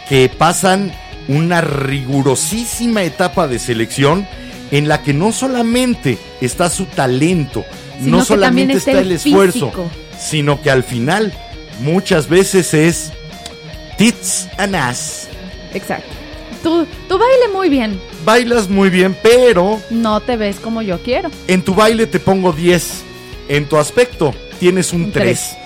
que 0.10 0.30
pasan 0.30 0.92
una 1.28 1.62
rigurosísima 1.62 3.04
etapa 3.04 3.48
de 3.48 3.60
selección 3.60 4.28
en 4.72 4.88
la 4.88 5.02
que 5.02 5.14
no 5.14 5.32
solamente 5.32 6.18
está 6.42 6.70
su 6.70 6.86
talento, 6.86 7.64
Sino 8.00 8.18
no 8.18 8.26
solamente 8.26 8.74
está, 8.78 8.92
está 8.92 9.02
el 9.02 9.08
el 9.08 9.14
esfuerzo, 9.14 9.72
sino 10.20 10.62
que 10.62 10.70
al 10.70 10.84
final 10.84 11.34
muchas 11.82 12.28
veces 12.28 12.74
es 12.74 13.12
tits 13.98 14.48
and 14.58 14.76
ass. 14.76 15.28
Exacto. 15.74 16.10
Tú, 16.64 16.88
tú 17.08 17.18
baile 17.20 17.48
muy 17.54 17.70
bien. 17.70 18.00
Bailas 18.24 18.70
muy 18.70 18.90
bien, 18.90 19.16
pero 19.22 19.80
No 19.92 20.20
te 20.20 20.36
ves 20.36 20.56
como 20.58 20.82
yo 20.82 21.00
quiero. 21.00 21.30
En 21.48 21.62
tu 21.62 21.76
baile 21.76 22.08
te 22.08 22.20
pongo 22.20 22.54
10. 22.54 23.04
En 23.50 23.66
tu 23.66 23.78
aspecto 23.78 24.34
tienes 24.60 24.92
un 24.92 25.04
Un 25.04 25.12
3. 25.12 25.58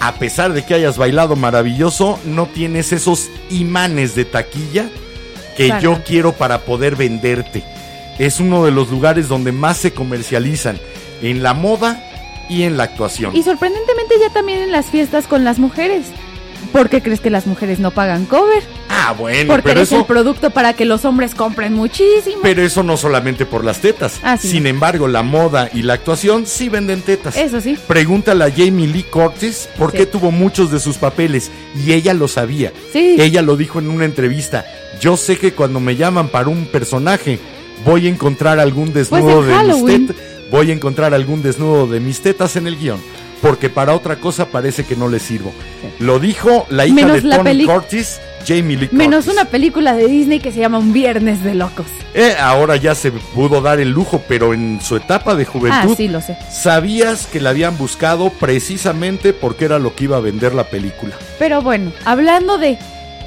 A 0.00 0.14
pesar 0.14 0.52
de 0.52 0.64
que 0.64 0.74
hayas 0.74 0.96
bailado 0.96 1.34
maravilloso, 1.36 2.18
no 2.24 2.46
tienes 2.46 2.92
esos 2.92 3.28
imanes 3.50 4.14
de 4.14 4.24
taquilla 4.24 4.88
que 5.56 5.72
yo 5.82 6.02
quiero 6.04 6.32
para 6.32 6.60
poder 6.60 6.94
venderte. 6.94 7.64
Es 8.18 8.38
uno 8.38 8.64
de 8.64 8.70
los 8.70 8.90
lugares 8.90 9.28
donde 9.28 9.50
más 9.50 9.76
se 9.76 9.92
comercializan 9.92 10.78
en 11.20 11.42
la 11.42 11.52
moda 11.52 12.04
y 12.48 12.62
en 12.62 12.76
la 12.76 12.84
actuación. 12.84 13.36
Y 13.36 13.42
sorprendentemente 13.42 14.14
ya 14.20 14.30
también 14.30 14.62
en 14.62 14.72
las 14.72 14.86
fiestas 14.86 15.26
con 15.26 15.44
las 15.44 15.58
mujeres. 15.58 16.06
¿Por 16.72 16.88
qué 16.90 17.02
crees 17.02 17.20
que 17.20 17.30
las 17.30 17.46
mujeres 17.46 17.78
no 17.78 17.90
pagan 17.90 18.24
cover? 18.26 18.62
Ah, 18.88 19.14
bueno, 19.18 19.48
Porque 19.52 19.62
pero 19.70 19.80
eres 19.80 19.92
el 19.92 20.04
producto 20.04 20.50
para 20.50 20.72
que 20.74 20.84
los 20.84 21.04
hombres 21.04 21.34
compren 21.34 21.72
muchísimo. 21.72 22.38
pero 22.42 22.62
eso 22.62 22.82
no 22.82 22.96
solamente 22.96 23.46
por 23.46 23.64
las 23.64 23.80
tetas. 23.80 24.20
Ah, 24.22 24.36
sí. 24.36 24.48
Sin 24.50 24.66
embargo, 24.66 25.08
la 25.08 25.22
moda 25.22 25.70
y 25.72 25.82
la 25.82 25.94
actuación 25.94 26.46
sí 26.46 26.68
venden 26.68 27.02
tetas. 27.02 27.36
Eso 27.36 27.60
sí. 27.60 27.76
Pregúntale 27.86 28.44
a 28.44 28.50
Jamie 28.50 28.86
Lee 28.86 29.04
Curtis 29.04 29.68
por 29.78 29.92
Sí. 29.92 29.98
qué 29.98 30.06
tuvo 30.06 30.30
muchos 30.30 30.70
de 30.70 30.80
sus 30.80 30.96
papeles 30.98 31.50
y 31.84 31.92
ella 31.92 32.12
lo 32.14 32.28
sabía. 32.28 32.72
Sí. 32.92 33.16
Ella 33.18 33.42
lo 33.42 33.56
dijo 33.56 33.78
en 33.78 33.88
una 33.88 34.04
entrevista. 34.04 34.66
Yo 35.00 35.16
sé 35.16 35.36
que 35.38 35.52
cuando 35.52 35.80
me 35.80 35.96
llaman 35.96 36.28
para 36.28 36.48
un 36.48 36.66
personaje 36.66 37.38
voy 37.84 38.06
a 38.06 38.10
encontrar 38.10 38.58
algún 38.58 38.92
desnudo 38.92 39.42
en 39.42 39.48
de 39.68 39.74
mis 39.74 39.84
tetas, 39.86 40.16
voy 40.50 40.70
a 40.70 40.74
encontrar 40.74 41.14
algún 41.14 41.42
desnudo 41.42 41.86
de 41.86 42.00
mis 42.00 42.20
tetas 42.20 42.56
en 42.56 42.66
el 42.66 42.76
guion, 42.76 42.98
porque 43.40 43.70
para 43.70 43.94
otra 43.94 44.16
cosa 44.16 44.46
parece 44.46 44.84
que 44.84 44.96
no 44.96 45.08
le 45.08 45.18
sirvo. 45.18 45.52
Lo 45.98 46.18
dijo 46.18 46.66
la 46.70 46.86
hija 46.86 46.94
Menos 46.94 47.22
de 47.22 47.28
la 47.28 47.36
Tony 47.38 47.64
Curtis, 47.66 48.20
Jamie 48.46 48.76
Lee 48.76 48.88
Menos 48.92 49.24
Curtis. 49.24 49.32
una 49.40 49.50
película 49.50 49.94
de 49.94 50.06
Disney 50.08 50.40
que 50.40 50.52
se 50.52 50.60
llama 50.60 50.78
Un 50.78 50.92
Viernes 50.92 51.42
de 51.44 51.54
Locos. 51.54 51.86
Eh, 52.14 52.34
ahora 52.40 52.76
ya 52.76 52.94
se 52.94 53.10
pudo 53.12 53.60
dar 53.60 53.78
el 53.80 53.90
lujo, 53.90 54.22
pero 54.28 54.54
en 54.54 54.80
su 54.82 54.96
etapa 54.96 55.34
de 55.34 55.44
Ah, 55.44 55.46
juventud 55.52 55.94
sí, 55.96 56.08
lo 56.08 56.20
sé. 56.20 56.36
Sabías 56.50 57.26
que 57.26 57.40
la 57.40 57.50
habían 57.50 57.76
buscado 57.78 58.30
precisamente 58.30 59.32
porque 59.32 59.64
era 59.66 59.78
lo 59.78 59.94
que 59.94 60.04
iba 60.04 60.16
a 60.16 60.20
vender 60.20 60.54
la 60.54 60.64
película. 60.64 61.14
Pero 61.38 61.62
bueno, 61.62 61.92
hablando 62.04 62.58
de 62.58 62.78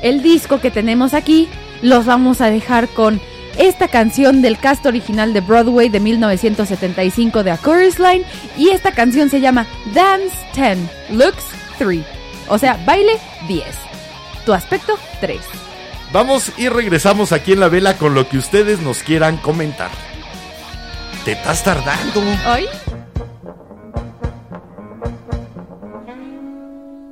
el 0.02 0.22
disco 0.24 0.60
que 0.60 0.72
tenemos 0.72 1.14
aquí, 1.14 1.48
los 1.82 2.06
vamos 2.06 2.42
a 2.42 2.50
dejar 2.50 2.88
con 2.90 3.20
esta 3.58 3.88
canción 3.88 4.42
del 4.42 4.58
cast 4.58 4.86
original 4.86 5.34
de 5.34 5.42
Broadway 5.42 5.90
de 5.90 6.00
1975 6.00 7.44
de 7.44 7.52
A 7.52 7.58
Chorus 7.58 8.00
Line 8.00 8.26
y 8.58 8.70
esta 8.70 8.92
canción 8.92 9.30
se 9.30 9.42
llama 9.42 9.68
Dance 9.94 10.36
10, 10.56 10.78
Looks 11.12 11.46
3. 11.78 12.04
O 12.50 12.58
sea, 12.58 12.78
baile 12.86 13.18
10. 13.48 13.64
Tu 14.46 14.54
aspecto 14.54 14.98
3. 15.20 15.40
Vamos 16.12 16.52
y 16.58 16.68
regresamos 16.68 17.32
aquí 17.32 17.54
en 17.54 17.60
la 17.60 17.70
vela 17.70 17.98
con 17.98 18.14
lo 18.14 18.28
que 18.28 18.38
ustedes 18.38 18.82
nos 18.82 19.04
quieran 19.04 19.38
comentar. 19.38 19.92
Te 21.24 21.34
estás 21.34 21.64
tardando. 21.64 22.22
¿Hoy? 22.50 22.68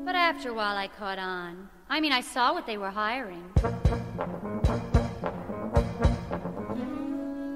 But 0.05 0.15
after 0.15 0.49
a 0.49 0.53
while, 0.53 0.77
I 0.77 0.89
caught 0.89 1.19
on. 1.19 1.69
I 1.89 2.01
mean, 2.01 2.11
I 2.11 2.21
saw 2.21 2.53
what 2.53 2.65
they 2.65 2.77
were 2.77 2.91
hiring. 2.91 3.43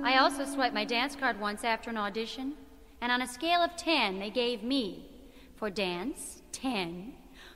I 0.06 0.18
also 0.18 0.44
swiped 0.44 0.74
my 0.74 0.84
dance 0.84 1.16
card 1.16 1.40
once 1.40 1.64
after 1.64 1.90
an 1.90 1.98
audition, 1.98 2.56
and 3.00 3.10
on 3.10 3.22
a 3.22 3.28
scale 3.28 3.62
of 3.62 3.78
10, 3.78 4.20
they 4.20 4.30
gave 4.30 4.62
me 4.62 5.06
for 5.56 5.70
dance 5.70 6.42
10, 6.52 7.14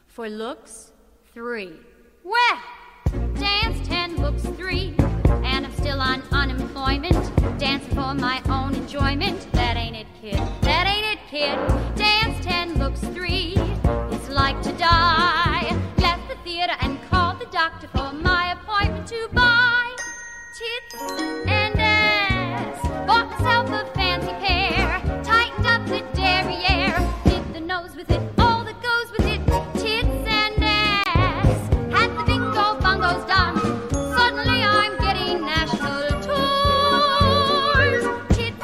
for 0.07 0.29
looks 0.29 0.93
3. 1.33 1.73
Well, 2.23 2.59
dance 3.35 3.85
10, 3.85 4.21
looks 4.21 4.43
3, 4.43 4.95
and 5.43 5.65
I'm 5.65 5.73
still 5.73 5.99
on 5.99 6.23
unemployment, 6.31 7.35
dancing 7.59 7.93
for 7.93 8.13
my 8.13 8.41
own 8.49 8.75
enjoyment. 8.75 9.51
That 9.51 9.75
ain't 9.75 9.97
it, 9.97 10.07
kid. 10.21 10.39
That 10.61 10.87
ain't 10.87 11.05
it, 11.05 11.19
kid. 11.29 11.57
Dance 11.97 12.45
10, 12.45 12.79
looks 12.79 13.01
3. 13.01 13.55
It's 14.15 14.29
like 14.29 14.61
to 14.61 14.71
die. 14.73 15.77
Left 15.97 16.29
the 16.29 16.37
theater 16.45 16.73
and 16.79 16.97
called 17.09 17.41
the 17.41 17.47
doctor 17.47 17.89
for 17.89 18.13
my 18.13 18.53
appointment 18.53 19.05
to 19.07 19.27
buy 19.33 19.93
tits. 20.57 21.56
Bought 23.57 23.73
a 23.73 23.85
fancy 23.95 24.33
pair. 24.45 25.01
Tightened 25.23 25.65
up 25.65 25.83
the 25.87 26.01
derriere. 26.13 26.95
Did 27.25 27.43
the 27.55 27.59
nose 27.59 27.95
with 27.95 28.11
it, 28.11 28.21
all 28.37 28.63
that 28.63 28.79
goes 28.83 29.11
with 29.11 29.25
it. 29.25 29.41
Tits 29.73 30.27
and 30.27 30.63
ass. 30.63 31.67
Had 31.91 32.15
the 32.15 32.23
bingo 32.23 32.77
bongos 32.79 33.25
done. 33.27 33.57
Suddenly 34.15 34.61
I'm 34.61 34.95
getting 34.99 35.41
national 35.43 36.21
tours. 36.21 38.05
Tits 38.37 38.63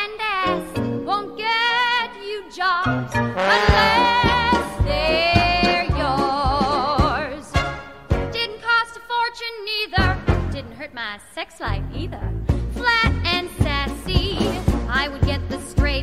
and 0.00 0.20
ass 0.20 0.76
won't 1.04 1.36
get 1.38 2.10
you 2.20 2.50
jobs 2.50 3.14
unless 3.14 4.66
they're 4.84 5.84
yours. 6.02 7.52
Didn't 8.32 8.60
cost 8.60 8.96
a 8.96 9.00
fortune 9.06 9.56
neither. 9.70 10.18
Didn't 10.50 10.72
hurt 10.72 10.92
my 10.92 11.20
sex 11.32 11.60
life 11.60 11.84
either. 11.94 12.35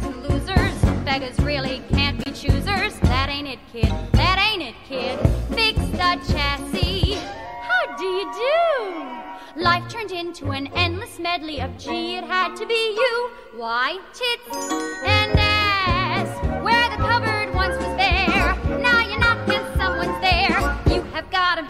And 0.01 0.23
losers. 0.23 0.81
Beggars 1.05 1.39
really 1.39 1.81
can't 1.89 2.23
be 2.23 2.31
choosers. 2.31 2.99
That 3.01 3.29
ain't 3.29 3.47
it, 3.47 3.59
kid. 3.71 3.91
That 4.13 4.39
ain't 4.39 4.63
it, 4.63 4.75
kid. 4.87 5.19
Fix 5.55 5.79
the 5.79 6.33
chassis. 6.33 7.15
How 7.15 7.95
do 7.97 8.05
you 8.05 8.31
do? 8.33 9.61
Life 9.61 9.87
turned 9.89 10.11
into 10.11 10.51
an 10.51 10.67
endless 10.75 11.19
medley 11.19 11.59
of 11.61 11.77
gee, 11.77 12.15
it 12.15 12.23
had 12.23 12.55
to 12.55 12.65
be 12.65 12.95
you. 12.95 13.29
Why, 13.55 13.99
tits 14.13 14.73
and 15.05 15.37
ass. 15.37 16.63
Where 16.63 16.89
the 16.89 16.97
cupboard 16.97 17.53
once 17.53 17.77
was 17.77 17.95
bare. 17.95 18.55
Now 18.79 19.01
you're 19.07 19.19
knocking 19.19 19.61
someone's 19.77 20.19
there. 20.21 20.59
You 20.95 21.03
have 21.13 21.29
got 21.29 21.59
'em, 21.59 21.62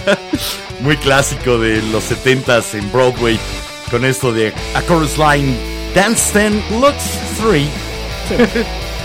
Muy 0.80 0.96
clásico 0.96 1.58
de 1.58 1.82
los 1.92 2.10
70s 2.10 2.74
en 2.78 2.90
Broadway 2.92 3.38
con 3.90 4.04
esto 4.04 4.32
de 4.32 4.52
A 4.74 4.82
Chorus 4.86 5.18
Line 5.18 5.54
Dance 5.94 6.38
10 6.38 6.80
Looks 6.80 7.10
3. 7.42 7.66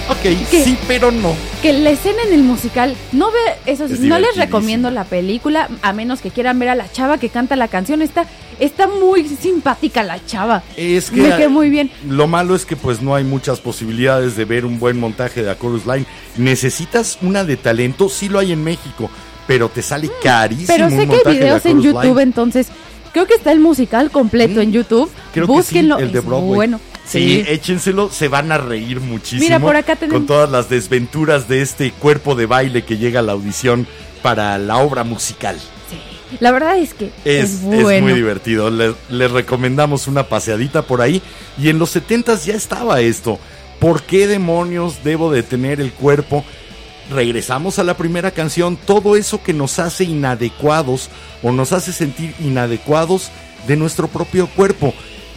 ok, 0.09 0.21
¿Qué? 0.49 0.63
sí, 0.63 0.77
pero 0.87 1.11
no. 1.11 1.35
Que 1.61 1.73
la 1.73 1.89
escena 1.89 2.23
en 2.25 2.33
el 2.33 2.43
musical, 2.43 2.95
no 3.11 3.29
ve, 3.31 3.39
eso 3.65 3.85
Es 3.85 3.99
no 3.99 4.17
les 4.19 4.37
recomiendo 4.37 4.89
la 4.89 5.03
película, 5.03 5.67
a 5.81 5.91
menos 5.91 6.21
que 6.21 6.31
quieran 6.31 6.57
ver 6.59 6.69
a 6.69 6.75
la 6.75 6.89
chava 6.89 7.17
que 7.17 7.27
canta 7.29 7.57
la 7.57 7.67
canción. 7.67 8.01
Está, 8.01 8.25
está 8.59 8.87
muy 8.87 9.27
simpática 9.27 10.03
la 10.03 10.23
chava. 10.25 10.63
Es 10.77 11.11
que 11.11 11.21
Me 11.21 11.29
quedé 11.35 11.49
muy 11.49 11.69
bien. 11.69 11.91
Lo 12.07 12.27
malo 12.27 12.55
es 12.55 12.65
que 12.65 12.77
pues 12.77 13.01
no 13.01 13.13
hay 13.13 13.25
muchas 13.25 13.59
posibilidades 13.59 14.37
de 14.37 14.45
ver 14.45 14.65
un 14.65 14.79
buen 14.79 14.97
montaje 14.97 15.43
de 15.43 15.51
A 15.51 15.59
Chorus 15.59 15.85
Line. 15.85 16.05
Necesitas 16.37 17.17
una 17.21 17.43
de 17.43 17.57
talento, 17.57 18.07
sí 18.07 18.29
lo 18.29 18.39
hay 18.39 18.53
en 18.53 18.63
México, 18.63 19.09
pero 19.47 19.69
te 19.69 19.81
sale 19.81 20.09
carísimo. 20.21 20.65
Mm, 20.65 20.67
Pero 20.67 20.85
un 20.85 20.91
sé 20.91 21.07
que 21.07 21.29
hay 21.29 21.37
videos 21.37 21.65
en 21.65 21.81
YouTube, 21.81 22.03
Line. 22.09 22.21
entonces 22.21 22.67
creo 23.13 23.25
que 23.25 23.33
está 23.35 23.51
el 23.51 23.59
musical 23.59 24.11
completo 24.11 24.59
Mm, 24.59 24.63
en 24.63 24.71
YouTube. 24.73 25.09
Creo 25.33 25.47
que 25.47 25.51
Búsquenlo. 25.53 25.97
sí, 25.97 26.03
el 26.03 26.11
de 26.11 26.19
es 26.19 26.25
Broadway. 26.25 26.55
Bueno, 26.55 26.79
Sí, 27.07 27.41
échenselo, 27.47 28.09
se 28.11 28.27
van 28.27 28.51
a 28.51 28.57
reír 28.57 28.99
muchísimo. 28.99 29.39
Mira, 29.41 29.59
por 29.61 29.77
acá 29.77 29.95
tenemos- 29.95 30.19
Con 30.19 30.27
todas 30.27 30.51
las 30.51 30.67
desventuras 30.69 31.47
de 31.47 31.61
este 31.61 31.91
cuerpo 31.91 32.35
de 32.35 32.45
baile 32.47 32.83
que 32.83 32.97
llega 32.97 33.21
a 33.21 33.23
la 33.23 33.31
audición 33.31 33.87
para 34.21 34.57
la 34.57 34.77
obra 34.79 35.05
musical. 35.05 35.57
La 36.41 36.51
verdad 36.51 36.77
es 36.77 36.93
que 36.93 37.05
es, 37.23 37.51
Es, 37.53 37.61
muy 37.61 38.11
divertido. 38.11 38.69
Le- 38.69 38.93
Les 39.09 39.31
recomendamos 39.31 40.07
una 40.07 40.23
paseadita 40.23 40.81
por 40.81 41.01
ahí. 41.01 41.21
Y 41.57 41.69
en 41.69 41.79
los 41.79 41.91
70 41.91 42.35
ya 42.43 42.55
estaba 42.55 42.99
esto. 42.99 43.39
¿Por 43.79 44.03
qué 44.03 44.27
demonios 44.27 44.95
debo 45.05 45.31
de 45.31 45.43
tener 45.43 45.79
el 45.79 45.93
cuerpo? 45.93 46.43
Regresamos 47.09 47.79
a 47.79 47.83
la 47.83 47.95
primera 47.95 48.31
canción. 48.31 48.77
Todo 48.77 49.15
eso 49.15 49.41
que 49.41 49.53
nos 49.53 49.79
hace 49.79 50.03
inadecuados 50.03 51.09
o 51.41 51.51
nos 51.51 51.71
hace 51.71 51.93
sentir 51.93 52.33
inadecuados 52.39 53.29
de 53.67 53.77
nuestro 53.77 54.07
propio 54.07 54.47
cuerpo. 54.47 54.93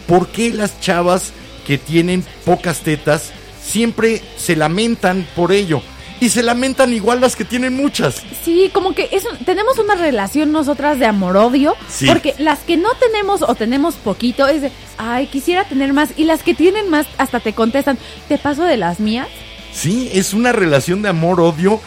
¿Por 0.07 0.27
qué 0.27 0.51
las 0.51 0.79
chavas 0.81 1.31
que 1.65 1.77
tienen 1.77 2.25
pocas 2.45 2.81
tetas 2.81 3.31
siempre 3.63 4.21
se 4.37 4.55
lamentan 4.55 5.27
por 5.35 5.51
ello? 5.51 5.81
Y 6.19 6.29
se 6.29 6.43
lamentan 6.43 6.93
igual 6.93 7.19
las 7.19 7.35
que 7.35 7.45
tienen 7.45 7.75
muchas. 7.75 8.21
Sí, 8.45 8.69
como 8.71 8.93
que 8.93 9.09
es, 9.11 9.23
tenemos 9.43 9.79
una 9.79 9.95
relación 9.95 10.51
nosotras 10.51 10.99
de 10.99 11.07
amor-odio. 11.07 11.75
Sí. 11.89 12.05
Porque 12.05 12.35
las 12.37 12.59
que 12.59 12.77
no 12.77 12.89
tenemos 12.99 13.41
o 13.41 13.55
tenemos 13.55 13.95
poquito 13.95 14.47
es 14.47 14.61
de, 14.61 14.71
ay, 14.99 15.25
quisiera 15.27 15.63
tener 15.63 15.93
más. 15.93 16.09
Y 16.17 16.25
las 16.25 16.43
que 16.43 16.53
tienen 16.53 16.89
más 16.89 17.07
hasta 17.17 17.39
te 17.39 17.53
contestan, 17.53 17.97
¿te 18.27 18.37
paso 18.37 18.65
de 18.65 18.77
las 18.77 18.99
mías? 18.99 19.29
Sí, 19.73 20.09
es 20.13 20.33
una 20.33 20.51
relación 20.51 21.01
de 21.01 21.09
amor-odio. 21.09 21.79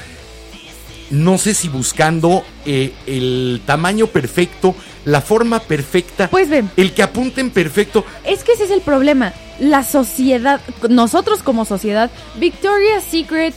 No 1.11 1.39
sé 1.39 1.55
si 1.55 1.68
buscando 1.68 2.45
eh, 2.64 2.93
el 3.07 3.61
tamaño 3.66 4.07
perfecto, 4.07 4.74
la 5.05 5.20
forma 5.20 5.61
perfecta, 5.61 6.28
Pues 6.30 6.49
ven, 6.49 6.70
el 6.76 6.93
que 6.95 7.03
apunten 7.03 7.51
perfecto. 7.51 8.05
es 8.24 8.43
que 8.43 8.53
ese 8.53 8.64
es 8.64 8.70
el 8.70 8.80
problema. 8.80 9.32
La 9.61 9.85
sociedad, 9.85 10.61
nosotros 10.89 11.43
como 11.43 11.64
sociedad, 11.66 12.11
Victoria's 12.39 13.05
Secret, 13.05 13.55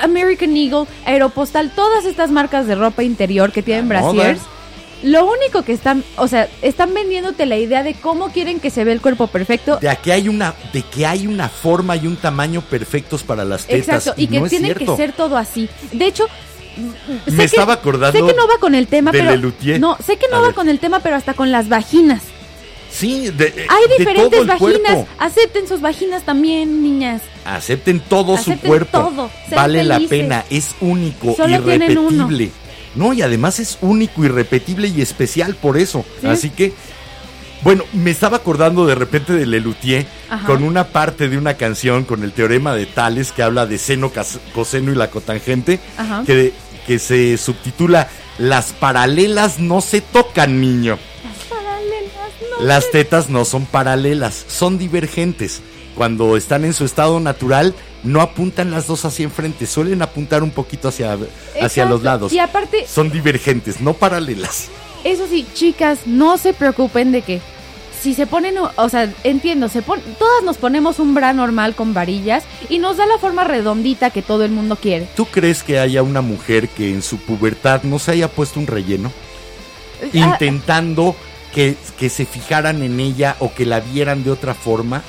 American 0.00 0.56
Eagle, 0.56 0.86
Aeropostal, 1.06 1.70
todas 1.74 2.04
estas 2.04 2.30
marcas 2.30 2.66
de 2.66 2.74
ropa 2.74 3.02
interior 3.02 3.52
que 3.52 3.62
tienen 3.62 3.88
moda. 3.88 4.36
Lo 5.02 5.24
único 5.26 5.62
que 5.62 5.72
están, 5.72 6.04
o 6.16 6.28
sea, 6.28 6.48
están 6.62 6.94
vendiéndote 6.94 7.44
la 7.46 7.56
idea 7.56 7.82
de 7.82 7.94
cómo 7.94 8.30
quieren 8.30 8.60
que 8.60 8.70
se 8.70 8.84
ve 8.84 8.92
el 8.92 9.00
cuerpo 9.00 9.26
perfecto. 9.26 9.78
De 9.78 9.96
que 10.02 10.12
hay 10.12 10.28
una, 10.28 10.54
de 10.72 10.82
que 10.82 11.06
hay 11.06 11.26
una 11.26 11.48
forma 11.48 11.96
y 11.96 12.06
un 12.06 12.16
tamaño 12.16 12.60
perfectos 12.62 13.22
para 13.22 13.44
las 13.44 13.66
tetas. 13.66 13.88
Exacto, 14.06 14.20
y 14.20 14.26
que 14.28 14.40
no 14.40 14.48
tiene 14.48 14.74
que 14.74 14.86
ser 14.96 15.12
todo 15.12 15.36
así. 15.36 15.68
De 15.92 16.06
hecho, 16.06 16.26
sé 17.26 17.30
Me 17.30 17.36
que- 17.38 17.44
estaba 17.44 17.74
acordando 17.74 18.18
Sé 18.18 18.24
que 18.26 18.36
no 18.38 18.46
va 18.46 18.58
con 18.58 18.74
el 18.74 18.86
tema, 18.86 19.10
pero 19.12 19.30
Lelutier. 19.30 19.80
no, 19.80 19.96
sé 20.04 20.16
que 20.16 20.28
no 20.30 20.36
A 20.36 20.40
va 20.40 20.46
ver. 20.46 20.54
con 20.54 20.68
el 20.68 20.78
tema, 20.78 21.00
pero 21.00 21.16
hasta 21.16 21.34
con 21.34 21.50
las 21.50 21.68
vaginas. 21.68 22.22
Sí, 22.90 23.30
de, 23.30 23.66
Hay 23.70 23.88
de 23.88 23.96
diferentes 23.98 24.46
vaginas. 24.46 24.58
cuerpo. 24.58 25.08
Acepten 25.18 25.66
sus 25.66 25.80
vaginas 25.80 26.24
también, 26.24 26.82
niñas. 26.82 27.22
Acepten 27.44 28.00
todo 28.00 28.36
su 28.36 28.56
cuerpo. 28.58 28.98
todo, 28.98 29.30
Vale 29.50 29.82
la 29.82 29.98
pena, 29.98 30.44
es 30.50 30.74
único, 30.80 31.34
Solo 31.34 31.60
tienen 31.62 31.96
uno. 31.96 32.26
irrepetible. 32.28 32.50
No, 32.94 33.12
y 33.12 33.22
además 33.22 33.58
es 33.58 33.78
único, 33.80 34.24
irrepetible 34.24 34.88
y 34.88 35.00
especial 35.00 35.54
por 35.54 35.78
eso. 35.78 36.04
Sí. 36.20 36.26
Así 36.26 36.50
que, 36.50 36.72
bueno, 37.62 37.84
me 37.92 38.10
estaba 38.10 38.38
acordando 38.38 38.86
de 38.86 38.94
repente 38.94 39.32
de 39.32 39.46
Lelutier 39.46 40.06
Ajá. 40.28 40.46
con 40.46 40.62
una 40.62 40.88
parte 40.88 41.28
de 41.28 41.38
una 41.38 41.54
canción 41.54 42.04
con 42.04 42.22
el 42.22 42.32
teorema 42.32 42.74
de 42.74 42.86
Tales 42.86 43.32
que 43.32 43.42
habla 43.42 43.66
de 43.66 43.78
seno, 43.78 44.12
coseno 44.54 44.92
y 44.92 44.94
la 44.94 45.10
cotangente, 45.10 45.80
Ajá. 45.96 46.24
que, 46.26 46.52
que 46.86 46.98
se 46.98 47.36
subtitula 47.38 48.08
Las 48.38 48.72
paralelas 48.72 49.58
no 49.58 49.80
se 49.80 50.00
tocan, 50.00 50.60
niño. 50.60 50.98
Las 52.60 52.90
tetas 52.90 53.28
no 53.28 53.44
son 53.44 53.66
paralelas, 53.66 54.44
son 54.48 54.78
divergentes. 54.78 55.62
Cuando 55.96 56.36
están 56.36 56.64
en 56.64 56.74
su 56.74 56.84
estado 56.84 57.18
natural, 57.20 57.74
no 58.02 58.20
apuntan 58.20 58.70
las 58.70 58.86
dos 58.86 59.04
hacia 59.04 59.24
enfrente, 59.24 59.66
suelen 59.66 60.02
apuntar 60.02 60.42
un 60.42 60.50
poquito 60.50 60.88
hacia, 60.88 61.16
hacia 61.60 61.84
los 61.84 62.02
lados. 62.02 62.32
Y 62.32 62.38
aparte, 62.38 62.86
Son 62.86 63.10
divergentes, 63.10 63.80
no 63.80 63.94
paralelas. 63.94 64.68
eso 65.04 65.26
sí, 65.28 65.46
chicas, 65.54 66.00
no 66.06 66.38
se 66.38 66.52
preocupen 66.52 67.12
de 67.12 67.22
que 67.22 67.40
si 68.00 68.14
se 68.14 68.26
ponen, 68.26 68.56
o 68.58 68.88
sea, 68.88 69.12
entiendo, 69.22 69.68
se 69.68 69.80
pon, 69.80 70.00
todas 70.18 70.42
nos 70.42 70.56
ponemos 70.56 70.98
un 70.98 71.14
bra 71.14 71.32
normal 71.32 71.76
con 71.76 71.94
varillas 71.94 72.42
y 72.68 72.78
nos 72.80 72.96
da 72.96 73.06
la 73.06 73.18
forma 73.18 73.44
redondita 73.44 74.10
que 74.10 74.22
todo 74.22 74.44
el 74.44 74.50
mundo 74.50 74.74
quiere. 74.74 75.06
¿Tú 75.14 75.26
crees 75.26 75.62
que 75.62 75.78
haya 75.78 76.02
una 76.02 76.20
mujer 76.20 76.68
que 76.68 76.90
en 76.90 77.02
su 77.02 77.18
pubertad 77.18 77.84
no 77.84 78.00
se 78.00 78.10
haya 78.10 78.26
puesto 78.26 78.58
un 78.58 78.66
relleno? 78.66 79.12
Ah, 80.02 80.06
Intentando 80.12 81.14
que, 81.54 81.76
que 81.96 82.08
se 82.08 82.26
fijaran 82.26 82.82
en 82.82 82.98
ella 82.98 83.36
o 83.38 83.54
que 83.54 83.66
la 83.66 83.78
vieran 83.78 84.24
de 84.24 84.32
otra 84.32 84.54
forma 84.54 85.02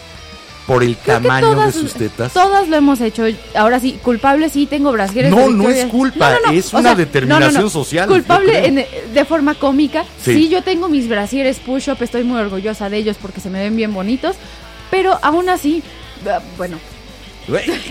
por 0.67 0.81
el 0.83 0.95
creo 0.95 1.17
tamaño 1.19 1.51
todas- 1.51 1.73
de 1.75 1.81
sus 1.81 1.93
tetas. 1.93 2.31
Todas 2.33 2.67
lo 2.69 2.75
hemos 2.77 3.01
hecho. 3.01 3.25
Ahora 3.55 3.79
sí, 3.79 3.99
culpable 4.01 4.47
sí 4.49 4.65
tengo 4.65 4.91
brasieres. 4.91 5.31
No, 5.31 5.49
no 5.49 5.69
es 5.69 5.85
culpa, 5.87 6.37
es 6.53 6.73
una 6.73 6.95
determinación 6.95 7.69
social, 7.69 8.07
Culpable 8.07 8.65
en- 8.67 8.85
de 9.13 9.25
forma 9.25 9.55
cómica. 9.55 10.05
Sí. 10.23 10.33
Sí. 10.35 10.49
yo 10.49 10.61
tengo 10.63 10.87
mis 10.89 11.07
brasieres 11.09 11.57
push-up, 11.59 11.97
estoy 12.01 12.23
muy 12.23 12.39
orgullosa 12.39 12.89
de 12.89 12.97
ellos 12.97 13.17
porque 13.21 13.41
se 13.41 13.49
me 13.49 13.59
ven 13.59 13.75
bien 13.75 13.93
bonitos. 13.93 14.35
Pero 14.89 15.17
aún 15.21 15.49
así, 15.49 15.83
ah, 16.29 16.39
bueno, 16.57 16.77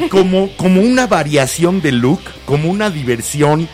como, 0.09 0.49
como 0.57 0.81
una 0.81 1.07
variación 1.07 1.81
de 1.83 1.93
look, 1.93 2.21
como 2.47 2.71
una 2.71 2.91
diversión 2.91 3.69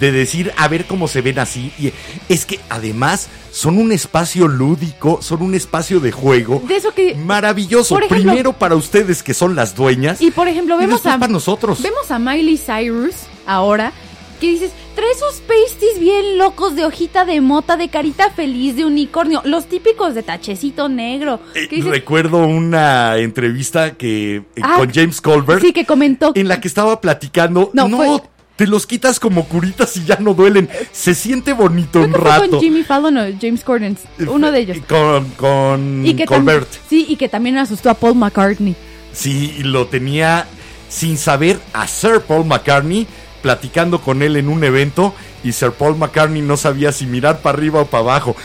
de 0.00 0.12
decir 0.12 0.52
a 0.56 0.68
ver 0.68 0.86
cómo 0.86 1.08
se 1.08 1.20
ven 1.22 1.38
así. 1.38 1.72
Y 1.78 1.92
es 2.28 2.46
que 2.46 2.60
además 2.68 3.28
son 3.50 3.78
un 3.78 3.92
espacio 3.92 4.48
lúdico, 4.48 5.20
son 5.22 5.42
un 5.42 5.54
espacio 5.54 6.00
de 6.00 6.12
juego 6.12 6.62
de 6.66 6.76
eso 6.76 6.92
que... 6.94 7.14
maravilloso. 7.14 7.98
Ejemplo- 7.98 8.08
Primero 8.08 8.52
para 8.54 8.74
ustedes 8.76 9.22
que 9.22 9.34
son 9.34 9.54
las 9.54 9.74
dueñas 9.74 10.20
Y 10.22 10.30
por 10.30 10.48
ejemplo, 10.48 10.76
vemos 10.78 11.04
a, 11.06 11.18
para 11.18 11.32
nosotros. 11.32 11.82
vemos 11.82 12.10
a 12.10 12.18
Miley 12.18 12.56
Cyrus 12.58 13.14
ahora, 13.46 13.92
que 14.40 14.48
dices, 14.50 14.70
trae 14.96 15.14
sus 15.14 15.40
pasties 15.40 16.00
bien 16.00 16.36
locos 16.38 16.74
de 16.74 16.84
hojita 16.84 17.24
de 17.24 17.40
mota, 17.40 17.76
de 17.76 17.88
carita 17.90 18.30
feliz, 18.30 18.74
de 18.76 18.84
unicornio, 18.84 19.40
los 19.44 19.66
típicos 19.66 20.14
de 20.14 20.22
tachecito 20.24 20.88
negro. 20.88 21.38
Eh, 21.54 21.68
Recuerdo 21.82 22.38
una 22.38 23.16
entrevista 23.18 23.94
que 23.94 24.36
eh, 24.36 24.42
Ah, 24.62 24.74
con 24.78 24.90
James 24.92 25.20
Colbert 25.20 25.60
sí, 25.62 25.72
que 25.72 25.84
comentó. 25.86 26.32
en 26.34 26.48
la 26.48 26.60
que 26.60 26.66
estaba 26.68 27.00
platicando. 27.00 27.70
No, 27.72 27.86
No, 27.88 27.96
fue- 27.98 28.22
te 28.62 28.68
los 28.68 28.86
quitas 28.86 29.18
como 29.18 29.46
curitas 29.46 29.96
y 29.96 30.04
ya 30.04 30.18
no 30.20 30.34
duelen. 30.34 30.70
Se 30.92 31.16
siente 31.16 31.52
bonito 31.52 31.98
un 32.00 32.12
rato. 32.12 32.48
con 32.48 32.60
Jimmy 32.60 32.84
Fallon 32.84 33.16
o 33.16 33.24
James 33.40 33.64
Corden, 33.64 33.98
uno 34.28 34.52
de 34.52 34.60
ellos. 34.60 34.78
Con, 34.88 35.30
con 35.30 36.06
Y 36.06 36.14
que 36.14 36.26
Colbert. 36.26 36.68
sí, 36.88 37.04
y 37.08 37.16
que 37.16 37.28
también 37.28 37.58
asustó 37.58 37.90
a 37.90 37.94
Paul 37.94 38.14
McCartney. 38.14 38.76
Sí, 39.12 39.56
y 39.58 39.64
lo 39.64 39.88
tenía 39.88 40.46
sin 40.88 41.18
saber 41.18 41.58
a 41.72 41.88
Sir 41.88 42.20
Paul 42.20 42.46
McCartney 42.46 43.08
platicando 43.42 44.00
con 44.00 44.22
él 44.22 44.36
en 44.36 44.48
un 44.48 44.62
evento 44.62 45.12
y 45.42 45.50
Sir 45.50 45.72
Paul 45.72 45.96
McCartney 45.96 46.40
no 46.40 46.56
sabía 46.56 46.92
si 46.92 47.04
mirar 47.06 47.40
para 47.40 47.58
arriba 47.58 47.80
o 47.80 47.86
para 47.86 48.04
abajo. 48.04 48.36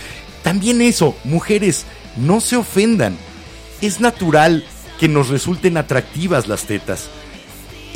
También 0.41 0.81
eso, 0.81 1.15
mujeres, 1.25 1.85
no 2.15 2.41
se 2.41 2.55
ofendan. 2.55 3.15
Es 3.81 3.99
natural 3.99 4.65
que 4.99 5.09
nos 5.09 5.29
resulten 5.29 5.77
atractivas 5.77 6.47
las 6.47 6.63
tetas. 6.63 7.07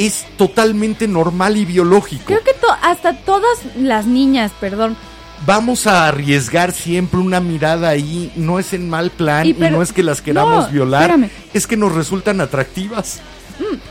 Es 0.06 0.26
totalmente 0.38 1.08
normal 1.08 1.58
y 1.58 1.66
biológico. 1.66 2.24
Creo 2.26 2.43
que 2.43 2.54
to- 2.54 2.68
hasta 2.82 3.14
todas 3.18 3.60
las 3.78 4.06
niñas, 4.06 4.52
perdón, 4.60 4.95
Vamos 5.43 5.88
a 5.88 6.08
arriesgar 6.08 6.72
siempre 6.72 7.20
una 7.20 7.39
mirada 7.39 7.89
ahí. 7.89 8.32
No 8.36 8.60
es 8.60 8.74
en 8.74 8.88
mal 8.88 9.10
plan 9.10 9.47
Y 9.47 9.54
no 9.54 9.82
es 9.82 9.91
que 9.91 10.04
las 10.04 10.22
queramos 10.22 10.66
no, 10.68 10.72
violar. 10.72 11.02
espérame. 11.10 11.32
Es 11.52 11.66
que 11.66 11.78
nos 11.78 11.95
resultan 11.95 12.41
atractivas. 12.41 13.22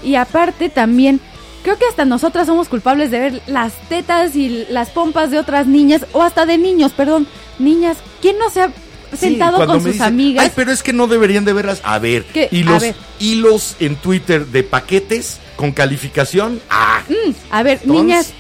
Y 0.05 0.15
aparte 0.15 0.69
también, 0.69 1.21
creo 1.65 1.77
que 1.77 1.87
hasta 1.87 2.05
nosotras 2.05 2.47
somos 2.47 2.69
culpables 2.69 3.11
de 3.11 3.19
ver 3.19 3.43
las 3.49 3.73
tetas 3.89 4.37
y 4.37 4.65
las 4.71 4.91
pompas 4.91 5.33
de 5.33 5.41
otras 5.41 5.67
niñas, 5.67 6.07
o 6.13 6.23
hasta 6.23 6.47
de 6.47 6.57
niños, 6.57 6.93
perdón, 6.93 7.27
niñas. 7.59 7.97
¿Quién 8.23 8.39
no 8.39 8.49
se 8.51 8.63
ha 8.63 8.71
sentado 9.19 9.57
cuando 9.57 9.75
con 9.75 9.83
sus 9.83 9.93
dicen, 9.93 10.07
amigas? 10.07 10.45
Ay, 10.47 10.53
pero 10.55 10.71
es 10.73 10.83
que 10.83 10.93
no 10.93 11.07
deberían 11.07 11.45
de 11.45 11.53
verlas. 11.53 11.81
A 11.83 11.99
ver, 11.99 12.25
¿Qué? 12.25 12.49
y 12.51 12.63
A 12.63 12.65
los 12.67 12.83
ver. 12.83 12.95
hilos 13.19 13.77
en 13.81 13.97
Twitter 13.97 14.47
de 14.47 14.63
paquetes 14.63 15.39
con 15.57 15.73
calificación. 15.73 16.61
Ah, 16.71 17.03
Mm, 17.09 17.31
a 17.51 17.63
ver, 17.63 17.81
Entonces- 17.83 18.05
niñas, 18.05 18.33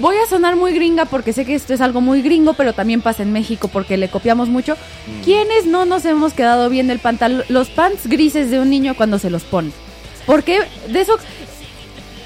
voy 0.00 0.16
a 0.16 0.28
sonar 0.28 0.56
muy 0.56 0.72
gringa 0.74 1.04
porque 1.06 1.32
sé 1.32 1.44
que 1.44 1.54
esto 1.54 1.74
es 1.74 1.80
algo 1.80 2.00
muy 2.00 2.22
gringo, 2.22 2.54
pero 2.54 2.72
también 2.72 3.00
pasa 3.02 3.22
en 3.22 3.32
México 3.32 3.68
porque 3.68 3.96
le 3.96 4.08
copiamos 4.08 4.48
mucho. 4.48 4.74
Mm. 4.74 5.24
¿Quiénes 5.24 5.66
no 5.66 5.84
nos 5.84 6.04
hemos 6.04 6.32
quedado 6.32 6.68
bien 6.70 6.90
el 6.90 6.98
pantalón, 6.98 7.44
los 7.48 7.68
pants 7.70 8.06
grises 8.06 8.50
de 8.50 8.58
un 8.60 8.70
niño 8.70 8.94
cuando 8.96 9.18
se 9.18 9.30
los 9.30 9.42
pone? 9.44 9.70
Porque 10.26 10.60
de 10.88 11.00
eso... 11.00 11.16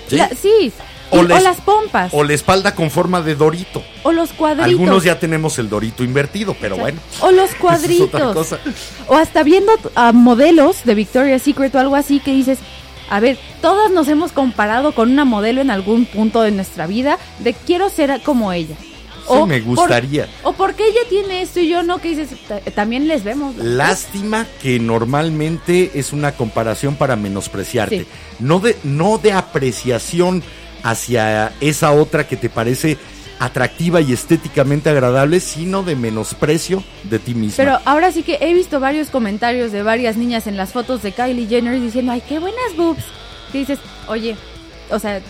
¿Sí? 0.09 0.17
la- 0.17 0.31
sí. 0.31 0.73
O 1.11 1.19
O, 1.21 1.23
las 1.23 1.61
pompas. 1.63 2.13
O 2.13 2.23
la 2.25 2.35
espalda 2.35 2.75
con 2.75 2.91
forma 2.91 3.23
de 3.23 3.35
dorito. 3.35 3.83
O 4.03 4.13
los 4.13 4.33
cuadritos. 4.33 4.67
Algunos 4.67 5.05
ya 5.05 5.19
tenemos 5.19 5.59
el 5.59 5.69
dorito 5.69 6.05
invertido, 6.05 6.55
pero 6.61 6.77
bueno. 6.77 7.01
O 7.21 7.31
los 7.31 7.51
es 7.51 7.57
cuadritos. 7.57 8.09
otra 8.15 8.33
cosa. 8.35 8.59
O 9.07 9.17
hasta 9.17 9.43
viendo 9.43 9.73
a 9.95 10.13
modelos 10.13 10.85
de 10.85 10.95
Victoria's 10.95 11.43
Secret 11.43 11.75
o 11.75 11.79
algo 11.79 11.97
así 11.97 12.21
que 12.21 12.33
dices, 12.33 12.59
a 13.11 13.21
ver, 13.21 13.39
todas 13.63 13.91
nos 13.91 14.07
hemos 14.09 14.33
comparado 14.33 14.93
con 14.93 15.11
una 15.11 15.25
modelo 15.25 15.61
en 15.63 15.71
algún 15.71 16.05
punto 16.05 16.43
de 16.43 16.51
nuestra 16.51 16.87
vida 16.87 17.19
de 17.39 17.55
quiero 17.55 17.89
ser 17.89 18.21
como 18.23 18.53
ella. 18.53 18.77
Sí, 19.31 19.35
me 19.47 19.61
gustaría. 19.61 20.27
o 20.43 20.53
porque 20.55 20.85
ella 20.87 21.01
tiene 21.11 21.43
esto 21.43 21.61
y 21.61 21.69
yo 21.69 21.83
no, 21.83 21.99
que 21.99 22.17
dices, 22.17 22.31
"Ta- 22.49 22.61
también 22.75 23.09
les 23.09 23.25
vemos. 23.25 23.55
¿no?". 23.57 23.63
Lástima 23.63 24.47
que 24.63 24.79
normalmente 24.81 25.91
es 25.95 26.15
una 26.15 26.33
comparación 26.33 26.97
para 26.97 27.15
menospreciarte. 27.15 28.01
Sí. 28.01 28.07
No 28.39 28.59
de, 28.61 28.77
no 28.85 29.19
de 29.19 29.33
apreciación 29.33 30.43
hacia 30.83 31.53
esa 31.61 31.93
otra 31.93 32.26
que 32.26 32.37
te 32.37 32.49
parece 32.49 32.99
atractiva 33.39 34.01
y 34.01 34.12
estéticamente 34.12 34.91
agradable, 34.91 35.41
sino 35.41 35.83
de 35.83 35.97
menosprecio 35.97 36.83
de 37.05 37.18
ti 37.18 37.35
misma. 37.35 37.57
Pero 37.57 37.79
ahora 37.85 38.11
sí 38.11 38.22
que 38.22 38.39
he 38.41 38.53
visto 38.53 38.81
varios 38.81 39.11
comentarios 39.11 39.70
de 39.70 39.83
varias 39.83 40.16
niñas 40.16 40.47
en 40.47 40.57
las 40.57 40.72
fotos 40.72 41.03
de 41.03 41.12
Kylie 41.12 41.47
Jenner 41.47 41.81
diciendo, 41.81 42.12
ay, 42.12 42.22
qué 42.29 42.39
buenas 42.39 42.76
boobs. 42.76 43.05
Que 43.53 43.59
dices, 43.59 43.79
oye, 44.09 44.37
o 44.91 44.99
sea, 44.99 45.20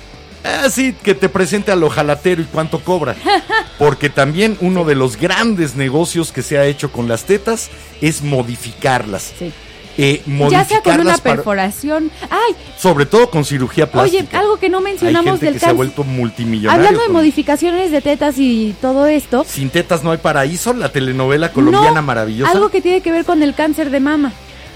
Ah, 0.44 0.68
sí, 0.70 0.94
que 1.02 1.16
te 1.16 1.28
presente 1.28 1.72
al 1.72 1.82
ojalatero 1.82 2.40
y 2.42 2.44
cuánto 2.44 2.78
cobra. 2.80 3.16
Porque 3.78 4.08
también 4.08 4.56
uno 4.60 4.84
de 4.84 4.94
los 4.94 5.16
grandes 5.16 5.74
negocios 5.74 6.30
que 6.30 6.42
se 6.42 6.58
ha 6.58 6.64
hecho 6.64 6.92
con 6.92 7.08
las 7.08 7.24
tetas 7.24 7.70
es 8.00 8.22
modificarlas. 8.22 9.32
sí. 9.38 9.52
Eh, 10.00 10.22
Ya 10.50 10.64
sea 10.64 10.80
con 10.80 11.00
una 11.00 11.18
perforación. 11.18 12.10
Ay, 12.30 12.54
sobre 12.78 13.04
todo 13.04 13.28
con 13.30 13.44
cirugía 13.44 13.90
plástica. 13.90 14.24
oye, 14.28 14.36
algo 14.38 14.56
que 14.58 14.68
no 14.68 14.78
Hay 14.78 14.84
mencionamos 14.84 15.32
gente 15.32 15.46
del 15.46 15.54
que 15.54 15.60
se 15.60 15.66
ha 15.66 15.72
vuelto 15.72 16.04
multimillonario. 16.04 16.70
Hablando 16.78 17.00
de 17.00 17.06
con- 17.06 17.14
modificaciones 17.16 17.90
de 17.90 18.00
tetas 18.00 18.36
y 18.38 18.76
todo 18.80 19.06
esto. 19.06 19.44
Sin 19.46 19.70
tetas 19.70 20.04
no 20.04 20.12
hay 20.12 20.18
paraíso, 20.18 20.72
la 20.72 20.90
telenovela 20.92 21.52
colombiana 21.52 22.00
no, 22.00 22.06
maravillosa. 22.06 22.52
Algo 22.52 22.68
que 22.70 22.80
tiene 22.80 23.00
que 23.00 23.10
ver 23.10 23.24
con 23.24 23.42
el 23.42 23.54
cáncer 23.54 23.90
de 23.90 23.98
mama. 24.00 24.32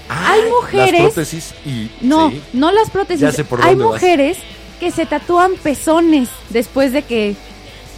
Ah, 0.09 0.33
hay 0.33 0.41
mujeres- 0.49 1.01
Las 1.03 1.13
prótesis 1.13 1.53
y. 1.65 1.89
No, 2.01 2.29
sí. 2.29 2.41
no 2.51 2.71
las 2.73 2.89
prótesis. 2.89 3.21
Ya 3.21 3.31
sé 3.31 3.45
por 3.45 3.63
hay 3.63 3.75
vas. 3.75 3.87
mujeres 3.87 4.37
que 4.81 4.91
se 4.91 5.05
tatúan 5.05 5.53
pezones 5.63 6.27
después 6.49 6.91
de 6.91 7.03
que 7.03 7.37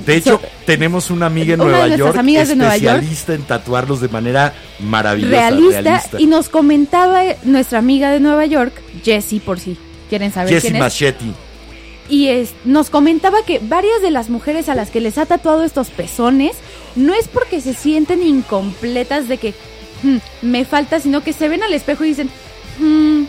De 0.05 0.15
hecho, 0.17 0.39
So- 0.41 0.47
tenemos 0.65 1.09
una 1.09 1.27
amiga 1.27 1.53
en 1.53 1.61
Una 1.61 1.71
Nueva 1.79 1.95
York, 1.95 2.17
amigas 2.17 2.47
de 2.49 2.55
Nueva 2.57 2.75
York. 2.77 2.95
especialista 2.95 3.33
en 3.33 3.43
tatuarlos 3.43 4.01
de 4.01 4.09
manera 4.09 4.53
maravillosa. 4.79 5.31
realista, 5.31 5.81
realista. 5.81 6.19
y 6.21 6.25
nos 6.27 6.49
comentaba 6.49 7.21
nuestra 7.43 7.79
amiga 7.79 8.11
de 8.11 8.19
Nueva 8.19 8.45
York, 8.45 8.73
Jessie, 9.03 9.39
por 9.39 9.59
si 9.59 9.77
quieren 10.09 10.33
saber 10.33 10.53
Jessie 10.53 10.71
quién 10.71 10.75
es. 10.75 10.79
Machetti. 10.81 11.31
Y 12.09 12.27
es- 12.27 12.51
nos 12.65 12.89
comentaba 12.89 13.37
que 13.47 13.59
varias 13.59 14.01
de 14.01 14.11
las 14.11 14.29
mujeres 14.29 14.67
a 14.69 14.75
las 14.75 14.91
que 14.91 14.99
les 15.01 15.17
ha 15.17 15.25
tatuado 15.25 15.63
estos 15.63 15.89
pezones 15.89 16.55
no 16.95 17.13
es 17.13 17.27
porque 17.27 17.61
se 17.61 17.73
sienten 17.73 18.21
incompletas 18.21 19.27
de 19.27 19.37
que 19.37 19.53
"Hmm, 20.03 20.17
me 20.41 20.65
falta, 20.65 20.99
sino 20.99 21.23
que 21.23 21.33
se 21.33 21.47
ven 21.49 21.63
al 21.63 21.73
espejo 21.73 22.03
y 22.03 22.09
dicen, 22.09 22.29
"Hmm, 22.79 23.23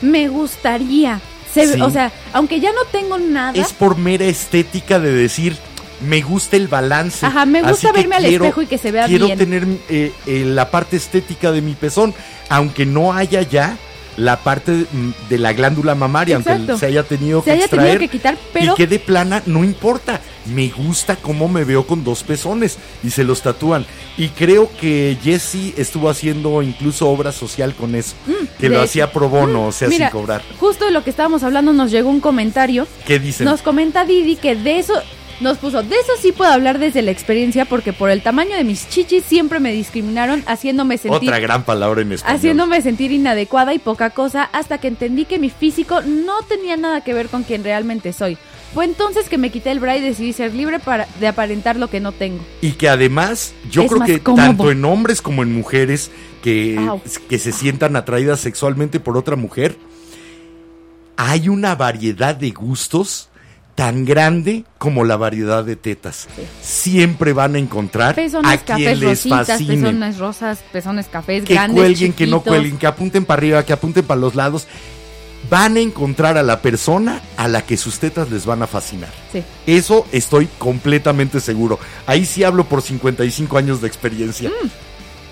me 0.00 0.28
gustaría. 0.28 1.20
Se 1.54 1.66
ve- 1.66 1.74
Sí. 1.74 1.80
O 1.80 1.90
sea, 1.90 2.12
aunque 2.32 2.60
ya 2.60 2.70
no 2.72 2.80
tengo 2.90 3.18
nada, 3.18 3.52
Es 3.60 3.72
por 3.72 3.96
mera 3.96 4.24
estética 4.26 4.98
de 5.00 5.12
decir, 5.12 5.56
me 6.00 6.20
gusta 6.22 6.56
el 6.56 6.68
balance. 6.68 7.24
Ajá, 7.26 7.44
me 7.46 7.62
gusta 7.62 7.92
que 7.92 7.98
verme 8.00 8.16
al 8.16 8.24
espejo 8.24 8.62
y 8.62 8.66
que 8.66 8.78
se 8.78 8.90
vea 8.92 9.06
quiero 9.06 9.26
bien. 9.26 9.38
tener 9.38 9.66
eh, 9.88 10.12
eh, 10.26 10.44
la 10.46 10.70
parte 10.70 10.96
estética 10.96 11.52
de 11.52 11.60
mi 11.62 11.74
pezón, 11.74 12.14
aunque 12.48 12.86
no 12.86 13.12
haya 13.12 13.42
ya 13.42 13.76
la 14.16 14.36
parte 14.40 14.72
mm, 14.90 15.10
de 15.28 15.38
la 15.38 15.52
glándula 15.52 15.94
mamaria, 15.94 16.34
aunque 16.36 16.76
se 16.76 16.86
haya 16.86 17.04
tenido 17.04 17.38
se 17.40 17.44
que 17.44 17.50
haya 17.52 17.60
extraer. 17.66 17.84
tenido 17.92 18.00
que 18.00 18.08
quitar, 18.08 18.36
pero 18.52 18.72
Y 18.72 18.76
quede 18.76 18.98
plana, 18.98 19.42
no 19.46 19.62
importa. 19.62 20.20
Me 20.46 20.68
gusta 20.70 21.14
cómo 21.16 21.46
me 21.46 21.62
veo 21.62 21.86
con 21.86 22.02
dos 22.02 22.22
pezones 22.24 22.78
y 23.04 23.10
se 23.10 23.22
los 23.22 23.42
tatúan. 23.42 23.84
Y 24.16 24.30
creo 24.30 24.70
que 24.80 25.16
Jessie 25.22 25.72
estuvo 25.76 26.08
haciendo 26.10 26.62
incluso 26.62 27.08
obra 27.08 27.30
social 27.32 27.74
con 27.74 27.94
eso. 27.94 28.14
que 28.26 28.32
Mm, 28.32 28.48
de 28.62 28.68
lo 28.70 28.74
hecho. 28.76 28.84
hacía 28.84 29.12
pro 29.12 29.28
bono, 29.28 29.66
o 29.66 29.72
sea, 29.72 29.86
mira, 29.88 30.08
sin 30.10 30.18
cobrar. 30.18 30.42
justo 30.58 30.84
de 30.86 30.90
lo 30.90 31.04
que 31.04 31.10
estábamos 31.10 31.44
hablando 31.44 31.72
nos 31.72 31.90
llegó 31.92 32.08
un 32.10 32.20
comentario 32.20 32.88
¿Qué 33.06 33.20
dicen? 33.20 33.44
Nos 33.44 33.62
comenta 33.62 34.04
Didi 34.04 34.34
que 34.36 34.56
de 34.56 34.78
eso 34.80 34.94
nos 35.40 35.58
puso, 35.58 35.82
de 35.82 35.94
eso 35.94 36.12
sí 36.20 36.32
puedo 36.32 36.50
hablar 36.50 36.78
desde 36.78 37.00
la 37.02 37.10
experiencia 37.10 37.64
porque 37.64 37.92
por 37.92 38.10
el 38.10 38.22
tamaño 38.22 38.56
de 38.56 38.64
mis 38.64 38.88
chichis 38.88 39.24
siempre 39.24 39.60
me 39.60 39.72
discriminaron 39.72 40.42
haciéndome 40.46 40.98
sentir 40.98 41.28
Otra 41.28 41.38
gran 41.38 41.64
palabra 41.64 42.02
en 42.02 42.12
español. 42.12 42.36
haciéndome 42.36 42.82
sentir 42.82 43.12
inadecuada 43.12 43.72
y 43.74 43.78
poca 43.78 44.10
cosa 44.10 44.44
hasta 44.52 44.78
que 44.78 44.88
entendí 44.88 45.24
que 45.26 45.38
mi 45.38 45.50
físico 45.50 46.00
no 46.02 46.42
tenía 46.48 46.76
nada 46.76 47.02
que 47.02 47.14
ver 47.14 47.28
con 47.28 47.44
quien 47.44 47.62
realmente 47.64 48.12
soy. 48.12 48.36
Fue 48.74 48.84
entonces 48.84 49.28
que 49.30 49.38
me 49.38 49.50
quité 49.50 49.70
el 49.70 49.80
bra 49.80 49.96
y 49.96 50.02
decidí 50.02 50.32
ser 50.34 50.52
libre 50.54 50.78
para 50.78 51.08
de 51.20 51.26
aparentar 51.28 51.76
lo 51.76 51.88
que 51.88 52.00
no 52.00 52.12
tengo. 52.12 52.44
Y 52.60 52.72
que 52.72 52.88
además, 52.90 53.54
yo 53.70 53.82
Es 53.82 53.90
creo 53.90 54.02
que 54.04 54.20
cómodo. 54.20 54.44
tanto 54.46 54.70
en 54.70 54.84
hombres 54.84 55.22
como 55.22 55.42
en 55.42 55.54
mujeres 55.54 56.10
que, 56.42 56.76
Au. 56.78 57.00
que 57.30 57.38
se 57.38 57.52
sientan 57.52 57.96
atraídas 57.96 58.40
sexualmente 58.40 59.00
por 59.00 59.16
otra 59.16 59.36
mujer, 59.36 59.76
hay 61.16 61.48
una 61.48 61.74
variedad 61.74 62.34
de 62.36 62.50
gustos 62.50 63.27
tan 63.78 64.04
grande 64.04 64.64
como 64.76 65.04
la 65.04 65.16
variedad 65.16 65.62
de 65.62 65.76
tetas. 65.76 66.26
Siempre 66.60 67.32
van 67.32 67.54
a 67.54 67.58
encontrar 67.60 68.10
a 68.10 68.14
Pezones 68.16 68.62
quien 68.64 68.66
cafés 68.66 68.98
les 68.98 69.08
rositas, 69.08 69.46
fascine. 69.46 69.76
pezones 69.76 70.18
rosas, 70.18 70.58
pezones 70.72 71.06
cafés 71.06 71.44
que 71.44 71.54
grandes, 71.54 71.80
cuelguen, 71.80 72.12
que 72.12 72.26
no 72.26 72.40
cuelguen, 72.40 72.76
que 72.76 72.88
apunten 72.88 73.24
para 73.24 73.38
arriba, 73.38 73.64
que 73.64 73.72
apunten 73.72 74.04
para 74.04 74.20
los 74.20 74.34
lados. 74.34 74.66
Van 75.48 75.76
a 75.76 75.80
encontrar 75.80 76.36
a 76.36 76.42
la 76.42 76.60
persona 76.60 77.20
a 77.36 77.46
la 77.46 77.62
que 77.62 77.76
sus 77.76 78.00
tetas 78.00 78.32
les 78.32 78.46
van 78.46 78.64
a 78.64 78.66
fascinar. 78.66 79.10
Sí. 79.32 79.44
Eso 79.64 80.06
estoy 80.10 80.48
completamente 80.58 81.38
seguro. 81.38 81.78
Ahí 82.04 82.26
sí 82.26 82.42
hablo 82.42 82.64
por 82.64 82.82
55 82.82 83.58
años 83.58 83.80
de 83.80 83.86
experiencia. 83.86 84.50
Mm. 84.50 84.68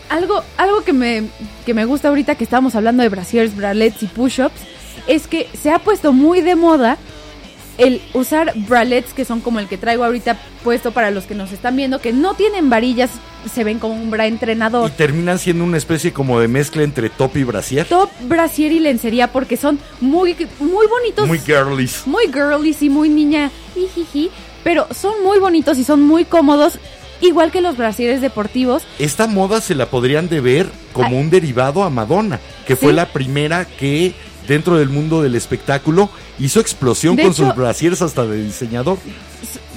Algo, 0.08 0.44
algo 0.56 0.84
que 0.84 0.92
me, 0.92 1.24
que 1.64 1.74
me 1.74 1.84
gusta 1.84 2.10
ahorita 2.10 2.36
que 2.36 2.44
estamos 2.44 2.76
hablando 2.76 3.02
de 3.02 3.08
brasiers, 3.08 3.56
bralets 3.56 4.04
y 4.04 4.06
push-ups 4.06 4.60
es 5.08 5.26
que 5.26 5.48
se 5.60 5.72
ha 5.72 5.80
puesto 5.80 6.12
muy 6.12 6.42
de 6.42 6.54
moda 6.54 6.96
el 7.78 8.00
usar 8.14 8.52
bralets 8.56 9.12
que 9.12 9.24
son 9.24 9.40
como 9.40 9.58
el 9.60 9.68
que 9.68 9.76
traigo 9.78 10.04
ahorita 10.04 10.36
puesto 10.64 10.92
para 10.92 11.10
los 11.10 11.24
que 11.24 11.34
nos 11.34 11.52
están 11.52 11.76
viendo, 11.76 12.00
que 12.00 12.12
no 12.12 12.34
tienen 12.34 12.70
varillas, 12.70 13.10
se 13.52 13.64
ven 13.64 13.78
como 13.78 13.94
un 13.94 14.10
bra 14.10 14.26
Y 14.26 14.30
entrenador. 14.30 14.90
terminan 14.90 15.38
siendo 15.38 15.62
una 15.64 15.76
especie 15.76 16.12
como 16.12 16.40
de 16.40 16.48
mezcla 16.48 16.82
entre 16.82 17.10
top 17.10 17.36
y 17.36 17.44
brasier. 17.44 17.86
Top, 17.86 18.10
brasier 18.22 18.72
y 18.72 18.80
lencería 18.80 19.30
porque 19.32 19.56
son 19.56 19.78
muy, 20.00 20.34
muy 20.58 20.86
bonitos. 20.86 21.26
Muy 21.28 21.38
girlies. 21.38 22.02
muy 22.06 22.24
girlies 22.32 22.82
y 22.82 22.88
muy 22.90 23.08
niña, 23.08 23.50
jijiji, 23.74 24.30
pero 24.64 24.86
son 24.92 25.22
muy 25.22 25.38
bonitos 25.38 25.78
y 25.78 25.84
son 25.84 26.00
muy 26.02 26.24
cómodos, 26.24 26.78
igual 27.20 27.50
que 27.52 27.60
los 27.60 27.76
brasieres 27.76 28.20
deportivos. 28.20 28.82
Esta 28.98 29.26
moda 29.26 29.60
se 29.60 29.74
la 29.74 29.86
podrían 29.90 30.28
de 30.28 30.40
ver 30.40 30.66
como 30.92 31.08
Ay. 31.10 31.16
un 31.22 31.30
derivado 31.30 31.84
a 31.84 31.90
Madonna, 31.90 32.40
que 32.66 32.74
Sí. 32.74 32.80
fue 32.84 32.92
la 32.92 33.06
primera 33.12 33.64
que 33.64 34.14
dentro 34.46 34.76
del 34.78 34.88
mundo 34.88 35.22
del 35.22 35.34
espectáculo 35.34 36.10
hizo 36.38 36.60
explosión 36.60 37.16
De 37.16 37.22
con 37.22 37.32
hecho- 37.32 37.46
sus 37.46 37.54
brasieres 37.56 38.02
hasta 38.02 38.26
de 38.26 38.42
diseñador. 38.42 38.98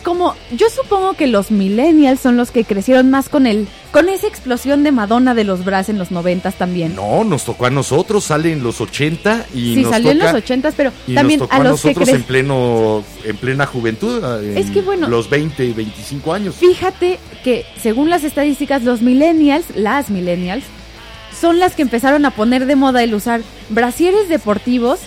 como 0.03 0.33
yo 0.55 0.67
supongo 0.69 1.13
que 1.13 1.27
los 1.27 1.51
millennials 1.51 2.21
son 2.21 2.37
los 2.37 2.51
que 2.51 2.63
crecieron 2.63 3.11
más 3.11 3.27
con 3.29 3.45
el 3.45 3.67
con 3.91 4.07
esa 4.07 4.27
explosión 4.27 4.83
de 4.83 4.91
Madonna 4.91 5.33
de 5.35 5.43
los 5.43 5.65
bras 5.65 5.89
en 5.89 5.97
los 5.97 6.09
noventas 6.11 6.55
también. 6.55 6.95
No, 6.95 7.23
nos 7.23 7.43
tocó 7.43 7.65
a 7.65 7.69
nosotros, 7.69 8.23
sale 8.23 8.51
en 8.53 8.63
los 8.63 8.79
80 8.81 9.45
y 9.53 9.75
sí, 9.75 9.81
nos 9.81 9.91
salió 9.91 10.11
en 10.11 10.19
toca- 10.19 10.31
los 10.33 10.41
ochentas, 10.43 10.73
pero 10.77 10.91
y 11.07 11.15
también 11.15 11.39
nos 11.39 11.49
tocó 11.49 11.61
a 11.61 11.63
los 11.65 11.81
que 11.81 11.87
nosotros 11.89 12.09
cre- 12.09 12.15
en 12.15 12.23
pleno 12.23 13.03
en 13.25 13.37
plena 13.37 13.65
juventud, 13.65 14.23
en 14.43 14.57
Es 14.57 14.69
que 14.71 14.81
bueno- 14.81 15.07
los 15.09 15.29
20 15.29 15.65
y 15.65 15.73
25 15.73 16.33
años. 16.33 16.55
Fíjate 16.55 17.19
que 17.43 17.65
según 17.81 18.09
las 18.09 18.23
estadísticas 18.23 18.83
los 18.83 19.01
millennials, 19.01 19.65
las 19.75 20.09
millennials 20.09 20.63
son 21.39 21.59
las 21.59 21.75
que 21.75 21.81
empezaron 21.81 22.25
a 22.25 22.31
poner 22.31 22.65
de 22.65 22.75
moda 22.75 23.03
el 23.03 23.13
usar 23.15 23.41
brasieres 23.69 24.29
deportivos. 24.29 24.99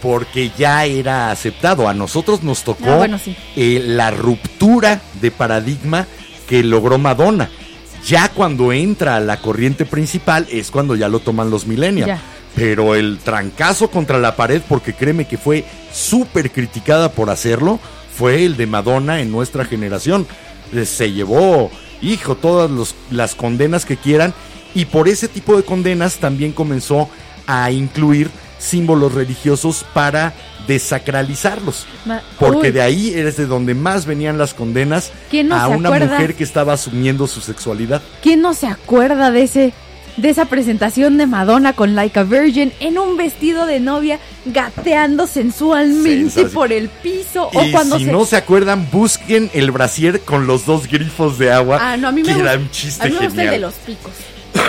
porque 0.00 0.52
ya 0.56 0.84
era 0.84 1.32
aceptado. 1.32 1.88
A 1.88 1.92
nosotros 1.94 2.44
nos 2.44 2.62
tocó 2.62 2.88
Ah, 2.92 2.96
bueno, 2.98 3.18
sí. 3.18 3.34
eh, 3.56 3.82
la 3.84 4.12
ruptura 4.12 5.00
de 5.20 5.32
paradigma 5.32 6.06
que 6.48 6.62
logró 6.62 6.98
Madonna. 6.98 7.50
Ya 8.06 8.28
cuando 8.28 8.72
entra 8.72 9.16
a 9.16 9.20
la 9.20 9.38
corriente 9.40 9.84
principal 9.84 10.46
es 10.52 10.70
cuando 10.70 10.94
ya 10.94 11.08
lo 11.08 11.18
toman 11.18 11.50
los 11.50 11.66
millennials. 11.66 12.06
Ya. 12.06 12.20
Pero 12.54 12.94
el 12.94 13.18
trancazo 13.18 13.90
contra 13.90 14.18
la 14.18 14.36
pared, 14.36 14.62
porque 14.68 14.94
créeme 14.94 15.26
que 15.26 15.36
fue 15.36 15.64
súper 15.92 16.52
criticada 16.52 17.10
por 17.10 17.28
hacerlo, 17.28 17.80
fue 18.16 18.44
el 18.44 18.56
de 18.56 18.66
Madonna 18.68 19.20
en 19.20 19.32
nuestra 19.32 19.64
generación. 19.64 20.28
Se 20.84 21.10
llevó, 21.10 21.72
hijo, 22.02 22.36
todas 22.36 22.70
los- 22.70 22.94
las 23.10 23.34
condenas 23.34 23.84
que 23.84 23.96
quieran. 23.96 24.32
Y 24.74 24.84
por 24.86 25.08
ese 25.08 25.28
tipo 25.28 25.56
de 25.56 25.62
condenas 25.62 26.16
también 26.16 26.52
comenzó 26.52 27.08
a 27.46 27.70
incluir 27.70 28.30
símbolos 28.58 29.14
religiosos 29.14 29.84
para 29.94 30.34
desacralizarlos. 30.66 31.86
Ma- 32.04 32.22
Porque 32.38 32.68
Uy. 32.68 32.70
de 32.72 32.82
ahí 32.82 33.12
es 33.14 33.36
de 33.36 33.46
donde 33.46 33.74
más 33.74 34.04
venían 34.06 34.36
las 34.38 34.54
condenas 34.54 35.12
¿Quién 35.30 35.48
no 35.48 35.56
a 35.56 35.68
una 35.68 35.88
acuerda? 35.88 36.12
mujer 36.14 36.34
que 36.34 36.44
estaba 36.44 36.72
asumiendo 36.74 37.26
su 37.26 37.40
sexualidad. 37.40 38.02
¿Quién 38.22 38.40
no 38.42 38.54
se 38.54 38.66
acuerda 38.66 39.30
de 39.30 39.42
ese 39.42 39.72
de 40.16 40.30
esa 40.30 40.46
presentación 40.46 41.16
de 41.16 41.28
Madonna 41.28 41.74
con 41.74 41.94
Like 41.94 42.18
a 42.18 42.24
Virgin 42.24 42.72
en 42.80 42.98
un 42.98 43.16
vestido 43.16 43.66
de 43.66 43.78
novia 43.78 44.18
gateando 44.46 45.28
sensualmente 45.28 46.30
Sensación. 46.30 46.50
por 46.50 46.72
el 46.72 46.88
piso 46.88 47.50
y 47.52 47.56
o 47.56 47.70
cuando 47.70 47.98
si 48.00 48.06
se 48.06 48.10
no 48.12 48.24
se 48.24 48.34
acuerdan, 48.36 48.88
busquen 48.90 49.48
el 49.54 49.70
brasier 49.70 50.20
con 50.22 50.48
los 50.48 50.66
dos 50.66 50.88
grifos 50.88 51.38
de 51.38 51.52
agua. 51.52 51.78
Ah, 51.80 51.96
no, 51.96 52.08
a 52.08 52.12
mí 52.12 52.22
me 52.22 52.30
que 52.30 52.34
gusta, 52.34 52.52
era 52.54 52.60
un 52.60 52.68
chiste 52.72 53.02
a 53.06 53.06
mí 53.10 53.16
me 53.20 53.26
gusta 53.26 53.44
el 53.44 53.50
de 53.50 53.58
los 53.60 53.74
picos. 53.74 54.10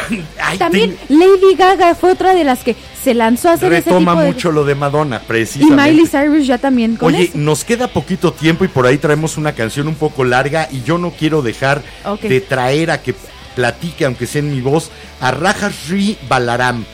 Ay, 0.42 0.58
También 0.58 0.96
te- 1.08 1.14
Lady 1.14 1.56
Gaga 1.58 1.96
fue 1.96 2.12
otra 2.12 2.34
de 2.34 2.44
las 2.44 2.64
que 2.64 2.76
se 3.04 3.14
lanzó 3.14 3.50
a 3.50 3.54
hacer 3.54 3.72
ese 3.74 3.90
retoma 3.90 4.22
de 4.22 4.28
mucho 4.28 4.52
lo 4.52 4.66
de 4.66 4.76
Madonna, 4.76 5.22
y 5.24 5.28
precisamente. 5.28 5.92
Miley 5.92 6.08
Cyrus 6.08 6.48
ya 6.48 6.58
también 6.58 6.96
con 6.96 7.14
Oye, 7.14 7.26
eso. 7.26 7.38
nos 7.38 7.64
queda 7.64 7.88
poquito 7.88 8.34
tiempo 8.34 8.66
y 8.66 8.68
por 8.68 8.86
ahí 8.86 8.98
traemos 8.98 9.38
una 9.38 9.54
canción 9.54 9.88
un 9.88 9.96
poco 9.96 10.24
larga 10.24 10.68
y 10.72 10.84
yo 10.84 10.98
no 10.98 11.12
quiero 11.12 11.42
dejar 11.42 11.82
de 12.22 12.42
traer 12.42 12.92
a 12.92 13.02
que 13.02 13.16
platique, 13.56 14.06
aunque 14.06 14.28
sea 14.28 14.40
en 14.40 14.52
mi 14.54 14.62
voz, 14.62 14.92
a 15.22 15.32
Rajashri 15.32 16.18
Balaram. 16.28 16.86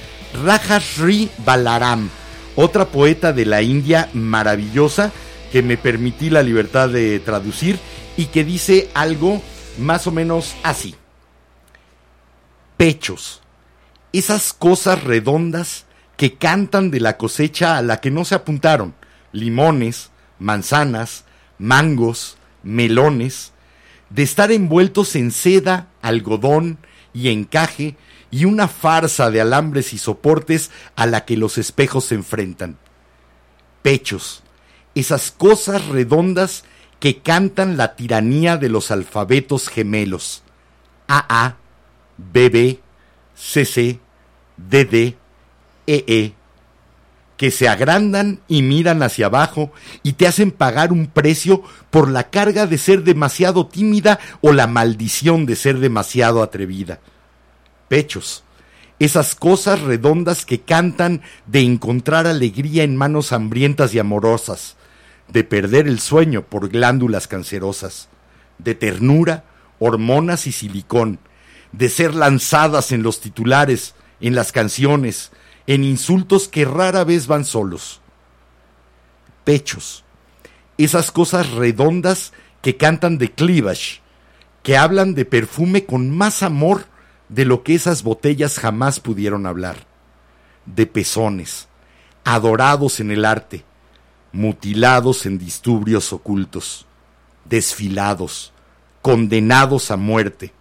Rajashri 0.44 1.30
Balaram, 1.46 2.10
otra 2.56 2.86
poeta 2.86 3.34
de 3.34 3.46
la 3.46 3.62
India 3.62 4.10
maravillosa 4.14 5.12
que 5.52 5.62
me 5.64 5.78
permití 5.78 6.30
la 6.30 6.44
libertad 6.44 6.90
de 6.90 7.20
traducir 7.20 7.80
y 8.18 8.26
que 8.26 8.44
dice 8.44 8.90
algo 8.94 9.42
más 9.80 10.08
o 10.08 10.12
menos 10.12 10.56
así. 10.64 10.96
Pechos, 12.78 13.42
esas 14.12 14.54
cosas 14.54 15.04
redondas 15.04 15.86
que 16.18 16.36
cantan 16.36 16.92
de 16.92 17.00
la 17.00 17.18
cosecha 17.18 17.78
a 17.78 17.82
la 17.82 18.02
que 18.02 18.12
no 18.12 18.26
se 18.26 18.36
apuntaron, 18.36 18.96
limones, 19.32 20.12
manzanas, 20.40 21.26
mangos, 21.58 22.38
melones, 22.64 23.54
de 24.10 24.24
estar 24.24 24.52
envueltos 24.52 25.16
en 25.16 25.32
seda, 25.32 25.88
algodón 26.02 26.78
y 27.14 27.30
encaje 27.30 27.96
y 28.30 28.46
una 28.46 28.68
farsa 28.68 29.32
de 29.32 29.42
alambres 29.42 29.94
y 29.94 29.98
soportes 29.98 30.72
a 30.96 31.06
la 31.06 31.26
que 31.26 31.38
los 31.38 31.58
espejos 31.58 32.06
se 32.06 32.16
enfrentan. 32.16 32.78
Pechos, 33.82 34.44
esas 34.96 35.32
cosas 35.32 35.86
redondas 35.88 36.66
que 37.00 37.20
cantan 37.20 37.78
la 37.78 37.96
tiranía 37.96 38.58
de 38.58 38.70
los 38.70 38.92
alfabetos 38.92 39.68
gemelos. 39.70 40.44
AA, 41.08 41.58
BB, 42.18 42.80
CC, 43.36 44.00
DD, 44.58 45.16
EE, 45.88 46.34
que 47.38 47.52
se 47.52 47.68
agrandan 47.68 48.40
y 48.48 48.62
miran 48.62 49.04
hacia 49.04 49.26
abajo 49.26 49.72
y 50.04 50.14
te 50.14 50.28
hacen 50.28 50.52
pagar 50.52 50.92
un 50.94 51.08
precio 51.08 51.64
por 51.90 52.10
la 52.10 52.30
carga 52.30 52.66
de 52.66 52.78
ser 52.78 53.04
demasiado 53.04 53.68
tímida 53.68 54.20
o 54.42 54.54
la 54.54 54.68
maldición 54.68 55.46
de 55.46 55.56
ser 55.56 55.80
demasiado 55.80 56.42
atrevida. 56.42 57.00
Pechos, 57.90 58.44
esas 59.00 59.36
cosas 59.36 59.82
redondas 59.82 60.46
que 60.46 60.62
cantan 60.62 61.22
de 61.46 61.62
encontrar 61.62 62.28
alegría 62.28 62.84
en 62.84 62.96
manos 62.96 63.34
hambrientas 63.34 63.94
y 63.94 64.00
amorosas, 64.00 64.78
de 65.28 65.44
perder 65.44 65.88
el 65.88 66.00
sueño 66.00 66.44
por 66.44 66.70
glándulas 66.70 67.28
cancerosas, 67.28 68.08
de 68.58 68.76
ternura, 68.76 69.44
hormonas 69.80 70.48
y 70.48 70.54
silicón, 70.54 71.20
de 71.78 71.90
ser 71.90 72.16
lanzadas 72.16 72.92
en 72.92 73.04
los 73.04 73.20
titulares, 73.20 73.96
en 74.22 74.34
las 74.34 74.52
canciones, 74.52 75.32
en 75.68 75.84
insultos 75.84 76.48
que 76.48 76.64
rara 76.64 77.04
vez 77.04 77.28
van 77.28 77.44
solos. 77.44 78.02
Pechos, 79.44 80.04
esas 80.78 81.12
cosas 81.12 81.52
redondas 81.52 82.32
que 82.62 82.78
cantan 82.78 83.18
de 83.18 83.32
cleavage, 83.32 84.02
que 84.64 84.78
hablan 84.78 85.16
de 85.16 85.26
perfume 85.26 85.86
con 85.86 86.10
más 86.10 86.44
amor 86.44 86.86
de 87.30 87.46
lo 87.46 87.64
que 87.64 87.76
esas 87.76 88.04
botellas 88.04 88.58
jamás 88.58 89.00
pudieron 89.00 89.46
hablar, 89.46 89.76
de 90.66 90.88
pezones, 90.88 91.68
adorados 92.24 93.00
en 93.00 93.12
el 93.12 93.26
arte, 93.26 93.66
mutilados 94.32 95.26
en 95.26 95.38
disturbios 95.38 96.14
ocultos, 96.14 96.86
desfilados, 97.44 98.54
condenados 99.02 99.92
a 99.92 99.98
muerte, 99.98 100.54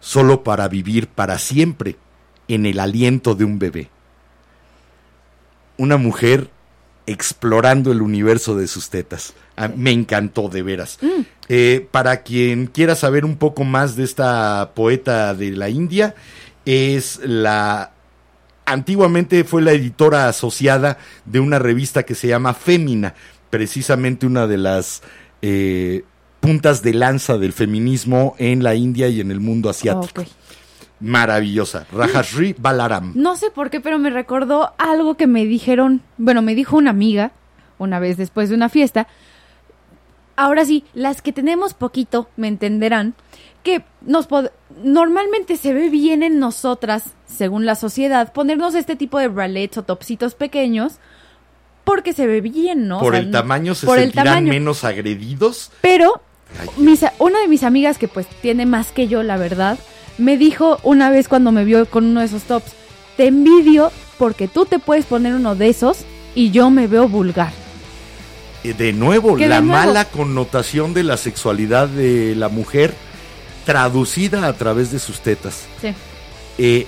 solo 0.00 0.42
para 0.42 0.68
vivir 0.68 1.06
para 1.06 1.38
siempre 1.38 1.96
en 2.48 2.66
el 2.66 2.80
aliento 2.80 3.34
de 3.34 3.44
un 3.44 3.58
bebé. 3.58 3.90
Una 5.76 5.96
mujer 5.96 6.50
explorando 7.06 7.92
el 7.92 8.02
universo 8.02 8.56
de 8.56 8.66
sus 8.66 8.90
tetas. 8.90 9.34
Ah, 9.56 9.68
me 9.68 9.90
encantó, 9.90 10.48
de 10.48 10.62
veras. 10.62 10.98
Eh, 11.48 11.86
para 11.90 12.22
quien 12.22 12.66
quiera 12.66 12.94
saber 12.94 13.24
un 13.24 13.36
poco 13.36 13.64
más 13.64 13.96
de 13.96 14.04
esta 14.04 14.72
poeta 14.74 15.34
de 15.34 15.50
la 15.52 15.68
India, 15.68 16.14
es 16.64 17.20
la... 17.24 17.92
Antiguamente 18.64 19.42
fue 19.42 19.62
la 19.62 19.72
editora 19.72 20.28
asociada 20.28 20.98
de 21.24 21.40
una 21.40 21.58
revista 21.58 22.04
que 22.04 22.14
se 22.14 22.28
llama 22.28 22.54
Fémina, 22.54 23.14
precisamente 23.50 24.26
una 24.26 24.46
de 24.46 24.58
las 24.58 25.02
eh, 25.42 26.04
puntas 26.50 26.82
de 26.82 26.94
lanza 26.94 27.38
del 27.38 27.52
feminismo 27.52 28.34
en 28.38 28.64
la 28.64 28.74
India 28.74 29.06
y 29.08 29.20
en 29.20 29.30
el 29.30 29.38
mundo 29.38 29.70
asiático. 29.70 30.22
Ok. 30.22 30.28
Maravillosa. 30.98 31.86
Rajashri 31.92 32.56
Balaram. 32.58 33.12
No 33.14 33.36
sé 33.36 33.52
por 33.52 33.70
qué, 33.70 33.80
pero 33.80 34.00
me 34.00 34.10
recordó 34.10 34.74
algo 34.76 35.16
que 35.16 35.28
me 35.28 35.44
dijeron, 35.46 36.02
bueno, 36.18 36.42
me 36.42 36.56
dijo 36.56 36.76
una 36.76 36.90
amiga 36.90 37.30
una 37.78 38.00
vez 38.00 38.16
después 38.16 38.48
de 38.48 38.56
una 38.56 38.68
fiesta. 38.68 39.06
Ahora 40.34 40.64
sí, 40.64 40.82
las 40.92 41.22
que 41.22 41.32
tenemos 41.32 41.72
poquito 41.72 42.28
me 42.36 42.48
entenderán 42.48 43.14
que 43.62 43.84
nos 44.00 44.26
normalmente 44.82 45.56
se 45.56 45.72
ve 45.72 45.88
bien 45.88 46.24
en 46.24 46.40
nosotras, 46.40 47.14
según 47.26 47.64
la 47.64 47.76
sociedad, 47.76 48.32
ponernos 48.32 48.74
este 48.74 48.96
tipo 48.96 49.20
de 49.20 49.28
bralets 49.28 49.78
o 49.78 49.84
topsitos 49.84 50.34
pequeños 50.34 50.94
porque 51.84 52.12
se 52.12 52.26
ve 52.26 52.40
bien, 52.40 52.88
¿no? 52.88 52.98
O 52.98 53.00
Por 53.02 53.12
sea, 53.12 53.20
el 53.22 53.30
tamaño 53.30 53.74
se 53.76 53.86
por 53.86 53.98
el 53.98 54.04
sentirán 54.06 54.26
tamaño. 54.26 54.48
menos 54.48 54.82
agredidos. 54.82 55.70
Pero 55.80 56.20
mis 56.76 57.00
una 57.18 57.40
de 57.40 57.48
mis 57.48 57.62
amigas 57.62 57.98
que 57.98 58.08
pues 58.08 58.26
tiene 58.42 58.66
más 58.66 58.92
que 58.92 59.08
yo, 59.08 59.22
la 59.22 59.36
verdad, 59.36 59.78
me 60.18 60.36
dijo 60.36 60.78
una 60.82 61.10
vez 61.10 61.28
cuando 61.28 61.52
me 61.52 61.64
vio 61.64 61.86
con 61.86 62.04
uno 62.04 62.20
de 62.20 62.26
esos 62.26 62.42
tops, 62.42 62.72
te 63.16 63.26
envidio 63.28 63.90
porque 64.18 64.48
tú 64.48 64.66
te 64.66 64.78
puedes 64.78 65.04
poner 65.06 65.34
uno 65.34 65.54
de 65.54 65.68
esos 65.68 65.98
y 66.34 66.50
yo 66.50 66.70
me 66.70 66.86
veo 66.86 67.08
vulgar. 67.08 67.52
Eh, 68.64 68.74
De 68.74 68.92
nuevo, 68.92 69.36
de 69.36 69.48
la 69.48 69.60
nuevo- 69.60 69.86
mala 69.86 70.04
connotación 70.04 70.92
de 70.92 71.02
la 71.04 71.16
sexualidad 71.16 71.88
de 71.88 72.34
la 72.36 72.48
mujer 72.50 72.94
traducida 73.64 74.46
a 74.46 74.52
través 74.52 74.90
de 74.90 74.98
sus 74.98 75.20
tetas. 75.20 75.64
Sí. 75.80 75.94
Eh, 76.58 76.86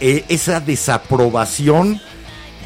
eh, 0.00 0.24
esa 0.28 0.60
desaprobación 0.60 2.00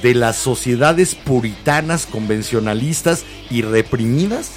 de 0.02 0.14
las 0.14 0.36
sociedades 0.36 1.14
puritanas, 1.16 2.06
convencionalistas 2.06 3.24
y 3.50 3.62
reprimidas 3.62 4.50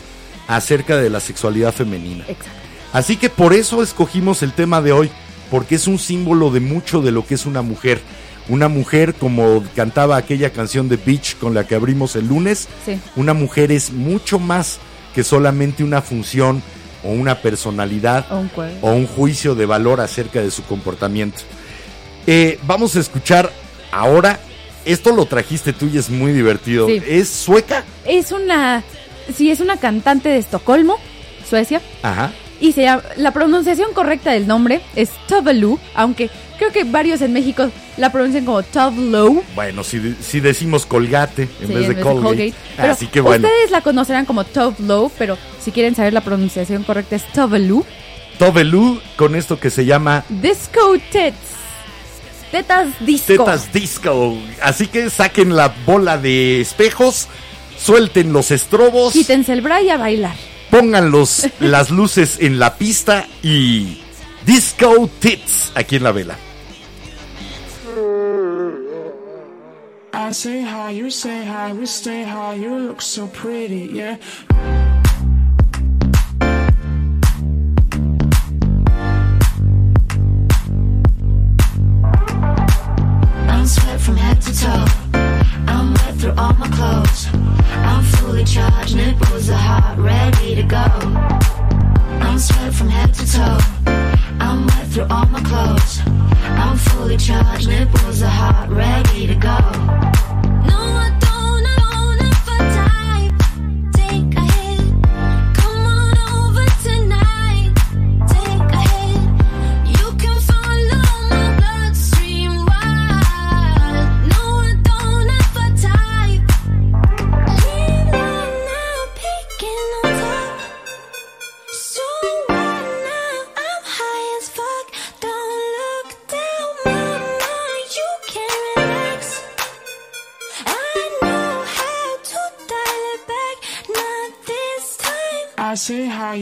acerca 0.55 0.97
de 0.97 1.09
la 1.09 1.19
sexualidad 1.19 1.73
femenina. 1.73 2.23
Exacto. 2.27 2.51
Así 2.93 3.15
que 3.17 3.29
por 3.29 3.53
eso 3.53 3.81
escogimos 3.81 4.43
el 4.43 4.51
tema 4.53 4.81
de 4.81 4.91
hoy, 4.91 5.09
porque 5.49 5.75
es 5.75 5.87
un 5.87 5.97
símbolo 5.97 6.51
de 6.51 6.59
mucho 6.59 7.01
de 7.01 7.11
lo 7.11 7.25
que 7.25 7.35
es 7.35 7.45
una 7.45 7.61
mujer. 7.61 8.01
Una 8.49 8.67
mujer, 8.67 9.13
como 9.13 9.63
cantaba 9.75 10.17
aquella 10.17 10.49
canción 10.51 10.89
de 10.89 10.97
Beach 10.97 11.37
con 11.37 11.53
la 11.53 11.65
que 11.65 11.75
abrimos 11.75 12.15
el 12.15 12.27
lunes, 12.27 12.67
Sí. 12.85 12.99
una 13.15 13.33
mujer 13.33 13.71
es 13.71 13.91
mucho 13.91 14.39
más 14.39 14.79
que 15.15 15.23
solamente 15.23 15.83
una 15.83 16.01
función 16.01 16.61
o 17.03 17.09
una 17.11 17.35
personalidad 17.41 18.25
O 18.31 18.37
un 18.39 18.47
cuervo. 18.49 18.77
o 18.81 18.91
un 18.93 19.07
juicio 19.07 19.55
de 19.55 19.65
valor 19.65 20.01
acerca 20.01 20.41
de 20.41 20.51
su 20.51 20.63
comportamiento. 20.63 21.39
Eh, 22.27 22.59
vamos 22.63 22.95
a 22.95 22.99
escuchar 22.99 23.51
ahora, 23.91 24.39
esto 24.85 25.15
lo 25.15 25.25
trajiste 25.25 25.73
tú 25.73 25.89
y 25.93 25.97
es 25.97 26.09
muy 26.09 26.31
divertido. 26.33 26.87
Sí. 26.87 27.01
¿Es 27.07 27.29
sueca? 27.29 27.83
Es 28.05 28.31
una 28.31 28.83
sí, 29.35 29.51
es 29.51 29.59
una 29.59 29.77
cantante 29.77 30.29
de 30.29 30.37
Estocolmo, 30.37 30.97
Suecia, 31.47 31.81
Ajá. 32.03 32.31
y 32.59 32.71
se 32.73 32.83
llama- 32.83 33.03
la 33.17 33.31
pronunciación 33.31 33.93
correcta 33.93 34.31
del 34.31 34.47
nombre 34.47 34.81
es 34.95 35.09
Tovelú, 35.27 35.79
aunque 35.95 36.29
creo 36.57 36.71
que 36.71 36.83
varios 36.83 37.21
en 37.21 37.33
México 37.33 37.69
la 37.97 38.11
pronuncian 38.11 38.45
como 38.45 38.61
Tovlow. 38.63 39.43
Bueno, 39.55 39.83
si, 39.83 40.15
si 40.21 40.39
decimos 40.39 40.85
colgate 40.85 41.49
en 41.61 41.67
Sí, 41.67 41.73
vez 41.73 41.87
de 41.89 41.99
Colgate. 42.01 42.53
Pero 42.77 42.93
Así 42.93 43.07
que 43.07 43.19
bueno, 43.21 43.47
Ustedes 43.47 43.71
la 43.71 43.81
conocerán 43.81 44.25
como 44.25 44.43
Tovlow, 44.43 45.11
pero 45.17 45.37
si 45.63 45.71
quieren 45.71 45.95
saber 45.95 46.13
la 46.13 46.21
pronunciación 46.21 46.83
correcta 46.83 47.15
es 47.15 47.25
Tovelú. 47.33 47.83
Tovelú 48.39 48.99
con 49.17 49.35
esto 49.35 49.59
que 49.59 49.69
se 49.69 49.85
llama 49.85 50.23
Disco 50.29 50.79
Tits. 51.11 51.35
Tetas 52.51 52.87
disco. 52.99 53.27
Tetas 53.27 53.71
Disco. 53.71 54.37
Así 54.61 54.87
que 54.87 55.09
saquen 55.09 55.55
la 55.55 55.73
bola 55.85 56.17
de 56.17 56.59
espejos, 56.61 57.27
suelten 57.81 58.33
los 58.33 58.51
estrobos, 58.51 59.13
Quítense 59.13 59.53
el 59.53 59.61
bra 59.61 59.81
y 59.81 59.89
a 59.89 59.97
bailar. 59.97 60.35
pongan 60.69 61.11
los, 61.11 61.47
las 61.59 61.89
luces 61.89 62.37
en 62.39 62.59
la 62.59 62.75
pista 62.77 63.27
y 63.43 64.01
Disco 64.45 65.09
Tits 65.19 65.71
aquí 65.75 65.95
en 65.97 66.03
la 66.03 66.11
vela. 66.11 66.37
I 70.13 70.27
I 70.29 70.33
say 70.33 70.61
hi, 70.61 70.91
you 70.91 71.09
say 71.09 71.43
hi, 71.45 71.73
we 71.73 71.85
stay 71.85 72.23
high, 72.23 72.55
you 72.55 72.77
look 72.87 73.01
so 73.01 73.27
pretty, 73.27 73.89
yeah. 73.93 74.17
I'm 83.49 83.65
sweat 83.67 83.99
from 83.99 84.15
head 84.17 84.41
to 84.41 84.53
toe. 84.59 84.85
I'm 85.67 85.93
wet 85.93 86.15
through 86.15 86.33
all 86.37 86.53
my 86.53 86.67
clothes. 86.69 87.27
I'm 87.83 88.03
fully 88.03 88.43
charged, 88.43 88.95
nipples 88.95 89.49
are 89.49 89.55
hot, 89.55 89.95
ready 89.97 90.55
to 90.55 90.63
go. 90.63 90.85
I'm 92.25 92.37
sweat 92.39 92.73
from 92.73 92.89
head 92.89 93.13
to 93.15 93.25
toe. 93.31 93.59
I'm 94.39 94.65
wet 94.67 94.87
through 94.87 95.07
all 95.09 95.25
my 95.27 95.41
clothes. 95.41 95.99
I'm 96.05 96.77
fully 96.77 97.17
charged, 97.17 97.67
nipples 97.67 98.21
are 98.21 98.27
hot, 98.27 98.69
ready 98.69 99.27
to 99.27 99.35
go. 99.35 99.57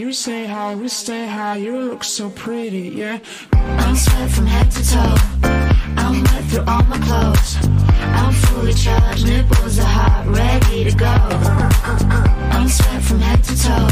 You 0.10 0.14
say 0.14 0.48
hi, 0.48 0.74
we 0.74 0.88
stay 0.88 1.28
high, 1.28 1.58
you 1.58 1.80
look 1.80 2.04
so 2.04 2.32
pretty, 2.32 2.90
yeah. 3.02 3.20
I'm 3.54 3.96
sweat 3.96 4.32
from 4.32 4.48
head 4.48 4.72
to 4.72 4.82
toe. 4.92 5.16
I'm 6.02 6.24
wet 6.24 6.44
through 6.46 6.66
all 6.66 6.84
my 6.86 6.98
clothes. 6.98 7.58
I'm 8.18 8.34
fully 8.34 8.74
charged, 8.74 9.28
nipples 9.28 9.78
are 9.78 9.84
hot, 9.84 10.26
ready 10.26 10.84
to 10.86 10.96
go. 10.98 11.16
I'm 12.58 12.68
sweat 12.68 13.04
from 13.04 13.20
head 13.20 13.44
to 13.44 13.56
toe. 13.66 13.90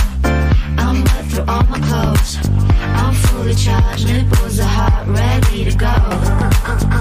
I'm 0.84 1.04
wet 1.04 1.26
through 1.26 1.46
all 1.48 1.64
my 1.66 1.80
clothes. 1.88 2.32
I'm 3.02 3.14
fully 3.14 3.54
charged, 3.54 4.08
nipples 4.08 4.60
are 4.60 4.74
hot, 4.80 5.08
ready 5.08 5.66
to 5.70 5.78
go. 5.78 5.94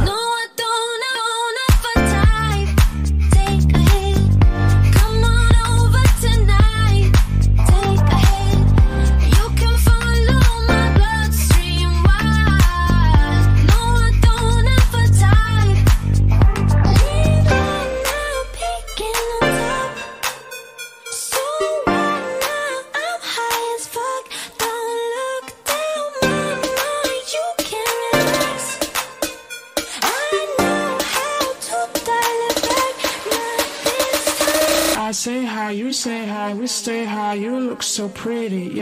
No, 0.05 0.26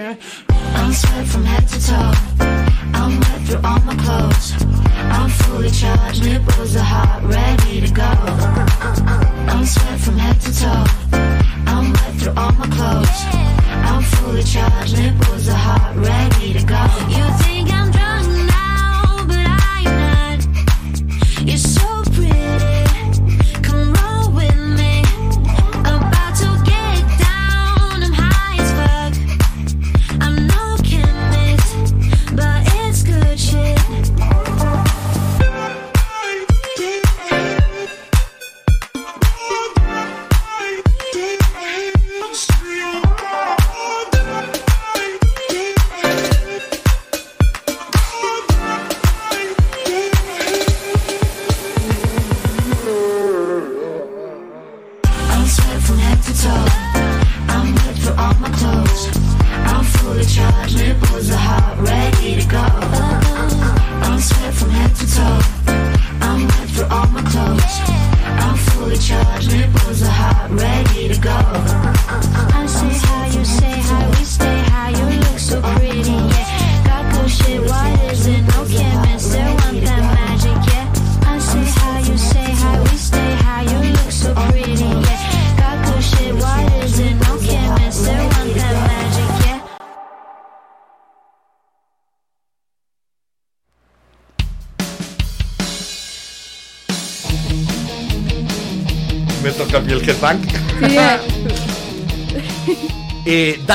Yeah. 0.04 0.16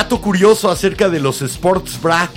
Dato 0.00 0.22
curioso 0.22 0.70
acerca 0.70 1.10
de 1.10 1.20
los 1.20 1.42
sports 1.42 2.00
bra. 2.00 2.30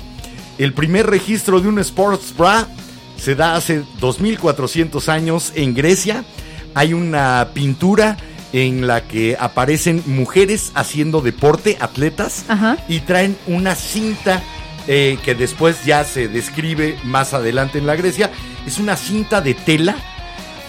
El 0.58 0.74
primer 0.74 1.08
registro 1.08 1.62
de 1.62 1.70
un 1.70 1.80
sports 1.80 2.36
bra 2.38 2.68
se 3.16 3.36
da 3.36 3.56
hace 3.56 3.84
2400 4.02 5.08
años 5.08 5.54
en 5.56 5.74
Grecia. 5.74 6.26
Hay 6.74 6.92
una 6.92 7.52
pintura 7.54 8.18
en 8.52 8.86
la 8.86 9.08
que 9.08 9.38
aparecen 9.40 10.04
mujeres 10.06 10.74
haciendo 10.76 11.22
deporte, 11.22 11.78
atletas, 11.80 12.44
Ajá. 12.50 12.76
y 12.90 13.00
traen 13.00 13.38
una 13.48 13.76
cinta 13.76 14.44
eh, 14.90 15.18
que 15.24 15.34
después 15.34 15.86
ya 15.86 16.04
se 16.04 16.28
describe 16.28 16.98
más 17.06 17.34
adelante 17.34 17.78
en 17.78 17.88
la 17.88 17.96
Grecia. 17.96 18.30
Es 18.68 18.78
una 18.78 18.98
cinta 18.98 19.40
de 19.40 19.54
tela 19.54 19.96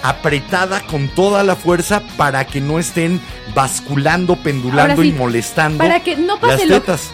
apretada 0.04 0.82
con 0.82 1.08
toda 1.08 1.42
la 1.42 1.56
fuerza 1.56 2.02
para 2.18 2.46
que 2.46 2.60
no 2.60 2.78
estén 2.78 3.20
basculando, 3.54 4.36
pendulando 4.36 5.00
sí, 5.02 5.08
y 5.08 5.12
molestando 5.12 5.78
para 5.78 6.00
que 6.00 6.14
no 6.16 6.38
pase 6.38 6.66
las 6.66 6.68
lo- 6.68 6.80
tetas. 6.82 7.10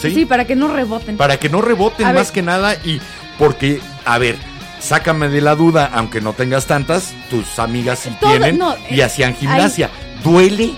sí. 0.00 0.10
¿Sí? 0.14 0.24
para 0.24 0.46
que 0.46 0.56
no 0.56 0.68
reboten. 0.68 1.18
Para 1.18 1.38
que 1.38 1.50
no 1.50 1.60
reboten 1.60 2.06
A 2.06 2.12
más 2.14 2.28
ver. 2.28 2.32
que 2.32 2.42
nada 2.42 2.74
y 2.84 3.00
porque, 3.38 3.80
a 4.06 4.16
ver, 4.16 4.36
sácame 4.80 5.28
de 5.28 5.42
la 5.42 5.54
duda, 5.56 5.90
aunque 5.92 6.22
no 6.22 6.32
tengas 6.32 6.64
tantas, 6.66 7.12
tus 7.28 7.58
amigas 7.58 7.98
sí 7.98 8.10
tienen 8.18 8.56
no, 8.58 8.74
y 8.88 9.00
eh, 9.00 9.04
hacían 9.04 9.34
gimnasia. 9.36 9.90
¿Duele? 10.24 10.72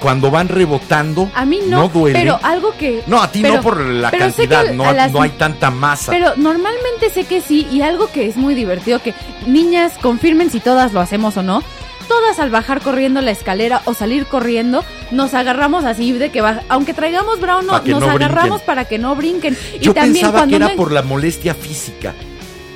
Cuando 0.00 0.30
van 0.30 0.48
rebotando, 0.48 1.30
A 1.34 1.46
mí 1.46 1.60
no, 1.66 1.88
duele. 1.88 2.18
pero 2.18 2.38
algo 2.42 2.74
que... 2.78 3.02
no, 3.06 3.22
a 3.22 3.32
ti 3.32 3.40
pero- 3.42 3.56
no 3.56 3.60
por 3.62 3.80
la 3.80 4.10
cantidad, 4.10 4.70
no, 4.72 4.92
las- 4.92 5.10
no 5.10 5.22
hay 5.22 5.30
tanta 5.30 5.70
masa. 5.70 6.12
Pero 6.12 6.34
normalmente 6.36 7.08
sé 7.10 7.24
que 7.24 7.40
sí, 7.40 7.66
y 7.72 7.80
algo 7.80 8.10
que 8.12 8.26
es 8.26 8.36
muy 8.36 8.54
divertido, 8.54 9.00
que 9.02 9.14
niñas 9.46 9.92
confirmen 10.02 10.50
si 10.50 10.60
todas 10.60 10.92
lo 10.92 11.00
hacemos 11.00 11.36
o 11.38 11.42
no. 11.42 11.62
Todas 12.08 12.38
al 12.38 12.50
bajar 12.50 12.82
corriendo 12.82 13.20
la 13.20 13.32
escalera 13.32 13.82
o 13.84 13.92
salir 13.94 14.26
corriendo, 14.26 14.84
nos 15.10 15.34
agarramos 15.34 15.84
así 15.84 16.12
de 16.12 16.30
que 16.30 16.40
va, 16.40 16.60
aunque 16.68 16.94
traigamos 16.94 17.40
brown, 17.40 17.66
no, 17.66 17.72
nos 17.80 18.00
no 18.00 18.10
agarramos 18.10 18.48
brinquen. 18.60 18.66
para 18.66 18.84
que 18.84 18.98
no 18.98 19.16
brinquen. 19.16 19.56
Yo 19.80 19.90
y 19.90 19.94
también 19.94 20.12
pensaba 20.12 20.38
cuando 20.40 20.50
que 20.50 20.56
era 20.64 20.68
no- 20.68 20.76
por 20.76 20.92
la 20.92 21.02
molestia 21.02 21.54
física. 21.54 22.14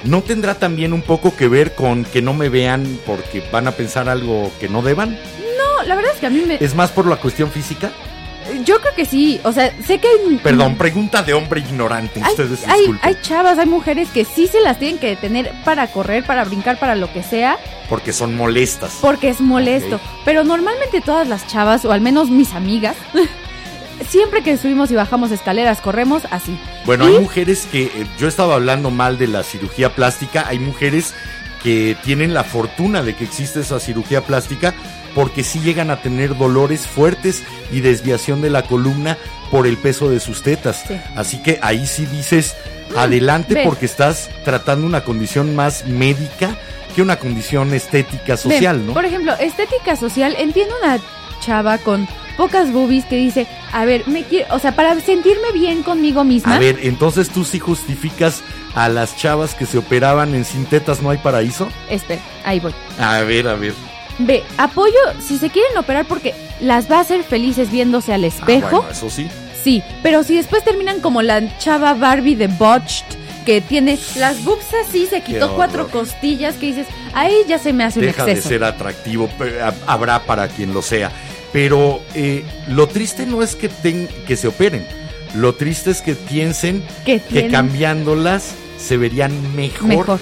¿no 0.02 0.22
tendrá 0.22 0.55
también 0.55 0.94
un 0.94 1.02
poco 1.02 1.36
que 1.36 1.47
ver 1.47 1.74
con 1.74 2.05
que 2.05 2.22
no 2.22 2.32
me 2.32 2.48
vean 2.48 2.98
porque 3.06 3.44
van 3.52 3.68
a 3.68 3.72
pensar 3.72 4.09
algo 4.09 4.51
que 4.59 4.66
no 4.68 4.80
deban? 4.80 5.18
La 5.90 5.96
verdad 5.96 6.12
es 6.14 6.20
que 6.20 6.26
a 6.26 6.30
mí 6.30 6.44
me... 6.46 6.54
¿Es 6.60 6.72
más 6.76 6.92
por 6.92 7.04
la 7.06 7.16
cuestión 7.16 7.50
física? 7.50 7.90
Yo 8.64 8.80
creo 8.80 8.94
que 8.94 9.04
sí, 9.06 9.40
o 9.42 9.50
sea, 9.52 9.74
sé 9.84 9.98
que 9.98 10.06
hay... 10.06 10.36
Perdón, 10.36 10.76
pregunta 10.76 11.24
de 11.24 11.34
hombre 11.34 11.58
ignorante, 11.62 12.22
Hay, 12.22 12.30
ustedes 12.30 12.60
hay, 12.68 12.84
hay 13.02 13.16
chavas, 13.22 13.58
hay 13.58 13.66
mujeres 13.66 14.08
que 14.10 14.24
sí 14.24 14.46
se 14.46 14.60
las 14.60 14.78
tienen 14.78 14.98
que 14.98 15.08
detener 15.08 15.50
para 15.64 15.88
correr, 15.88 16.22
para 16.22 16.44
brincar, 16.44 16.78
para 16.78 16.94
lo 16.94 17.12
que 17.12 17.24
sea, 17.24 17.58
Porque 17.88 18.12
son 18.12 18.36
molestas. 18.36 18.98
porque 19.00 19.30
es 19.30 19.40
molesto. 19.40 19.96
Ok. 19.96 20.02
Pero 20.24 20.44
normalmente 20.44 21.00
todas 21.00 21.26
las 21.26 21.48
chavas, 21.48 21.84
o 21.84 21.90
al 21.90 22.00
menos 22.00 22.30
mis 22.30 22.52
amigas, 22.52 22.94
siempre 24.08 24.44
que 24.44 24.56
subimos 24.58 24.92
y 24.92 24.94
bajamos 24.94 25.32
escaleras, 25.32 25.80
corremos 25.80 26.22
así. 26.30 26.56
Bueno, 26.86 27.08
Y- 27.10 27.14
hay 27.14 27.20
mujeres 27.20 27.66
que, 27.70 27.82
eh, 27.86 28.06
yo 28.16 28.28
estaba 28.28 28.54
hablando 28.54 28.92
mal 28.92 29.18
de 29.18 29.26
la 29.26 29.42
cirugía 29.42 29.96
plástica, 29.96 30.44
hay 30.46 30.60
mujeres 30.60 31.14
que 31.64 31.96
tienen 32.04 32.32
la 32.32 32.44
fortuna 32.44 33.02
de 33.02 33.16
que 33.16 33.24
existe 33.24 33.58
esa 33.60 33.80
cirugía 33.80 34.22
plástica 34.22 34.72
porque 35.14 35.44
sí 35.44 35.60
llegan 35.60 35.90
a 35.90 36.02
tener 36.02 36.36
dolores 36.36 36.86
fuertes 36.86 37.42
y 37.72 37.80
desviación 37.80 38.40
de 38.42 38.50
la 38.50 38.62
columna 38.62 39.18
por 39.50 39.66
el 39.66 39.76
peso 39.76 40.10
de 40.10 40.20
sus 40.20 40.42
tetas. 40.42 40.84
Sí. 40.86 40.94
Así 41.16 41.42
que 41.42 41.58
ahí 41.62 41.86
sí 41.86 42.06
dices, 42.06 42.54
adelante 42.96 43.62
porque 43.64 43.86
estás 43.86 44.30
tratando 44.44 44.86
una 44.86 45.04
condición 45.04 45.54
más 45.54 45.86
médica 45.86 46.56
que 46.94 47.02
una 47.02 47.16
condición 47.16 47.72
estética 47.72 48.34
Ven, 48.34 48.38
social, 48.38 48.86
¿no? 48.86 48.94
Por 48.94 49.04
ejemplo, 49.04 49.32
estética 49.38 49.96
social, 49.96 50.34
entiendo 50.38 50.74
una 50.82 50.98
chava 51.40 51.78
con 51.78 52.08
pocas 52.36 52.72
boobies 52.72 53.04
que 53.04 53.16
dice, 53.16 53.46
a 53.72 53.84
ver, 53.84 54.06
me 54.08 54.24
quiero, 54.24 54.54
o 54.54 54.58
sea, 54.58 54.74
para 54.74 54.98
sentirme 55.00 55.52
bien 55.52 55.82
conmigo 55.82 56.24
misma. 56.24 56.56
A 56.56 56.58
ver, 56.58 56.80
entonces 56.82 57.28
tú 57.28 57.44
sí 57.44 57.58
justificas 57.58 58.42
a 58.74 58.88
las 58.88 59.16
chavas 59.16 59.54
que 59.54 59.66
se 59.66 59.78
operaban 59.78 60.34
en 60.34 60.44
sin 60.44 60.64
tetas 60.66 61.02
no 61.02 61.10
hay 61.10 61.18
paraíso? 61.18 61.68
Espera, 61.88 62.22
ahí 62.44 62.60
voy. 62.60 62.74
A 62.98 63.20
ver, 63.20 63.48
a 63.48 63.54
ver. 63.54 63.74
Ve, 64.20 64.42
apoyo 64.59 64.94
si 65.26 65.38
se 65.38 65.51
quieren 65.51 65.76
operar 65.78 66.06
porque 66.06 66.34
las 66.60 66.90
va 66.90 66.98
a 66.98 67.01
hacer 67.01 67.22
felices 67.24 67.70
viéndose 67.70 68.12
al 68.12 68.24
Ah, 68.24 68.26
espejo. 68.28 68.70
bueno, 68.82 68.90
eso 68.90 69.09
sí. 69.10 69.28
Sí, 69.62 69.82
pero 70.02 70.22
si 70.24 70.36
después 70.36 70.64
terminan 70.64 71.01
como 71.01 71.20
la 71.22 71.59
chava 71.59 71.94
Barbie 71.94 72.34
de 72.34 72.47
Botched, 72.47 73.05
que 73.44 73.60
tiene 73.60 73.98
las 74.16 74.42
boobs 74.44 74.66
así, 74.86 75.06
se 75.06 75.22
quitó 75.22 75.55
cuatro 75.55 75.88
costillas, 75.88 76.55
que 76.56 76.66
dices, 76.66 76.86
ahí 77.14 77.34
ya 77.48 77.59
se 77.59 77.72
me 77.72 77.84
hace 77.84 78.01
un 78.01 78.06
Deja 78.06 78.24
de 78.24 78.32
exceso. 78.32 78.48
ser 78.51 78.64
atractivo, 78.64 79.28
habrá 79.86 80.20
para 80.24 80.48
quien 80.48 80.72
lo 80.74 80.82
sea. 80.82 81.10
Pero 81.52 82.01
eh, 82.14 82.44
lo 82.68 82.86
triste 82.86 83.26
no 83.26 83.42
es 83.42 83.56
que, 83.56 83.68
ten- 83.68 84.09
que 84.26 84.36
se 84.36 84.48
operen, 84.48 84.86
lo 85.34 85.55
triste 85.55 85.90
es 85.90 86.01
que 86.01 86.14
piensen 86.14 86.82
Que 87.05 87.48
cambiándolas 87.51 88.55
se 88.78 88.97
verían 88.97 89.55
mejor. 89.56 89.88
Mejor. 89.88 90.20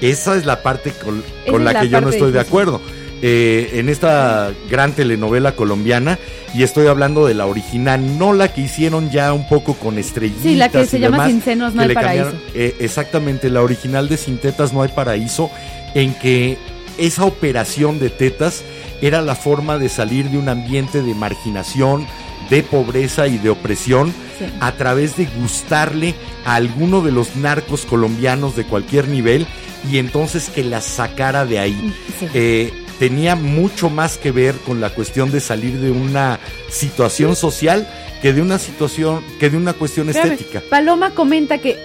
Esa 0.00 0.36
es 0.36 0.44
la 0.46 0.62
parte 0.62 0.92
con, 0.92 1.24
con 1.50 1.64
la 1.64 1.72
la 1.72 1.80
que 1.80 1.88
yo 1.88 2.00
no 2.00 2.10
estoy 2.10 2.32
de 2.32 2.40
acuerdo. 2.40 2.80
Eh, 3.20 3.70
en 3.80 3.88
esta 3.88 4.52
gran 4.70 4.92
telenovela 4.92 5.56
colombiana, 5.56 6.18
y 6.54 6.62
estoy 6.62 6.86
hablando 6.86 7.26
de 7.26 7.34
la 7.34 7.46
original, 7.46 8.16
no 8.16 8.32
la 8.32 8.52
que 8.52 8.60
hicieron 8.60 9.10
ya 9.10 9.32
un 9.32 9.48
poco 9.48 9.74
con 9.74 9.98
estrellitas. 9.98 10.42
Sí, 10.44 10.54
la 10.54 10.68
que 10.68 10.86
se 10.86 11.00
llama 11.00 11.16
demás, 11.16 11.30
Sin 11.30 11.42
senos 11.42 11.74
no 11.74 11.78
que 11.78 11.82
hay 11.82 11.88
le 11.88 11.94
paraíso. 11.94 12.24
cambiaron- 12.26 12.40
eh, 12.54 12.76
exactamente, 12.78 13.50
la 13.50 13.62
original 13.62 14.08
de 14.08 14.16
Sin 14.18 14.38
Tetas 14.38 14.72
No 14.72 14.82
hay 14.82 14.90
Paraíso, 14.90 15.50
en 15.94 16.14
que 16.14 16.58
esa 16.96 17.24
operación 17.24 17.98
de 17.98 18.10
tetas 18.10 18.62
era 19.02 19.20
la 19.20 19.34
forma 19.34 19.78
de 19.78 19.88
salir 19.88 20.30
de 20.30 20.38
un 20.38 20.48
ambiente 20.48 21.02
de 21.02 21.14
marginación, 21.14 22.06
de 22.50 22.62
pobreza 22.62 23.26
y 23.26 23.38
de 23.38 23.50
opresión 23.50 24.14
Sí. 24.38 24.44
a 24.60 24.72
través 24.72 25.16
de 25.16 25.26
gustarle 25.26 26.14
a 26.44 26.54
alguno 26.54 27.00
de 27.02 27.10
los 27.10 27.34
narcos 27.36 27.84
colombianos 27.84 28.54
de 28.54 28.64
cualquier 28.64 29.08
nivel 29.08 29.46
y 29.90 29.98
entonces 29.98 30.48
que 30.48 30.62
la 30.64 30.80
sacara 30.80 31.44
de 31.46 31.58
ahí. 31.58 31.94
Sí. 32.20 32.26
Eh, 32.32 32.72
tenía 32.98 33.36
mucho 33.36 33.90
más 33.90 34.16
que 34.16 34.32
ver 34.32 34.56
con 34.56 34.80
la 34.80 34.90
cuestión 34.90 35.30
de 35.30 35.40
salir 35.40 35.78
de 35.78 35.90
una 35.90 36.40
situación 36.68 37.36
social 37.36 37.86
que 38.20 38.32
de 38.32 38.42
una 38.42 38.58
situación, 38.58 39.22
que 39.38 39.48
de 39.48 39.56
una 39.56 39.72
cuestión 39.72 40.08
estética. 40.08 40.60
Paloma 40.68 41.14
comenta 41.14 41.58
que 41.58 41.78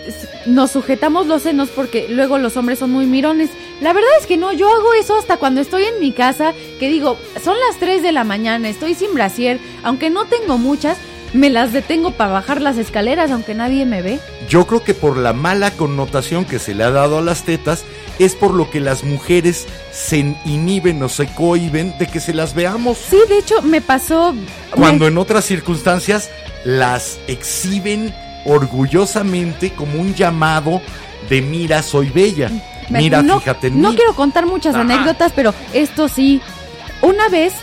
nos 0.45 0.71
sujetamos 0.71 1.27
los 1.27 1.43
senos 1.43 1.69
porque 1.69 2.07
luego 2.09 2.37
los 2.37 2.57
hombres 2.57 2.79
son 2.79 2.91
muy 2.91 3.05
mirones. 3.05 3.49
La 3.81 3.93
verdad 3.93 4.09
es 4.19 4.25
que 4.25 4.37
no, 4.37 4.51
yo 4.51 4.67
hago 4.69 4.93
eso 4.93 5.15
hasta 5.15 5.37
cuando 5.37 5.61
estoy 5.61 5.83
en 5.83 5.99
mi 5.99 6.11
casa, 6.11 6.53
que 6.79 6.89
digo, 6.89 7.17
son 7.43 7.55
las 7.69 7.79
3 7.79 8.01
de 8.01 8.11
la 8.11 8.23
mañana, 8.23 8.67
estoy 8.67 8.95
sin 8.95 9.13
brasier, 9.13 9.59
aunque 9.83 10.09
no 10.09 10.25
tengo 10.25 10.57
muchas, 10.57 10.97
me 11.33 11.49
las 11.49 11.73
detengo 11.73 12.11
para 12.11 12.31
bajar 12.31 12.61
las 12.61 12.77
escaleras 12.77 13.31
aunque 13.31 13.53
nadie 13.55 13.85
me 13.85 14.01
ve. 14.01 14.19
Yo 14.49 14.67
creo 14.67 14.83
que 14.83 14.93
por 14.93 15.17
la 15.17 15.33
mala 15.33 15.71
connotación 15.71 16.45
que 16.45 16.59
se 16.59 16.73
le 16.75 16.83
ha 16.83 16.91
dado 16.91 17.17
a 17.17 17.21
las 17.21 17.43
tetas 17.43 17.83
es 18.19 18.35
por 18.35 18.53
lo 18.53 18.69
que 18.69 18.79
las 18.79 19.03
mujeres 19.03 19.65
se 19.91 20.19
inhiben 20.45 21.01
o 21.01 21.09
se 21.09 21.25
cohiben 21.33 21.97
de 21.97 22.05
que 22.07 22.19
se 22.19 22.33
las 22.33 22.53
veamos. 22.53 22.97
Sí, 22.97 23.17
de 23.27 23.39
hecho 23.39 23.61
me 23.63 23.81
pasó... 23.81 24.35
Cuando 24.71 25.05
me- 25.05 25.11
en 25.11 25.17
otras 25.17 25.45
circunstancias 25.45 26.29
las 26.63 27.17
exhiben 27.27 28.13
orgullosamente 28.45 29.71
como 29.71 29.99
un 29.99 30.13
llamado 30.13 30.81
de 31.29 31.41
mira, 31.41 31.81
soy 31.81 32.09
bella. 32.09 32.51
Mira, 32.89 33.21
no, 33.21 33.39
fíjate 33.39 33.67
en 33.67 33.81
No 33.81 33.91
mí. 33.91 33.95
quiero 33.95 34.13
contar 34.13 34.45
muchas 34.45 34.75
Ajá. 34.75 34.81
anécdotas, 34.83 35.31
pero 35.35 35.53
esto 35.73 36.07
sí. 36.09 36.41
Una 37.01 37.29
vez, 37.29 37.53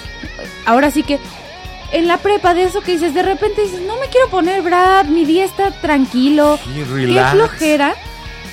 ahora 0.67 0.91
sí 0.91 1.03
que 1.03 1.19
en 1.93 2.07
la 2.09 2.19
prepa 2.19 2.55
de 2.55 2.65
eso 2.65 2.81
que 2.81 2.93
dices, 2.93 3.15
de 3.15 3.23
repente 3.23 3.63
dices, 3.63 3.81
no 3.83 3.99
me 3.99 4.07
quiero 4.09 4.29
poner 4.29 4.63
bra, 4.63 5.03
mi 5.05 5.25
día 5.25 5.45
está 5.45 5.71
tranquilo, 5.81 6.59
qué 6.75 7.25
flojera. 7.33 7.95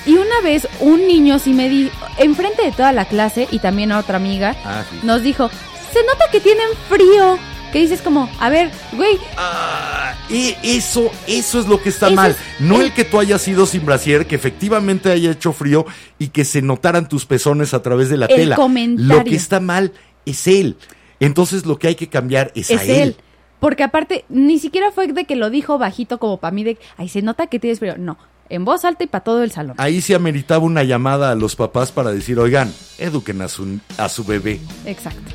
Y 0.06 0.14
una 0.16 0.40
vez 0.42 0.66
un 0.80 1.06
niño 1.06 1.38
sí 1.38 1.52
me 1.52 1.68
dijo, 1.68 1.94
enfrente 2.16 2.62
de 2.62 2.72
toda 2.72 2.92
la 2.92 3.04
clase 3.04 3.46
y 3.50 3.58
también 3.58 3.92
a 3.92 3.98
otra 3.98 4.16
amiga, 4.16 4.56
Ah, 4.64 4.82
sí. 4.90 5.00
nos 5.02 5.22
dijo, 5.22 5.48
se 5.92 6.02
nota 6.04 6.24
que 6.32 6.40
tienen 6.40 6.66
frío. 6.88 7.38
Que 7.72 7.80
dices 7.80 8.00
como, 8.00 8.30
a 8.40 8.48
ver, 8.48 8.70
güey, 8.92 9.18
Ah, 9.36 10.14
y 10.30 10.54
eso, 10.62 11.10
eso 11.26 11.60
es 11.60 11.66
lo 11.66 11.82
que 11.82 11.90
está 11.90 12.08
mal. 12.08 12.30
es 12.30 12.36
No 12.60 12.76
el- 12.76 12.86
el 12.86 12.92
que 12.94 13.04
tú 13.04 13.20
hayas 13.20 13.46
ido 13.46 13.66
sin 13.66 13.84
brasier, 13.84 14.26
que 14.26 14.36
efectivamente 14.36 15.10
haya 15.12 15.32
hecho 15.32 15.52
frío 15.52 15.84
y 16.18 16.28
que 16.28 16.46
se 16.46 16.62
notaran 16.62 17.10
tus 17.10 17.26
pezones 17.26 17.74
a 17.74 17.82
través 17.82 18.08
de 18.08 18.16
la 18.16 18.24
El 18.24 18.36
tela. 18.36 18.56
comentario. 18.56 19.18
Lo 19.18 19.22
que 19.22 19.34
está 19.36 19.60
mal 19.60 19.92
es 20.24 20.46
él. 20.46 20.76
Entonces 21.20 21.66
lo 21.66 21.78
que 21.78 21.88
hay 21.88 21.94
que 21.94 22.08
cambiar 22.08 22.52
es, 22.54 22.70
es 22.70 22.80
a 22.80 22.84
él. 22.84 22.90
él. 22.90 23.16
Porque 23.60 23.82
aparte, 23.82 24.24
ni 24.28 24.58
siquiera 24.58 24.90
fue 24.92 25.08
de 25.08 25.24
que 25.24 25.36
lo 25.36 25.50
dijo 25.50 25.78
bajito 25.78 26.18
como 26.18 26.36
para 26.38 26.52
mí 26.52 26.64
de, 26.64 26.78
ay, 26.96 27.08
se 27.08 27.22
nota 27.22 27.48
que 27.48 27.58
tienes 27.58 27.80
frío. 27.80 27.96
No, 27.98 28.16
en 28.48 28.64
voz 28.64 28.84
alta 28.84 29.04
y 29.04 29.06
para 29.06 29.24
todo 29.24 29.42
el 29.42 29.50
salón. 29.50 29.74
Ahí 29.78 30.00
se 30.00 30.14
ameritaba 30.14 30.64
una 30.64 30.84
llamada 30.84 31.30
a 31.30 31.34
los 31.34 31.56
papás 31.56 31.92
para 31.92 32.12
decir, 32.12 32.38
oigan, 32.38 32.72
eduquen 32.98 33.42
a 33.42 33.48
su, 33.48 33.80
a 33.96 34.08
su 34.08 34.24
bebé. 34.24 34.60
Exacto. 34.86 35.32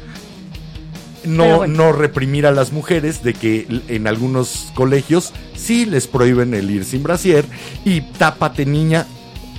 No, 1.25 1.57
bueno. 1.57 1.85
no 1.85 1.91
reprimir 1.93 2.45
a 2.45 2.51
las 2.51 2.73
mujeres 2.73 3.23
de 3.23 3.33
que 3.33 3.65
en 3.87 4.07
algunos 4.07 4.71
colegios 4.73 5.31
sí 5.55 5.85
les 5.85 6.07
prohíben 6.07 6.53
el 6.53 6.69
ir 6.69 6.83
sin 6.83 7.01
brasier 7.03 7.45
y 7.85 8.01
tápate 8.01 8.65
niña. 8.65 9.05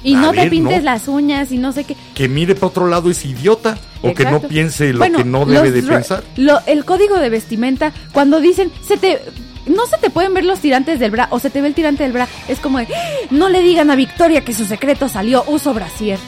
Y 0.03 0.15
A 0.17 0.21
no 0.21 0.33
te 0.33 0.51
pintes 0.51 0.79
¿no? 0.79 0.85
las 0.85 1.09
uñas 1.09 1.51
y 1.53 1.57
no 1.57 1.73
sé 1.73 1.85
qué. 1.85 1.97
Que 2.15 2.29
mire 2.29 2.55
para 2.55 2.67
otro 2.67 2.87
lado 2.89 3.11
es 3.11 3.25
idiota 3.25 3.79
o 4.11 4.15
que 4.15 4.25
no 4.25 4.41
piense 4.41 4.93
lo 4.93 4.99
Bueno, 4.99 5.19
que 5.19 5.25
no 5.25 5.45
debe 5.47 5.71
de 5.71 5.83
pensar. 5.83 6.23
lo- 6.37 6.61
el 6.67 6.85
código 6.85 7.19
de 7.19 7.31
vestimenta, 7.31 7.93
cuando 8.13 8.41
dicen, 8.41 8.71
se 8.87 8.97
te... 8.97 9.21
No 9.67 9.87
se 9.87 9.97
te 9.97 10.11
pueden 10.11 10.35
ver 10.35 10.45
los 10.45 10.61
tirantes 10.61 11.01
del 11.01 11.11
bra 11.11 11.27
o 11.31 11.39
se 11.39 11.49
te 11.49 11.63
ve 11.63 11.69
el 11.69 11.75
tirante 11.75 12.03
del 12.03 12.13
bra. 12.13 12.29
Es 12.49 12.59
como 12.61 12.79
de, 12.79 12.85
"¡Ah! 12.85 13.27
no 13.31 13.49
le 13.49 13.63
digan 13.63 13.91
a 13.91 13.97
Victoria 13.97 14.43
que 14.45 14.53
su 14.53 14.67
secreto 14.67 15.09
salió, 15.09 15.43
uso 15.47 15.73
brasier. 15.73 16.19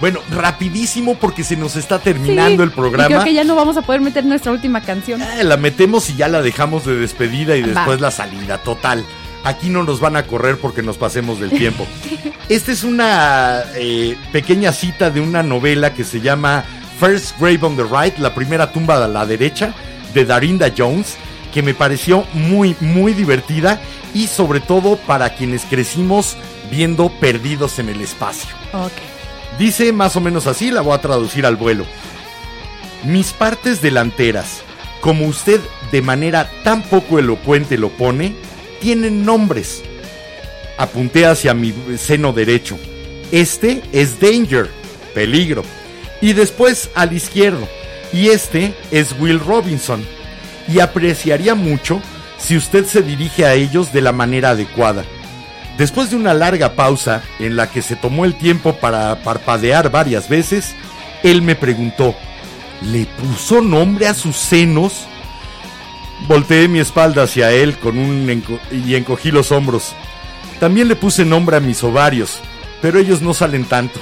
Bueno, 0.00 0.20
rapidísimo 0.30 1.14
porque 1.16 1.44
se 1.44 1.54
nos 1.56 1.76
está 1.76 1.98
terminando 1.98 2.62
Sí, 2.62 2.68
el 2.68 2.70
programa. 2.74 3.04
Y 3.04 3.08
creo 3.08 3.24
que 3.24 3.34
ya 3.34 3.44
no 3.44 3.54
vamos 3.56 3.76
a 3.76 3.82
poder 3.82 4.00
meter 4.00 4.24
nuestra 4.24 4.52
última 4.52 4.80
canción. 4.80 5.20
Eh, 5.20 5.44
la 5.44 5.56
metemos 5.58 6.08
y 6.10 6.16
ya 6.16 6.28
la 6.28 6.40
dejamos 6.40 6.86
de 6.86 6.96
despedida 6.96 7.56
y 7.56 7.60
Va. 7.62 7.68
después 7.68 8.00
la 8.00 8.10
salida, 8.10 8.56
total. 8.58 9.04
Aquí 9.44 9.68
no 9.68 9.82
nos 9.82 10.00
van 10.00 10.16
a 10.16 10.22
correr 10.26 10.56
porque 10.56 10.82
nos 10.82 10.96
pasemos 10.96 11.40
del 11.40 11.50
tiempo. 11.50 11.86
Esta 12.48 12.72
es 12.72 12.84
una 12.84 13.62
eh, 13.74 14.16
pequeña 14.32 14.72
cita 14.72 15.10
de 15.10 15.20
una 15.20 15.42
novela 15.42 15.92
que 15.94 16.04
se 16.04 16.20
llama 16.20 16.64
First 17.02 17.40
Grave 17.40 17.58
on 17.62 17.76
the 17.76 17.82
Right, 17.82 18.16
la 18.18 18.32
primera 18.32 18.70
tumba 18.70 19.04
a 19.04 19.08
la 19.08 19.26
derecha, 19.26 19.74
de 20.14 20.24
Darinda 20.24 20.72
Jones, 20.78 21.16
que 21.52 21.60
me 21.60 21.74
pareció 21.74 22.24
muy, 22.32 22.76
muy 22.78 23.12
divertida 23.12 23.82
y 24.14 24.28
sobre 24.28 24.60
todo 24.60 24.94
para 24.94 25.34
quienes 25.34 25.64
crecimos 25.64 26.36
viendo 26.70 27.08
Perdidos 27.18 27.80
en 27.80 27.88
el 27.88 28.00
Espacio. 28.00 28.54
Dice 29.58 29.92
más 29.92 30.14
o 30.14 30.20
menos 30.20 30.46
así, 30.46 30.70
la 30.70 30.80
voy 30.80 30.94
a 30.94 31.00
traducir 31.00 31.44
al 31.44 31.56
vuelo. 31.56 31.86
Mis 33.02 33.32
partes 33.32 33.82
delanteras, 33.82 34.60
como 35.00 35.26
usted 35.26 35.60
de 35.90 36.02
manera 36.02 36.48
tan 36.62 36.84
poco 36.84 37.18
elocuente 37.18 37.78
lo 37.78 37.88
pone, 37.88 38.36
tienen 38.80 39.26
nombres. 39.26 39.82
Apunté 40.78 41.26
hacia 41.26 41.52
mi 41.52 41.74
seno 41.98 42.32
derecho. 42.32 42.78
Este 43.32 43.82
es 43.90 44.20
Danger, 44.20 44.70
peligro. 45.14 45.64
Y 46.22 46.32
después 46.32 46.88
al 46.94 47.12
izquierdo. 47.12 47.68
Y 48.14 48.28
este 48.28 48.74
es 48.90 49.14
Will 49.18 49.40
Robinson. 49.40 50.02
Y 50.68 50.78
apreciaría 50.78 51.54
mucho 51.54 52.00
si 52.38 52.56
usted 52.56 52.86
se 52.86 53.02
dirige 53.02 53.44
a 53.44 53.54
ellos 53.54 53.92
de 53.92 54.00
la 54.00 54.12
manera 54.12 54.50
adecuada. 54.50 55.04
Después 55.76 56.10
de 56.10 56.16
una 56.16 56.32
larga 56.32 56.74
pausa 56.74 57.22
en 57.38 57.56
la 57.56 57.70
que 57.70 57.82
se 57.82 57.96
tomó 57.96 58.24
el 58.24 58.34
tiempo 58.36 58.74
para 58.74 59.22
parpadear 59.22 59.90
varias 59.90 60.28
veces, 60.28 60.74
él 61.22 61.42
me 61.42 61.56
preguntó, 61.56 62.14
¿le 62.82 63.06
puso 63.06 63.60
nombre 63.60 64.06
a 64.06 64.14
sus 64.14 64.36
senos? 64.36 65.06
Volteé 66.28 66.68
mi 66.68 66.78
espalda 66.78 67.24
hacia 67.24 67.50
él 67.50 67.76
con 67.78 67.98
un 67.98 68.44
y 68.70 68.94
encogí 68.94 69.30
los 69.30 69.50
hombros. 69.50 69.94
También 70.60 70.86
le 70.86 70.94
puse 70.94 71.24
nombre 71.24 71.56
a 71.56 71.60
mis 71.60 71.82
ovarios, 71.82 72.38
pero 72.80 73.00
ellos 73.00 73.22
no 73.22 73.34
salen 73.34 73.64
tanto. 73.64 73.98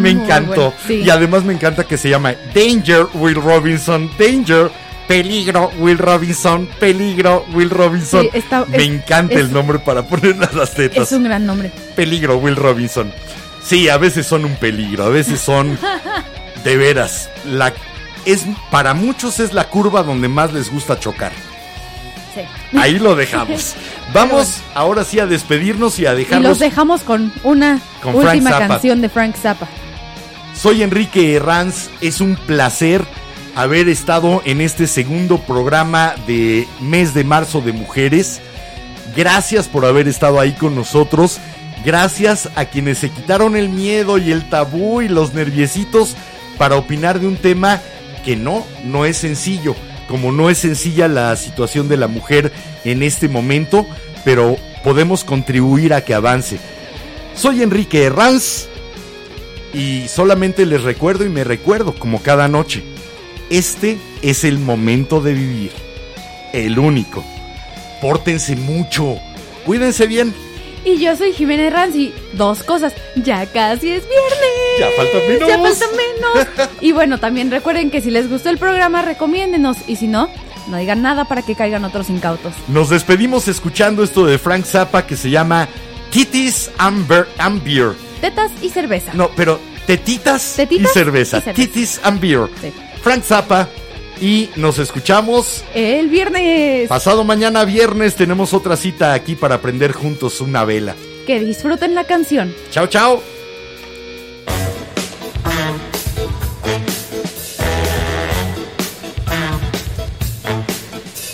Me 0.00 0.10
encantó. 0.10 0.70
buena- 0.70 0.76
sí. 0.86 0.94
Y 1.02 1.10
además 1.10 1.44
me 1.44 1.52
encanta 1.52 1.84
que 1.84 1.96
se 1.98 2.08
llama 2.08 2.34
Danger 2.54 3.06
Will 3.14 3.34
Robinson. 3.36 4.10
Danger. 4.18 4.70
Peligro 5.08 5.70
Will 5.78 5.98
Robinson. 5.98 6.68
Peligro 6.78 7.44
Will 7.52 7.68
Robinson. 7.70 8.22
Sí, 8.22 8.30
está- 8.32 8.64
me 8.66 8.76
es- 8.76 8.84
encanta 8.84 9.34
es- 9.34 9.40
el 9.40 9.52
nombre 9.52 9.80
para 9.80 10.04
ponerle 10.04 10.46
a 10.46 10.52
las 10.54 10.72
tetas. 10.72 11.02
Es 11.08 11.12
un 11.12 11.24
gran 11.24 11.44
nombre. 11.46 11.72
Peligro 11.96 12.36
Will 12.38 12.54
Robinson. 12.54 13.12
Sí, 13.64 13.88
a 13.88 13.96
veces 13.98 14.26
son 14.26 14.44
un 14.44 14.54
peligro. 14.56 15.04
A 15.04 15.08
veces 15.08 15.40
son 15.40 15.76
de 16.64 16.76
veras. 16.76 17.28
La, 17.44 17.72
es, 18.24 18.44
para 18.70 18.94
muchos 18.94 19.40
es 19.40 19.52
la 19.52 19.68
curva 19.68 20.02
donde 20.04 20.28
más 20.28 20.52
les 20.52 20.70
gusta 20.70 20.98
chocar. 21.00 21.32
Ahí 22.78 22.98
lo 22.98 23.16
dejamos. 23.16 23.74
Vamos 24.14 24.60
ahora 24.74 25.04
sí 25.04 25.18
a 25.18 25.26
despedirnos 25.26 25.98
y 25.98 26.06
a 26.06 26.14
Y 26.14 26.18
dejarlos. 26.18 26.48
los 26.50 26.58
dejamos 26.58 27.02
con 27.02 27.32
una 27.42 27.80
Con 28.02 28.14
última 28.14 28.50
canción 28.58 29.00
de 29.00 29.08
Frank 29.08 29.36
Zappa. 29.36 29.68
Soy 30.54 30.82
Enrique 30.82 31.34
Herranz. 31.34 31.88
Es 32.00 32.20
un 32.20 32.36
placer 32.36 33.04
haber 33.56 33.88
estado 33.88 34.42
en 34.44 34.60
este 34.60 34.86
segundo 34.86 35.38
programa 35.38 36.14
de 36.26 36.66
mes 36.80 37.14
de 37.14 37.24
marzo 37.24 37.60
de 37.60 37.72
mujeres. 37.72 38.40
Gracias 39.16 39.68
por 39.68 39.84
haber 39.84 40.06
estado 40.08 40.38
ahí 40.40 40.52
con 40.52 40.74
nosotros. 40.74 41.38
Gracias 41.84 42.48
a 42.56 42.66
quienes 42.66 42.98
se 42.98 43.10
quitaron 43.10 43.56
el 43.56 43.68
miedo 43.70 44.18
y 44.18 44.30
el 44.32 44.48
tabú 44.48 45.00
y 45.00 45.08
los 45.08 45.32
nerviecitos 45.34 46.14
para 46.58 46.76
opinar 46.76 47.20
de 47.20 47.26
un 47.26 47.36
tema 47.36 47.80
que 48.24 48.36
no, 48.36 48.66
no 48.84 49.06
es 49.06 49.16
sencillo. 49.16 49.74
Como 50.10 50.32
no 50.32 50.50
es 50.50 50.58
sencilla 50.58 51.06
la 51.06 51.36
situación 51.36 51.88
de 51.88 51.96
la 51.96 52.08
mujer 52.08 52.52
en 52.84 53.04
este 53.04 53.28
momento, 53.28 53.86
pero 54.24 54.56
podemos 54.82 55.22
contribuir 55.22 55.94
a 55.94 56.04
que 56.04 56.14
avance. 56.14 56.58
Soy 57.36 57.62
Enrique 57.62 58.02
Herranz. 58.02 58.66
Y 59.72 60.08
solamente 60.08 60.66
les 60.66 60.82
recuerdo 60.82 61.24
y 61.24 61.28
me 61.28 61.44
recuerdo 61.44 61.94
como 61.94 62.20
cada 62.22 62.48
noche. 62.48 62.82
Este 63.50 63.98
es 64.20 64.42
el 64.42 64.58
momento 64.58 65.20
de 65.20 65.34
vivir. 65.34 65.70
El 66.52 66.80
único. 66.80 67.24
Pórtense 68.02 68.56
mucho. 68.56 69.16
Cuídense 69.64 70.08
bien. 70.08 70.34
Y 70.84 70.98
yo 70.98 71.14
soy 71.16 71.32
Jiménez 71.32 71.72
Ranzi. 71.72 72.12
Dos 72.34 72.62
cosas. 72.62 72.92
Ya 73.16 73.44
casi 73.46 73.90
es 73.90 74.02
viernes. 74.08 74.78
Ya 74.78 74.86
falta 74.96 75.18
menos. 75.28 75.48
Ya 75.48 75.58
falta 75.58 75.86
menos. 75.96 76.70
y 76.80 76.92
bueno, 76.92 77.18
también 77.18 77.50
recuerden 77.50 77.90
que 77.90 78.00
si 78.00 78.10
les 78.10 78.28
gustó 78.30 78.48
el 78.50 78.58
programa, 78.58 79.02
recomiéndenos. 79.02 79.76
Y 79.86 79.96
si 79.96 80.06
no, 80.08 80.28
no 80.68 80.76
digan 80.78 81.02
nada 81.02 81.26
para 81.26 81.42
que 81.42 81.54
caigan 81.54 81.84
otros 81.84 82.08
incautos. 82.10 82.54
Nos 82.68 82.88
despedimos 82.88 83.46
escuchando 83.48 84.02
esto 84.02 84.24
de 84.24 84.38
Frank 84.38 84.64
Zappa 84.64 85.06
que 85.06 85.16
se 85.16 85.28
llama 85.30 85.68
Titties 86.10 86.70
and, 86.78 87.06
Beer- 87.08 87.28
and 87.38 87.62
Beer. 87.62 87.92
Tetas 88.20 88.50
y 88.62 88.70
cerveza. 88.70 89.12
No, 89.14 89.30
pero 89.36 89.58
tetitas, 89.86 90.54
Tetitas 90.56 90.90
y, 90.90 90.94
cerveza. 90.94 91.38
y 91.38 91.40
cerveza. 91.40 91.54
Titties 91.54 92.00
and 92.04 92.20
Beer. 92.20 92.48
Sí. 92.60 92.72
Frank 93.02 93.22
Zappa. 93.24 93.68
Y 94.20 94.50
nos 94.56 94.78
escuchamos 94.78 95.64
El 95.74 96.08
viernes. 96.08 96.88
pasado 96.88 97.24
mañana 97.24 97.64
viernes. 97.64 98.14
Tenemos 98.16 98.52
otra 98.52 98.76
cita 98.76 99.14
aquí 99.14 99.34
para 99.34 99.56
aprender 99.56 99.92
juntos 99.92 100.40
una 100.40 100.64
vela. 100.64 100.94
Que 101.26 101.40
disfruten 101.40 101.94
la 101.94 102.04
canción. 102.04 102.54
Chao, 102.70 102.86
chao. 102.86 103.22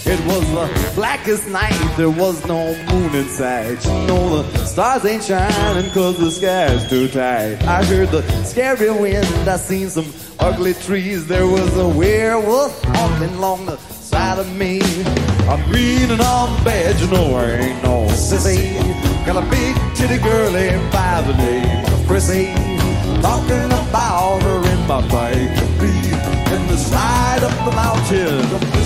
It 0.08 0.20
was 0.26 0.85
blackest 0.96 1.46
night, 1.48 1.94
there 1.98 2.08
was 2.08 2.44
no 2.46 2.74
moon 2.86 3.14
in 3.14 3.28
sight. 3.28 3.84
You 3.84 4.06
know 4.08 4.42
the 4.42 4.64
stars 4.64 5.04
ain't 5.04 5.22
shining 5.22 5.90
cause 5.92 6.18
the 6.18 6.30
sky's 6.30 6.88
too 6.88 7.06
tight. 7.06 7.62
I 7.64 7.84
heard 7.84 8.08
the 8.08 8.22
scary 8.44 8.90
wind, 8.90 9.26
I 9.46 9.58
seen 9.58 9.90
some 9.90 10.10
ugly 10.40 10.72
trees. 10.72 11.26
There 11.26 11.46
was 11.46 11.76
a 11.76 11.86
werewolf 11.86 12.82
walking 12.86 13.34
along 13.36 13.66
the 13.66 13.76
side 13.76 14.38
of 14.38 14.50
me. 14.56 14.80
I'm 15.50 15.62
green 15.70 16.10
and 16.10 16.22
I'm 16.22 16.64
bad, 16.64 16.98
you 16.98 17.08
know 17.08 17.36
I 17.36 17.44
ain't 17.50 17.82
no 17.84 18.06
sissy. 18.08 18.72
Got 19.26 19.36
a 19.44 19.50
big 19.50 19.76
titty 19.94 20.16
girlie 20.22 20.70
by 20.90 21.20
the 21.26 21.36
name 21.36 21.84
of 21.92 22.06
Chrissy. 22.06 22.54
Talking 23.20 23.66
about 23.66 24.40
her 24.42 24.60
in 24.72 24.80
my 24.88 25.06
bike. 25.08 25.56
In 26.56 26.66
the 26.68 26.76
side 26.78 27.42
of 27.42 27.52
the 27.66 27.72
mountain 27.72 28.85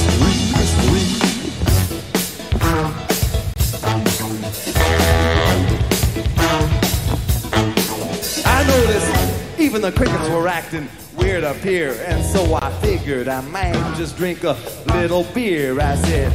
even 9.59 9.83
the 9.83 9.93
crickets 9.93 10.29
were 10.31 10.49
acting 10.49 10.89
weird 11.17 11.45
up 11.45 11.57
here, 11.57 11.93
and 12.07 12.25
so 12.25 12.55
I 12.55 12.73
figured 12.81 13.29
I 13.29 13.41
might 13.43 13.73
just 13.97 14.17
drink 14.17 14.43
a 14.43 14.57
little 14.87 15.25
beer. 15.33 15.81
I 15.81 15.95
said, 15.97 16.33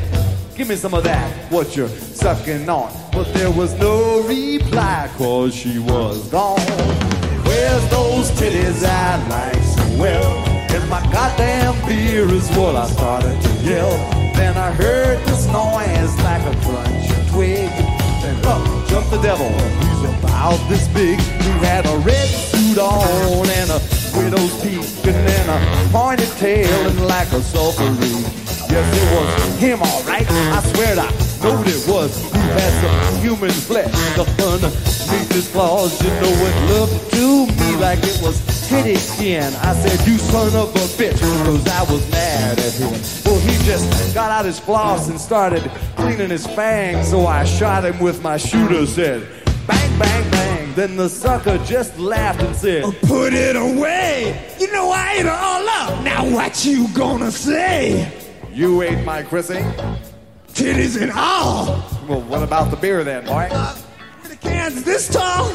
Give 0.55 0.69
me 0.69 0.77
some 0.77 0.93
of 0.93 1.03
that, 1.03 1.51
what 1.51 1.75
you're 1.75 1.89
sucking 1.89 2.69
on. 2.69 2.89
But 3.11 3.33
there 3.33 3.51
was 3.51 3.77
no 3.77 4.21
reply, 4.21 5.11
cause 5.17 5.53
she 5.53 5.79
was 5.79 6.29
gone. 6.29 6.59
Where's 7.45 7.89
those 7.89 8.31
titties 8.31 8.85
I 8.85 9.27
like 9.27 9.61
so 9.61 10.01
well? 10.01 10.31
And 10.71 10.89
my 10.89 11.01
goddamn 11.11 11.75
beer 11.85 12.23
is 12.31 12.49
what 12.51 12.77
I 12.77 12.87
started 12.87 13.41
to 13.41 13.49
yell. 13.63 13.91
Then 14.33 14.55
I 14.55 14.71
heard 14.71 15.19
this 15.25 15.45
noise 15.47 16.15
like 16.23 16.41
a 16.41 16.57
crunch 16.61 17.31
twig. 17.31 17.69
Then 18.21 18.37
up 18.45 18.61
uh, 18.65 18.87
jumped 18.87 19.11
the 19.11 19.21
devil. 19.21 19.94
About 20.35 20.69
this 20.69 20.87
big. 20.89 21.17
He 21.17 21.49
had 21.63 21.85
a 21.87 21.97
red 21.99 22.27
suit 22.27 22.77
on 22.77 23.47
and 23.49 23.71
a 23.71 23.79
widow's 24.13 24.53
peak 24.61 24.83
and 25.07 25.15
then 25.25 25.49
a 25.49 25.89
pointed 25.91 26.29
tail 26.37 26.87
and 26.87 27.07
like 27.07 27.29
a 27.29 27.39
sulphurine. 27.39 28.21
Yes, 28.69 28.85
it 28.93 29.07
was 29.15 29.59
him, 29.59 29.81
all 29.81 30.03
right. 30.03 30.27
I 30.29 30.61
swear 30.61 30.99
I 30.99 31.09
knowed 31.41 31.65
it 31.67 31.87
was. 31.87 32.19
He 32.31 32.37
had 32.37 32.73
some 32.83 33.21
human 33.21 33.49
flesh 33.49 33.95
up 34.19 34.27
underneath 34.39 35.31
his 35.31 35.47
claws. 35.51 35.99
You 36.03 36.09
know 36.09 36.33
it 36.49 36.57
looked 36.69 37.11
to 37.13 37.45
me 37.47 37.75
like 37.77 37.99
it 38.03 38.19
was 38.21 38.37
titty 38.67 38.97
skin. 38.97 39.51
I 39.63 39.73
said, 39.73 40.05
you 40.05 40.17
son 40.17 40.47
of 40.47 40.75
a 40.75 40.87
bitch, 40.99 41.19
cause 41.45 41.67
I 41.69 41.81
was 41.91 42.11
mad 42.11 42.59
at 42.59 42.73
him. 42.73 42.91
Well, 43.25 43.39
he 43.39 43.55
just 43.65 44.13
got 44.13 44.29
out 44.29 44.45
his 44.45 44.59
floss 44.59 45.07
and 45.09 45.19
started 45.19 45.63
cleaning 45.95 46.29
his 46.29 46.45
fangs. 46.45 47.09
So 47.09 47.25
I 47.25 47.45
shot 47.45 47.85
him 47.85 47.97
with 47.99 48.21
my 48.21 48.37
shooter, 48.37 48.85
said, 48.85 49.27
bang, 49.67 49.99
bang, 49.99 50.31
bang. 50.31 50.73
Then 50.73 50.95
the 50.97 51.09
sucker 51.09 51.57
just 51.59 51.97
laughed 51.97 52.41
and 52.41 52.55
said, 52.55 52.83
uh, 52.83 52.91
Put 53.03 53.33
it 53.33 53.55
away. 53.55 54.55
You 54.59 54.71
know 54.71 54.91
I 54.91 55.13
ate 55.13 55.19
it 55.21 55.27
all 55.27 55.67
up. 55.67 56.03
Now 56.03 56.29
what 56.29 56.65
you 56.65 56.87
gonna 56.93 57.31
say? 57.31 58.11
you 58.51 58.81
ate 58.81 59.03
my 59.03 59.21
Chrissy? 59.21 59.63
Titties 60.53 61.01
and 61.01 61.11
all. 61.11 61.65
Well, 62.07 62.21
what 62.21 62.41
about 62.41 62.71
the 62.71 62.77
beer 62.77 63.03
then, 63.03 63.25
boy? 63.25 63.49
Uh, 63.51 63.77
the 64.29 64.35
cans 64.37 64.83
this 64.83 65.09
tall. 65.09 65.51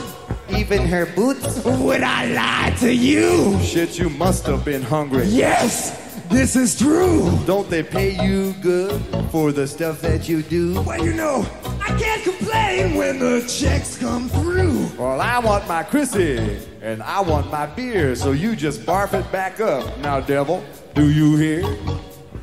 Even 0.51 0.85
her 0.87 1.07
boots? 1.07 1.65
Would 1.65 2.03
I 2.03 2.27
lie 2.27 2.77
to 2.81 2.93
you? 2.93 3.59
Shit, 3.63 3.99
you 3.99 4.11
must 4.11 4.47
have 4.47 4.65
been 4.65 4.83
hungry. 4.83 5.25
Yes, 5.27 6.10
this 6.31 6.57
is 6.57 6.79
true. 6.79 7.39
Don't 7.45 7.69
they 7.69 7.83
pay 7.83 8.25
you 8.25 8.55
good 8.63 9.03
for 9.31 9.53
the 9.53 9.67
stuff 9.67 10.01
that 10.01 10.29
you 10.29 10.43
do? 10.43 10.81
Well, 10.83 11.05
you 11.05 11.13
know, 11.13 11.47
I 11.81 11.99
can't 11.99 12.23
complain 12.23 12.95
when 12.95 13.19
the 13.19 13.43
checks 13.47 13.99
come 13.99 14.29
through. 14.29 14.89
Well, 14.99 15.21
I 15.21 15.39
want 15.39 15.67
my 15.69 15.83
Chrissy, 15.83 16.59
and 16.81 17.03
I 17.03 17.21
want 17.21 17.51
my 17.51 17.67
beer, 17.67 18.15
so 18.15 18.33
you 18.33 18.57
just 18.57 18.81
barf 18.87 19.13
it 19.13 19.31
back 19.33 19.61
up. 19.61 19.99
Now, 19.99 20.21
devil, 20.21 20.65
do 20.95 21.11
you 21.11 21.37
hear? 21.37 21.63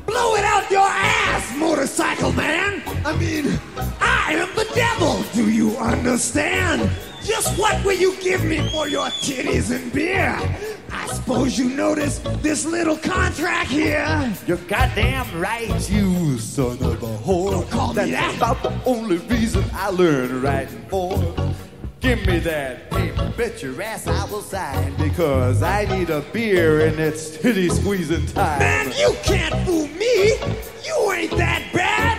Blow 0.06 0.36
it 0.36 0.44
out 0.44 0.70
your 0.70 0.86
ass, 0.88 1.56
motorcycle 1.56 2.32
man. 2.32 2.82
I 3.04 3.16
mean, 3.16 3.58
I 4.00 4.34
am 4.34 4.54
the 4.54 4.70
devil. 4.74 5.22
Do 5.32 5.50
you 5.50 5.76
understand? 5.76 6.90
Just 7.28 7.58
what 7.58 7.84
will 7.84 7.92
you 7.92 8.16
give 8.22 8.42
me 8.42 8.66
for 8.70 8.88
your 8.88 9.08
titties 9.20 9.70
and 9.70 9.92
beer? 9.92 10.34
I 10.90 11.06
suppose 11.08 11.58
you 11.58 11.68
notice 11.68 12.20
this 12.40 12.64
little 12.64 12.96
contract 12.96 13.68
here. 13.68 14.34
You're 14.46 14.56
goddamn 14.56 15.38
right, 15.38 15.68
you 15.90 16.38
son 16.38 16.82
of 16.82 17.02
a 17.02 17.06
whore. 17.18 17.50
Don't 17.50 17.70
call 17.70 17.88
me 17.88 18.10
That's 18.10 18.10
that. 18.10 18.36
about 18.38 18.62
the 18.62 18.72
only 18.86 19.18
reason 19.18 19.62
I 19.74 19.90
learned 19.90 20.42
writing 20.42 20.82
for. 20.88 21.18
Give 22.00 22.24
me 22.26 22.38
that 22.38 22.90
paper, 22.90 23.30
bet 23.36 23.62
your 23.62 23.82
ass 23.82 24.06
I 24.06 24.24
will 24.30 24.40
sign 24.40 24.94
because 24.94 25.62
I 25.62 25.84
need 25.84 26.08
a 26.08 26.22
beer 26.32 26.86
and 26.86 26.98
it's 26.98 27.36
titty 27.36 27.68
squeezing 27.68 28.24
time. 28.28 28.58
Man, 28.58 28.90
you 28.98 29.14
can't 29.22 29.54
fool 29.66 29.86
me. 29.86 30.38
You 30.82 31.12
ain't 31.12 31.36
that 31.36 31.62
bad. 31.74 32.17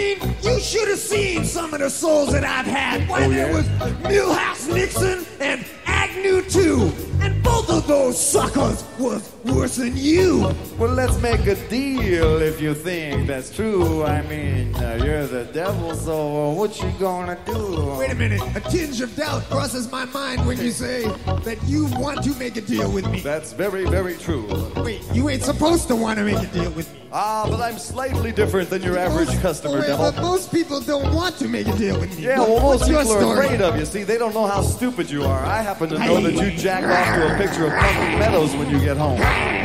Mean, 0.00 0.34
you 0.42 0.58
should 0.60 0.88
have 0.88 0.98
seen 0.98 1.44
some 1.44 1.74
of 1.74 1.80
the 1.80 1.90
souls 1.90 2.32
that 2.32 2.42
I've 2.44 2.64
had. 2.66 3.06
Why, 3.08 3.24
Oh, 3.24 3.28
there 3.28 3.50
yeah? 3.50 3.54
was 3.54 3.66
Milhouse 3.68 4.72
Nixon 4.72 5.26
and 5.40 5.64
Agnew 5.86 6.42
too. 6.42 6.90
And 7.22 7.42
both 7.42 7.68
of 7.70 7.86
those 7.86 8.18
suckers 8.20 8.84
was 8.98 9.32
worse 9.44 9.76
than 9.76 9.96
you. 9.96 10.52
Well, 10.78 10.90
let's 10.92 11.20
make 11.20 11.46
a 11.46 11.54
deal 11.68 12.40
if 12.42 12.60
you 12.60 12.74
think 12.74 13.26
that's 13.26 13.54
true. 13.54 14.04
I 14.04 14.22
mean, 14.22 14.74
uh, 14.76 15.00
you're 15.04 15.26
the 15.26 15.44
devil, 15.52 15.94
so 15.94 16.50
uh, 16.50 16.54
what 16.54 16.80
you 16.82 16.90
gonna 16.98 17.38
do? 17.46 17.96
Wait 17.98 18.10
a 18.10 18.14
minute. 18.14 18.40
A 18.56 18.60
tinge 18.60 19.00
of 19.00 19.14
doubt 19.16 19.42
crosses 19.44 19.90
my 19.90 20.04
mind 20.06 20.46
when 20.46 20.58
you 20.60 20.70
say 20.70 21.02
that 21.44 21.58
you 21.64 21.86
want 21.98 22.22
to 22.24 22.34
make 22.38 22.56
a 22.56 22.60
deal 22.62 22.90
with 22.90 23.06
me. 23.10 23.20
That's 23.20 23.52
very, 23.52 23.84
very 23.86 24.16
true. 24.16 24.46
Wait, 24.76 25.02
you 25.12 25.28
ain't 25.28 25.42
supposed 25.42 25.88
to 25.88 25.96
want 25.96 26.18
to 26.18 26.24
make 26.24 26.38
a 26.42 26.46
deal 26.52 26.70
with 26.72 26.90
me. 26.92 26.96
Ah, 27.12 27.44
but 27.50 27.60
I'm 27.60 27.76
slightly 27.76 28.30
different 28.30 28.70
than 28.70 28.82
your 28.82 28.96
average 28.96 29.26
Most- 29.28 29.42
customer, 29.42 29.80
wait, 29.80 29.88
devil. 29.88 30.12
But 30.12 30.22
most 30.22 30.52
people 30.52 30.80
don't 30.80 31.12
want 31.12 31.36
to 31.38 31.48
make 31.48 31.66
a 31.66 31.76
deal 31.76 31.98
with 31.98 32.16
me. 32.16 32.22
Yeah, 32.24 32.38
well, 32.38 32.60
most 32.60 32.84
people 32.84 33.00
are 33.00 33.04
story? 33.04 33.46
afraid 33.46 33.60
of 33.60 33.76
you. 33.76 33.84
See, 33.84 34.04
they 34.04 34.16
don't 34.16 34.32
know 34.32 34.46
how 34.46 34.62
stupid 34.62 35.10
you 35.10 35.24
are. 35.24 35.44
I 35.44 35.60
happen 35.60 35.88
to 35.90 35.98
know 35.98 36.20
that 36.20 36.34
you 36.34 36.56
jack 36.56 36.84
off 36.98 37.09
to 37.14 37.34
a 37.34 37.36
picture 37.36 37.66
of 37.66 37.72
Pumpkin 37.72 38.18
Meadows 38.18 38.54
when 38.56 38.70
you 38.70 38.80
get 38.80 38.96
home. 38.96 39.20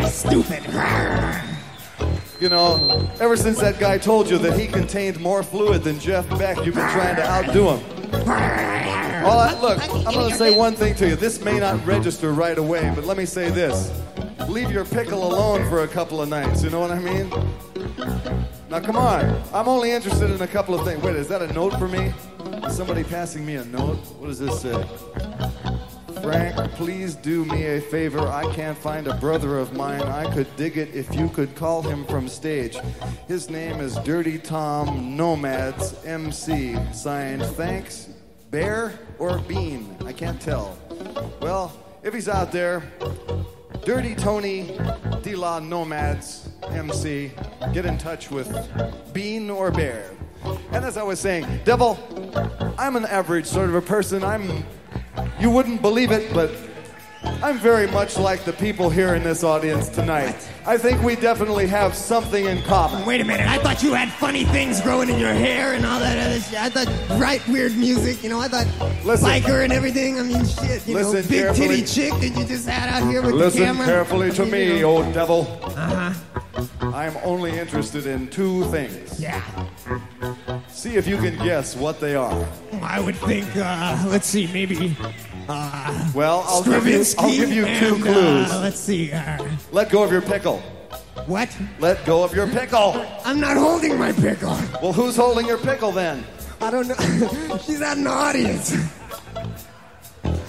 Stupid. 0.09 0.63
You 2.39 2.49
know, 2.49 3.09
ever 3.19 3.37
since 3.37 3.59
that 3.61 3.79
guy 3.79 3.97
told 3.97 4.29
you 4.29 4.37
that 4.39 4.59
he 4.59 4.67
contained 4.67 5.19
more 5.19 5.41
fluid 5.43 5.83
than 5.83 5.99
Jeff 5.99 6.27
Beck, 6.37 6.57
you've 6.65 6.75
been 6.75 6.89
trying 6.89 7.15
to 7.15 7.27
outdo 7.27 7.69
him. 7.69 7.83
All 9.25 9.37
right, 9.37 9.57
look, 9.61 9.81
I'm 10.05 10.13
going 10.13 10.29
to 10.29 10.35
say 10.35 10.55
one 10.55 10.75
thing 10.75 10.95
to 10.95 11.07
you. 11.07 11.15
This 11.15 11.41
may 11.41 11.59
not 11.59 11.83
register 11.85 12.33
right 12.33 12.57
away, 12.57 12.91
but 12.93 13.05
let 13.05 13.17
me 13.17 13.25
say 13.25 13.49
this. 13.49 13.91
Leave 14.47 14.69
your 14.71 14.85
pickle 14.85 15.25
alone 15.27 15.67
for 15.69 15.83
a 15.83 15.87
couple 15.87 16.21
of 16.21 16.29
nights. 16.29 16.61
You 16.63 16.69
know 16.69 16.79
what 16.79 16.91
I 16.91 16.99
mean? 16.99 17.29
Now, 18.69 18.79
come 18.79 18.97
on. 18.97 19.41
I'm 19.53 19.67
only 19.67 19.91
interested 19.91 20.29
in 20.29 20.41
a 20.41 20.47
couple 20.47 20.75
of 20.75 20.85
things. 20.85 21.01
Wait, 21.01 21.15
is 21.15 21.27
that 21.29 21.41
a 21.41 21.51
note 21.53 21.73
for 21.79 21.87
me? 21.87 22.13
Somebody 22.69 23.03
passing 23.03 23.45
me 23.45 23.55
a 23.55 23.65
note? 23.65 23.97
What 24.19 24.27
does 24.27 24.39
this 24.39 24.61
say? 24.61 24.85
Frank, 26.25 26.55
please 26.71 27.13
do 27.13 27.45
me 27.45 27.67
a 27.67 27.79
favor. 27.79 28.19
I 28.19 28.51
can't 28.55 28.75
find 28.75 29.07
a 29.07 29.13
brother 29.13 29.59
of 29.59 29.73
mine. 29.73 30.01
I 30.01 30.33
could 30.33 30.47
dig 30.57 30.75
it 30.75 30.89
if 30.95 31.13
you 31.13 31.29
could 31.29 31.53
call 31.53 31.83
him 31.83 32.03
from 32.05 32.27
stage. 32.27 32.79
His 33.27 33.47
name 33.47 33.79
is 33.79 33.95
Dirty 33.97 34.39
Tom 34.39 35.15
Nomads 35.15 36.03
MC. 36.03 36.77
Signed, 36.93 37.43
thanks, 37.43 38.09
Bear 38.49 38.97
or 39.19 39.37
Bean? 39.37 39.95
I 40.03 40.13
can't 40.13 40.41
tell. 40.41 40.75
Well, 41.41 41.71
if 42.01 42.11
he's 42.11 42.27
out 42.27 42.51
there, 42.51 42.81
Dirty 43.83 44.15
Tony 44.15 44.75
De 45.21 45.35
La 45.35 45.59
Nomads 45.59 46.49
MC, 46.71 47.33
get 47.71 47.85
in 47.85 47.99
touch 47.99 48.31
with 48.31 48.49
Bean 49.13 49.51
or 49.51 49.69
Bear. 49.69 50.09
And 50.71 50.83
as 50.83 50.97
I 50.97 51.03
was 51.03 51.19
saying, 51.19 51.45
Devil, 51.65 51.99
I'm 52.79 52.95
an 52.95 53.05
average 53.05 53.45
sort 53.45 53.69
of 53.69 53.75
a 53.75 53.81
person. 53.81 54.23
I'm, 54.23 54.65
you 55.39 55.49
wouldn't 55.49 55.81
believe 55.81 56.11
it, 56.11 56.33
but 56.33 56.51
I'm 57.41 57.57
very 57.57 57.87
much 57.87 58.17
like 58.17 58.43
the 58.45 58.53
people 58.53 58.89
here 58.89 59.15
in 59.15 59.23
this 59.23 59.43
audience 59.43 59.89
tonight. 59.89 60.35
I 60.65 60.77
think 60.77 61.01
we 61.01 61.15
definitely 61.15 61.67
have 61.67 61.95
something 61.95 62.45
in 62.45 62.61
common. 62.63 63.05
Wait 63.05 63.19
a 63.21 63.25
minute. 63.25 63.47
I 63.47 63.57
thought 63.59 63.81
you 63.83 63.93
had 63.93 64.09
funny 64.09 64.45
things 64.45 64.79
growing 64.81 65.09
in 65.09 65.17
your 65.19 65.33
hair 65.33 65.73
and 65.73 65.85
all 65.85 65.99
that 65.99 66.17
other 66.23 66.39
shit. 66.39 66.59
I 66.59 66.69
thought 66.69 66.87
right 67.19 67.45
weird 67.47 67.75
music. 67.77 68.23
You 68.23 68.29
know, 68.29 68.39
I 68.39 68.47
thought 68.47 68.67
Listen. 69.03 69.27
biker 69.29 69.63
and 69.63 69.73
everything. 69.73 70.19
I 70.19 70.23
mean, 70.23 70.45
shit. 70.45 70.87
You 70.87 70.95
know, 70.95 71.09
Listen 71.09 71.29
big 71.29 71.41
carefully. 71.43 71.67
titty 71.67 71.85
chick 71.85 72.13
that 72.13 72.39
you 72.39 72.45
just 72.45 72.67
had 72.67 72.89
out 72.89 73.09
here 73.09 73.21
with 73.21 73.31
the 73.31 73.51
camera. 73.59 73.73
Listen 73.79 73.85
carefully 73.85 74.31
to 74.31 74.41
I 74.41 74.45
mean, 74.45 74.51
me, 74.51 74.75
you 74.77 74.81
know. 74.81 74.97
old 74.97 75.13
devil. 75.13 75.47
Uh-huh. 75.63 76.34
I'm 76.81 77.17
only 77.23 77.57
interested 77.57 78.05
in 78.07 78.27
two 78.29 78.63
things. 78.71 79.19
Yeah. 79.19 79.41
See 80.69 80.95
if 80.95 81.07
you 81.07 81.17
can 81.17 81.37
guess 81.43 81.75
what 81.75 81.99
they 81.99 82.15
are. 82.15 82.47
I 82.81 82.99
would 82.99 83.15
think. 83.17 83.45
Uh, 83.55 84.03
let's 84.07 84.27
see, 84.27 84.47
maybe. 84.53 84.95
Uh, 85.49 86.11
Well, 86.13 86.43
I'll 86.47 86.63
give 86.63 86.87
you, 86.87 87.03
I'll 87.17 87.29
give 87.31 87.49
you 87.51 87.65
two 87.79 87.95
and, 87.95 88.03
clues. 88.03 88.51
Uh, 88.51 88.59
let's 88.61 88.79
see. 88.79 89.11
Uh, 89.11 89.37
Let 89.71 89.89
go 89.89 90.03
of 90.03 90.11
your 90.11 90.21
pickle. 90.21 90.59
what? 91.27 91.55
Let 91.79 92.05
go 92.05 92.23
of 92.23 92.33
your 92.33 92.47
pickle. 92.47 93.05
I'm 93.25 93.39
not 93.39 93.57
holding 93.57 93.97
my 93.97 94.11
pickle. 94.13 94.57
Well, 94.81 94.93
who's 94.93 95.15
holding 95.15 95.45
your 95.47 95.57
pickle 95.57 95.91
then? 95.91 96.23
I 96.61 96.71
don't 96.71 96.87
know. 96.87 97.57
She's 97.65 97.81
out 97.81 97.97
in 97.97 98.03
the 98.05 98.09
audience. 98.11 98.73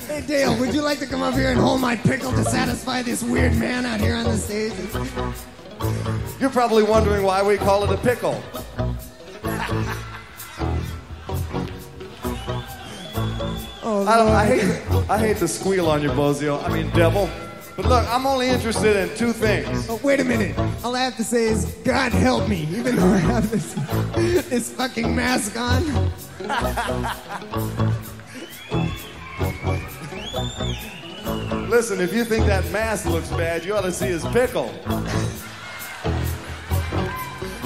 Hey 0.06 0.20
Dale, 0.26 0.56
would 0.60 0.72
you 0.72 0.82
like 0.82 0.98
to 1.00 1.06
come 1.06 1.22
up 1.22 1.34
here 1.34 1.50
and 1.50 1.58
hold 1.58 1.80
my 1.80 1.96
pickle 1.96 2.30
to 2.32 2.44
satisfy 2.44 3.02
this 3.02 3.22
weird 3.22 3.54
man 3.56 3.84
out 3.84 4.00
here 4.00 4.14
on 4.14 4.24
the 4.24 4.36
stage? 4.36 4.72
You're 6.40 6.50
probably 6.50 6.82
wondering 6.82 7.22
why 7.22 7.42
we 7.42 7.56
call 7.56 7.84
it 7.84 7.90
a 7.90 7.96
pickle. 7.96 8.42
Oh, 13.88 14.04
I, 14.06 14.16
don't, 14.16 14.32
I, 14.32 14.44
hate, 14.44 15.10
I 15.10 15.18
hate 15.18 15.36
to 15.38 15.48
squeal 15.48 15.88
on 15.88 16.02
you, 16.02 16.10
Bozio. 16.10 16.62
I 16.62 16.68
mean, 16.72 16.90
devil. 16.90 17.30
But 17.76 17.86
look, 17.86 18.06
I'm 18.08 18.26
only 18.26 18.48
interested 18.48 18.96
in 18.96 19.16
two 19.16 19.32
things. 19.32 19.86
Oh, 19.88 20.00
wait 20.02 20.18
a 20.18 20.24
minute. 20.24 20.58
All 20.82 20.96
I 20.96 21.00
have 21.00 21.16
to 21.18 21.24
say 21.24 21.44
is, 21.44 21.66
God 21.84 22.10
help 22.12 22.48
me, 22.48 22.66
even 22.70 22.96
though 22.96 23.12
I 23.12 23.18
have 23.18 23.50
this, 23.50 23.74
this 24.48 24.72
fucking 24.72 25.14
mask 25.14 25.56
on. 25.58 25.84
Listen, 31.68 32.00
if 32.00 32.14
you 32.14 32.24
think 32.24 32.46
that 32.46 32.64
mask 32.72 33.06
looks 33.06 33.28
bad, 33.30 33.64
you 33.64 33.74
ought 33.74 33.82
to 33.82 33.92
see 33.92 34.06
his 34.06 34.24
pickle. 34.26 34.72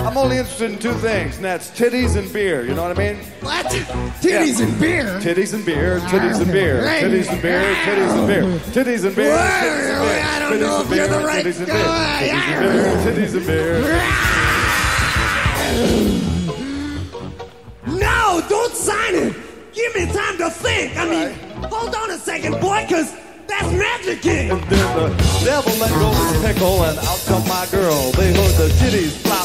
I'm 0.01 0.17
only 0.17 0.39
interested 0.39 0.71
in 0.73 0.79
two 0.79 0.95
things, 0.95 1.37
and 1.37 1.45
that's 1.45 1.71
titties 1.71 2.17
and 2.17 2.33
beer. 2.33 2.65
You 2.65 2.75
know 2.75 2.83
what 2.83 2.99
I 2.99 3.13
mean? 3.13 3.17
What? 3.43 3.67
Titties 3.67 4.59
Yeah. 4.59 4.65
and 4.67 4.81
beer? 4.81 5.05
Titties 5.21 5.53
and 5.55 5.65
beer, 5.65 6.01
titties 6.01 6.41
and 6.41 6.51
beer, 6.53 6.83
titties 6.83 7.29
and 7.31 7.43
beer, 7.43 7.63
titties 7.85 8.13
and 8.19 8.27
beer, 8.27 8.43
titties 8.73 9.05
and 9.05 9.15
beer, 9.15 9.35
titties 9.35 9.85
and 9.85 10.07
beer, 10.07 10.23
I 10.33 10.39
don't 10.41 10.53
titties 10.53 10.61
know 10.61 10.81
and 10.81 10.91
if 10.91 10.97
you're 10.97 11.07
the 11.07 11.17
beer, 11.19 11.27
right 11.27 11.47
and 11.47 11.67
guy. 11.67 12.29
titties 13.05 13.35
and 13.37 13.47
beer, 13.47 13.77
titties 13.77 13.87
and 13.87 13.91
beer. 13.91 14.01
No, 17.87 18.43
don't 18.49 18.75
sign 18.75 19.15
it. 19.15 19.35
Give 19.73 19.95
me 19.95 20.07
time 20.13 20.37
to 20.39 20.51
think. 20.51 20.97
I 20.97 21.09
mean, 21.09 21.33
hold 21.65 21.95
on 21.95 22.11
a 22.11 22.19
second, 22.19 22.61
boy, 22.61 22.85
because 22.87 23.13
that's 23.47 23.67
Magic 23.73 24.21
King. 24.23 24.49
Then 24.49 24.61
the 24.69 25.43
devil 25.45 25.73
let 25.81 25.91
go 25.91 26.09
of 26.11 26.33
his 26.33 26.43
pickle, 26.45 26.83
and 26.85 26.99
out 26.99 27.21
come 27.27 27.47
my 27.49 27.67
girl. 27.71 28.11
They 28.13 28.33
heard 28.33 28.55
the 28.57 28.69
titties 28.79 29.13
flop, 29.27 29.40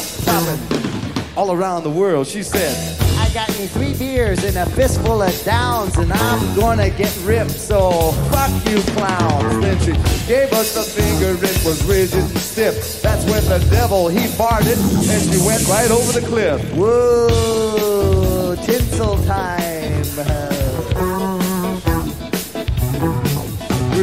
all 1.36 1.52
around 1.52 1.82
the 1.82 1.90
world. 1.90 2.26
She 2.26 2.42
said, 2.42 2.76
I 3.18 3.32
got 3.32 3.48
me 3.58 3.66
three 3.66 3.94
beers 3.94 4.44
and 4.44 4.56
a 4.56 4.66
fistful 4.66 5.22
of 5.22 5.44
downs, 5.44 5.96
and 5.96 6.12
I'm 6.12 6.56
gonna 6.56 6.90
get 6.90 7.16
ripped, 7.24 7.52
so 7.52 8.12
fuck 8.30 8.50
you 8.68 8.80
clowns. 8.92 9.60
Then 9.62 9.78
she 9.80 9.92
gave 10.26 10.52
us 10.52 10.74
the 10.74 10.82
finger, 10.82 11.32
it 11.32 11.64
was 11.64 11.82
rigid 11.84 12.20
and 12.20 12.38
stiff. 12.38 13.00
That's 13.00 13.24
when 13.24 13.44
the 13.44 13.66
devil, 13.70 14.08
he 14.08 14.26
farted, 14.26 14.76
and 15.08 15.22
she 15.32 15.46
went 15.46 15.66
right 15.68 15.90
over 15.90 16.20
the 16.20 16.26
cliff. 16.26 16.60
Whoa, 16.74 18.56
tinsel 18.64 19.16
time. 19.24 20.55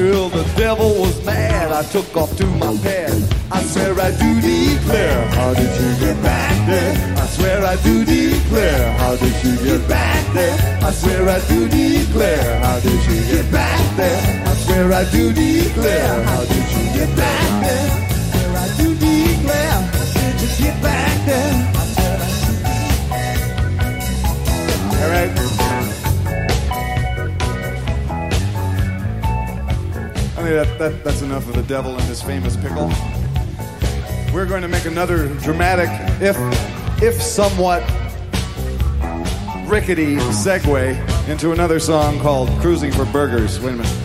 Well, 0.03 0.27
the 0.27 0.43
devil 0.57 0.99
was 0.99 1.15
mad. 1.23 1.71
I 1.71 1.81
took 1.83 2.17
off 2.17 2.35
to 2.35 2.45
my 2.45 2.75
pad. 2.83 3.15
I 3.49 3.63
swear 3.63 3.97
I 3.97 4.11
do 4.11 4.41
declare. 4.41 5.25
How 5.31 5.53
did 5.53 5.71
you 5.79 5.95
get 5.97 6.21
back 6.21 6.67
there? 6.67 7.15
I 7.15 7.25
swear 7.27 7.63
I 7.63 7.77
do 7.77 8.03
declare. 8.03 8.91
How 8.97 9.15
did 9.15 9.33
you 9.45 9.55
get 9.63 9.87
back 9.87 10.33
there? 10.33 10.55
I 10.83 10.91
swear 10.91 11.29
I 11.29 11.39
do 11.47 11.69
declare. 11.69 12.59
How 12.59 12.81
did 12.81 12.99
you 13.07 13.21
get 13.31 13.49
back 13.49 13.95
there? 13.95 14.43
I 14.45 14.53
swear 14.55 14.91
I 14.91 15.05
do 15.09 15.31
declare. 15.31 16.23
How 16.25 16.43
did 16.43 16.65
you 16.67 16.83
get 16.99 17.15
back 17.15 17.65
there? 17.65 17.87
I 17.95 18.27
swear 18.27 18.55
I 18.59 18.67
do 18.75 18.93
declare. 18.95 19.81
How 19.95 20.35
did 20.35 20.51
you 20.59 20.65
get 20.65 20.81
back 20.83 21.25
there? 21.25 21.53
All 25.01 25.09
right. 25.09 25.42
That, 30.51 30.77
that, 30.77 31.03
that's 31.03 31.21
enough 31.21 31.47
of 31.47 31.55
the 31.55 31.63
devil 31.63 31.93
and 31.93 32.03
his 32.03 32.21
famous 32.21 32.55
pickle. 32.55 32.91
We're 34.33 34.45
going 34.45 34.61
to 34.61 34.67
make 34.67 34.85
another 34.85 35.29
dramatic, 35.39 35.89
if, 36.21 36.37
if 37.01 37.21
somewhat 37.21 37.81
rickety 39.67 40.17
segue 40.17 41.27
into 41.27 41.53
another 41.53 41.79
song 41.79 42.19
called 42.19 42.49
Cruising 42.61 42.91
for 42.91 43.05
Burgers. 43.05 43.59
Wait 43.59 43.73
a 43.73 43.77
minute. 43.77 43.99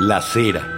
La 0.00 0.20
cera, 0.20 0.77